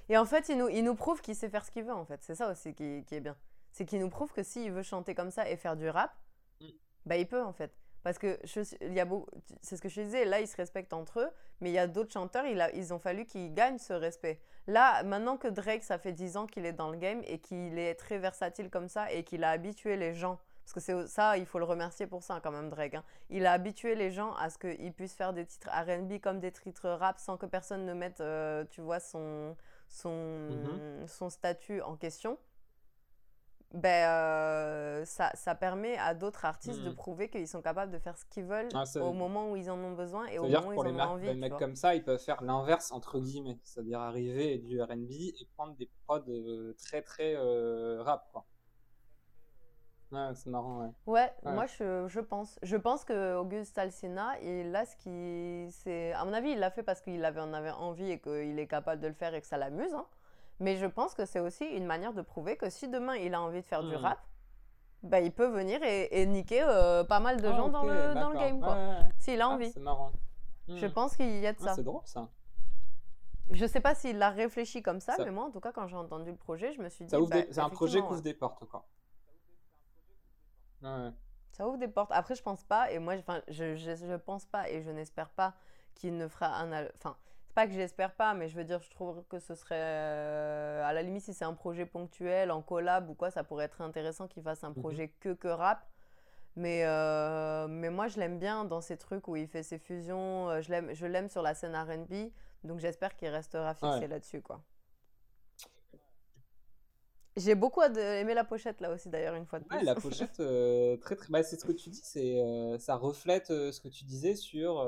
Et 0.09 0.16
en 0.16 0.24
fait, 0.26 0.48
il 0.48 0.59
nous, 0.59 0.68
il 0.68 0.82
nous 0.85 0.94
prouve 0.97 1.20
qu'il 1.20 1.35
sait 1.36 1.48
faire 1.48 1.64
ce 1.64 1.70
qu'il 1.70 1.85
veut, 1.85 1.93
en 1.94 2.05
fait. 2.05 2.20
C'est 2.22 2.35
ça 2.35 2.51
aussi 2.51 2.74
qui, 2.74 3.05
qui 3.06 3.14
est 3.14 3.20
bien. 3.20 3.36
C'est 3.73 3.85
qu'il 3.85 4.01
nous 4.01 4.11
prouve 4.11 4.32
que 4.32 4.43
s'il 4.43 4.73
veut 4.73 4.82
chanter 4.82 5.15
comme 5.15 5.31
ça 5.31 5.49
et 5.49 5.57
faire 5.57 5.77
du 5.77 5.89
rap, 5.89 6.12
Mm. 6.61 6.66
bah 7.07 7.16
il 7.16 7.27
peut, 7.27 7.43
en 7.43 7.53
fait. 7.53 7.73
Parce 8.03 8.19
que 8.19 8.39
je 8.45 8.61
suis- 8.62 8.77
il 8.81 8.95
y 8.95 9.01
a 9.01 9.05
beau- 9.05 9.27
c'est 9.61 9.77
ce 9.77 9.82
que 9.82 9.89
je 9.89 10.01
disais, 10.01 10.24
là, 10.24 10.40
ils 10.40 10.47
se 10.49 10.57
respectent 10.57 10.93
entre 10.93 11.20
eux, 11.20 11.31
mais 11.61 11.70
il 11.70 11.74
y 11.74 11.78
a 11.78 11.86
d'autres 11.86 12.12
chanteurs, 12.12 12.47
il 12.47 12.61
a, 12.61 12.73
ils 12.74 12.95
ont 12.95 12.99
fallu 12.99 13.27
qu'ils 13.27 13.53
gagnent 13.53 13.78
ce 13.78 13.93
respect. 13.93 14.40
Là, 14.66 15.03
maintenant 15.03 15.36
que 15.36 15.49
Drake, 15.49 15.82
ça 15.82 15.99
fait 15.99 16.12
10 16.12 16.36
ans 16.36 16.47
qu'il 16.47 16.65
est 16.65 16.73
dans 16.73 16.90
le 16.90 16.97
game 16.97 17.23
et 17.27 17.39
qu'il 17.40 17.78
est 17.78 17.95
très 17.97 18.19
versatile 18.19 18.70
comme 18.70 18.89
ça 18.89 19.11
et 19.12 19.24
qu'il 19.24 19.43
a 19.45 19.51
habitué 19.51 19.97
les 19.97 20.15
gens, 20.15 20.39
parce 20.65 20.73
que 20.74 20.81
c'est 20.81 21.07
ça, 21.09 21.36
il 21.39 21.45
faut 21.47 21.59
le 21.59 21.65
remercier 21.65 22.07
pour 22.07 22.23
ça 22.23 22.40
quand 22.43 22.53
même, 22.53 22.70
Drake. 22.70 22.95
hein. 22.95 23.05
Il 23.31 23.47
a 23.47 23.53
habitué 23.53 23.95
les 23.95 24.11
gens 24.12 24.32
à 24.35 24.49
ce 24.49 24.59
qu'ils 24.59 24.93
puissent 24.93 25.15
faire 25.16 25.32
des 25.32 25.45
titres 25.45 25.69
RB 25.70 26.20
comme 26.20 26.39
des 26.40 26.53
titres 26.53 26.89
rap 26.90 27.19
sans 27.19 27.36
que 27.36 27.47
personne 27.47 27.85
ne 27.85 27.95
mette, 27.95 28.20
euh, 28.20 28.65
tu 28.70 28.81
vois, 28.81 29.01
son, 29.01 29.57
son, 29.89 30.11
Mhm. 30.51 31.09
son 31.09 31.31
statut 31.31 31.81
en 31.82 31.97
question, 31.97 32.39
ben, 33.74 34.09
euh, 34.09 35.05
ça, 35.05 35.31
ça 35.35 35.55
permet 35.55 35.97
à 35.99 36.15
d'autres 36.15 36.45
artistes 36.47 36.81
de 36.82 36.89
Mhm. 36.89 36.95
prouver 36.97 37.28
qu'ils 37.28 37.47
sont 37.49 37.61
capables 37.61 37.93
de 37.93 37.99
faire 37.99 38.16
ce 38.16 38.24
qu'ils 38.27 38.45
veulent 38.45 38.69
Ah, 38.74 38.85
au 39.01 39.12
moment 39.12 39.51
où 39.51 39.57
ils 39.57 39.70
en 39.70 39.78
ont 39.78 39.93
besoin 39.93 40.27
et 40.28 40.39
au 40.39 40.47
moment 40.47 40.69
où 40.69 40.73
ils 40.73 40.93
les 40.93 41.01
en 41.01 41.09
ont 41.09 41.12
envie. 41.12 41.28
tu 41.31 41.35
mecs 41.36 41.57
comme 41.59 41.77
ça, 41.77 41.95
ils 41.95 42.03
peuvent 42.03 42.19
faire 42.19 42.43
l'inverse, 42.43 42.90
entre 42.93 43.20
guillemets. 43.20 43.59
C'est-à-dire 43.65 44.01
arriver 44.01 44.55
et 44.55 44.59
du 44.59 44.81
RB 44.81 45.11
et 45.11 45.49
prendre 45.57 45.74
des 45.77 45.90
prods 46.07 46.24
euh, 46.28 46.74
très 46.82 47.03
très 47.03 47.35
euh, 47.36 48.03
rap, 48.03 48.27
quoi. 48.32 48.47
Ouais, 50.11 50.31
c'est 50.35 50.49
marrant, 50.49 50.81
ouais. 50.85 50.90
Ouais, 51.07 51.31
Ouais. 51.45 51.53
moi 51.53 51.66
je, 51.66 52.07
je 52.09 52.20
pense. 52.20 52.59
Je 52.62 52.77
pense 52.77 53.05
que 53.05 53.36
Auguste 53.36 53.77
Alsina, 53.77 54.32
ce 54.40 54.97
qui. 54.97 55.70
c'est 55.70 56.12
À 56.15 56.24
mon 56.24 56.32
avis, 56.32 56.53
il 56.53 56.59
l'a 56.59 56.70
fait 56.70 56.82
parce 56.82 57.03
qu'il 57.03 57.23
avait, 57.24 57.40
en 57.43 57.53
avait 57.53 57.70
envie 57.70 58.11
et 58.12 58.19
qu'il 58.19 58.59
est 58.59 58.66
capable 58.66 59.03
de 59.03 59.09
le 59.09 59.12
faire 59.15 59.35
et 59.35 59.40
que 59.43 59.47
ça 59.47 59.59
l'amuse. 59.59 59.93
hein. 59.93 60.07
Mais 60.60 60.76
je 60.76 60.86
pense 60.86 61.14
que 61.14 61.24
c'est 61.24 61.40
aussi 61.40 61.64
une 61.64 61.86
manière 61.86 62.12
de 62.12 62.22
prouver 62.22 62.56
que 62.56 62.68
si 62.70 62.89
demain 62.89 63.14
il 63.16 63.35
a 63.35 63.40
envie 63.40 63.60
de 63.62 63.66
faire 63.66 63.82
du 63.85 63.94
Mhm. 63.97 64.02
rap, 64.05 64.18
bah, 65.05 65.20
il 65.20 65.32
peut 65.32 65.47
venir 65.48 65.80
et, 65.85 66.09
et 66.20 66.26
niquer 66.26 66.62
euh, 66.62 67.05
pas 67.05 67.20
mal 67.20 67.40
de 67.40 67.47
Ah, 67.48 67.52
gens 67.56 67.68
dans, 67.68 67.85
le, 67.85 68.14
dans 68.14 68.30
le 68.30 68.39
game, 68.39 68.60
quoi. 68.60 68.74
Ouais, 68.74 68.89
ouais. 68.89 69.09
S'il 69.18 69.40
a 69.40 69.44
Ah, 69.47 69.48
envie. 69.51 69.70
c'est 69.70 69.78
marrant. 69.80 70.10
Je 70.68 70.86
Hmm. 70.86 70.93
pense 70.93 71.16
qu'il 71.16 71.39
y 71.39 71.47
a 71.47 71.52
de 71.52 71.59
Ah, 71.62 71.66
ça. 71.66 71.74
c'est 71.74 71.85
drôle, 71.85 72.02
ça. 72.05 72.28
Je 73.51 73.64
sais 73.64 73.80
pas 73.80 73.94
s'il 73.94 74.18
l'a 74.18 74.28
réfléchi 74.30 74.82
comme 74.82 75.01
ça, 75.01 75.14
Ça- 75.16 75.24
mais 75.24 75.30
moi, 75.30 75.44
en 75.44 75.51
tout 75.51 75.60
cas, 75.60 75.72
quand 75.72 75.86
j'ai 75.86 75.97
entendu 75.97 76.30
le 76.32 76.36
projet, 76.36 76.72
je 76.72 76.82
me 76.82 76.89
suis 76.90 77.05
dit. 77.06 77.10
Bah, 77.16 77.20
des- 77.43 77.48
C'est 77.52 77.60
un 77.60 77.70
projet 77.70 78.01
qui 78.01 78.06
ouvre 78.06 78.20
des 78.20 78.35
portes, 78.35 78.64
quoi. 78.66 78.85
Ça 81.52 81.66
ouvre 81.66 81.78
des 81.78 81.89
portes. 81.89 82.10
Après, 82.12 82.35
je 82.35 82.43
pense 82.43 82.62
pas, 82.64 82.90
et 82.93 82.98
moi, 82.98 83.14
je, 83.48 83.74
je, 83.76 83.94
je 83.97 84.16
pense 84.16 84.44
pas, 84.47 84.68
et 84.68 84.82
je 84.82 84.90
n'espère 84.90 85.30
pas 85.30 85.55
qu'il 85.94 86.16
ne 86.16 86.28
fera 86.28 86.48
un. 86.60 86.86
Enfin, 86.97 87.16
pas 87.59 87.66
que 87.66 87.72
j'espère 87.72 88.14
pas, 88.14 88.35
mais 88.35 88.48
je 88.48 88.56
veux 88.56 88.62
dire, 88.62 88.80
je 88.80 88.90
trouve 88.90 89.24
que 89.28 89.40
ce 89.40 89.56
serait. 89.56 89.74
euh, 89.80 90.85
à 90.85 90.93
la 90.93 91.02
limite, 91.02 91.24
si 91.24 91.35
c'est 91.35 91.44
un 91.44 91.55
projet 91.55 91.86
ponctuel, 91.86 92.52
en 92.52 92.62
collab 92.62 93.10
ou 93.10 93.14
quoi, 93.14 93.32
ça 93.32 93.43
pourrait 93.43 93.64
être 93.64 93.80
intéressant 93.80 94.28
qu'il 94.28 94.44
fasse 94.44 94.62
un 94.62 94.72
projet 94.72 95.09
que 95.20 95.35
que 95.35 95.48
rap. 95.48 95.85
Mais, 96.56 96.85
euh, 96.85 97.66
mais 97.68 97.90
moi, 97.90 98.06
je 98.09 98.18
l'aime 98.20 98.39
bien 98.39 98.64
dans 98.64 98.80
ces 98.80 98.97
trucs 98.97 99.26
où 99.28 99.35
il 99.36 99.48
fait 99.48 99.64
ses 99.64 99.78
fusions. 99.78 100.51
euh, 100.51 100.60
Je 100.62 100.70
l'aime, 100.70 100.94
je 100.94 101.06
l'aime 101.06 101.28
sur 101.28 101.43
la 101.43 101.55
scène 101.55 101.74
RB. 101.76 102.30
Donc, 102.64 102.78
j'espère 102.80 103.16
qu'il 103.16 103.28
restera 103.28 103.74
fixé 103.74 104.02
Ouais. 104.02 104.09
là-dessus, 104.09 104.43
quoi. 104.43 104.62
J'ai 107.36 107.55
beaucoup 107.55 107.82
aimé 107.82 108.35
la 108.35 108.44
pochette 108.44 108.80
là 108.80 108.90
aussi, 108.93 109.09
d'ailleurs, 109.09 109.35
une 109.36 109.47
fois 109.47 109.60
de 109.60 109.64
Ouais, 109.70 109.76
plus. 109.78 109.85
la 109.85 109.94
pochette, 109.94 110.40
euh, 110.40 110.97
très 110.97 111.14
très. 111.16 111.28
Bah, 111.28 111.43
c'est 111.43 111.56
ce 111.60 111.64
que 111.64 111.72
tu 111.72 111.90
dis, 111.90 112.01
c'est 112.02 112.40
euh, 112.40 112.78
ça 112.78 112.97
reflète 112.97 113.51
euh, 113.51 113.70
ce 113.72 113.80
que 113.80 113.89
tu 113.89 114.05
disais 114.05 114.35
sur 114.35 114.80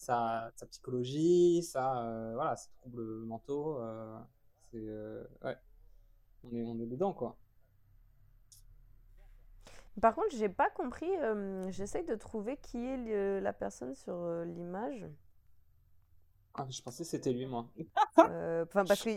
sa, 0.00 0.50
sa 0.56 0.66
psychologie, 0.66 1.62
sa, 1.62 2.04
euh, 2.06 2.34
voilà, 2.34 2.56
ses 2.56 2.70
troubles 2.80 3.24
mentaux. 3.26 3.78
euh, 3.80 4.18
c'est 4.72 4.78
euh, 4.78 5.24
ouais, 5.44 5.56
on 6.44 6.54
est 6.54 6.62
on 6.64 6.80
est 6.80 6.86
dedans 6.86 7.12
quoi. 7.14 7.36
Par 10.00 10.14
contre, 10.14 10.28
j'ai 10.36 10.48
pas 10.48 10.70
compris. 10.70 11.10
J'essaye 11.68 12.04
de 12.04 12.14
trouver 12.14 12.56
qui 12.56 12.78
est 12.86 12.96
le- 12.96 13.40
la 13.40 13.52
personne 13.52 13.94
sur 13.94 14.16
l'image. 14.44 15.06
Ah, 16.54 16.66
je 16.70 16.82
pensais 16.82 17.04
que 17.04 17.08
c'était 17.10 17.32
lui 17.32 17.46
moi. 17.46 17.66
Enfin, 18.16 18.84
parce 18.86 19.02
que. 19.02 19.10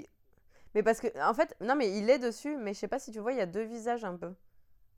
Mais 0.76 0.84
parce 0.84 1.00
que. 1.00 1.08
En 1.30 1.34
fait, 1.34 1.56
non, 1.62 1.76
mais 1.76 1.98
il 1.98 2.10
est 2.10 2.20
dessus, 2.20 2.58
mais 2.58 2.74
je 2.74 2.80
sais 2.80 2.88
pas 2.88 3.00
si 3.00 3.12
tu 3.12 3.20
vois, 3.20 3.34
il 3.34 3.38
y 3.38 3.42
a 3.42 3.46
deux 3.46 3.64
visages 3.64 4.06
un 4.06 4.16
peu. 4.18 4.34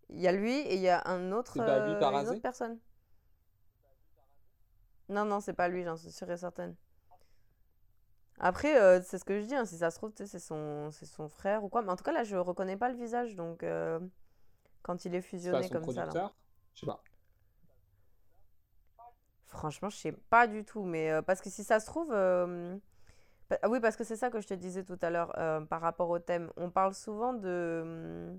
Il 0.10 0.22
y 0.22 0.28
a 0.28 0.32
lui 0.32 0.54
et 0.54 0.76
il 0.76 0.82
y 0.82 0.90
a 0.90 1.04
un 1.08 1.32
autre, 1.32 1.60
euh, 1.62 2.12
une 2.14 2.28
autre 2.28 2.42
personne. 2.42 2.80
Non, 5.10 5.26
non, 5.26 5.40
c'est 5.40 5.54
pas 5.54 5.68
lui, 5.68 5.84
j'en 5.84 5.96
suis 5.98 6.12
sûre 6.12 6.30
et 6.32 6.38
certaine. 6.38 6.76
Après, 8.40 8.80
euh, 8.82 9.02
c'est 9.02 9.18
ce 9.18 9.24
que 9.24 9.40
je 9.40 9.46
dis, 9.46 9.56
hein, 9.56 9.66
si 9.66 9.78
ça 9.78 9.92
se 9.92 9.98
trouve, 9.98 10.12
c'est 10.16 10.40
son, 10.40 10.90
c'est 10.92 11.06
son 11.06 11.30
frère 11.30 11.64
ou 11.64 11.70
quoi. 11.70 11.82
Mais 11.82 11.92
en 11.92 11.96
tout 11.96 12.04
cas, 12.04 12.12
là, 12.12 12.24
je 12.24 12.36
reconnais 12.36 12.76
pas 12.78 12.90
le 12.90 12.96
visage, 12.98 13.36
donc. 13.36 13.64
euh, 13.64 14.00
Quand 14.82 15.06
il 15.06 15.16
est 15.16 15.22
pas 15.22 15.28
fusionné 15.28 15.64
son 15.68 15.74
comme 15.74 15.84
ça, 15.96 16.06
là. 16.06 16.12
Je 16.74 16.80
sais 16.82 16.86
pas. 16.86 17.02
Franchement, 19.48 19.90
je 19.90 19.96
sais 19.98 20.12
pas 20.12 20.48
du 20.48 20.66
tout, 20.66 20.84
mais 20.84 21.12
euh, 21.12 21.22
parce 21.22 21.40
que 21.40 21.50
si 21.50 21.64
ça 21.64 21.80
se 21.80 21.86
trouve, 21.86 22.10
oui, 23.70 23.80
parce 23.80 23.96
que 23.96 24.04
c'est 24.04 24.18
ça 24.18 24.30
que 24.30 24.42
je 24.42 24.48
te 24.48 24.54
disais 24.54 24.84
tout 24.84 24.98
à 25.02 25.10
l'heure 25.10 25.32
par 25.70 25.80
rapport 25.82 26.10
au 26.10 26.20
thème. 26.20 26.52
On 26.58 26.70
parle 26.70 26.94
souvent 26.94 27.34
de, 27.34 28.34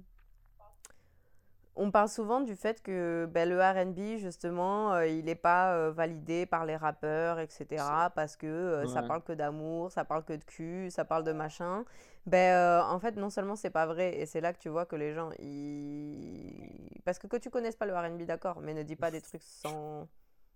on 1.77 1.91
parle 1.91 2.09
souvent 2.09 2.41
du 2.41 2.57
fait 2.57 2.83
que 2.83 3.29
ben, 3.31 3.49
le 3.49 3.61
R&B 3.61 4.19
justement, 4.19 4.95
euh, 4.95 5.07
il 5.07 5.27
n'est 5.27 5.35
pas 5.35 5.75
euh, 5.75 5.93
validé 5.93 6.47
par 6.47 6.65
les 6.65 6.77
rappeurs, 6.77 7.39
etc. 7.39 7.85
Parce 8.15 8.37
que 8.37 8.47
euh, 8.47 8.87
ça 8.87 9.03
parle 9.03 9.23
que 9.23 9.33
d'amour, 9.33 9.93
ça 9.93 10.05
parle 10.05 10.25
que 10.25 10.33
de 10.33 10.43
cul, 10.43 10.91
ça 10.91 11.05
parle 11.05 11.25
de 11.25 11.33
machin. 11.33 11.85
Ben, 12.25 12.83
en 12.83 12.99
fait, 12.99 13.17
non 13.17 13.31
seulement 13.31 13.57
c'est 13.57 13.71
pas 13.71 13.87
vrai, 13.87 14.17
et 14.19 14.27
c'est 14.27 14.41
là 14.41 14.53
que 14.53 14.59
tu 14.59 14.69
vois 14.69 14.87
que 14.87 14.97
les 14.97 15.15
gens 15.15 15.31
ils 15.39 16.91
Parce 17.05 17.19
que 17.19 17.27
que 17.27 17.37
tu 17.37 17.51
connaisses 17.51 17.77
pas 17.77 17.87
le 17.87 17.95
RB, 17.97 18.23
d'accord, 18.23 18.61
mais 18.63 18.75
ne 18.75 18.83
dis 18.83 18.97
pas 18.97 19.11
des 19.11 19.21
trucs 19.21 19.43
sans, 19.43 20.09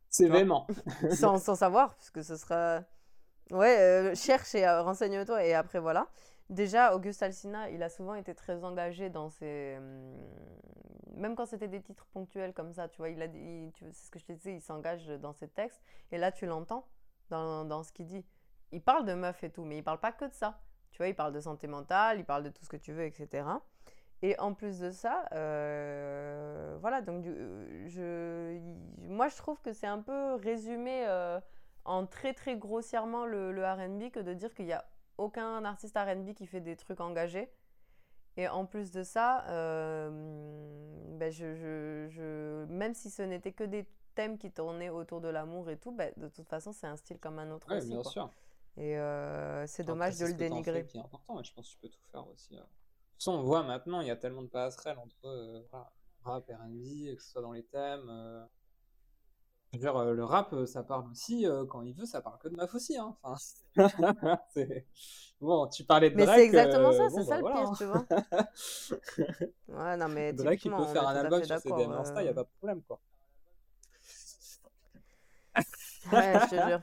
C'est 0.08 0.28
véhément. 0.28 0.66
sans, 1.12 1.38
sans 1.38 1.54
savoir, 1.54 1.94
parce 1.94 2.10
que 2.10 2.22
ce 2.22 2.36
sera. 2.36 2.80
Ouais, 3.52 4.12
cherche 4.14 4.54
et 4.54 4.68
renseigne-toi, 4.68 5.44
et 5.44 5.54
après 5.54 5.80
voilà. 5.80 6.08
Déjà, 6.50 6.94
Auguste 6.96 7.22
Alsina, 7.22 7.70
il 7.70 7.82
a 7.82 7.88
souvent 7.88 8.14
été 8.14 8.34
très 8.34 8.64
engagé 8.64 9.08
dans 9.08 9.30
ses. 9.30 9.76
hum, 9.78 10.18
Même 11.16 11.36
quand 11.36 11.46
c'était 11.46 11.68
des 11.68 11.80
titres 11.80 12.06
ponctuels 12.12 12.52
comme 12.52 12.72
ça, 12.72 12.88
tu 12.88 12.98
vois, 12.98 13.08
il 13.08 13.18
c'est 13.92 13.92
ce 13.92 14.10
que 14.10 14.18
je 14.18 14.24
te 14.26 14.32
disais, 14.32 14.54
il 14.54 14.60
s'engage 14.60 15.06
dans 15.08 15.32
ses 15.32 15.48
textes, 15.48 15.80
et 16.12 16.18
là 16.18 16.32
tu 16.32 16.46
l'entends 16.46 16.86
dans, 17.30 17.64
dans 17.64 17.82
ce 17.84 17.92
qu'il 17.92 18.06
dit. 18.06 18.24
Il 18.72 18.82
parle 18.82 19.04
de 19.06 19.14
meufs 19.14 19.42
et 19.44 19.50
tout, 19.50 19.64
mais 19.64 19.78
il 19.78 19.84
parle 19.84 20.00
pas 20.00 20.12
que 20.12 20.24
de 20.26 20.34
ça. 20.34 20.60
Tu 20.90 20.98
vois, 20.98 21.08
il 21.08 21.14
parle 21.14 21.32
de 21.32 21.40
santé 21.40 21.66
mentale, 21.68 22.18
il 22.18 22.24
parle 22.24 22.42
de 22.44 22.50
tout 22.50 22.64
ce 22.64 22.68
que 22.68 22.76
tu 22.76 22.92
veux, 22.92 23.04
etc. 23.04 23.44
Et 24.22 24.38
en 24.38 24.52
plus 24.54 24.80
de 24.80 24.90
ça, 24.90 25.24
euh, 25.32 26.76
voilà, 26.80 27.00
donc 27.00 27.24
euh, 27.26 28.58
moi 28.98 29.28
je 29.28 29.36
trouve 29.36 29.60
que 29.62 29.72
c'est 29.72 29.86
un 29.86 30.00
peu 30.00 30.34
résumé 30.34 31.04
euh, 31.06 31.40
en 31.84 32.06
très 32.06 32.34
très 32.34 32.56
grossièrement 32.56 33.24
le, 33.24 33.52
le 33.52 33.64
RB 33.64 34.10
que 34.10 34.20
de 34.20 34.34
dire 34.34 34.52
qu'il 34.54 34.66
n'y 34.66 34.72
a 34.74 34.84
aucun 35.20 35.64
artiste 35.64 35.96
RB 35.96 36.34
qui 36.34 36.46
fait 36.46 36.60
des 36.60 36.76
trucs 36.76 37.00
engagés. 37.00 37.50
Et 38.36 38.48
en 38.48 38.64
plus 38.64 38.90
de 38.92 39.02
ça, 39.02 39.44
euh, 39.48 40.10
ben 41.18 41.30
je, 41.30 41.54
je- 41.54 42.08
je- 42.10 42.64
même 42.66 42.94
si 42.94 43.10
ce 43.10 43.22
n'était 43.22 43.52
que 43.52 43.64
des 43.64 43.86
thèmes 44.14 44.38
qui 44.38 44.50
tournaient 44.52 44.88
autour 44.88 45.20
de 45.20 45.28
l'amour 45.28 45.68
et 45.70 45.78
tout, 45.78 45.92
ben, 45.92 46.12
de 46.16 46.28
toute 46.28 46.48
façon 46.48 46.72
c'est 46.72 46.86
un 46.86 46.96
style 46.96 47.18
comme 47.18 47.38
un 47.38 47.50
autre 47.50 47.68
Ouais, 47.70 47.78
aussi. 47.78 47.88
bien 47.88 48.02
quoi. 48.02 48.10
sûr. 48.10 48.30
Et 48.76 48.96
euh, 48.98 49.66
c'est 49.66 49.82
dommage 49.84 50.14
c'est 50.14 50.24
de 50.24 50.28
ce 50.28 50.32
le 50.32 50.38
dénigrer. 50.38 50.86
qui 50.86 50.96
est 50.98 51.00
important, 51.00 51.34
mais 51.36 51.44
je 51.44 51.52
pense 51.52 51.68
que 51.68 51.72
tu 51.74 51.78
peux 51.80 51.88
tout 51.88 52.00
faire 52.12 52.26
aussi. 52.28 52.54
euh. 52.56 52.60
De 52.60 52.62
toute 52.62 52.70
façon, 53.18 53.32
on 53.32 53.42
voit 53.42 53.62
maintenant, 53.64 54.00
il 54.00 54.06
y 54.06 54.10
a 54.12 54.16
tellement 54.16 54.42
de 54.42 54.48
passerelles 54.48 54.98
entre 54.98 55.26
euh, 55.26 55.60
rap 56.22 56.48
et 56.48 56.54
R&B, 56.54 57.16
que 57.16 57.22
ce 57.22 57.30
soit 57.32 57.42
dans 57.42 57.52
les 57.52 57.64
thèmes. 57.64 58.08
Euh. 59.72 59.78
Je 59.78 59.78
veux 59.78 59.82
dire, 59.82 60.04
le 60.04 60.24
rap, 60.24 60.52
euh, 60.52 60.66
ça 60.66 60.82
parle 60.82 61.10
aussi, 61.10 61.46
euh, 61.46 61.64
quand 61.66 61.82
il 61.82 61.94
veut, 61.94 62.06
ça 62.06 62.20
parle 62.20 62.38
que 62.38 62.48
de 62.48 62.56
meuf 62.56 62.74
aussi. 62.74 62.96
Hein. 62.98 63.16
Enfin, 63.22 63.36
bon, 65.40 65.68
tu 65.68 65.84
parlais 65.84 66.10
de 66.10 66.16
Mais 66.16 66.22
Drake. 66.24 66.40
c'est 66.40 66.44
exactement 66.44 66.92
ça, 66.92 67.04
euh, 67.04 67.08
c'est 67.10 67.20
bon, 67.20 67.24
ça 67.24 67.34
bah, 67.34 67.38
le 67.38 67.42
voilà, 67.42 67.56
pire, 67.56 67.72
tu 67.76 67.84
vois. 67.84 68.06
hein. 68.10 68.46
Ouais, 69.68 69.96
non, 69.96 70.08
mais 70.08 70.32
Drake, 70.32 70.64
il 70.64 70.70
peut 70.72 70.86
faire 70.86 71.06
un 71.06 71.16
album 71.16 71.42
sur 71.44 71.58
ses 71.58 71.70
DM 71.70 71.92
Insta, 71.92 72.20
il 72.22 72.24
n'y 72.24 72.30
a 72.30 72.34
pas 72.34 72.42
de 72.44 72.48
problème, 72.58 72.82
quoi. 72.82 73.00
Ouais, 76.12 76.38
je 76.40 76.48
te 76.48 76.60
jure. 76.60 76.80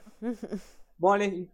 Bon, 0.99 1.11
allez, 1.11 1.47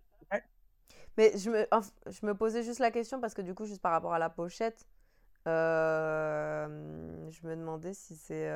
Mais 1.18 1.38
je 1.38 1.50
me, 1.50 1.64
enf- 1.72 1.92
je 2.08 2.26
me 2.26 2.34
posais 2.36 2.64
juste 2.64 2.80
la 2.80 2.92
question 2.92 3.20
parce 3.22 3.34
que 3.34 3.42
du 3.42 3.54
coup, 3.54 3.66
juste 3.66 3.82
par 3.82 3.92
rapport 3.92 4.14
à 4.14 4.20
la 4.20 4.30
pochette, 4.30 4.88
euh, 5.48 7.30
je 7.32 7.48
me 7.48 7.56
demandais 7.56 7.94
si 7.94 8.16
c'est 8.16 8.50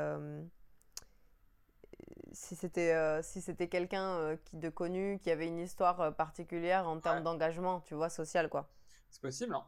si 2.38 2.56
c'était 2.56 2.94
euh, 2.94 3.22
si 3.24 3.42
c'était 3.42 3.68
quelqu'un 3.70 4.18
euh, 4.20 4.38
qui 4.46 4.58
de 4.58 4.70
connu 4.70 5.20
qui 5.22 5.32
avait 5.32 5.48
une 5.48 5.60
histoire 5.60 6.00
euh, 6.02 6.12
particulière 6.12 6.88
en 6.88 7.00
termes 7.00 7.22
Ouais. 7.22 7.24
d'engagement, 7.24 7.82
tu 7.82 7.96
vois, 7.96 8.10
social 8.10 8.50
quoi. 8.50 8.70
c'est 9.10 9.22
possible, 9.22 9.54
hein. 9.56 9.66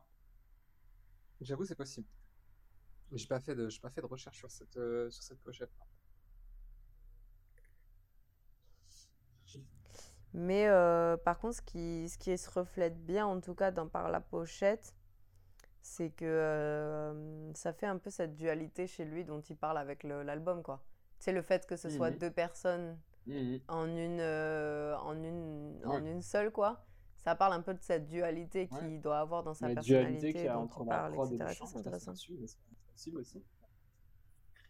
J'avoue, 1.42 1.66
c'est 1.66 1.76
possible. 1.76 2.08
Mais 3.12 3.18
J'ai 3.20 3.28
pas 3.28 3.40
fait 3.40 3.56
de, 3.56 3.70
j'ai 3.70 3.80
pas 3.80 3.90
fait 3.92 4.02
de 4.02 4.06
recherche 4.08 4.38
sur 4.38 4.50
cette, 4.52 4.80
sur 5.12 5.24
cette 5.24 5.40
pochette. 5.42 5.72
Mais 10.34 10.68
euh, 10.68 11.18
par 11.18 11.40
contre, 11.40 11.56
ce 11.56 11.62
qui, 11.62 12.08
ce 12.10 12.18
qui 12.18 12.38
se 12.38 12.50
reflète 12.50 13.04
bien, 13.06 13.26
en 13.26 13.40
tout 13.42 13.56
cas 13.56 13.72
dans, 13.72 13.88
par 13.88 14.10
la 14.10 14.22
pochette, 14.22 14.94
c'est 15.82 16.12
que 16.12 17.52
ça 17.56 17.74
fait 17.74 17.88
un 17.88 17.98
peu 17.98 18.10
cette 18.10 18.36
dualité 18.36 18.88
chez 18.88 19.06
lui 19.06 19.26
dont 19.26 19.42
il 19.42 19.58
parle 19.58 19.78
avec 19.78 20.04
l'album, 20.04 20.64
quoi. 20.64 20.84
Sais, 21.20 21.32
le 21.34 21.42
fait 21.42 21.66
que 21.68 21.76
ce 21.76 21.90
soit 21.90 22.12
Mhm. 22.12 22.20
deux 22.20 22.32
personnes 22.32 22.98
Mhm. 23.28 23.60
en 23.68 23.86
une, 23.88 24.20
euh, 24.22 24.98
en 25.00 25.16
une, 25.24 25.82
en 25.86 26.06
une 26.06 26.22
seule, 26.22 26.52
quoi. 26.52 26.86
Ça 27.18 27.36
parle 27.36 27.54
un 27.54 27.62
peu 27.62 27.74
de 27.74 27.82
cette 27.84 28.08
dualité 28.08 28.68
qu'il 28.68 28.78
Ouais. 28.96 29.02
doit 29.02 29.20
avoir 29.20 29.44
dans 29.44 29.54
sa 29.54 29.68
La 29.68 29.76
personnalité, 29.76 30.28
dualité 30.28 30.34
qu'il 30.34 30.46
y 30.46 30.48
a 30.48 30.60
entre 30.60 30.80
la 30.86 30.86
parle, 30.92 31.14
prod 31.14 31.32
et 31.32 31.36
etc. 31.36 31.50
le 31.50 31.56
chant, 31.56 31.66
c'est 31.68 31.84
c'est 31.84 32.06
possible 32.94 33.20
aussi. 33.20 33.44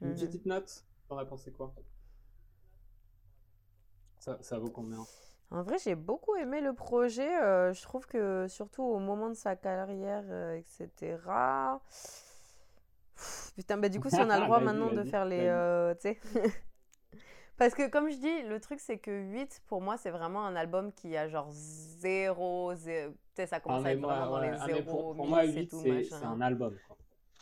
Une 0.01 0.09
Mhm. 0.09 0.15
petite 0.15 0.45
note, 0.45 0.85
as 1.11 1.25
pensé 1.25 1.51
quoi? 1.51 1.73
Ça, 4.19 4.37
ça 4.41 4.59
vaut 4.59 4.69
combien? 4.69 5.05
En 5.51 5.63
vrai, 5.63 5.77
j'ai 5.83 5.95
beaucoup 5.95 6.35
aimé 6.35 6.61
le 6.61 6.73
projet. 6.73 7.27
euh, 7.41 7.73
je 7.73 7.81
trouve 7.81 8.05
que 8.07 8.47
surtout 8.47 8.83
au 8.83 8.99
moment 8.99 9.29
de 9.29 9.33
sa 9.35 9.55
carrière, 9.55 10.23
euh, 10.29 10.55
etc. 10.55 11.81
Pff, 13.19 13.51
Putain, 13.55 13.77
bah 13.77 13.89
du 13.89 13.99
coup, 13.99 14.09
si 14.09 14.15
on 14.19 14.29
a 14.29 14.39
le 14.39 14.45
droit 14.45 14.59
maintenant 14.59 14.91
de 14.91 15.03
faire 15.03 15.25
les... 15.25 15.41
euh, 15.47 15.93
tu 15.95 16.01
sais 16.01 16.19
Parce 17.57 17.73
que 17.75 17.89
comme 17.89 18.09
je 18.09 18.15
dis, 18.15 18.41
le 18.43 18.59
truc 18.61 18.79
c'est 18.79 18.99
que 18.99 19.11
8, 19.11 19.63
pour 19.67 19.81
moi, 19.81 19.97
c'est 19.97 20.11
vraiment 20.11 20.45
un 20.45 20.55
album 20.55 20.93
qui 20.93 21.17
a 21.17 21.27
genre 21.27 21.49
0, 21.51 22.73
0 22.75 23.11
tu 23.11 23.17
sais, 23.35 23.47
ça 23.47 23.59
commence 23.59 23.79
Ah, 23.83 23.87
à 23.87 23.89
mais 23.89 23.93
être 23.95 23.99
moi, 23.99 24.13
vraiment 24.15 24.31
dans 24.31 24.39
les 24.41 24.49
ah, 24.57 24.63
mais 24.67 24.73
0, 24.75 24.83
pour, 24.85 25.15
pour 25.15 25.27
moi, 25.27 25.43
1000 25.45 25.57
et 25.57 25.61
8, 25.63 25.67
tout, 25.67 25.81
c'est 25.81 25.89
machin. 25.91 26.21
un 26.31 26.39
album. 26.41 26.77
Quoi. 26.87 26.97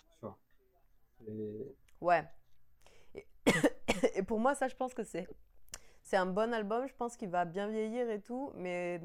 Tu 0.10 0.18
vois. 0.22 0.38
Et- 1.28 1.76
Ouais. 2.02 2.24
Et, 3.14 3.28
et 4.16 4.24
pour 4.24 4.40
moi, 4.40 4.56
ça, 4.56 4.68
je 4.68 4.76
pense 4.76 4.94
que 4.96 5.04
c'est 5.04 5.28
c'est 6.04 6.18
un 6.18 6.26
bon 6.26 6.52
album. 6.54 6.88
Je 6.88 6.94
pense 6.96 7.16
qu'il 7.18 7.30
va 7.30 7.46
bien 7.46 7.68
vieillir 7.68 8.10
et 8.10 8.22
tout, 8.22 8.52
mais 8.56 9.00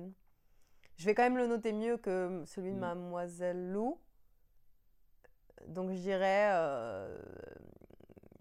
je 0.97 1.05
vais 1.05 1.15
quand 1.15 1.25
même 1.25 1.37
le 1.37 1.47
noter 1.47 1.73
mieux 1.73 1.97
que 1.99 2.43
celui 2.47 2.71
de 2.71 2.77
Mm. 2.77 2.81
Mademoiselle 2.81 3.71
Lou. 3.73 3.99
Donc, 5.69 5.91
je 5.93 6.01
dirais 6.01 6.51
euh, 6.53 7.23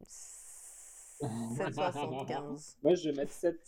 7,75. 1.22 2.77
Moi, 2.84 2.95
je 2.95 3.10
vais 3.10 3.15
mettre 3.15 3.31
7, 3.31 3.60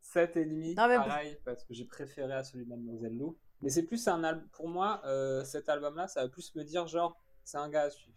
7 0.00 0.36
et 0.36 0.44
demi, 0.44 0.74
Non, 0.74 0.88
mais- 0.88 0.96
pareil, 0.96 1.38
parce 1.44 1.64
que 1.64 1.74
j'ai 1.74 1.84
préféré 1.84 2.32
à 2.32 2.44
celui 2.44 2.64
de 2.64 2.70
Mademoiselle 2.70 3.16
Lou. 3.16 3.36
Mais 3.62 3.70
c'est 3.70 3.84
plus 3.84 4.06
un 4.08 4.22
album, 4.24 4.46
pour 4.50 4.68
moi, 4.68 5.00
euh, 5.04 5.42
cet 5.44 5.68
album-là, 5.68 6.06
ça 6.06 6.22
va 6.22 6.28
plus 6.28 6.54
me 6.54 6.62
dire, 6.64 6.86
genre, 6.86 7.18
c'est 7.44 7.56
un 7.58 7.68
gars 7.68 7.82
à 7.82 7.90
suivre. 7.90 8.16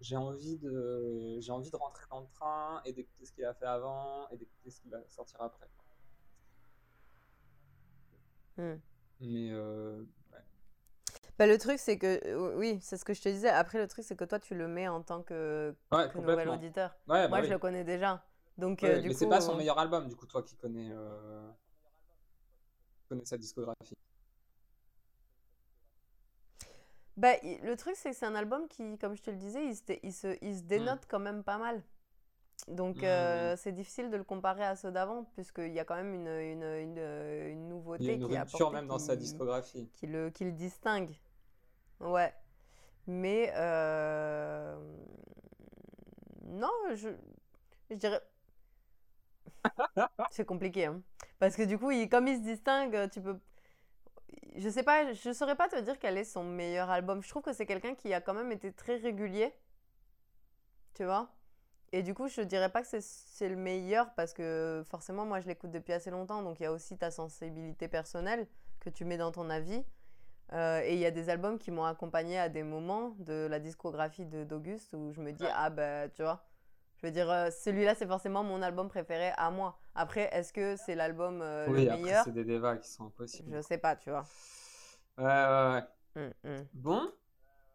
J'ai 0.00 0.16
envie 0.16 0.58
de, 0.58 1.38
j'ai 1.40 1.52
envie 1.52 1.70
de 1.70 1.76
rentrer 1.76 2.04
dans 2.10 2.20
le 2.20 2.26
train 2.26 2.82
et 2.84 2.92
d'écouter 2.92 3.24
ce 3.24 3.32
qu'il 3.32 3.44
a 3.44 3.54
fait 3.54 3.64
avant 3.64 4.28
et 4.30 4.36
d'écouter 4.36 4.70
ce 4.70 4.80
qu'il 4.80 4.90
va 4.90 4.98
sortir 5.08 5.40
après. 5.40 5.66
Hmm. 8.58 8.76
Mais 9.20 9.50
euh. 9.52 10.02
Bah, 11.38 11.46
le 11.46 11.58
truc, 11.58 11.78
c'est 11.78 11.98
que, 11.98 12.54
oui, 12.56 12.78
c'est 12.82 12.96
ce 12.96 13.04
que 13.04 13.12
je 13.14 13.20
te 13.20 13.28
disais. 13.28 13.48
Après, 13.48 13.78
le 13.78 13.86
truc, 13.88 14.04
c'est 14.04 14.16
que 14.16 14.24
toi, 14.24 14.38
tu 14.40 14.54
le 14.54 14.68
mets 14.68 14.88
en 14.88 15.02
tant 15.02 15.22
que, 15.22 15.74
Ouais, 15.92 16.08
que 16.08 16.18
nouvel 16.18 16.48
auditeur. 16.48 16.96
Ouais, 17.08 17.28
bah 17.28 17.28
Moi, 17.28 17.40
oui. 17.40 17.46
je 17.48 17.52
le 17.52 17.58
connais 17.58 17.84
déjà. 17.84 18.24
Donc, 18.58 18.82
Ouais, 18.82 18.88
euh, 18.90 19.00
du 19.00 19.08
mais 19.08 19.14
coup. 19.14 19.18
c'est 19.20 19.28
pas 19.28 19.40
son 19.40 19.54
euh, 19.54 19.58
meilleur 19.58 19.78
album, 19.78 20.08
du 20.08 20.16
coup, 20.16 20.26
toi 20.26 20.42
qui 20.42 20.56
connais, 20.56 20.90
euh, 20.92 21.50
connais 23.08 23.24
sa 23.24 23.36
discographie. 23.38 23.96
Bah, 27.16 27.32
le 27.42 27.74
truc, 27.76 27.94
c'est 27.96 28.10
que 28.10 28.16
c'est 28.16 28.26
un 28.26 28.34
album 28.34 28.68
qui, 28.68 28.98
comme 28.98 29.16
je 29.16 29.22
te 29.22 29.30
le 29.30 29.36
disais, 29.36 29.64
il 29.66 29.74
se, 29.76 29.82
il 30.02 30.12
se, 30.12 30.36
il 30.42 30.56
se 30.58 30.62
dénote 30.64 31.06
quand 31.08 31.18
même 31.18 31.42
pas 31.44 31.56
mal. 31.58 31.82
Donc, 32.68 33.02
Mm, 33.02 33.04
euh, 33.04 33.56
c'est 33.56 33.72
difficile 33.72 34.10
de 34.10 34.16
le 34.16 34.24
comparer 34.24 34.64
à 34.64 34.76
ceux 34.76 34.92
d'avant, 34.92 35.24
puisqu'il 35.34 35.72
y 35.72 35.80
a 35.80 35.84
quand 35.84 35.96
même 35.96 36.14
une, 36.14 36.28
une, 36.28 36.64
une, 36.64 36.98
une 37.52 37.68
nouveauté 37.68 38.04
Il 38.04 38.06
y 38.06 38.10
a 38.10 38.12
une 38.14 38.22
qui 38.22 38.38
rupture 38.38 38.70
même 38.72 38.86
dans 38.86 38.98
sa 38.98 39.14
qui- 39.14 39.20
discographie. 39.20 39.88
qui 39.94 40.06
le, 40.06 40.30
qui 40.30 40.44
le 40.44 40.52
distingue. 40.52 41.14
Ouais. 42.00 42.32
Mais, 43.06 43.52
euh, 43.56 44.76
non, 46.44 46.70
je, 46.94 47.08
je 47.90 47.96
dirais. 47.96 48.22
C'est 50.30 50.44
compliqué, 50.44 50.86
hein. 50.86 51.00
Parce 51.38 51.56
que 51.56 51.62
du 51.62 51.78
coup, 51.78 51.90
il, 51.90 52.08
comme 52.08 52.28
il 52.28 52.36
se 52.36 52.42
distingue, 52.42 53.10
tu 53.10 53.20
peux. 53.20 53.38
Je 54.56 54.68
sais 54.70 54.82
pas, 54.82 55.12
je 55.12 55.32
saurais 55.32 55.56
pas 55.56 55.68
te 55.68 55.78
dire 55.80 55.98
quel 55.98 56.16
est 56.16 56.24
son 56.24 56.42
meilleur 56.44 56.88
album. 56.90 57.22
Je 57.22 57.28
trouve 57.28 57.42
que 57.42 57.52
c'est 57.52 57.66
quelqu'un 57.66 57.94
qui 57.94 58.12
a 58.14 58.20
quand 58.20 58.34
même 58.34 58.50
été 58.52 58.72
très 58.72 58.96
régulier. 58.96 59.52
Tu 60.94 61.04
vois? 61.04 61.28
Et 61.92 62.02
du 62.02 62.14
coup, 62.14 62.28
je 62.28 62.42
dirais 62.42 62.70
pas 62.70 62.82
que 62.82 62.88
c'est- 62.88 63.00
c'est 63.02 63.48
le 63.48 63.56
meilleur 63.56 64.14
parce 64.14 64.32
que 64.34 64.84
forcément, 64.88 65.26
moi, 65.26 65.40
je 65.40 65.48
l'écoute 65.48 65.70
depuis 65.72 65.92
assez 65.92 66.10
longtemps. 66.10 66.42
Donc, 66.42 66.60
il 66.60 66.64
y 66.64 66.66
a 66.66 66.72
aussi 66.72 66.96
ta 66.98 67.10
sensibilité 67.10 67.88
personnelle 67.88 68.46
que 68.80 68.90
tu 68.90 69.04
mets 69.04 69.18
dans 69.18 69.32
ton 69.32 69.50
avis. 69.50 69.84
Euh, 70.52 70.80
et 70.84 70.94
il 70.94 71.00
y 71.00 71.06
a 71.06 71.10
des 71.10 71.28
albums 71.28 71.58
qui 71.58 71.70
m'ont 71.70 71.84
accompagné 71.84 72.38
à 72.38 72.48
des 72.48 72.62
moments 72.62 73.16
de 73.18 73.46
la 73.50 73.58
discographie 73.58 74.24
d'Auguste 74.26 74.94
où 74.94 75.12
je 75.12 75.20
me 75.20 75.32
dis, 75.32 75.42
Ouais. 75.42 75.50
ah 75.52 75.70
ben, 75.70 76.08
tu 76.12 76.22
vois, 76.22 76.44
je 76.98 77.06
veux 77.06 77.12
dire, 77.12 77.28
euh, 77.30 77.50
celui-là, 77.50 77.94
c'est 77.94 78.06
forcément 78.06 78.44
mon 78.44 78.62
album 78.62 78.88
préféré 78.88 79.32
à 79.36 79.50
moi. 79.50 79.78
Après, 79.94 80.28
est-ce 80.32 80.52
que 80.52 80.76
c'est 80.76 80.94
l'album 80.94 81.40
euh, 81.42 81.66
Oui, 81.68 81.84
le 81.84 81.90
après, 81.90 82.02
meilleur? 82.02 82.24
c'est 82.24 82.32
des 82.32 82.44
débats 82.44 82.76
qui 82.76 82.88
sont 82.88 83.06
impossibles. 83.06 83.54
Je 83.54 83.60
sais 83.60 83.78
pas, 83.78 83.96
tu 83.96 84.10
vois. 84.10 84.24
Ouais, 85.18 85.24
ouais, 85.24 85.82
ouais. 86.14 86.32
Mm, 86.44 86.48
mm. 86.48 86.66
Bon, 86.74 87.10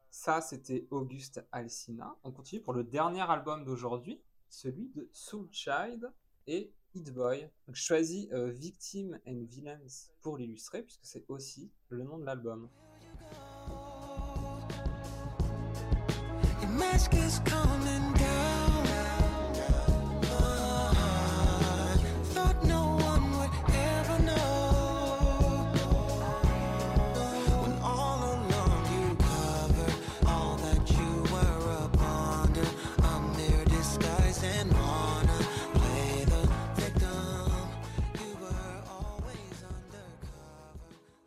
ça 0.09 0.41
c'était 0.41 0.87
Auguste 0.91 1.45
Alsina. 1.51 2.15
On 2.23 2.31
continue 2.31 2.61
pour 2.61 2.73
le 2.73 2.83
dernier 2.83 3.21
album 3.29 3.63
d'aujourd'hui, 3.65 4.21
celui 4.49 4.89
de 4.95 5.09
Soul 5.11 5.47
Child 5.51 6.11
et 6.47 6.73
Hit 6.93 7.13
Boy. 7.13 7.49
Je 7.71 7.81
choisis 7.81 8.27
euh, 8.33 8.51
Victim 8.51 9.17
and 9.25 9.45
Villains 9.49 9.79
pour 10.21 10.37
l'illustrer, 10.37 10.83
puisque 10.83 11.05
c'est 11.05 11.23
aussi 11.29 11.71
le 11.89 12.03
nom 12.03 12.17
de 12.17 12.25
l'album. 12.25 12.69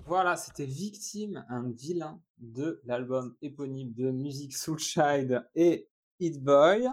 Voilà, 0.07 0.37
c'était 0.37 0.67
Victime, 0.67 1.47
un 1.49 1.71
vilain 1.71 2.21
de 2.39 2.81
l'album 2.85 3.35
éponyme 3.41 3.93
de 3.95 4.11
Music 4.11 4.55
Soulchild 4.55 5.47
et 5.55 5.89
Hit 6.21 6.43
Boy. 6.43 6.89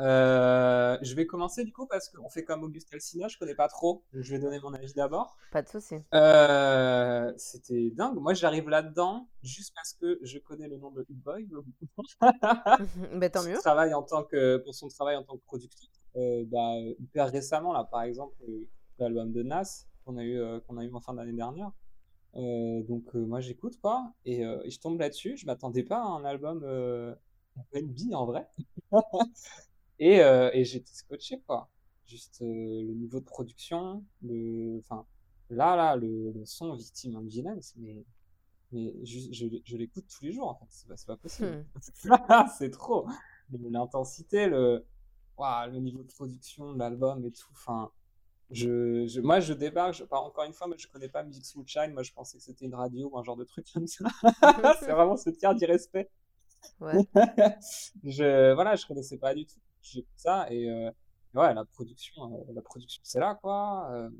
Euh, 0.00 0.98
je 1.02 1.14
vais 1.14 1.26
commencer 1.26 1.64
du 1.64 1.72
coup 1.72 1.86
parce 1.86 2.08
qu'on 2.08 2.28
fait 2.28 2.44
comme 2.44 2.64
Auguste 2.64 2.92
Alsina, 2.92 3.28
je 3.28 3.38
connais 3.38 3.54
pas 3.54 3.68
trop. 3.68 4.04
Je 4.12 4.32
vais 4.32 4.38
donner 4.38 4.60
mon 4.60 4.72
avis 4.72 4.92
d'abord. 4.92 5.36
Pas 5.50 5.62
de 5.62 5.68
souci. 5.68 5.96
Euh, 6.14 7.32
c'était 7.36 7.90
dingue. 7.90 8.18
Moi, 8.20 8.34
j'arrive 8.34 8.68
là-dedans 8.68 9.28
juste 9.42 9.72
parce 9.74 9.92
que 9.92 10.18
je 10.22 10.38
connais 10.38 10.68
le 10.68 10.76
nom 10.76 10.92
de 10.92 11.04
Hit 11.08 11.22
Boy. 11.22 11.48
bah, 12.20 13.30
tant 13.30 13.44
mieux. 13.44 13.58
En 13.66 14.02
tant 14.02 14.22
que, 14.22 14.58
pour 14.58 14.74
son 14.74 14.88
travail 14.88 15.16
en 15.16 15.24
tant 15.24 15.36
que 15.36 15.44
producteur. 15.44 15.88
Euh, 16.16 16.44
bah, 16.46 16.76
hyper 17.00 17.30
récemment, 17.30 17.72
là, 17.72 17.84
par 17.84 18.02
exemple, 18.02 18.36
l'album 18.98 19.32
de 19.32 19.42
Nas 19.42 19.86
qu'on 20.04 20.18
a 20.18 20.24
eu, 20.24 20.40
qu'on 20.68 20.76
a 20.76 20.84
eu 20.84 20.92
en 20.92 21.00
fin 21.00 21.14
d'année 21.14 21.32
dernière. 21.32 21.72
Donc, 22.34 23.14
moi, 23.14 23.40
j'écoute 23.40 23.78
quoi. 23.80 24.12
Et, 24.24 24.40
et, 24.40 24.70
je 24.70 24.80
tombe 24.80 24.98
là-dessus. 24.98 25.36
Je 25.36 25.46
m'attendais 25.46 25.84
pas 25.84 25.98
à 25.98 26.06
un 26.06 26.24
album 26.24 26.64
NB 27.74 28.14
en 28.14 28.26
vrai. 28.26 28.48
Et, 29.98 30.20
euh, 30.20 30.50
et 30.52 30.64
j'étais 30.64 30.92
scotché, 30.92 31.40
quoi. 31.46 31.70
Juste 32.06 32.42
euh, 32.42 32.46
le 32.82 32.94
niveau 32.94 33.20
de 33.20 33.24
production, 33.24 34.04
le, 34.22 34.78
enfin, 34.80 35.06
là, 35.50 35.76
là, 35.76 35.96
le, 35.96 36.32
le 36.32 36.44
son 36.44 36.74
Victime 36.74 37.16
and 37.16 37.26
Violence, 37.26 37.74
mais, 37.76 38.04
mais 38.72 38.92
je, 39.04 39.32
je, 39.32 39.46
je 39.64 39.76
l'écoute 39.76 40.06
tous 40.08 40.24
les 40.24 40.32
jours, 40.32 40.48
en 40.48 40.54
fait. 40.56 40.66
C'est 40.68 40.88
pas, 40.88 40.96
pas 41.06 41.16
possible. 41.16 41.64
Hmm. 42.04 42.48
c'est 42.58 42.70
trop. 42.70 43.06
L'intensité, 43.52 44.46
le, 44.48 44.84
wow, 45.38 45.70
le 45.70 45.78
niveau 45.78 46.02
de 46.02 46.12
production 46.12 46.72
de 46.72 46.78
l'album 46.78 47.24
et 47.24 47.30
tout, 47.30 47.48
enfin. 47.52 47.90
Je, 48.50 49.06
je, 49.06 49.20
moi, 49.20 49.40
je 49.40 49.52
débarque, 49.52 49.94
je, 49.94 50.04
encore 50.10 50.44
une 50.44 50.52
fois, 50.52 50.66
mais 50.68 50.76
je 50.78 50.86
connais 50.88 51.08
pas 51.08 51.22
Music 51.22 51.44
Soul 51.44 51.66
Shine, 51.66 51.92
moi 51.92 52.02
je 52.02 52.12
pensais 52.12 52.38
que 52.38 52.44
c'était 52.44 52.66
une 52.66 52.74
radio 52.74 53.08
ou 53.10 53.18
un 53.18 53.24
genre 53.24 53.36
de 53.36 53.44
truc 53.44 53.66
comme 53.72 53.86
ça. 53.86 54.04
c'est 54.80 54.92
vraiment 54.92 55.16
ce 55.16 55.30
tiers 55.30 55.54
d'irrespect. 55.54 56.10
Ouais. 56.80 57.04
je, 58.04 58.52
voilà, 58.52 58.76
je 58.76 58.86
connaissais 58.86 59.18
pas 59.18 59.34
du 59.34 59.46
tout 59.46 59.58
j'écoute 59.84 60.12
ça 60.16 60.50
et 60.50 60.68
euh, 60.68 60.90
ouais, 61.34 61.54
la 61.54 61.64
production, 61.64 62.34
euh, 62.34 62.52
la 62.52 62.62
production 62.62 63.00
c'est 63.04 63.20
là 63.20 63.38
quoi. 63.40 63.88
Euh, 63.92 64.10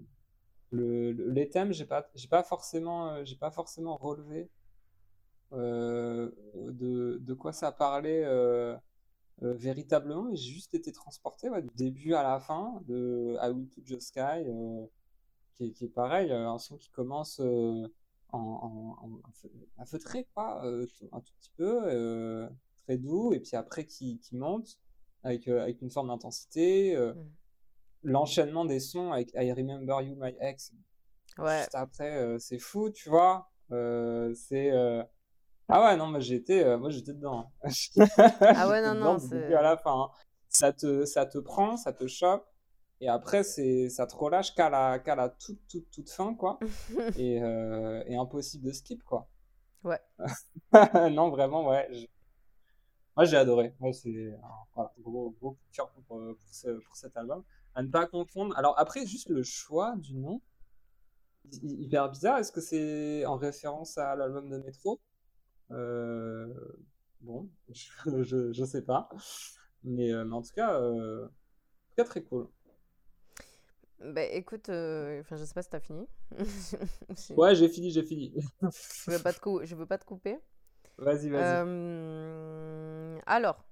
le, 0.71 1.13
les 1.13 1.49
thèmes, 1.49 1.73
j'ai 1.73 1.85
pas, 1.85 2.09
j'ai 2.15 2.29
pas 2.29 2.43
forcément, 2.43 3.25
j'ai 3.25 3.37
pas 3.37 3.51
forcément 3.51 3.97
relevé 3.97 4.51
de, 5.53 6.35
de, 7.21 7.35
quoi 7.35 7.53
ça 7.53 7.71
parlait 7.71 8.25
véritablement, 9.41 10.25
mais 10.25 10.37
j'ai 10.37 10.53
juste 10.53 10.75
été 10.75 10.93
transporté 10.93 11.49
du 11.51 11.69
début 11.75 12.15
à 12.15 12.23
la 12.23 12.41
fin 12.41 12.81
de 12.87 13.37
I 13.43 13.51
Will 13.51 13.69
to 13.69 13.81
Just 13.85 14.09
Sky, 14.09 14.45
qui, 15.55 15.73
qui, 15.73 15.85
est 15.85 15.89
pareil, 15.89 16.33
un 16.33 16.59
son 16.59 16.77
qui 16.77 16.91
commence 16.91 17.41
en, 17.41 17.91
en, 18.33 19.21
un 19.79 19.85
feutré, 19.85 20.27
quoi, 20.35 20.63
un 20.65 21.21
tout 21.21 21.33
petit 21.41 21.53
peu, 21.57 22.49
très 22.85 22.97
doux, 22.97 23.33
et 23.33 23.41
puis 23.41 23.57
après 23.57 23.85
qui, 23.85 24.19
qui 24.19 24.37
monte, 24.37 24.79
avec, 25.25 25.49
euh, 25.49 25.63
avec 25.63 25.81
une 25.81 25.91
forme 25.91 26.09
d'intensité. 26.09 26.95
Euh, 26.95 27.15
mm. 27.15 27.31
L'enchaînement 28.05 28.67
des 28.67 28.81
sons 28.81 29.13
avec 29.13 29.33
I 29.35 29.51
Remember 29.53 30.03
You, 30.03 30.15
My 30.17 30.35
Ex. 30.39 30.73
Ouais. 31.39 31.61
Juste 31.61 31.75
après, 31.75 32.17
euh, 32.17 32.39
c'est 32.39 32.59
fou, 32.59 32.91
tu 32.91 33.09
vois. 33.09 33.51
c'est. 33.71 34.71
Ah 35.69 35.83
ouais, 35.85 35.97
non, 35.97 36.07
moi 36.09 36.21
j'étais, 36.21 36.77
moi 36.77 36.91
j'étais 36.91 37.13
dedans. 37.13 37.51
ah 38.41 38.69
ouais, 38.69 38.83
non, 38.83 38.95
non, 38.95 39.19
c'est. 39.19 39.55
à 39.55 39.63
la 39.63 39.77
fin. 39.77 40.03
Hein. 40.03 40.11
Ça, 40.49 40.73
te, 40.73 41.05
ça 41.05 41.27
te 41.27 41.39
prend, 41.39 41.77
ça 41.77 41.93
te 41.93 42.07
chope. 42.07 42.47
Et 43.01 43.09
après, 43.09 43.43
c'est, 43.43 43.89
ça 43.89 44.07
te 44.07 44.15
relâche 44.15 44.55
qu'à 44.55 44.71
la, 44.71 44.99
qu'à 44.99 45.15
la 45.17 45.29
toute, 45.29 45.61
toute, 45.69 45.91
toute 45.91 46.11
fin, 46.11 46.35
quoi. 46.35 46.59
et, 47.19 47.37
et, 47.37 48.17
impossible 48.17 48.67
de 48.67 48.73
skip, 48.73 49.03
quoi. 49.03 49.29
Ouais. 49.83 50.01
non, 51.11 51.31
vraiment, 51.31 51.69
ouais. 51.69 52.09
Moi, 53.17 53.27
j'ai 53.27 53.37
adoré. 53.37 53.75
Moi, 53.79 53.93
c'est 53.93 54.33
un 54.77 54.91
gros, 55.01 55.31
gros 55.39 55.53
coup 55.53 55.59
de 55.71 55.77
cœur 55.77 55.91
pour, 56.09 56.19
euh, 56.19 56.37
pour, 56.85 56.97
cet 56.97 57.17
album. 57.17 57.45
À 57.75 57.83
ne 57.83 57.89
pas 57.89 58.07
confondre. 58.07 58.57
Alors, 58.59 58.79
après, 58.79 59.07
juste 59.07 59.29
le 59.29 59.43
choix 59.43 59.95
du 59.97 60.15
nom, 60.17 60.41
hyper 61.63 62.11
bizarre. 62.11 62.39
Est-ce 62.39 62.51
que 62.51 62.61
c'est 62.61 63.25
en 63.27 63.37
référence 63.37 63.99
à 63.99 64.17
l'album 64.17 64.49
de 64.49 64.59
Metro? 64.59 65.01
euh, 65.01 65.14
Bon, 65.71 67.49
je, 67.69 68.53
je, 68.53 68.65
sais 68.65 68.83
pas. 68.83 69.09
Mais, 69.83 70.13
euh, 70.13 70.25
mais 70.25 70.35
en 70.35 70.43
tout 70.43 70.53
cas, 70.55 70.79
en 70.79 71.27
tout 71.27 71.95
cas, 71.97 72.05
très 72.05 72.23
cool. 72.23 72.49
Bah 74.01 74.25
écoute, 74.25 74.69
enfin 74.69 75.37
je 75.37 75.45
sais 75.45 75.55
pas 75.55 75.63
si 75.63 75.71
t'as 75.71 75.81
fini. 75.81 76.07
ouais, 77.31 77.55
j'ai 77.55 77.69
fini, 77.69 77.91
j'ai 77.91 78.03
fini. 78.03 78.35
je 78.61 79.11
veux 79.11 79.23
pas 79.23 79.33
te, 79.33 79.65
je 79.65 79.75
veux 79.75 79.87
pas 79.87 79.97
te 79.97 80.05
couper. 80.05 80.39
Vas-y, 80.99 81.31
vas-y. 81.31 81.63
Alors, 83.27 83.65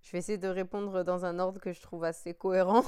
je 0.00 0.12
vais 0.12 0.18
essayer 0.18 0.38
de 0.38 0.48
répondre 0.48 1.02
dans 1.02 1.24
un 1.24 1.38
ordre 1.38 1.60
que 1.60 1.72
je 1.72 1.80
trouve 1.80 2.04
assez 2.04 2.34
cohérent. 2.34 2.84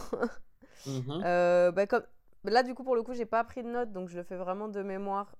Mhm. 0.86 1.22
Euh, 1.24 1.72
bah, 1.72 1.86
comme... 1.86 2.04
Là, 2.44 2.62
du 2.62 2.74
coup, 2.74 2.84
pour 2.84 2.94
le 2.94 3.02
coup, 3.02 3.14
j'ai 3.14 3.26
pas 3.26 3.42
pris 3.42 3.64
de 3.64 3.68
notes, 3.68 3.90
donc 3.92 4.08
je 4.08 4.16
le 4.16 4.22
fais 4.22 4.36
vraiment 4.36 4.68
de 4.68 4.82
mémoire. 4.82 5.34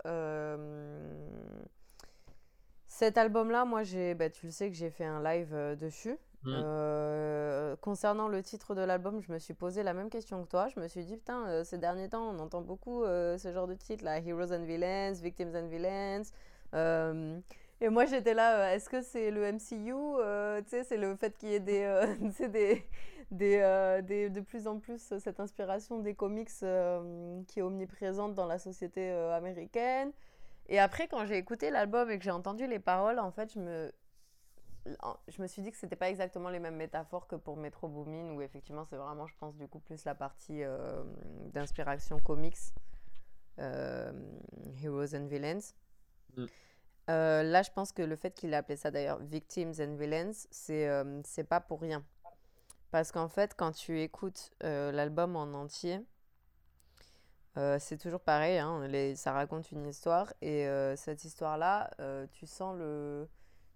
Cet 2.97 3.17
album-là, 3.17 3.63
moi, 3.65 3.83
j'ai, 3.83 4.15
bah, 4.15 4.29
tu 4.29 4.47
le 4.47 4.51
sais 4.51 4.69
que 4.69 4.75
j'ai 4.75 4.89
fait 4.89 5.05
un 5.05 5.21
live 5.21 5.53
euh, 5.53 5.75
dessus. 5.75 6.17
Mhm. 6.43 6.55
Euh, 6.63 7.75
concernant 7.77 8.27
le 8.27 8.41
titre 8.41 8.73
de 8.73 8.81
l'album, 8.81 9.21
je 9.21 9.31
me 9.31 9.39
suis 9.39 9.53
posé 9.53 9.83
la 9.83 9.93
même 9.93 10.09
question 10.09 10.43
que 10.43 10.49
toi. 10.49 10.67
Je 10.73 10.79
me 10.79 10.87
suis 10.87 11.03
dit, 11.03 11.17
putain, 11.17 11.63
ces 11.63 11.77
derniers 11.77 12.09
temps, 12.09 12.29
on 12.29 12.39
entend 12.39 12.61
beaucoup 12.61 13.03
ce 13.03 13.51
genre 13.53 13.67
de 13.67 13.73
titre, 13.75 14.03
là, 14.03 14.19
Heroes 14.19 14.51
and 14.51 14.63
Villains, 14.63 15.13
Victims 15.13 15.55
and 15.55 15.67
Villains. 15.67 16.23
Et 17.79 17.89
moi, 17.89 18.05
j'étais 18.05 18.33
là, 18.33 18.59
euh, 18.59 18.75
est-ce 18.75 18.89
que 18.89 19.01
c'est 19.01 19.29
le 19.29 19.51
MCU 19.51 19.93
euh, 19.93 20.61
Tu 20.63 20.69
sais, 20.69 20.83
c'est 20.83 20.97
le 20.97 21.15
fait 21.15 21.37
qu'il 21.37 21.49
y 21.49 21.53
ait 21.53 21.59
des, 21.59 21.83
euh, 21.83 22.07
des, 22.47 22.83
des, 23.29 24.01
des, 24.03 24.29
de 24.29 24.41
plus 24.41 24.67
en 24.67 24.79
plus 24.79 25.13
cette 25.19 25.39
inspiration 25.39 25.99
des 25.99 26.15
comics 26.15 26.49
qui 26.49 27.59
est 27.59 27.61
omniprésente 27.61 28.33
dans 28.33 28.47
la 28.47 28.57
société 28.57 29.11
américaine. 29.11 30.11
Et 30.69 30.79
après, 30.79 31.07
quand 31.07 31.25
j'ai 31.25 31.37
écouté 31.37 31.69
l'album 31.69 32.09
et 32.09 32.17
que 32.17 32.23
j'ai 32.23 32.31
entendu 32.31 32.67
les 32.67 32.79
paroles, 32.79 33.19
en 33.19 33.31
fait, 33.31 33.53
je 33.53 33.59
me, 33.59 33.91
je 35.27 35.41
me 35.41 35.47
suis 35.47 35.61
dit 35.61 35.71
que 35.71 35.77
c'était 35.77 35.95
pas 35.95 36.09
exactement 36.09 36.49
les 36.49 36.59
mêmes 36.59 36.75
métaphores 36.75 37.27
que 37.27 37.35
pour 37.35 37.57
Metro 37.57 37.87
Boomin, 37.87 38.33
où 38.33 38.41
effectivement, 38.41 38.85
c'est 38.85 38.97
vraiment, 38.97 39.27
je 39.27 39.35
pense, 39.39 39.55
du 39.55 39.67
coup, 39.67 39.79
plus 39.79 40.03
la 40.05 40.15
partie 40.15 40.61
d'inspiration 41.53 42.19
comics, 42.19 42.57
Heroes 43.57 45.15
and 45.15 45.27
Villains. 45.27 45.73
Mm. 46.35 46.45
Euh, 47.09 47.43
là, 47.43 47.63
je 47.63 47.71
pense 47.71 47.91
que 47.91 48.01
le 48.01 48.15
fait 48.15 48.31
qu'il 48.31 48.53
ait 48.53 48.57
appelé 48.57 48.75
ça 48.75 48.91
d'ailleurs 48.91 49.19
Victims 49.19 49.73
and 49.79 49.95
Villains, 49.95 50.33
c'est 50.51 50.87
euh, 50.87 51.21
pas 51.49 51.61
pour 51.61 51.81
rien. 51.81 52.03
Parce 52.91 53.11
qu'en 53.11 53.29
fait, 53.29 53.53
quand 53.55 53.71
tu 53.71 54.01
écoutes 54.01 54.51
euh, 54.63 54.91
l'album 54.91 55.35
en 55.35 55.53
entier, 55.53 55.99
c'est 57.79 57.97
toujours 57.97 58.19
pareil, 58.19 58.57
hein, 58.59 58.87
ça 59.15 59.33
raconte 59.33 59.71
une 59.71 59.87
histoire 59.87 60.33
et 60.41 60.67
cette 60.95 61.23
histoire-là, 61.23 61.89
tu 62.31 62.45
sens 62.45 62.75
le, 62.77 63.27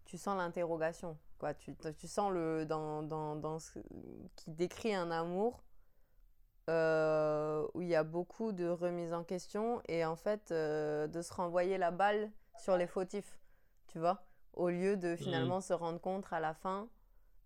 tu 0.06 0.18
sens 0.18 0.38
l'interrogation, 0.38 1.18
quoi. 1.40 1.54
Tu, 1.54 1.76
tu, 1.98 2.08
sens 2.08 2.32
le 2.32 2.66
dans, 2.66 3.02
dans, 3.02 3.36
dans 3.36 3.60
ce, 3.60 3.80
qui 4.36 4.52
décrit 4.52 4.94
un 4.94 5.10
amour 5.12 5.64
où 6.68 7.82
il 7.82 7.88
y 7.88 7.96
a 7.96 8.04
beaucoup 8.04 8.52
de 8.52 8.68
remise 8.68 9.14
en 9.14 9.24
question 9.24 9.82
et 9.88 10.06
en 10.06 10.16
fait 10.16 10.52
de 10.52 11.22
se 11.22 11.34
renvoyer 11.34 11.78
la 11.78 11.92
balle 11.92 12.32
sur 12.58 12.78
les 12.78 12.88
fautifs, 12.88 13.40
tu 13.88 14.00
vois, 14.00 14.24
au 14.54 14.70
lieu 14.70 14.98
de 14.98 15.16
finalement 15.16 15.58
mm. 15.58 15.62
se 15.62 15.74
rendre 15.74 16.00
compte 16.00 16.26
à 16.32 16.40
la 16.40 16.54
fin 16.54 16.88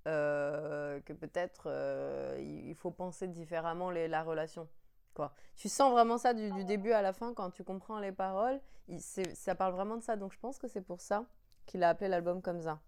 euh, 0.08 1.00
que 1.02 1.14
peut-être 1.14 1.64
euh, 1.68 2.38
il 2.40 2.76
faut 2.76 2.92
penser 2.92 3.28
différemment 3.28 3.90
les, 3.90 4.08
la 4.08 4.24
relation. 4.24 4.68
Quoi. 5.16 5.34
Tu 5.56 5.70
sens 5.70 5.92
vraiment 5.92 6.18
ça 6.18 6.34
du, 6.34 6.64
début 6.66 6.92
à 6.92 7.02
la 7.02 7.14
fin 7.14 7.34
quand 7.34 7.50
tu 7.50 7.64
comprends 7.64 8.00
les 8.00 8.12
paroles. 8.12 8.62
Il, 8.88 9.02
ça 9.02 9.56
parle 9.56 9.74
vraiment 9.74 9.98
de 9.98 10.04
ça. 10.04 10.16
Donc 10.16 10.34
je 10.34 10.40
pense 10.40 10.60
que 10.60 10.68
c'est 10.68 10.82
pour 10.82 11.02
ça 11.02 11.26
qu'il 11.66 11.84
a 11.84 11.90
appelé 11.90 12.10
l'album 12.10 12.42
comme 12.42 12.62
ça. 12.62 12.80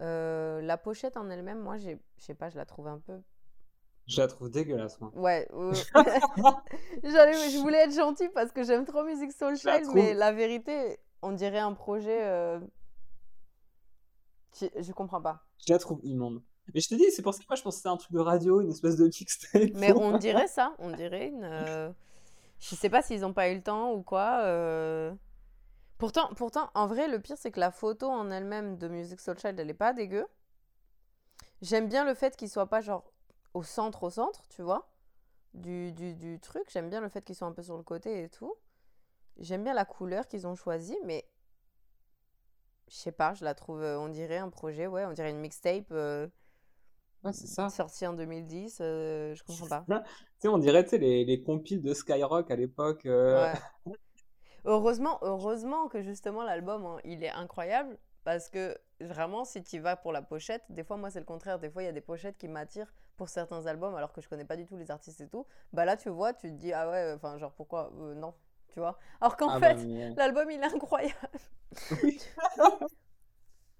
Euh, 0.00 0.62
la 0.62 0.76
pochette 0.76 1.16
en 1.16 1.28
elle-même, 1.30 1.60
moi, 1.60 1.76
je 1.76 1.90
sais 2.18 2.34
pas, 2.34 2.48
je 2.48 2.56
la 2.56 2.64
trouve 2.64 2.86
un 2.86 2.98
peu. 2.98 3.20
Je 4.06 4.20
la 4.20 4.28
trouve 4.28 4.50
dégueulasse, 4.50 5.00
moi. 5.00 5.10
Ouais. 5.14 5.48
je 7.02 7.60
voulais 7.60 7.78
être 7.78 7.94
gentil 7.94 8.28
parce 8.28 8.52
que 8.52 8.62
j'aime 8.62 8.84
trop 8.84 9.04
Music 9.04 9.32
Soul 9.32 9.56
Child, 9.56 9.88
mais 9.94 10.14
la 10.14 10.32
vérité, 10.32 10.98
on 11.22 11.32
dirait 11.32 11.58
un 11.58 11.72
projet. 11.72 12.24
Euh... 12.24 12.60
Je, 14.54 14.92
comprends 14.92 15.20
pas. 15.20 15.44
Je 15.66 15.72
la 15.72 15.78
trouve 15.78 16.00
immonde. 16.02 16.42
Mais 16.74 16.80
je 16.80 16.88
te 16.88 16.94
dis, 16.94 17.04
c'est 17.10 17.22
pour 17.22 17.34
ça 17.34 17.40
que 17.40 17.46
moi 17.48 17.56
je 17.56 17.62
pensais 17.62 17.76
que 17.76 17.78
c'était 17.78 17.88
un 17.88 17.96
truc 17.96 18.12
de 18.12 18.18
radio, 18.18 18.60
une 18.60 18.70
espèce 18.70 18.96
de 18.96 19.08
kickstand. 19.08 19.70
Mais 19.74 19.92
on 19.92 20.18
dirait 20.18 20.48
ça, 20.48 20.74
on 20.78 20.90
dirait 20.90 21.28
une. 21.28 21.44
Euh, 21.44 21.90
je 22.58 22.74
sais 22.74 22.90
pas 22.90 23.02
s'ils 23.02 23.24
ont 23.24 23.32
pas 23.32 23.50
eu 23.50 23.54
le 23.54 23.62
temps 23.62 23.92
ou 23.92 24.02
quoi. 24.02 24.40
Euh. 24.44 25.14
Pourtant, 25.98 26.28
pourtant, 26.34 26.70
en 26.74 26.86
vrai, 26.86 27.08
le 27.08 27.20
pire 27.20 27.36
c'est 27.38 27.50
que 27.50 27.60
la 27.60 27.70
photo 27.70 28.08
en 28.08 28.30
elle-même 28.30 28.76
de 28.76 28.88
Music 28.88 29.20
Soul 29.20 29.38
Child, 29.38 29.58
elle 29.58 29.70
est 29.70 29.74
pas 29.74 29.92
dégueu. 29.92 30.26
J'aime 31.62 31.88
bien 31.88 32.04
le 32.04 32.14
fait 32.14 32.36
qu'il 32.36 32.50
soit 32.50 32.66
pas 32.66 32.80
genre 32.80 33.04
au 33.54 33.62
centre, 33.62 34.02
au 34.02 34.10
centre, 34.10 34.42
tu 34.48 34.60
vois, 34.60 34.90
du, 35.54 35.92
du, 35.92 36.14
du 36.14 36.38
truc. 36.40 36.64
J'aime 36.70 36.90
bien 36.90 37.00
le 37.00 37.08
fait 37.08 37.24
qu'il 37.24 37.34
soit 37.34 37.46
un 37.46 37.52
peu 37.52 37.62
sur 37.62 37.76
le 37.78 37.82
côté 37.82 38.24
et 38.24 38.28
tout. 38.28 38.54
j'aime 39.38 39.64
bien 39.64 39.72
la 39.72 39.86
couleur 39.86 40.28
qu'ils 40.28 40.46
ont 40.46 40.54
choisie, 40.54 40.98
mais 41.04 41.26
je 42.88 42.94
sais 42.94 43.12
pas, 43.12 43.34
je 43.34 43.44
la 43.44 43.54
trouve, 43.54 43.82
euh, 43.82 43.98
on 43.98 44.08
dirait 44.08 44.38
un 44.38 44.50
projet, 44.50 44.86
ouais, 44.86 45.04
on 45.04 45.12
dirait 45.12 45.30
une 45.30 45.40
mixtape 45.40 45.90
euh, 45.90 46.28
Ouais, 47.26 47.32
c'est 47.32 47.46
ça. 47.46 47.68
sortie 47.68 48.06
en 48.06 48.12
2010, 48.12 48.78
euh, 48.80 49.34
je 49.34 49.42
comprends 49.44 49.66
pas. 49.66 49.84
Tu 49.88 49.94
sais, 50.40 50.48
on 50.48 50.58
dirait, 50.58 50.84
les, 50.92 51.24
les 51.24 51.42
compiles 51.42 51.82
de 51.82 51.92
Skyrock 51.94 52.50
à 52.50 52.56
l'époque. 52.56 53.06
euh, 53.06 53.52
Ouais. 53.86 53.94
Heureusement, 54.64 55.18
heureusement 55.22 55.88
que 55.88 56.02
justement 56.02 56.42
l'album, 56.42 56.84
hein, 56.84 56.98
il 57.04 57.22
est 57.22 57.30
incroyable 57.30 57.98
parce 58.24 58.48
que 58.48 58.76
vraiment, 59.00 59.44
si 59.44 59.62
tu 59.62 59.78
vas 59.78 59.94
pour 59.96 60.12
la 60.12 60.22
pochette, 60.22 60.62
des 60.70 60.82
fois, 60.82 60.96
moi, 60.96 61.10
c'est 61.10 61.20
le 61.20 61.24
contraire. 61.24 61.58
Des 61.60 61.70
fois, 61.70 61.82
il 61.82 61.86
y 61.86 61.88
a 61.88 61.92
des 61.92 62.00
pochettes 62.00 62.36
qui 62.36 62.48
m'attirent 62.48 62.92
pour 63.16 63.28
certains 63.28 63.66
albums 63.66 63.94
alors 63.94 64.12
que 64.12 64.20
je 64.20 64.28
connais 64.28 64.44
pas 64.44 64.56
du 64.56 64.66
tout 64.66 64.76
les 64.76 64.90
artistes 64.90 65.20
et 65.20 65.28
tout. 65.28 65.46
Bah 65.72 65.84
là, 65.84 65.96
tu 65.96 66.08
vois, 66.08 66.32
tu 66.32 66.48
te 66.48 66.54
dis, 66.56 66.72
ah 66.72 66.90
ouais, 66.90 67.12
enfin, 67.14 67.38
genre, 67.38 67.52
pourquoi? 67.52 67.92
Euh, 68.00 68.14
Non, 68.14 68.34
tu 68.72 68.80
vois. 68.80 68.98
Alors 69.20 69.36
qu'en 69.36 69.50
ah 69.50 69.60
bah, 69.60 69.74
fait, 69.76 69.84
mais- 69.86 70.14
l'album, 70.16 70.50
il 70.50 70.60
est 70.60 70.64
incroyable. 70.74 71.14
Oui. 72.02 72.18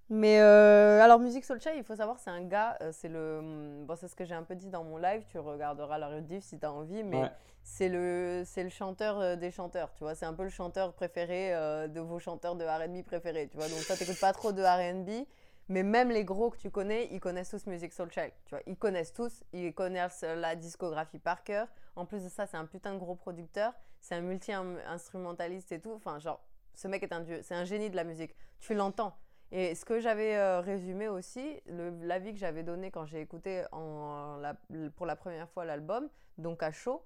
Mais 0.09 0.39
euh, 0.39 1.01
alors, 1.01 1.19
Musique 1.19 1.43
Soulchild, 1.43 1.75
il 1.77 1.83
faut 1.83 1.95
savoir, 1.95 2.17
c'est 2.19 2.29
un 2.29 2.43
gars, 2.43 2.77
euh, 2.81 2.91
c'est 2.93 3.09
le. 3.09 3.39
hum, 3.39 3.85
Bon, 3.85 3.95
c'est 3.97 4.07
ce 4.07 4.15
que 4.15 4.23
j'ai 4.23 4.35
un 4.35 4.43
peu 4.43 4.55
dit 4.55 4.67
dans 4.69 4.83
mon 4.83 4.97
live, 4.97 5.23
tu 5.29 5.37
regarderas 5.37 5.97
la 5.97 6.07
rediff 6.07 6.43
si 6.45 6.57
tu 6.57 6.65
as 6.65 6.71
envie, 6.71 7.03
mais 7.03 7.21
Ouais. 7.23 7.31
c'est 7.63 7.89
le, 7.89 8.43
le 8.55 8.69
chanteur 8.69 9.19
euh, 9.19 9.35
des 9.35 9.51
chanteurs, 9.51 9.91
tu 9.93 10.03
vois. 10.05 10.15
C'est 10.15 10.25
un 10.25 10.33
peu 10.33 10.43
le 10.43 10.49
chanteur 10.49 10.93
préféré 10.93 11.53
euh, 11.53 11.87
de 11.89 11.99
vos 11.99 12.19
chanteurs 12.19 12.55
de 12.55 12.63
RB 12.63 13.03
préférés, 13.05 13.49
tu 13.49 13.57
vois. 13.57 13.67
Donc, 13.67 13.85
toi, 13.85 13.97
t'écoutes 13.97 14.19
pas 14.21 14.31
trop 14.31 14.53
de 14.53 14.61
RB, 14.63 15.27
mais 15.67 15.83
même 15.83 16.09
les 16.09 16.23
gros 16.23 16.51
que 16.51 16.57
tu 16.57 16.71
connais, 16.71 17.09
ils 17.11 17.19
connaissent 17.19 17.49
tous 17.49 17.65
Music 17.67 17.91
Soul 17.91 18.09
Child, 18.09 18.31
tu 18.45 18.51
vois. 18.51 18.61
Ils 18.65 18.77
connaissent 18.77 19.11
tous, 19.13 19.43
ils 19.51 19.73
connaissent 19.73 20.23
la 20.23 20.55
discographie 20.55 21.19
par 21.19 21.43
cœur. 21.43 21.67
En 21.97 22.05
plus 22.05 22.23
de 22.23 22.29
ça, 22.29 22.45
c'est 22.47 22.55
un 22.57 22.65
putain 22.65 22.93
de 22.93 22.99
gros 22.99 23.15
producteur, 23.15 23.73
c'est 23.99 24.15
un 24.15 24.21
multi-instrumentaliste 24.21 25.73
et 25.73 25.81
tout. 25.81 25.91
Enfin, 25.91 26.19
genre, 26.19 26.39
ce 26.73 26.87
mec 26.87 27.03
est 27.03 27.11
un 27.11 27.19
dieu, 27.21 27.41
c'est 27.43 27.55
un 27.55 27.65
génie 27.65 27.89
de 27.89 27.97
la 27.97 28.05
musique. 28.05 28.33
Tu 28.59 28.73
l'entends. 28.73 29.13
Et 29.51 29.75
ce 29.75 29.85
que 29.85 29.99
j'avais 29.99 30.35
euh, 30.35 30.59
résumé 30.59 31.07
aussi, 31.07 31.61
l'avis 32.01 32.33
que 32.33 32.39
j'avais 32.39 32.63
donné 32.63 32.91
quand 32.91 33.05
j'ai 33.05 33.21
écouté 33.21 33.63
pour 33.71 35.05
la 35.05 35.15
première 35.15 35.49
fois 35.49 35.63
l'album, 35.63 36.09
donc 36.37 36.63
à 36.63 36.71
chaud, 36.71 37.03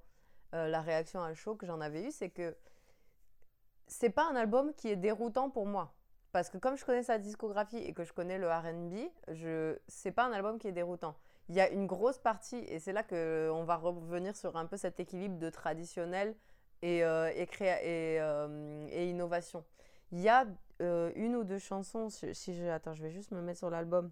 euh, 0.54 0.68
la 0.68 0.82
réaction 0.82 1.22
à 1.22 1.34
chaud 1.34 1.56
que 1.56 1.66
j'en 1.66 1.80
avais 1.80 2.04
eue, 2.04 2.12
c'est 2.12 2.30
que 2.30 2.56
c'est 3.88 4.10
pas 4.10 4.26
un 4.26 4.36
album 4.36 4.74
qui 4.74 4.90
est 4.90 4.96
déroutant 4.96 5.50
pour 5.50 5.66
moi. 5.66 5.94
Parce 6.32 6.50
que 6.50 6.58
comme 6.58 6.78
je 6.78 6.86
connais 6.86 7.04
sa 7.04 7.18
discographie 7.18 7.78
et 7.78 7.94
que 7.94 8.04
je 8.04 8.14
connais 8.14 8.38
le 8.38 8.50
RB, 8.50 9.10
je... 9.30 9.78
c'est 9.88 10.12
pas 10.12 10.26
un 10.26 10.32
album 10.32 10.60
qui 10.60 10.68
est 10.68 10.74
déroutant. 10.74 11.16
Il 11.50 11.56
y 11.56 11.62
a 11.62 11.70
une 11.70 11.88
grosse 11.88 12.18
partie, 12.18 12.64
et 12.70 12.80
c'est 12.80 12.94
là 12.94 13.04
qu'on 13.04 13.64
va 13.64 13.76
revenir 13.76 14.36
sur 14.36 14.56
un 14.56 14.66
peu 14.66 14.78
cet 14.78 15.00
équilibre 15.00 15.38
de 15.38 15.50
traditionnel 15.50 16.36
et, 16.82 17.04
euh, 17.04 17.30
euh, 17.62 18.88
et 18.92 19.10
innovation. 19.10 19.64
Il 20.12 20.20
y 20.20 20.30
a 20.30 20.46
euh, 20.82 21.12
une 21.16 21.36
ou 21.36 21.44
deux 21.44 21.60
chansons, 21.60 22.10
si 22.10 22.54
je... 22.54 22.66
Attends, 22.66 22.94
je 22.94 23.04
vais 23.04 23.12
juste 23.12 23.32
me 23.32 23.42
mettre 23.42 23.60
sur 23.60 23.70
l'album 23.70 24.12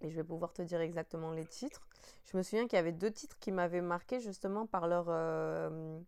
et 0.00 0.10
je 0.10 0.16
vais 0.16 0.24
pouvoir 0.24 0.52
te 0.52 0.62
dire 0.62 0.80
exactement 0.80 1.32
les 1.32 1.46
titres. 1.46 1.86
Je 2.24 2.36
me 2.36 2.42
souviens 2.42 2.66
qu'il 2.66 2.76
y 2.76 2.80
avait 2.80 2.92
deux 2.92 3.10
titres 3.10 3.38
qui 3.38 3.50
m'avaient 3.50 3.80
marqué 3.80 4.20
justement 4.20 4.66
par 4.66 4.86
leur, 4.86 5.06
euh, 5.08 5.98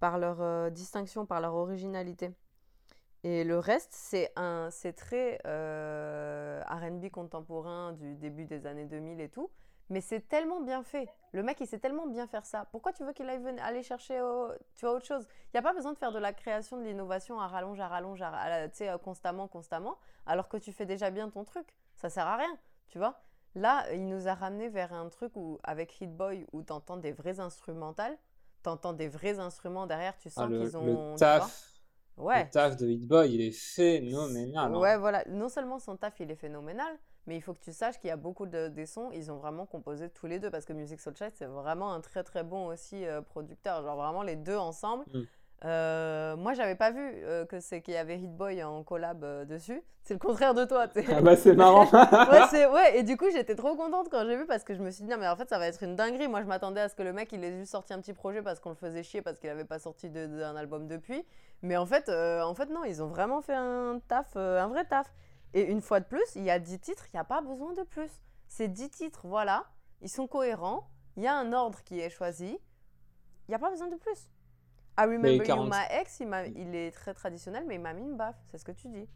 par 0.00 0.18
leur 0.18 0.40
euh, 0.40 0.70
distinction, 0.70 1.26
par 1.26 1.40
leur 1.40 1.54
originalité. 1.54 2.30
Et 3.22 3.44
le 3.44 3.58
reste, 3.58 3.92
c'est 3.92 4.32
un, 4.36 4.68
c'est 4.70 4.92
très 4.92 5.36
R&B 5.44 7.10
contemporain 7.10 7.92
du 7.92 8.16
début 8.16 8.44
des 8.44 8.66
années 8.66 8.84
2000 8.84 9.20
et 9.20 9.28
tout. 9.28 9.50
Mais 9.90 10.00
c'est 10.00 10.20
tellement 10.28 10.60
bien 10.60 10.82
fait. 10.82 11.08
Le 11.32 11.42
mec, 11.42 11.58
il 11.60 11.66
sait 11.66 11.78
tellement 11.78 12.06
bien 12.06 12.26
faire 12.26 12.46
ça. 12.46 12.66
Pourquoi 12.72 12.92
tu 12.92 13.04
veux 13.04 13.12
qu'il 13.12 13.28
aille 13.28 13.42
aller 13.60 13.82
chercher 13.82 14.20
au- 14.20 14.50
tu 14.76 14.86
vois, 14.86 14.94
autre 14.94 15.04
chose? 15.06 15.26
Il 15.46 15.50
n'y 15.54 15.58
a 15.58 15.62
pas 15.62 15.74
besoin 15.74 15.92
de 15.92 15.98
faire 15.98 16.12
de 16.12 16.18
la 16.18 16.32
création, 16.32 16.78
de 16.78 16.82
l'innovation 16.84 17.38
à 17.40 17.46
rallonge, 17.48 17.80
à 17.80 17.88
rallonge, 17.88 18.22
à, 18.22 18.28
à 18.30 18.48
la- 18.48 18.68
tu 18.68 18.76
sais, 18.78 18.88
euh, 18.88 18.98
constamment, 18.98 19.46
constamment, 19.48 19.98
alors 20.26 20.48
que 20.48 20.56
tu 20.56 20.72
fais 20.72 20.86
déjà 20.86 21.10
bien 21.10 21.28
ton 21.28 21.44
truc. 21.44 21.76
Ça 21.96 22.08
sert 22.08 22.26
à 22.26 22.36
rien, 22.36 22.58
tu 22.88 22.98
vois? 22.98 23.20
Là, 23.56 23.84
il 23.92 24.08
nous 24.08 24.26
a 24.26 24.34
ramené 24.34 24.68
vers 24.68 24.92
un 24.92 25.08
truc 25.10 25.32
où, 25.36 25.58
avec 25.62 26.00
Hit 26.00 26.10
Boy, 26.16 26.46
où 26.52 26.62
tu 26.62 26.72
entends 26.72 26.96
des 26.96 27.12
vrais 27.12 27.38
instrumentales, 27.38 28.16
tu 28.62 28.70
entends 28.70 28.94
des 28.94 29.08
vrais 29.08 29.38
instruments 29.38 29.86
derrière, 29.86 30.16
tu 30.16 30.30
sens 30.30 30.44
Ah, 30.46 30.48
le, 30.48 30.58
qu'ils 30.70 30.72
le 30.72 30.76
ont... 30.78 31.08
vois 31.10 31.16
taf, 31.18 31.70
Ouais. 32.16 32.44
le 32.44 32.50
taf 32.50 32.76
de 32.76 32.88
Hit 32.88 33.06
Boy, 33.06 33.34
il 33.34 33.40
est 33.42 33.50
phénoménal. 33.52 34.72
hein. 34.74 34.78
Ouais, 34.78 34.96
voilà. 34.96 35.24
Non 35.28 35.48
seulement 35.48 35.78
son 35.78 35.96
taf, 35.96 36.18
il 36.20 36.30
est 36.30 36.36
phénoménal, 36.36 36.96
mais 37.26 37.36
il 37.36 37.40
faut 37.40 37.54
que 37.54 37.60
tu 37.60 37.72
saches 37.72 37.98
qu'il 37.98 38.08
y 38.08 38.12
a 38.12 38.16
beaucoup 38.16 38.46
de 38.46 38.68
des 38.68 38.86
sons, 38.86 39.10
ils 39.12 39.30
ont 39.32 39.36
vraiment 39.36 39.66
composé 39.66 40.08
tous 40.10 40.26
les 40.26 40.38
deux 40.38 40.50
parce 40.50 40.64
que 40.64 40.72
Music 40.72 41.00
Soul 41.00 41.14
Child, 41.16 41.32
c'est 41.34 41.46
vraiment 41.46 41.92
un 41.92 42.00
très 42.00 42.22
très 42.22 42.42
bon 42.42 42.66
aussi 42.66 43.06
euh, 43.06 43.20
producteur. 43.22 43.82
Genre 43.82 43.96
vraiment 43.96 44.22
les 44.22 44.36
deux 44.36 44.56
ensemble. 44.56 45.04
Mm. 45.12 45.20
Euh, 45.64 46.36
moi, 46.36 46.52
j'avais 46.52 46.74
pas 46.74 46.90
vu 46.90 47.00
euh, 47.00 47.46
que 47.46 47.58
c'est 47.60 47.80
qu'il 47.80 47.94
y 47.94 47.96
avait 47.96 48.18
Hit 48.18 48.36
Boy 48.36 48.62
en 48.62 48.82
collab 48.82 49.24
euh, 49.24 49.44
dessus. 49.46 49.82
C'est 50.02 50.12
le 50.12 50.20
contraire 50.20 50.52
de 50.52 50.66
toi. 50.66 50.88
tu 50.88 51.02
sais. 51.02 51.14
Ah 51.16 51.22
bah 51.22 51.36
c'est 51.36 51.54
marrant. 51.54 51.84
ouais, 52.30 52.46
c'est- 52.50 52.66
ouais, 52.66 52.98
et 52.98 53.02
du 53.02 53.16
coup, 53.16 53.30
j'étais 53.32 53.54
trop 53.54 53.74
contente 53.74 54.08
quand 54.10 54.26
j'ai 54.26 54.36
vu 54.36 54.44
parce 54.44 54.62
que 54.62 54.74
je 54.74 54.82
me 54.82 54.90
suis 54.90 55.04
dit, 55.04 55.10
non, 55.10 55.16
mais 55.18 55.26
en 55.28 55.36
fait, 55.36 55.48
ça 55.48 55.58
va 55.58 55.66
être 55.66 55.82
une 55.82 55.96
dinguerie. 55.96 56.28
Moi, 56.28 56.42
je 56.42 56.46
m'attendais 56.46 56.82
à 56.82 56.90
ce 56.90 56.94
que 56.94 57.02
le 57.02 57.14
mec, 57.14 57.32
il 57.32 57.42
ait 57.42 57.56
juste 57.58 57.72
sorti 57.72 57.94
un 57.94 58.00
petit 58.00 58.12
projet 58.12 58.42
parce 58.42 58.60
qu'on 58.60 58.68
le 58.70 58.74
faisait 58.74 59.02
chier 59.02 59.22
parce 59.22 59.38
qu'il 59.38 59.48
avait 59.48 59.64
pas 59.64 59.78
sorti 59.78 60.10
de- 60.10 60.26
d'un 60.26 60.54
album 60.56 60.86
depuis. 60.86 61.24
Mais 61.62 61.78
en 61.78 61.86
fait, 61.86 62.10
en 62.10 62.54
fait, 62.54 62.66
non, 62.68 62.84
ils 62.84 63.02
ont 63.02 63.06
vraiment 63.06 63.40
fait 63.40 63.54
un 63.54 64.00
taf, 64.06 64.36
un 64.36 64.68
vrai 64.68 64.84
taf. 64.84 65.10
Et 65.54 65.62
une 65.62 65.80
fois 65.80 66.00
de 66.00 66.04
plus, 66.04 66.24
il 66.34 66.42
y 66.42 66.50
a 66.50 66.58
10 66.58 66.80
titres, 66.80 67.06
il 67.12 67.16
n'y 67.16 67.20
a 67.20 67.24
pas 67.24 67.40
besoin 67.40 67.72
de 67.72 67.82
plus. 67.82 68.10
C'est 68.48 68.68
10 68.68 68.90
titres, 68.90 69.26
voilà. 69.26 69.64
Ils 70.02 70.10
sont 70.10 70.26
cohérents. 70.26 70.90
Il 71.16 71.22
y 71.22 71.26
a 71.26 71.36
un 71.36 71.52
ordre 71.52 71.82
qui 71.84 72.00
est 72.00 72.10
choisi. 72.10 72.58
Il 73.46 73.50
n'y 73.50 73.54
a 73.54 73.58
pas 73.58 73.70
besoin 73.70 73.88
de 73.88 73.96
plus. 73.96 74.28
I 74.98 75.02
Remember 75.02 75.32
You 75.34 75.42
40. 75.44 75.70
My 75.70 76.00
Ex, 76.00 76.20
il 76.20 76.74
est 76.74 76.90
très 76.90 77.14
traditionnel, 77.14 77.64
mais 77.66 77.76
il 77.76 77.80
m'a 77.80 77.92
mis 77.94 78.02
une 78.02 78.16
baffe. 78.16 78.36
C'est 78.50 78.58
ce 78.58 78.64
que 78.64 78.72
tu 78.72 78.88
dis. 78.88 79.08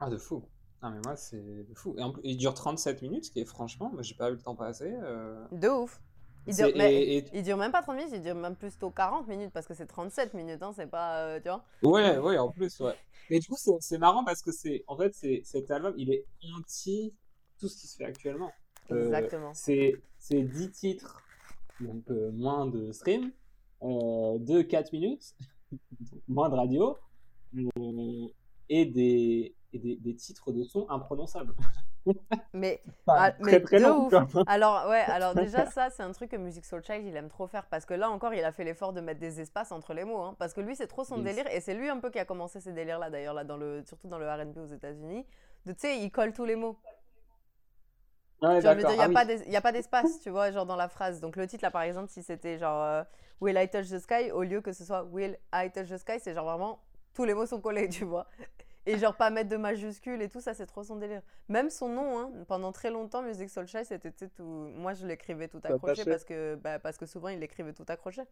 Ah, 0.00 0.08
de 0.10 0.16
fou. 0.18 0.42
Non, 0.82 0.90
mais 0.90 1.00
moi, 1.04 1.16
c'est 1.16 1.64
de 1.64 1.74
fou. 1.74 1.94
Et 1.98 2.02
en 2.02 2.12
plus, 2.12 2.22
il 2.24 2.36
dure 2.36 2.54
37 2.54 3.02
minutes, 3.02 3.26
ce 3.26 3.30
qui 3.30 3.40
est 3.40 3.44
franchement, 3.46 3.90
moi, 3.92 4.02
j'ai 4.02 4.14
pas 4.14 4.28
eu 4.28 4.32
le 4.32 4.38
temps 4.38 4.54
passer. 4.56 4.90
euh, 5.02 5.46
De 5.52 5.68
ouf. 5.68 6.00
Il 6.46 6.54
dure, 6.54 6.70
mais 6.76 6.94
et- 6.94 7.16
et- 7.18 7.24
il 7.34 7.42
dure 7.42 7.56
même 7.56 7.72
pas 7.72 7.82
30 7.82 7.96
minutes, 7.96 8.12
il 8.14 8.22
dure 8.22 8.34
même 8.34 8.56
plutôt 8.56 8.90
40 8.90 9.26
minutes 9.26 9.50
parce 9.52 9.66
que 9.66 9.74
c'est 9.74 9.86
37 9.86 10.34
minutes, 10.34 10.62
hein, 10.62 10.72
c'est 10.74 10.86
pas. 10.90 11.18
euh, 11.24 11.40
tu 11.40 11.48
vois 11.48 11.64
Ouais, 11.82 12.18
ouais, 12.18 12.38
en 12.38 12.50
plus, 12.50 12.78
ouais. 12.80 12.94
Mais 13.30 13.38
du 13.40 13.48
coup, 13.48 13.56
c'est 13.80 13.98
marrant 13.98 14.24
parce 14.24 14.42
que 14.42 14.52
c'est, 14.52 14.84
en 14.86 14.96
fait, 14.96 15.12
cet 15.44 15.70
album, 15.70 15.94
il 15.96 16.12
est 16.12 16.24
anti 16.56 17.12
tout 17.58 17.68
ce 17.68 17.76
qui 17.80 17.86
se 17.88 17.96
fait 17.96 18.04
actuellement. 18.04 18.52
Euh, 18.92 19.06
Exactement. 19.06 19.52
c'est 19.54 20.00
c'est 20.18 20.42
10 20.42 20.70
titres, 20.70 21.20
donc 21.80 22.04
euh, 22.10 22.30
moins 22.32 22.66
de 22.66 22.92
stream, 22.92 23.32
de 23.82 24.62
4 24.62 24.92
minutes, 24.92 25.34
moins 26.28 26.48
de 26.48 26.54
radio, 26.54 26.96
et 28.68 28.84
des, 28.86 29.54
et 29.72 29.78
des, 29.78 29.96
des 29.96 30.14
titres 30.14 30.52
de 30.52 30.62
son 30.62 30.88
imprononçables. 30.90 31.54
Mais, 32.52 32.82
Enfin, 33.06 33.18
ah, 33.20 33.32
très 33.32 33.60
très 33.60 33.80
de 33.80 33.84
ouf. 33.86 34.12
Alors, 34.46 34.88
ouais, 34.88 35.00
alors 35.08 35.34
déjà, 35.34 35.66
ça, 35.66 35.90
c'est 35.90 36.02
un 36.02 36.12
truc 36.12 36.30
que 36.30 36.36
Music 36.36 36.64
Soul 36.64 36.82
Child, 36.84 37.06
il 37.06 37.16
aime 37.16 37.28
trop 37.28 37.46
faire 37.46 37.66
parce 37.66 37.84
que 37.86 37.94
là 37.94 38.10
encore, 38.10 38.34
il 38.34 38.44
a 38.44 38.52
fait 38.52 38.64
l'effort 38.64 38.92
de 38.92 39.00
mettre 39.00 39.20
des 39.20 39.40
espaces 39.40 39.72
entre 39.72 39.94
les 39.94 40.04
mots. 40.04 40.20
hein, 40.22 40.36
parce 40.38 40.52
que 40.54 40.60
lui, 40.60 40.76
c'est 40.76 40.86
trop 40.86 41.04
son 41.04 41.16
Yes. 41.16 41.24
délire 41.24 41.46
et 41.50 41.60
c'est 41.60 41.74
lui 41.74 41.88
un 41.88 41.98
peu 41.98 42.10
qui 42.10 42.18
a 42.18 42.24
commencé 42.24 42.60
ces 42.60 42.72
délires-là, 42.72 43.10
d'ailleurs, 43.10 43.34
là, 43.34 43.44
dans 43.44 43.56
le, 43.56 43.82
surtout 43.86 44.08
dans 44.08 44.18
le 44.18 44.28
RB 44.30 44.56
aux 44.58 44.66
États-Unis. 44.66 45.26
De, 45.66 45.72
Tu 45.72 45.78
sais, 45.80 45.98
il 45.98 46.10
colle 46.10 46.32
tous 46.32 46.44
les 46.44 46.56
mots. 46.56 46.78
D'accord. 48.40 48.74
il 48.74 48.86
n'y 48.96 49.02
a, 49.02 49.04
Ah 49.04 49.08
oui. 49.08 49.56
a 49.56 49.60
pas 49.60 49.72
d'espace, 49.72 50.20
tu 50.20 50.30
vois, 50.30 50.50
genre 50.50 50.66
dans 50.66 50.76
la 50.76 50.88
phrase. 50.88 51.20
Donc 51.20 51.36
le 51.36 51.46
titre, 51.46 51.64
là, 51.64 51.70
par 51.70 51.82
exemple, 51.82 52.10
si 52.10 52.22
c'était 52.22 52.58
genre 52.58 52.82
euh, 52.82 53.02
Will 53.40 53.56
I 53.58 53.68
touch 53.68 53.88
the 53.90 53.98
sky, 53.98 54.30
au 54.30 54.42
lieu 54.42 54.60
que 54.60 54.72
ce 54.72 54.84
soit 54.84 55.04
Will 55.04 55.38
I 55.54 55.70
touch 55.72 55.88
the 55.88 55.96
sky, 55.98 56.20
c'est 56.20 56.34
genre 56.34 56.44
vraiment 56.44 56.80
tous 57.14 57.24
les 57.24 57.34
mots 57.34 57.46
sont 57.46 57.60
collés, 57.60 57.88
tu 57.90 58.04
vois. 58.04 58.26
Et 58.86 58.98
genre 58.98 59.16
pas 59.16 59.30
mettre 59.30 59.50
de 59.50 59.56
majuscules 59.56 60.22
et 60.22 60.28
tout, 60.28 60.40
ça, 60.40 60.54
c'est 60.54 60.66
trop 60.66 60.84
son 60.84 60.96
délire. 60.96 61.22
Même 61.48 61.70
son 61.70 61.88
nom, 61.88 62.18
hein, 62.18 62.32
pendant 62.48 62.72
très 62.72 62.90
longtemps, 62.90 63.22
Music 63.22 63.50
Soul 63.50 63.66
Child, 63.66 63.84
c'était 63.84 64.12
tout. 64.12 64.44
Moi, 64.44 64.94
je 64.94 65.06
l'écrivais 65.06 65.48
tout 65.48 65.60
accroché 65.64 66.04
parce 66.04 66.24
que, 66.24 66.54
bah, 66.56 66.78
parce 66.78 66.96
que 66.96 67.06
souvent, 67.06 67.28
il 67.28 67.40
l'écrivait 67.40 67.72
tout 67.74 67.84
accroché. 67.88 68.22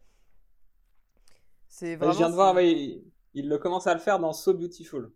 C'est 1.67 1.95
vraiment. 1.95 2.13
je 2.13 2.17
viens 2.17 2.29
de 2.29 2.35
voir, 2.35 2.55
ouais, 2.55 2.71
il, 2.71 3.11
il 3.33 3.49
le 3.49 3.57
commence 3.57 3.87
à 3.87 3.93
le 3.93 3.99
faire 3.99 4.19
dans 4.19 4.33
So 4.33 4.53
Beautiful. 4.53 5.11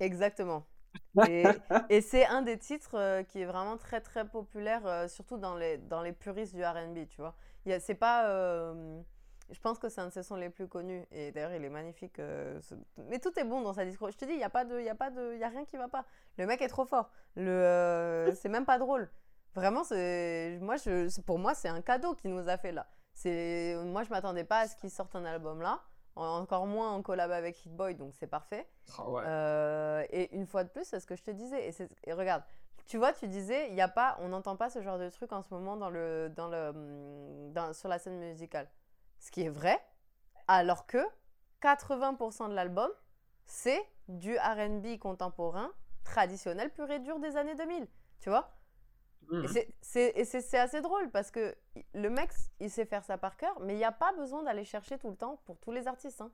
Exactement. 0.00 0.66
Et, 1.22 1.62
et 1.88 2.00
c'est 2.02 2.26
un 2.26 2.42
des 2.42 2.58
titres 2.58 2.94
euh, 2.96 3.22
qui 3.22 3.40
est 3.40 3.46
vraiment 3.46 3.76
très 3.78 4.00
très 4.00 4.28
populaire, 4.28 4.86
euh, 4.86 5.08
surtout 5.08 5.38
dans 5.38 5.56
les, 5.56 5.78
dans 5.78 6.02
les 6.02 6.12
puristes 6.12 6.54
du 6.54 6.64
RB, 6.64 7.06
tu 7.08 7.20
vois. 7.20 7.36
C'est 7.80 7.94
pas. 7.96 8.28
euh, 8.30 9.02
je 9.50 9.60
pense 9.60 9.78
que 9.78 9.88
c'est 9.88 10.00
un 10.00 10.06
de 10.06 10.12
ses 10.12 10.22
sons 10.22 10.36
les 10.36 10.50
plus 10.50 10.66
connus. 10.68 11.06
Et 11.10 11.32
d'ailleurs, 11.32 11.52
il 11.52 11.64
est 11.64 11.68
magnifique. 11.70 12.18
euh, 12.18 12.60
ce- 12.62 12.74
Mais 13.08 13.18
tout 13.18 13.38
est 13.38 13.44
bon 13.44 13.60
dans 13.62 13.72
sa 13.72 13.84
discours. 13.84 14.10
Je 14.10 14.16
te 14.16 14.24
dis, 14.24 14.32
il 14.32 14.38
n'y 14.38 14.44
a, 14.44 14.50
pas 14.50 14.64
de- 14.64 14.78
il 14.80 14.84
y 14.84 14.88
a, 14.90 14.94
pas 14.94 15.10
de- 15.10 15.36
y 15.36 15.44
a 15.44 15.48
rien 15.48 15.64
qui 15.64 15.76
va 15.76 15.88
pas. 15.88 16.04
Le 16.38 16.46
mec 16.46 16.60
est 16.62 16.68
trop 16.68 16.84
fort. 16.84 17.10
Le, 17.36 17.50
euh, 17.50 18.34
c'est 18.34 18.48
même 18.48 18.64
pas 18.66 18.78
drôle. 18.78 19.10
Vraiment, 19.54 19.84
c'est, 19.84 20.58
moi, 20.60 20.76
je, 20.76 21.20
pour 21.22 21.38
moi, 21.38 21.54
c'est 21.54 21.68
un 21.68 21.80
cadeau 21.80 22.14
qu'il 22.14 22.34
nous 22.34 22.48
a 22.48 22.56
fait 22.58 22.72
là. 22.72 22.86
C'est, 23.14 23.74
moi, 23.84 24.02
je 24.02 24.10
m'attendais 24.10 24.44
pas 24.44 24.60
à 24.60 24.68
ce 24.68 24.76
qu'il 24.76 24.90
sorte 24.90 25.16
un 25.16 25.24
album 25.24 25.62
là. 25.62 25.80
En- 26.16 26.38
Encore 26.40 26.66
moins 26.66 26.92
en 26.92 27.02
collab 27.02 27.30
avec 27.30 27.64
Hit 27.64 27.72
Boy, 27.74 27.94
donc 27.94 28.14
c'est 28.14 28.26
parfait. 28.26 28.66
Ah 28.98 29.08
ouais. 29.08 29.22
Euh, 29.26 30.04
et 30.10 30.34
une 30.34 30.46
fois 30.46 30.64
de 30.64 30.68
plus, 30.70 30.84
c'est 30.84 31.00
ce 31.00 31.06
que 31.06 31.14
je 31.16 31.22
te 31.22 31.30
disais. 31.30 31.66
Et, 31.68 31.72
c'est- 31.72 31.88
et 32.04 32.12
regarde, 32.12 32.42
tu 32.86 32.98
vois, 32.98 33.12
tu 33.12 33.26
disais, 33.28 33.72
y 33.72 33.80
a 33.80 33.88
pas, 33.88 34.16
on 34.20 34.28
n'entend 34.28 34.56
pas 34.56 34.68
ce 34.70 34.80
genre 34.82 34.98
de 34.98 35.08
truc 35.10 35.32
en 35.32 35.42
ce 35.42 35.52
moment 35.52 35.76
dans 35.76 35.90
le, 35.90 36.30
dans 36.34 36.48
le, 36.48 37.50
dans- 37.52 37.72
sur 37.72 37.88
la 37.88 37.98
scène 37.98 38.18
musicale. 38.18 38.68
Ce 39.26 39.32
qui 39.32 39.42
est 39.42 39.48
vrai, 39.48 39.84
alors 40.46 40.86
que 40.86 41.04
80% 41.60 42.48
de 42.48 42.54
l'album, 42.54 42.88
c'est 43.44 43.84
du 44.06 44.36
RB 44.38 45.00
contemporain, 45.00 45.72
traditionnel, 46.04 46.70
pur 46.72 46.88
et 46.92 47.00
dur 47.00 47.18
des 47.18 47.36
années 47.36 47.56
2000. 47.56 47.88
Tu 48.20 48.28
vois? 48.30 48.54
Et 49.32 49.48
c'est- 49.82 50.40
c'est 50.40 50.58
assez 50.58 50.80
drôle 50.80 51.10
parce 51.10 51.32
que 51.32 51.56
le 51.92 52.08
mec, 52.08 52.30
il 52.60 52.70
sait 52.70 52.84
faire 52.84 53.02
ça 53.02 53.18
par 53.18 53.36
cœur, 53.36 53.58
mais 53.62 53.74
il 53.74 53.78
n'y 53.78 53.84
a 53.84 53.90
pas 53.90 54.12
besoin 54.12 54.44
d'aller 54.44 54.64
chercher 54.64 54.96
tout 54.96 55.10
le 55.10 55.16
temps 55.16 55.40
pour 55.44 55.58
tous 55.58 55.72
les 55.72 55.88
artistes. 55.88 56.20
hein. 56.20 56.30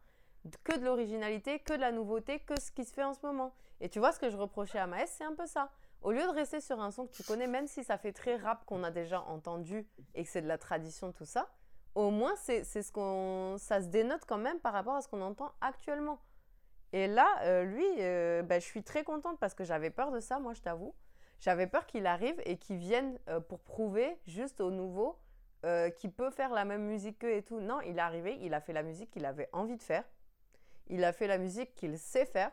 Que 0.62 0.78
de 0.78 0.84
l'originalité, 0.84 1.60
que 1.60 1.72
de 1.72 1.80
la 1.80 1.92
nouveauté, 1.92 2.40
que 2.40 2.60
ce 2.60 2.70
qui 2.70 2.84
se 2.84 2.92
fait 2.92 3.04
en 3.04 3.14
ce 3.14 3.24
moment. 3.24 3.54
Et 3.80 3.88
tu 3.88 4.00
vois, 4.00 4.12
ce 4.12 4.18
que 4.20 4.28
je 4.28 4.36
reprochais 4.36 4.78
à 4.78 4.86
Maës, 4.86 5.08
c'est 5.08 5.24
un 5.24 5.34
peu 5.34 5.46
ça. 5.46 5.70
Au 6.02 6.12
lieu 6.12 6.20
de 6.22 6.28
rester 6.34 6.60
sur 6.60 6.78
un 6.78 6.90
son 6.90 7.06
que 7.06 7.12
tu 7.12 7.22
connais, 7.22 7.46
même 7.46 7.66
si 7.68 7.84
ça 7.84 7.96
fait 7.96 8.12
très 8.12 8.36
rap 8.36 8.66
qu'on 8.66 8.84
a 8.84 8.90
déjà 8.90 9.22
entendu 9.22 9.88
et 10.14 10.24
que 10.24 10.28
c'est 10.28 10.42
de 10.42 10.48
la 10.48 10.58
tradition, 10.58 11.10
tout 11.12 11.24
ça, 11.24 11.48
au 11.94 12.10
moins 12.10 12.34
c'est 12.36 12.64
ce 12.64 12.92
qu'on, 12.92 13.56
ça 13.58 13.80
se 13.80 13.86
dénote 13.86 14.24
quand 14.26 14.38
même 14.38 14.60
par 14.60 14.72
rapport 14.72 14.94
à 14.94 15.02
ce 15.02 15.08
qu'on 15.08 15.22
entend 15.22 15.52
actuellement. 15.60 16.20
Et 16.92 17.06
là, 17.06 17.26
euh, 17.42 17.64
lui, 17.64 17.86
ben, 18.46 18.60
je 18.60 18.66
suis 18.66 18.82
très 18.82 19.02
contente 19.02 19.38
parce 19.38 19.54
que 19.54 19.64
j'avais 19.64 19.90
peur 19.90 20.10
de 20.10 20.20
ça, 20.20 20.38
moi, 20.38 20.52
je 20.52 20.60
t'avoue. 20.60 20.94
J'avais 21.42 21.66
peur 21.66 21.86
qu'il 21.86 22.06
arrive 22.06 22.40
et 22.44 22.56
qu'il 22.56 22.76
vienne 22.76 23.18
euh, 23.28 23.40
pour 23.40 23.58
prouver 23.58 24.16
juste 24.28 24.60
au 24.60 24.70
nouveau 24.70 25.18
euh, 25.66 25.90
qu'il 25.90 26.12
peut 26.12 26.30
faire 26.30 26.50
la 26.52 26.64
même 26.64 26.84
musique 26.84 27.18
qu'eux 27.18 27.32
et 27.32 27.42
tout. 27.42 27.58
Non, 27.58 27.80
il 27.80 27.98
est 27.98 28.00
arrivé, 28.00 28.38
il 28.42 28.54
a 28.54 28.60
fait 28.60 28.72
la 28.72 28.84
musique 28.84 29.10
qu'il 29.10 29.26
avait 29.26 29.48
envie 29.52 29.76
de 29.76 29.82
faire. 29.82 30.04
Il 30.86 31.02
a 31.02 31.12
fait 31.12 31.26
la 31.26 31.38
musique 31.38 31.74
qu'il 31.74 31.98
sait 31.98 32.26
faire. 32.26 32.52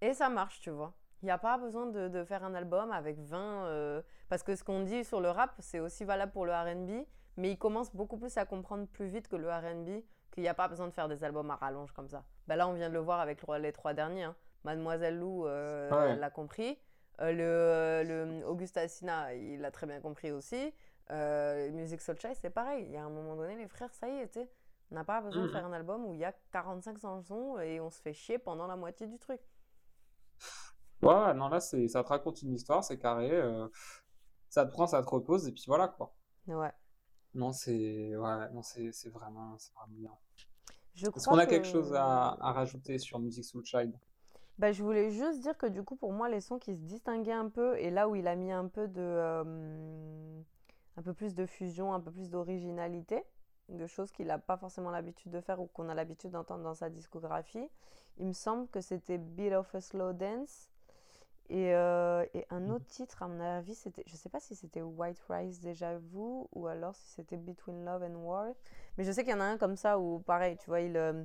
Et 0.00 0.14
ça 0.14 0.30
marche, 0.30 0.60
tu 0.60 0.70
vois. 0.70 0.94
Il 1.20 1.26
n'y 1.26 1.32
a 1.32 1.36
pas 1.36 1.58
besoin 1.58 1.84
de, 1.84 2.08
de 2.08 2.24
faire 2.24 2.44
un 2.44 2.54
album 2.54 2.92
avec 2.92 3.18
20... 3.18 3.66
euh, 3.66 4.02
Parce 4.30 4.42
que 4.42 4.56
ce 4.56 4.64
qu'on 4.64 4.80
dit 4.80 5.04
sur 5.04 5.20
le 5.20 5.28
rap, 5.28 5.54
c'est 5.58 5.80
aussi 5.80 6.04
valable 6.04 6.32
pour 6.32 6.46
le 6.46 6.52
RB. 6.54 7.06
Mais 7.36 7.50
il 7.50 7.58
commence 7.58 7.94
beaucoup 7.94 8.16
plus 8.16 8.36
à 8.36 8.44
comprendre 8.44 8.86
plus 8.86 9.08
vite 9.08 9.28
que 9.28 9.36
le 9.36 9.50
RB 9.50 10.02
qu'il 10.30 10.42
n'y 10.42 10.48
a 10.48 10.54
pas 10.54 10.68
besoin 10.68 10.86
de 10.88 10.92
faire 10.92 11.08
des 11.08 11.22
albums 11.24 11.50
à 11.50 11.56
rallonge 11.56 11.92
comme 11.92 12.08
ça. 12.08 12.24
Bah 12.46 12.56
là, 12.56 12.66
on 12.68 12.72
vient 12.74 12.88
de 12.88 12.94
le 12.94 13.00
voir 13.00 13.20
avec 13.20 13.46
le- 13.46 13.58
les 13.58 13.72
trois 13.72 13.94
derniers. 13.94 14.24
hein. 14.24 14.36
Mademoiselle 14.64 15.18
Lou 15.18 15.46
euh, 15.46 15.90
Ouais. 15.90 16.16
l'a 16.16 16.30
compris. 16.30 16.78
Euh, 17.20 18.02
le, 18.02 18.08
le 18.08 18.46
Auguste 18.46 18.76
Assina, 18.76 19.34
il 19.34 19.60
l'a 19.60 19.70
très 19.70 19.86
bien 19.86 20.00
compris 20.00 20.32
aussi. 20.32 20.74
Euh, 21.10 21.70
Music 21.72 22.00
Soul 22.00 22.16
c'est 22.34 22.50
pareil. 22.50 22.84
Il 22.86 22.92
y 22.92 22.96
a 22.96 23.04
un 23.04 23.10
moment 23.10 23.36
donné, 23.36 23.56
les 23.56 23.68
frères, 23.68 23.92
ça 23.94 24.08
y 24.08 24.16
est, 24.18 24.28
tu 24.28 24.40
sais. 24.40 24.50
On 24.90 24.94
n'a 24.96 25.04
pas 25.04 25.20
besoin 25.20 25.44
de 25.46 25.50
faire 25.52 25.64
un 25.66 25.72
album 25.72 26.04
où 26.06 26.12
il 26.14 26.18
y 26.20 26.24
a 26.24 26.32
45 26.52 26.98
chansons 26.98 27.58
et 27.60 27.80
on 27.80 27.90
se 27.90 28.00
fait 28.00 28.12
chier 28.14 28.38
pendant 28.38 28.66
la 28.66 28.76
moitié 28.76 29.06
du 29.06 29.18
truc. 29.18 29.40
Ouais, 31.02 31.34
non, 31.34 31.48
là, 31.48 31.60
ça 31.60 31.76
te 32.02 32.08
raconte 32.08 32.42
une 32.42 32.54
histoire, 32.54 32.82
c'est 32.82 32.98
carré. 32.98 33.30
euh, 33.30 33.68
ça 34.48 34.64
te 34.64 34.70
prend, 34.72 34.86
ça 34.86 35.02
te 35.02 35.08
repose, 35.08 35.46
et 35.48 35.52
puis 35.52 35.64
voilà, 35.66 35.88
quoi. 35.88 36.14
Ouais. 36.46 36.72
Non, 37.34 37.52
c'est 37.52 38.16
ouais, 38.16 38.50
non, 38.52 38.62
c'est 38.62 38.90
c'est 38.92 39.10
vraiment, 39.10 39.58
c'est 39.58 39.74
vraiment 39.74 39.92
bien. 39.98 40.10
Je 40.94 41.08
Est-ce 41.16 41.26
crois 41.26 41.36
qu'on 41.36 41.38
a 41.38 41.46
que- 41.46 41.48
quelque 41.48 41.66
chose 41.66 41.94
à, 41.94 42.36
à 42.40 42.52
rajouter 42.52 42.98
sur 42.98 43.18
Music 43.18 43.44
Soul 43.44 43.64
Child? 43.64 43.94
Bah, 44.58 44.72
je 44.72 44.82
voulais 44.82 45.10
juste 45.10 45.40
dire 45.40 45.56
que 45.58 45.66
du 45.66 45.82
coup, 45.82 45.96
pour 45.96 46.12
moi, 46.12 46.28
les 46.28 46.40
sons 46.40 46.58
qui 46.58 46.74
se 46.74 46.80
distinguaient 46.80 47.32
un 47.32 47.48
peu, 47.48 47.76
et 47.78 47.90
là 47.90 48.08
où 48.08 48.14
il 48.14 48.28
a 48.28 48.36
mis 48.36 48.52
un 48.52 48.68
peu 48.68 48.86
de, 48.86 49.00
euh, 49.02 50.40
un 50.96 51.02
peu 51.02 51.12
plus 51.12 51.34
de 51.34 51.46
fusion, 51.46 51.92
un 51.92 52.00
peu 52.00 52.10
plus 52.12 52.30
d'originalité, 52.30 53.24
de 53.68 53.86
choses 53.86 54.12
qu'il 54.12 54.26
n'a 54.28 54.38
pas 54.38 54.56
forcément 54.56 54.90
l'habitude 54.90 55.32
de 55.32 55.40
faire 55.40 55.60
ou 55.60 55.66
qu'on 55.66 55.88
a 55.88 55.94
l'habitude 55.94 56.30
d'entendre 56.32 56.62
dans 56.62 56.74
sa 56.74 56.90
discographie, 56.90 57.68
il 58.18 58.26
me 58.28 58.32
semble 58.32 58.68
que 58.68 58.80
c'était 58.80 59.18
Beat 59.18 59.52
of 59.54 59.74
a 59.74 59.80
Slow 59.80 60.12
Dance. 60.12 60.70
Et, 61.50 61.74
euh, 61.74 62.24
et 62.32 62.46
un 62.50 62.70
autre 62.70 62.86
titre, 62.86 63.22
à 63.22 63.28
mon 63.28 63.40
avis, 63.40 63.74
c'était, 63.74 64.02
je 64.06 64.16
sais 64.16 64.30
pas 64.30 64.40
si 64.40 64.54
c'était 64.54 64.80
White 64.80 65.22
Rice 65.28 65.60
Déjà 65.60 65.98
Vu 65.98 66.46
ou 66.52 66.66
alors 66.66 66.94
si 66.94 67.08
c'était 67.10 67.36
Between 67.36 67.84
Love 67.84 68.02
and 68.02 68.16
War. 68.16 68.46
Mais 68.96 69.04
je 69.04 69.12
sais 69.12 69.24
qu'il 69.24 69.32
y 69.32 69.36
en 69.36 69.40
a 69.40 69.44
un 69.44 69.58
comme 69.58 69.76
ça 69.76 69.98
où, 69.98 70.20
pareil, 70.20 70.56
tu 70.56 70.66
vois, 70.66 70.80
il, 70.80 70.96
euh, 70.96 71.22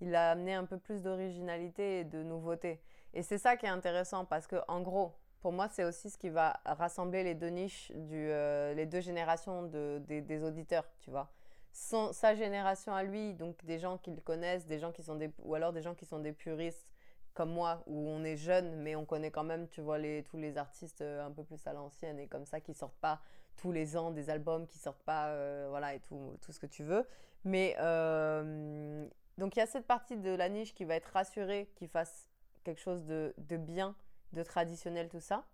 il 0.00 0.14
a 0.14 0.32
amené 0.32 0.54
un 0.54 0.64
peu 0.66 0.78
plus 0.78 1.02
d'originalité 1.02 2.00
et 2.00 2.04
de 2.04 2.22
nouveauté. 2.22 2.82
Et 3.14 3.22
c'est 3.22 3.38
ça 3.38 3.56
qui 3.56 3.66
est 3.66 3.70
intéressant 3.70 4.24
parce 4.26 4.46
que, 4.46 4.56
en 4.68 4.80
gros, 4.82 5.12
pour 5.40 5.52
moi, 5.52 5.68
c'est 5.68 5.84
aussi 5.84 6.10
ce 6.10 6.18
qui 6.18 6.28
va 6.28 6.60
rassembler 6.64 7.24
les 7.24 7.34
deux 7.34 7.48
niches, 7.48 7.90
du, 7.94 8.28
euh, 8.30 8.74
les 8.74 8.86
deux 8.86 9.00
générations 9.00 9.62
de, 9.62 10.02
des, 10.06 10.20
des 10.20 10.44
auditeurs, 10.44 10.84
tu 11.00 11.10
vois. 11.10 11.30
Son, 11.72 12.12
sa 12.12 12.34
génération 12.34 12.94
à 12.94 13.02
lui, 13.02 13.32
donc 13.32 13.64
des 13.64 13.78
gens 13.78 13.96
qui 13.96 14.10
le 14.10 14.20
connaissent, 14.20 14.66
des 14.66 14.78
gens 14.78 14.92
qui 14.92 15.02
sont 15.02 15.14
des, 15.14 15.32
ou 15.38 15.54
alors 15.54 15.72
des 15.72 15.80
gens 15.80 15.94
qui 15.94 16.04
sont 16.04 16.18
des 16.18 16.32
puristes 16.32 16.91
comme 17.34 17.50
moi, 17.50 17.82
où 17.86 18.08
on 18.08 18.24
est 18.24 18.36
jeune, 18.36 18.76
mais 18.76 18.94
on 18.96 19.04
connaît 19.04 19.30
quand 19.30 19.44
même, 19.44 19.68
tu 19.68 19.80
vois, 19.80 19.98
les, 19.98 20.22
tous 20.24 20.36
les 20.38 20.58
artistes 20.58 21.00
euh, 21.00 21.24
un 21.26 21.30
peu 21.30 21.44
plus 21.44 21.66
à 21.66 21.72
l'ancienne 21.72 22.18
et 22.18 22.26
comme 22.28 22.44
ça, 22.44 22.60
qui 22.60 22.74
sortent 22.74 22.98
pas 23.00 23.20
tous 23.56 23.72
les 23.72 23.96
ans 23.96 24.10
des 24.10 24.30
albums, 24.30 24.66
qui 24.66 24.78
sortent 24.78 25.02
pas, 25.02 25.28
euh, 25.28 25.66
voilà, 25.70 25.94
et 25.94 26.00
tout, 26.00 26.36
tout 26.40 26.52
ce 26.52 26.60
que 26.60 26.66
tu 26.66 26.82
veux. 26.84 27.06
Mais 27.44 27.76
euh, 27.80 29.06
donc 29.38 29.56
il 29.56 29.58
y 29.58 29.62
a 29.62 29.66
cette 29.66 29.86
partie 29.86 30.16
de 30.16 30.30
la 30.30 30.48
niche 30.48 30.74
qui 30.74 30.84
va 30.84 30.94
être 30.94 31.10
rassurée, 31.12 31.70
qui 31.76 31.88
fasse 31.88 32.28
quelque 32.64 32.80
chose 32.80 33.04
de, 33.04 33.34
de 33.38 33.56
bien, 33.56 33.94
de 34.32 34.42
traditionnel, 34.42 35.08
tout 35.08 35.20
ça. 35.20 35.44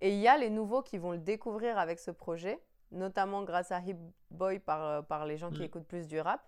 Et 0.00 0.10
il 0.10 0.18
y 0.20 0.28
a 0.28 0.36
les 0.36 0.50
nouveaux 0.50 0.82
qui 0.82 0.98
vont 0.98 1.12
le 1.12 1.18
découvrir 1.18 1.78
avec 1.78 1.98
ce 1.98 2.10
projet, 2.10 2.60
notamment 2.92 3.42
grâce 3.42 3.72
à 3.72 3.80
Hip 3.80 3.96
Boy 4.30 4.58
par, 4.58 5.04
par 5.06 5.26
les 5.26 5.36
gens 5.36 5.50
qui 5.50 5.60
Mm. 5.60 5.64
écoutent 5.64 5.86
plus 5.86 6.06
du 6.06 6.20
rap, 6.20 6.40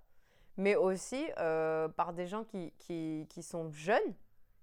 mais 0.57 0.77
aussi 0.77 1.27
euh, 1.39 1.89
par 1.89 2.13
des 2.13 2.27
gens 2.27 2.45
qui, 2.45 2.73
qui, 2.79 3.27
qui 3.29 3.43
sont 3.43 3.71
jeunes, 3.73 4.15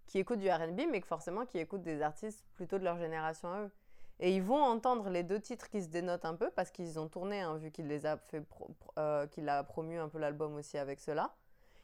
qui 0.08 0.20
écoutent 0.20 0.40
du 0.40 0.50
RB, 0.50 0.82
mais 0.92 1.02
que 1.02 1.08
forcément 1.08 1.46
qui 1.46 1.58
écoutent 1.58 1.82
des 1.84 2.02
artistes 2.02 2.46
plutôt 2.56 2.78
de 2.78 2.84
leur 2.84 2.98
génération 2.98 3.52
à 3.52 3.62
eux. 3.62 3.72
Et 4.20 4.34
ils 4.34 4.42
vont 4.44 4.62
entendre 4.64 5.10
les 5.10 5.24
deux 5.24 5.40
titres 5.42 5.70
qui 5.70 5.82
se 5.82 5.90
dénotent 5.90 6.24
un 6.26 6.36
peu 6.36 6.50
parce 6.52 6.72
qu'ils 6.72 7.00
ont 7.00 7.08
tourné, 7.10 7.42
hein, 7.42 7.58
vu 7.58 7.72
qu'il 7.72 7.88
les 7.88 8.06
a 8.06 8.16
fait, 8.18 8.42
euh, 8.98 9.28
qu'il 9.28 9.50
a 9.50 9.64
promu 9.64 10.00
un 10.00 10.08
peu 10.08 10.20
l'album 10.20 10.56
aussi 10.56 10.78
avec 10.78 11.00
cela. 11.02 11.34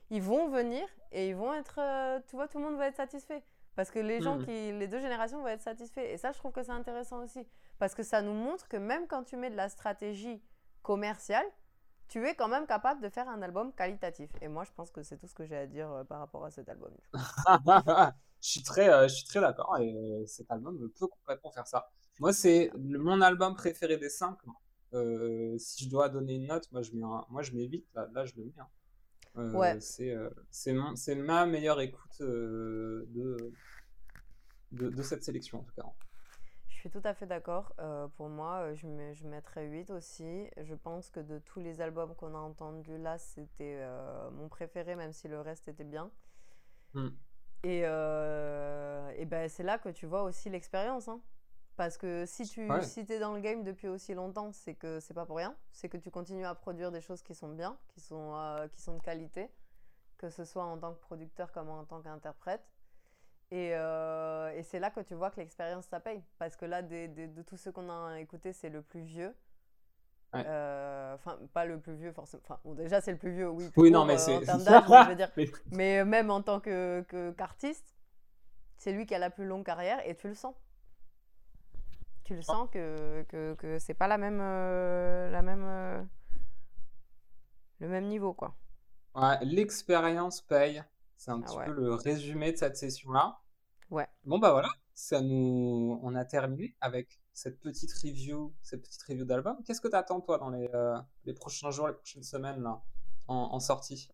Ils 0.10 0.22
vont 0.22 0.48
venir 0.49 0.88
et 1.11 1.30
ils 1.30 1.35
vont 1.35 1.53
être, 1.53 1.80
euh, 1.80 2.19
tu 2.27 2.35
vois, 2.38 2.48
tout 2.48 2.57
le 2.57 2.64
monde 2.65 2.77
va 2.77 2.88
être 2.88 2.95
satisfait 2.95 3.43
parce 3.76 3.91
que 3.91 3.99
les 3.99 4.22
gens 4.22 4.35
Mhm. 4.38 4.45
qui, 4.45 4.72
les 4.73 4.88
deux 4.88 4.99
générations 4.99 5.39
vont 5.41 5.48
être 5.48 5.61
satisfaits. 5.61 5.99
Et 6.02 6.18
ça, 6.18 6.31
je 6.31 6.38
trouve 6.38 6.52
que 6.52 6.64
c'est 6.64 6.72
intéressant 6.72 7.22
aussi 7.23 7.45
parce 7.80 7.95
que 7.95 8.03
ça 8.03 8.22
nous 8.22 8.34
montre 8.34 8.68
que 8.69 8.77
même 8.77 9.07
quand 9.07 9.23
tu 9.23 9.35
mets 9.35 9.49
de 9.49 9.56
la 9.57 9.68
stratégie 9.69 10.41
commerciale, 10.84 11.45
tu 12.12 12.26
es 12.28 12.36
quand 12.36 12.48
même 12.50 12.68
capable 12.68 13.02
de 13.02 13.10
faire 13.10 13.28
un 13.30 13.42
album 13.42 13.74
qualitatif. 13.74 14.30
Et 14.42 14.48
moi, 14.50 14.64
je 14.66 14.72
pense 14.78 14.92
que 14.92 15.02
c'est 15.04 15.18
tout 15.18 15.28
ce 15.28 15.34
que 15.34 15.46
j'ai 15.46 15.58
à 15.58 15.68
dire 15.68 15.90
euh, 15.92 16.04
par 16.04 16.20
rapport 16.20 16.46
à 16.46 16.52
cet 16.52 16.68
album. 16.70 16.92
Je 18.44 18.50
suis 18.50 18.64
très, 18.64 18.90
euh, 18.92 19.08
je 19.08 19.14
suis 19.14 19.26
très 19.26 19.40
d'accord 19.40 19.78
et 19.78 19.94
euh, 19.94 20.26
cet 20.26 20.50
album 20.50 20.90
peut 21.00 21.08
complètement 21.08 21.52
faire 21.52 21.68
ça. 21.68 21.88
Moi, 22.20 22.34
c'est 22.34 22.72
mon 22.76 23.22
album 23.22 23.56
préféré 23.56 23.98
des 23.98 24.10
cinq. 24.10 24.38
Euh, 24.96 25.56
si 25.60 25.86
je 25.86 25.90
dois 25.90 26.10
donner 26.10 26.36
une 26.36 26.48
note, 26.48 26.68
moi 26.72 26.82
je 26.82 26.92
mets, 26.94 27.04
un- 27.04 27.24
moi, 27.30 27.44
je 27.44 27.52
mets 27.54 27.66
8, 27.66 27.86
là, 27.94 28.08
là 28.14 28.26
je 28.26 28.34
le 28.38 28.46
mets. 28.46 28.54
hein. 28.60 28.68
Euh, 29.38 29.52
Ouais. 29.54 29.80
C'est 29.80 30.12
euh, 30.12 30.30
c'est 30.50 30.74
mon- 30.74 30.96
c'est 30.96 31.16
ma 31.16 31.46
meilleure 31.46 31.80
écoute 31.82 32.20
de, 32.20 33.08
de, 34.72 34.90
de 34.90 35.04
cette 35.04 35.24
sélection 35.24 35.60
en 35.60 35.64
tout 35.64 35.74
cas. 35.76 35.86
Je 36.82 36.90
suis 36.90 36.99
tout 36.99 37.08
à 37.08 37.14
fait 37.14 37.28
d'accord. 37.28 37.74
Euh, 37.78 38.08
pour 38.08 38.28
moi, 38.28 38.62
euh, 38.64 38.74
je, 38.76 38.88
mets- 38.88 39.14
je 39.14 39.28
mettrais 39.28 39.66
8 39.68 39.91
aussi. 39.91 40.49
Je 40.58 40.74
pense 40.74 41.12
que 41.12 41.20
de 41.20 41.38
tous 41.38 41.60
les 41.60 41.80
albums 41.80 42.16
qu'on 42.16 42.34
a 42.34 42.40
entendus 42.40 42.98
là, 42.98 43.20
c'était 43.20 43.78
euh, 43.84 44.32
mon 44.32 44.49
préféré, 44.49 44.95
même 44.95 45.14
si 45.14 45.28
le 45.28 45.40
reste 45.41 45.68
était 45.68 45.84
bien. 45.84 46.10
Hmm. 46.95 47.10
Et, 47.62 47.84
euh, 47.86 49.12
et 49.16 49.26
ben, 49.26 49.48
c'est 49.48 49.62
là 49.62 49.78
que 49.78 49.90
tu 49.90 50.08
vois 50.08 50.24
aussi 50.24 50.49
l'expérience. 50.49 51.08
hein. 51.08 51.22
Parce 51.76 51.99
que 51.99 52.26
si 52.26 52.48
tu 52.48 52.68
Ouais. 52.68 52.82
si 52.82 53.02
es 53.02 53.20
dans 53.20 53.34
le 53.36 53.41
game 53.41 53.64
depuis 53.64 53.88
aussi 53.88 54.16
longtemps, 54.16 54.52
c'est 54.52 54.74
que 54.74 54.99
c'est 54.99 55.14
pas 55.14 55.28
pour 55.28 55.38
rien. 55.38 55.56
C'est 55.72 55.88
que 55.88 55.98
tu 55.98 56.10
continues 56.10 56.45
à 56.48 56.56
produire 56.56 56.91
des 56.91 57.02
choses 57.02 57.22
qui 57.22 57.36
sont 57.36 57.49
bien, 57.49 57.78
qui 57.90 57.99
sont, 58.02 58.34
qui 58.74 58.82
sont 58.82 58.95
de 58.98 59.02
qualité, 59.03 59.52
que 60.18 60.32
ce 60.32 60.45
soit 60.45 60.66
en 60.66 60.80
tant 60.80 60.95
que 60.95 60.99
producteur 60.99 61.52
comme 61.52 61.70
en 61.70 61.86
tant 61.86 62.02
qu'interprète. 62.02 62.64
Et, 63.52 63.72
euh, 63.73 64.52
et 64.56 64.64
c'est 64.64 64.80
là 64.80 64.90
que 64.91 65.02
tu 65.02 65.14
vois 65.14 65.30
que 65.30 65.40
l'expérience, 65.41 65.86
ça 65.86 65.99
paye. 65.99 66.23
Parce 66.40 66.56
que 66.56 66.65
là, 66.65 66.82
des- 66.82 67.07
des- 67.10 67.28
de 67.28 67.41
tous 67.41 67.57
ceux 67.57 67.72
qu'on 67.72 67.90
a 67.90 68.19
écoutés, 68.19 68.53
c'est 68.53 68.69
le 68.69 68.82
plus 68.82 69.02
vieux. 69.02 69.36
Ouais. 70.34 70.44
Euh, 70.48 71.15
Enfin, 71.15 71.38
pas 71.53 71.65
le 71.65 71.78
plus 71.80 71.95
vieux, 71.95 72.14
forcément. 72.14 72.41
Enfin, 72.45 72.60
bon, 72.64 72.73
déjà, 72.73 73.02
c'est 73.02 73.11
le 73.11 73.18
plus 73.18 73.32
vieux, 73.32 73.49
oui. 73.49 73.69
Oui, 73.76 73.91
non, 73.91 74.06
mais 74.06 74.14
euh, 74.14 74.18
c'est. 74.18 74.40
D'âge, 74.45 75.30
mais 75.72 75.99
euh, 75.99 76.06
même 76.06 76.32
en 76.32 76.41
tant 76.41 76.61
que, 76.61 77.02
que- 77.10 77.32
qu'artiste, 77.32 77.94
c'est 78.78 78.94
lui 78.94 79.06
qui 79.06 79.14
a 79.15 79.19
la 79.19 79.30
plus 79.30 79.45
longue 79.45 79.65
carrière 79.65 79.99
et 80.07 80.15
tu 80.15 80.30
le 80.30 80.36
sens. 80.36 80.56
Tu 82.23 82.36
le 82.36 82.41
sens 82.41 82.69
que, 82.72 83.23
que, 83.30 83.56
que 83.56 83.78
c'est 83.80 83.94
pas 83.94 84.07
la 84.07 84.18
même, 84.18 84.40
euh, 84.41 85.30
la 85.32 85.41
même, 85.41 85.65
euh, 85.65 86.02
le 87.80 87.90
même 87.90 88.07
niveau, 88.07 88.34
quoi. 88.34 88.56
Ouais, 89.15 89.38
l'expérience 89.44 90.41
paye. 90.41 90.84
C'est 91.18 91.32
un 91.32 91.41
Ah 91.44 91.45
petit 91.45 91.57
ouais. 91.57 91.65
peu 91.65 91.72
le 91.73 91.94
résumé 91.94 92.52
de 92.52 92.57
cette 92.57 92.78
session-là. 92.78 93.40
Ouais. 93.91 94.07
Bon, 94.23 94.39
bah 94.39 94.51
voilà, 94.51 94.69
ça 94.93 95.22
nous... 95.22 95.99
on 96.01 96.15
a 96.15 96.26
terminé 96.26 96.76
avec 96.81 97.19
cette 97.34 97.59
petite 97.59 97.91
review, 97.93 98.53
cette 98.61 98.81
petite 98.81 99.03
review 99.03 99.26
d'album. 99.26 99.61
Qu'est-ce 99.65 99.81
que 99.81 99.88
t'attends, 99.89 100.22
toi, 100.22 100.38
dans 100.38 100.49
les, 100.49 100.69
euh, 100.73 100.97
les 101.26 101.34
prochains 101.34 101.72
jours, 101.72 101.88
les 101.88 101.93
prochaines 101.93 102.23
semaines, 102.23 102.61
là, 102.63 102.81
en, 103.27 103.35
en 103.35 103.59
sortie? 103.59 104.09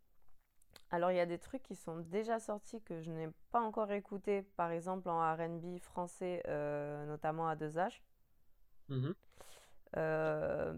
Alors, 0.90 1.10
il 1.12 1.16
y 1.16 1.20
a 1.20 1.26
des 1.26 1.38
trucs 1.38 1.62
qui 1.62 1.76
sont 1.76 1.98
déjà 1.98 2.40
sortis 2.40 2.82
que 2.82 3.00
je 3.00 3.10
n'ai 3.10 3.28
pas 3.52 3.60
encore 3.60 3.92
écoutés, 3.92 4.42
par 4.56 4.70
exemple 4.70 5.08
en 5.08 5.34
RB 5.34 5.78
français, 5.80 6.42
euh, 6.48 7.06
notamment 7.06 7.46
à 7.46 7.56
2H. 7.56 8.00
Mhm. 8.88 9.14
Euh, 9.96 10.74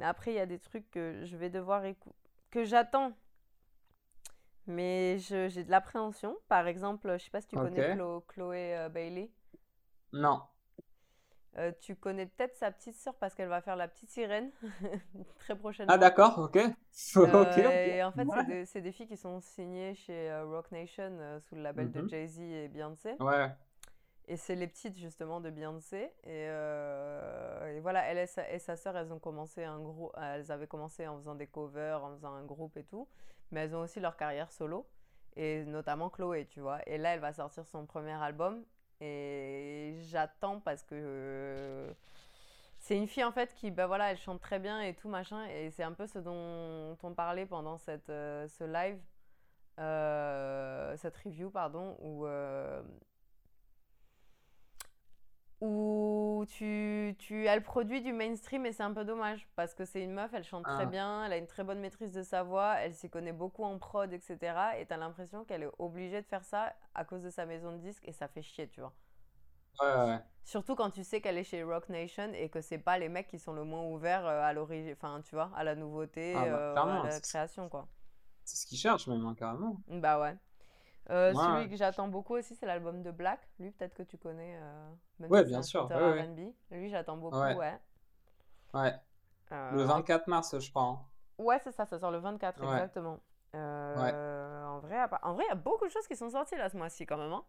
après, 0.00 0.32
il 0.32 0.36
y 0.36 0.40
a 0.40 0.46
des 0.46 0.58
trucs 0.58 0.90
que 0.90 1.24
je 1.24 1.36
vais 1.36 1.50
devoir 1.50 1.84
écouter, 1.84 2.16
que 2.50 2.64
j'attends, 2.64 3.12
Mais 4.66 5.18
j'ai 5.18 5.64
de 5.64 5.70
l'appréhension. 5.70 6.36
Par 6.48 6.66
exemple, 6.66 7.12
je 7.18 7.24
sais 7.24 7.30
pas 7.30 7.40
si 7.40 7.48
tu 7.48 7.56
connais. 7.56 7.94
Chlo- 7.94 8.24
Chloé 8.26 8.76
euh, 8.76 8.88
Bailey. 8.88 9.30
Non. 10.12 10.42
Euh, 11.58 11.72
tu 11.80 11.96
connais 11.96 12.26
peut-être 12.26 12.54
sa 12.56 12.70
petite 12.70 12.96
sœur 12.96 13.14
parce 13.14 13.34
qu'elle 13.34 13.48
va 13.48 13.62
faire 13.62 13.76
la 13.76 13.88
petite 13.88 14.10
sirène 14.10 14.50
très 15.38 15.56
prochainement. 15.56 15.92
Ah, 15.94 15.98
d'accord, 15.98 16.38
ok. 16.38 16.58
Euh, 17.16 17.42
ok. 17.42 17.58
et 17.58 18.02
en 18.02 18.10
fait, 18.12 18.24
Ouais. 18.24 18.64
c'est 18.66 18.80
des, 18.80 18.90
filles 18.92 19.06
qui 19.06 19.16
sont 19.18 19.40
signées 19.40 19.94
chez 19.94 20.30
euh, 20.30 20.44
Rock 20.46 20.70
Nation 20.72 21.38
sous 21.40 21.54
le 21.54 21.62
label 21.62 21.90
de 21.92 22.00
Mhm. 22.02 22.08
Jay-Z 22.08 22.40
et 22.40 22.68
Beyoncé. 22.68 23.14
Ouais. 23.20 23.48
Et 24.28 24.36
c'est 24.36 24.54
les 24.56 24.66
petites 24.66 24.96
justement 24.98 25.40
de 25.40 25.50
Beyoncé. 25.50 26.10
Et, 26.24 26.44
et 26.46 27.80
voilà, 27.80 28.02
elle 28.06 28.18
et 28.18 28.26
sa, 28.26 28.50
et 28.50 28.58
sa 28.58 28.76
sœur, 28.76 28.96
elles 28.96 29.12
ont 29.12 29.18
commencé 29.18 29.62
un 29.64 29.78
groupe. 29.78 30.12
Elles 30.20 30.50
avaient 30.50 30.66
commencé 30.66 31.06
en 31.06 31.16
faisant 31.18 31.34
des 31.36 31.46
covers, 31.46 32.02
en 32.02 32.14
faisant 32.16 32.34
un 32.34 32.44
groupe 32.44 32.76
et 32.76 32.84
tout. 32.84 33.06
Mais 33.50 33.60
elles 33.60 33.74
ont 33.74 33.80
aussi 33.80 34.00
leur 34.00 34.16
carrière 34.16 34.50
solo. 34.52 34.86
Et 35.36 35.64
notamment 35.64 36.08
Chloé, 36.08 36.46
tu 36.46 36.60
vois. 36.60 36.80
Et 36.88 36.98
là, 36.98 37.14
elle 37.14 37.20
va 37.20 37.32
sortir 37.32 37.66
son 37.66 37.86
premier 37.86 38.12
album. 38.12 38.64
Et 39.00 39.96
j'attends 40.08 40.60
parce 40.60 40.82
que 40.82 40.94
euh, 40.94 41.92
c'est 42.78 42.96
une 42.96 43.06
fille 43.06 43.24
en 43.24 43.32
fait 43.32 43.54
qui, 43.54 43.70
bah 43.70 43.86
voilà, 43.86 44.10
elle 44.10 44.16
chante 44.16 44.40
très 44.40 44.58
bien 44.58 44.80
et 44.80 44.94
tout 44.94 45.08
machin. 45.08 45.44
Et 45.46 45.70
c'est 45.70 45.82
un 45.82 45.92
peu 45.92 46.06
ce 46.06 46.18
dont 46.18 46.96
on 47.02 47.14
parlait 47.14 47.46
pendant 47.46 47.76
cette, 47.78 48.08
euh, 48.10 48.48
ce 48.48 48.64
live, 48.64 48.98
euh, 49.78 50.96
cette 50.96 51.16
review, 51.18 51.50
pardon, 51.50 51.96
où 52.00 52.26
où 55.60 56.44
tu, 56.48 57.14
tu 57.18 57.48
as 57.48 57.56
le 57.56 57.62
produit 57.62 58.02
du 58.02 58.12
mainstream 58.12 58.66
et 58.66 58.72
c'est 58.72 58.82
un 58.82 58.92
peu 58.92 59.04
dommage 59.04 59.48
parce 59.56 59.74
que 59.74 59.84
c'est 59.84 60.02
une 60.02 60.12
meuf, 60.12 60.32
elle 60.34 60.44
chante 60.44 60.64
très 60.64 60.82
Ah. 60.82 60.86
bien, 60.86 61.24
elle 61.24 61.32
a 61.32 61.36
une 61.38 61.46
très 61.46 61.64
bonne 61.64 61.80
maîtrise 61.80 62.12
de 62.12 62.22
sa 62.22 62.42
voix, 62.42 62.74
elle 62.78 62.94
s'y 62.94 63.08
connaît 63.08 63.32
beaucoup 63.32 63.64
en 63.64 63.78
prod, 63.78 64.12
etc. 64.12 64.78
Et 64.78 64.86
tu 64.86 64.92
as 64.92 64.96
l'impression 64.98 65.44
qu'elle 65.44 65.62
est 65.64 65.70
obligée 65.78 66.20
de 66.20 66.26
faire 66.26 66.44
ça 66.44 66.74
à 66.94 67.04
cause 67.04 67.22
de 67.22 67.30
sa 67.30 67.46
maison 67.46 67.72
de 67.72 67.78
disques 67.78 68.06
et 68.06 68.12
ça 68.12 68.28
fait 68.28 68.42
chier, 68.42 68.68
tu 68.68 68.80
vois. 68.80 68.92
Ouais, 69.80 69.86
ouais, 69.94 70.04
ouais. 70.10 70.20
Surtout 70.44 70.74
quand 70.74 70.90
tu 70.90 71.04
sais 71.04 71.20
qu'elle 71.20 71.36
est 71.38 71.44
chez 71.44 71.62
Rock 71.62 71.88
Nation 71.88 72.32
et 72.34 72.48
que 72.48 72.60
c'est 72.60 72.78
pas 72.78 72.98
les 72.98 73.08
mecs 73.08 73.26
qui 73.28 73.38
sont 73.38 73.52
le 73.52 73.64
moins 73.64 73.82
ouverts 73.84 74.26
euh, 74.26 74.42
à 74.42 74.52
l'origine, 74.52 74.92
enfin 74.92 75.20
tu 75.22 75.34
vois, 75.34 75.50
à 75.56 75.64
la 75.64 75.74
nouveauté, 75.74 76.34
Ah 76.36 76.44
bah, 76.46 76.56
euh, 76.58 77.02
à 77.02 77.08
la 77.08 77.20
création 77.20 77.68
quoi. 77.68 77.88
C'est 78.44 78.56
ce 78.56 78.66
qu'ils 78.66 78.78
cherchent, 78.78 79.08
même, 79.08 79.24
hein, 79.26 79.34
carrément. 79.34 79.76
Bah 79.88 80.20
ouais. 80.20 80.36
Euh, 81.10 81.32
Ouais, 81.32 81.44
celui 81.44 81.70
que 81.70 81.76
j'attends 81.76 82.08
beaucoup 82.08 82.34
aussi, 82.34 82.54
c'est 82.56 82.66
l'album 82.66 83.02
de 83.02 83.10
Black. 83.10 83.40
Lui, 83.60 83.70
peut-être 83.70 83.94
que 83.94 84.02
tu 84.02 84.18
connais. 84.18 84.58
euh, 84.60 84.88
même 85.20 85.30
Ouais, 85.30 85.42
si 85.42 85.48
bien 85.48 85.62
sûr, 85.62 85.88
ouais. 85.90 86.28
Lui, 86.70 86.88
j'attends 86.90 87.16
beaucoup, 87.16 87.36
Ouais. 88.74 88.94
Euh, 89.52 89.72
Le 89.76 89.82
24 89.84 90.26
mars, 90.26 90.58
je 90.58 90.70
crois. 90.70 90.82
hein. 90.82 90.98
Ouais, 91.38 91.58
c'est 91.62 91.72
ça, 91.72 91.86
ça 91.86 91.98
sort 91.98 92.10
le 92.10 92.18
24, 92.18 92.60
Ouais. 92.62 92.66
exactement. 92.74 93.20
Euh, 93.54 94.64
En 94.66 94.80
vrai, 94.80 94.98
en 95.22 95.34
vrai, 95.34 95.44
il 95.46 95.48
y 95.48 95.52
a 95.52 95.54
beaucoup 95.54 95.86
de 95.86 95.90
choses 95.90 96.06
qui 96.06 96.16
sont 96.16 96.30
sorties 96.30 96.56
là 96.56 96.68
ce 96.68 96.76
mois-ci 96.76 97.06
quand 97.06 97.16
même. 97.16 97.32
hein. 97.32 97.44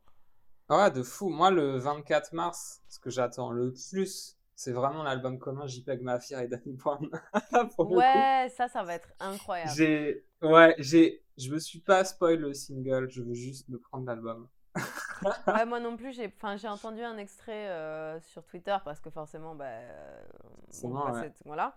Ouais, 0.70 0.92
de 0.92 1.02
fou. 1.04 1.30
Moi, 1.30 1.50
le 1.52 1.78
24 1.78 2.34
mars, 2.34 2.82
ce 2.90 3.00
que 3.00 3.10
j'attends 3.10 3.52
le 3.52 3.72
plus, 3.74 4.38
c'est 4.56 4.72
vraiment 4.74 5.04
l'album 5.04 5.40
commun 5.40 5.66
JPEG 5.68 6.02
Mafia 6.02 6.44
et 6.44 6.48
Danny 6.48 6.74
Brown. 6.74 7.10
Ouais, 7.80 8.52
ça, 8.56 8.68
ça 8.68 8.84
va 8.84 8.96
être 8.96 9.10
incroyable. 9.20 9.72
J'ai, 9.76 10.26
ouais, 10.42 10.76
j'ai, 10.80 11.24
je 11.38 11.52
me 11.52 11.60
suis 11.60 11.80
pas 11.80 12.04
spoil 12.06 12.40
le 12.40 12.54
single, 12.54 13.10
je 13.10 13.22
veux 13.24 13.34
juste 13.34 13.70
me 13.70 13.80
prendre 13.80 14.06
l'album. 14.06 14.48
Ouais, 15.48 15.66
moi 15.66 15.80
non 15.80 15.98
plus, 15.98 16.14
j'ai 16.14 16.28
enfin, 16.28 16.58
j'ai 16.58 16.68
entendu 16.68 17.02
un 17.02 17.18
extrait 17.18 17.70
euh, 17.70 18.20
sur 18.22 18.46
Twitter 18.46 18.76
parce 18.84 19.00
que 19.00 19.10
forcément, 19.10 19.56
bah, 19.56 19.66
euh, 19.66 20.24
C'est 20.70 20.88
bon, 20.88 21.12
ouais. 21.12 21.26
voilà. 21.46 21.76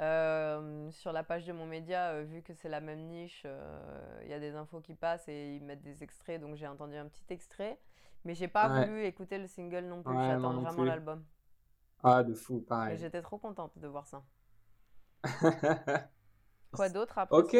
Euh, 0.00 0.90
sur 0.92 1.12
la 1.12 1.24
page 1.24 1.44
de 1.46 1.52
mon 1.52 1.66
média, 1.66 2.10
euh, 2.12 2.22
vu 2.24 2.42
que 2.42 2.54
c'est 2.54 2.68
la 2.68 2.80
même 2.80 3.00
niche, 3.08 3.46
il 4.22 4.28
y 4.28 4.32
a 4.32 4.38
des 4.40 4.54
infos 4.54 4.80
qui 4.80 4.94
passent 4.94 5.28
et 5.28 5.56
ils 5.56 5.64
mettent 5.64 5.82
des 5.82 6.02
extraits, 6.02 6.40
donc 6.40 6.56
j'ai 6.56 6.66
entendu 6.68 6.96
un 6.96 7.06
petit 7.08 7.24
extrait. 7.30 7.78
Mais 8.24 8.34
j'ai 8.34 8.48
pas 8.48 8.68
Ouais. 8.68 8.70
voulu 8.70 9.04
écouter 9.04 9.38
le 9.38 9.46
single 9.46 9.84
non 9.86 10.02
plus, 10.02 10.20
j'attends 10.22 10.52
non 10.52 10.60
vraiment 10.62 10.84
l'album. 10.84 11.24
Ah, 12.02 12.24
de 12.24 12.34
fou, 12.34 12.60
Et 12.88 12.96
pareil. 12.96 12.98
j'étais 12.98 13.22
trop 13.22 13.38
contente 13.38 13.78
de 13.78 13.86
voir 13.86 14.08
ça. 14.08 14.24
Quoi 16.72 16.88
d'autre 16.88 17.18
après 17.18 17.42
Ok. 17.42 17.54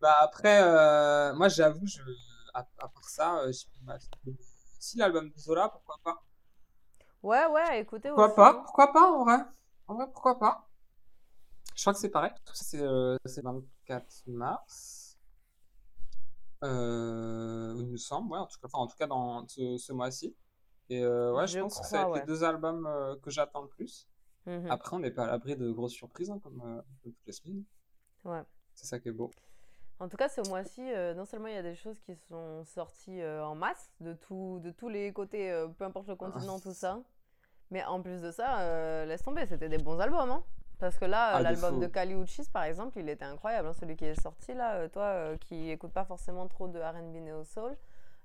Bah 0.00 0.16
après, 0.20 0.60
euh, 0.62 1.34
moi 1.34 1.48
j'avoue, 1.48 1.86
je, 1.86 2.02
à, 2.54 2.60
à 2.78 2.88
part 2.88 3.08
ça, 3.08 3.40
euh. 3.44 3.52
Si 4.78 4.98
l'album 4.98 5.30
de 5.30 5.38
Zola, 5.38 5.68
pourquoi 5.68 5.96
pas? 6.04 6.22
Ouais, 7.24 7.46
ouais, 7.46 7.80
écoutez 7.80 8.10
Pourquoi 8.10 8.28
aussi. 8.28 8.36
pas? 8.36 8.50
hein. 8.50 8.62
Pourquoi 8.64 8.92
pas 8.92 9.10
en 9.12 9.24
vrai? 9.24 9.38
En 9.88 9.94
vrai, 9.94 10.06
pourquoi 10.12 10.38
pas? 10.38 10.68
Je 11.76 11.82
crois 11.82 11.92
que 11.92 11.98
c'est 11.98 12.10
pareil. 12.10 12.32
C'est 12.52 12.80
euh, 12.80 13.16
c'est 13.26 13.42
24 13.42 14.22
mars. 14.26 15.18
Euh, 16.62 17.74
il 17.78 17.86
me 17.88 17.96
semble, 17.96 18.32
ouais, 18.32 18.38
en 18.38 18.46
tout 18.46 18.58
cas, 18.60 18.68
enfin, 18.72 18.78
en 18.78 18.86
tout 18.86 18.96
cas 18.96 19.06
dans 19.06 19.46
ce, 19.48 19.76
ce 19.76 19.92
mois-ci. 19.92 20.34
Et 20.90 21.02
euh, 21.02 21.32
ouais, 21.34 21.46
je 21.46 21.54
Je 21.54 21.58
pense 21.58 21.80
que 21.80 21.86
ça 21.86 21.98
va 21.98 22.02
être 22.04 22.14
les 22.14 22.26
deux 22.26 22.44
albums 22.44 22.86
euh, 22.86 23.16
que 23.22 23.30
j'attends 23.30 23.62
le 23.62 23.68
plus. 23.68 24.08
Mhm. 24.46 24.68
Après, 24.70 24.96
on 24.96 25.00
n'est 25.00 25.10
pas 25.10 25.24
à 25.24 25.26
l'abri 25.28 25.56
de 25.56 25.70
grosses 25.72 25.92
surprises, 25.94 26.30
hein, 26.30 26.40
comme, 26.42 26.60
euh, 26.62 26.82
comme 27.02 27.12
toutes 27.12 27.26
les 27.26 27.32
semaines. 27.32 27.64
Ouais. 28.24 28.44
C'est 28.74 28.86
ça 28.86 29.00
qui 29.00 29.08
est 29.08 29.12
beau. 29.12 29.30
En 30.00 30.08
tout 30.08 30.16
cas, 30.16 30.28
ce 30.28 30.40
mois-ci, 30.48 30.82
euh, 30.92 31.14
non 31.14 31.24
seulement 31.24 31.46
il 31.48 31.54
y 31.54 31.58
a 31.58 31.62
des 31.62 31.76
choses 31.76 31.98
qui 32.00 32.14
sont 32.28 32.64
sorties 32.64 33.22
euh, 33.22 33.44
en 33.44 33.54
masse, 33.54 33.90
de, 34.00 34.12
tout, 34.12 34.58
de 34.62 34.70
tous 34.70 34.88
les 34.88 35.12
côtés, 35.12 35.50
euh, 35.52 35.68
peu 35.68 35.84
importe 35.84 36.08
le 36.08 36.16
continent, 36.16 36.58
tout 36.58 36.74
ça, 36.74 36.98
mais 37.70 37.84
en 37.84 38.02
plus 38.02 38.20
de 38.20 38.30
ça, 38.30 39.04
laisse 39.06 39.22
tomber, 39.22 39.46
c'était 39.46 39.68
des 39.68 39.78
bons 39.78 39.98
albums. 40.00 40.30
Hein 40.30 40.42
Parce 40.78 40.98
que 40.98 41.04
là, 41.04 41.30
Ah, 41.34 41.40
l'album 41.40 41.80
de 41.80 41.86
Kali 41.86 42.14
Uchis, 42.14 42.48
par 42.52 42.64
exemple, 42.64 42.98
il 42.98 43.08
était 43.08 43.24
incroyable. 43.24 43.68
hein, 43.68 43.72
celui 43.72 43.96
qui 43.96 44.04
est 44.04 44.20
sorti 44.20 44.52
là, 44.52 44.88
toi 44.88 45.36
qui 45.40 45.70
écoutes 45.70 45.92
pas 45.92 46.04
forcément 46.04 46.46
trop 46.48 46.68
de 46.68 46.80
RB 46.80 47.14
Neo 47.22 47.44
Soul, 47.44 47.76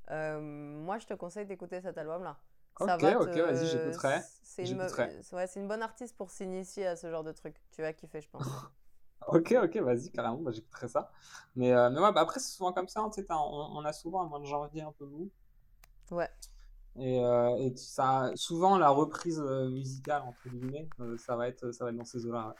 moi 0.09 0.97
je 0.97 1.05
te 1.05 1.13
conseille 1.13 1.45
d'écouter 1.45 1.81
cet 1.81 1.97
album-là. 1.97 2.37
Ça 2.79 2.95
Ok, 2.95 3.03
ok, 3.03 3.27
vas-y, 3.37 3.65
j'écouterai. 3.67 4.21
C'est 4.43 4.63
une, 4.65 4.77
me- 4.77 4.87
J'écouterai. 4.87 5.21
ouais, 5.33 5.47
c'est 5.47 5.59
une 5.59 5.67
bonne 5.67 5.81
artiste 5.83 6.15
pour 6.17 6.31
s'initier 6.31 6.87
à 6.87 6.95
ce 6.95 7.09
genre 7.09 7.23
de 7.23 7.31
truc. 7.31 7.55
Tu 7.71 7.81
vas 7.81 7.93
kiffer, 7.93 8.21
je 8.21 8.29
pense. 8.29 8.43
Ok, 9.27 9.53
ok, 9.63 9.77
vas-y, 9.77 10.11
carrément, 10.11 10.37
bah, 10.41 10.51
j'écouterai 10.51 10.87
ça. 10.87 11.11
Mais, 11.55 11.71
euh, 11.73 11.89
mais 11.89 11.99
ouais, 11.99 12.11
bah, 12.13 12.21
après, 12.21 12.39
c'est 12.39 12.51
souvent 12.55 12.73
comme 12.73 12.87
ça, 12.87 13.01
hein, 13.01 13.09
tu 13.09 13.21
sais, 13.21 13.25
t'as- 13.27 13.37
on, 13.37 13.77
on 13.77 13.85
a 13.85 13.93
souvent 13.93 14.21
un 14.23 14.27
mois 14.27 14.39
de 14.39 14.45
janvier 14.45 14.81
un 14.81 14.91
peu 14.93 15.05
mou. 15.05 15.29
Ouais. 16.11 16.29
Et, 16.97 17.19
euh, 17.23 17.55
et 17.57 17.75
ça, 17.77 18.31
souvent, 18.35 18.77
la 18.77 18.89
reprise 18.89 19.39
euh, 19.39 19.69
musicale, 19.69 20.21
entre 20.23 20.49
guillemets, 20.49 20.89
euh, 20.99 21.17
ça 21.17 21.35
va 21.35 21.47
être, 21.47 21.71
ça 21.71 21.85
va 21.85 21.91
être 21.91 21.97
dans 21.97 22.05
ces 22.05 22.25
eaux-là. 22.25 22.57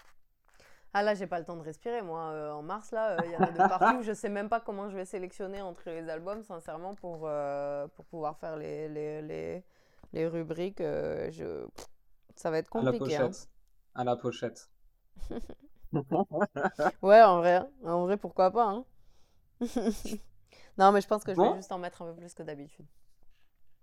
Ah 0.94 1.03
là, 1.03 1.14
j'ai 1.14 1.27
pas 1.27 1.40
le 1.40 1.45
temps 1.45 1.56
de 1.56 1.61
respirer, 1.61 2.02
moi. 2.02 2.31
Euh, 2.31 2.52
en 2.52 2.64
mars, 2.64 2.91
là, 2.91 3.26
il 3.26 3.31
y 3.31 3.38
en 3.38 3.44
a 3.44 3.52
de 3.52 3.61
partout. 3.61 4.02
Je 4.03 4.11
sais 4.14 4.30
même 4.30 4.49
pas 4.49 4.60
comment 4.60 4.90
je 4.90 4.95
vais 4.95 5.06
sélectionner 5.06 5.61
entre 5.61 5.90
les 5.90 6.10
albums, 6.10 6.41
sincèrement, 6.44 6.95
pour, 6.95 7.22
euh, 7.26 7.88
pour 7.90 8.06
pouvoir 8.06 8.38
faire 8.40 8.57
les, 8.57 8.88
les, 8.90 9.22
les, 9.22 9.64
les 10.14 10.27
rubriques. 10.27 10.81
euh, 10.81 11.30
je... 11.31 11.65
Ça 12.36 12.52
va 12.52 12.57
être 12.60 12.69
À 12.73 12.81
la 12.81 12.94
compliqué. 12.94 13.18
hein. 13.18 13.36
pochette. 13.36 13.48
À 13.94 14.03
la 14.03 14.15
pochette. 14.15 14.72
Ouais, 17.02 17.22
en 17.22 17.38
vrai. 17.38 17.61
En 17.84 18.03
vrai, 18.06 18.18
pourquoi 18.18 18.52
pas. 18.52 18.66
hein. 18.66 18.86
non, 20.78 20.91
mais 20.91 21.02
je 21.02 21.07
pense 21.07 21.24
que 21.24 21.34
je 21.34 21.40
vais 21.41 21.56
juste 21.56 21.72
en 21.72 21.78
mettre 21.80 22.02
un 22.02 22.11
peu 22.14 22.16
plus 22.16 22.34
que 22.34 22.44
d'habitude. 22.44 22.86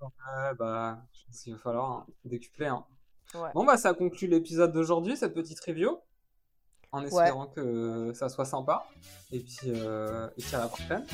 Ouais, 0.00 0.54
bah, 0.58 0.98
je 1.12 1.24
pense 1.26 1.42
qu'il 1.42 1.52
va 1.54 1.58
falloir 1.58 1.90
hein, 1.92 2.06
décupler. 2.24 2.66
hein. 2.66 2.84
Ouais. 3.34 3.50
Bon, 3.54 3.64
bah, 3.64 3.76
ça 3.76 3.92
conclut 3.94 4.28
l'épisode 4.28 4.72
d'aujourd'hui, 4.72 5.16
cette 5.16 5.34
petite 5.34 5.60
review. 5.60 5.98
En 6.92 7.02
espérant 7.04 7.46
que 7.48 8.12
ça 8.14 8.28
soit 8.28 8.44
sympa. 8.44 8.86
Et 9.32 9.40
puis, 9.40 9.58
euh, 9.66 10.28
et 10.36 10.42
puis 10.42 10.54
à 10.54 10.58
la 10.60 10.68
prochaine. 10.68 11.04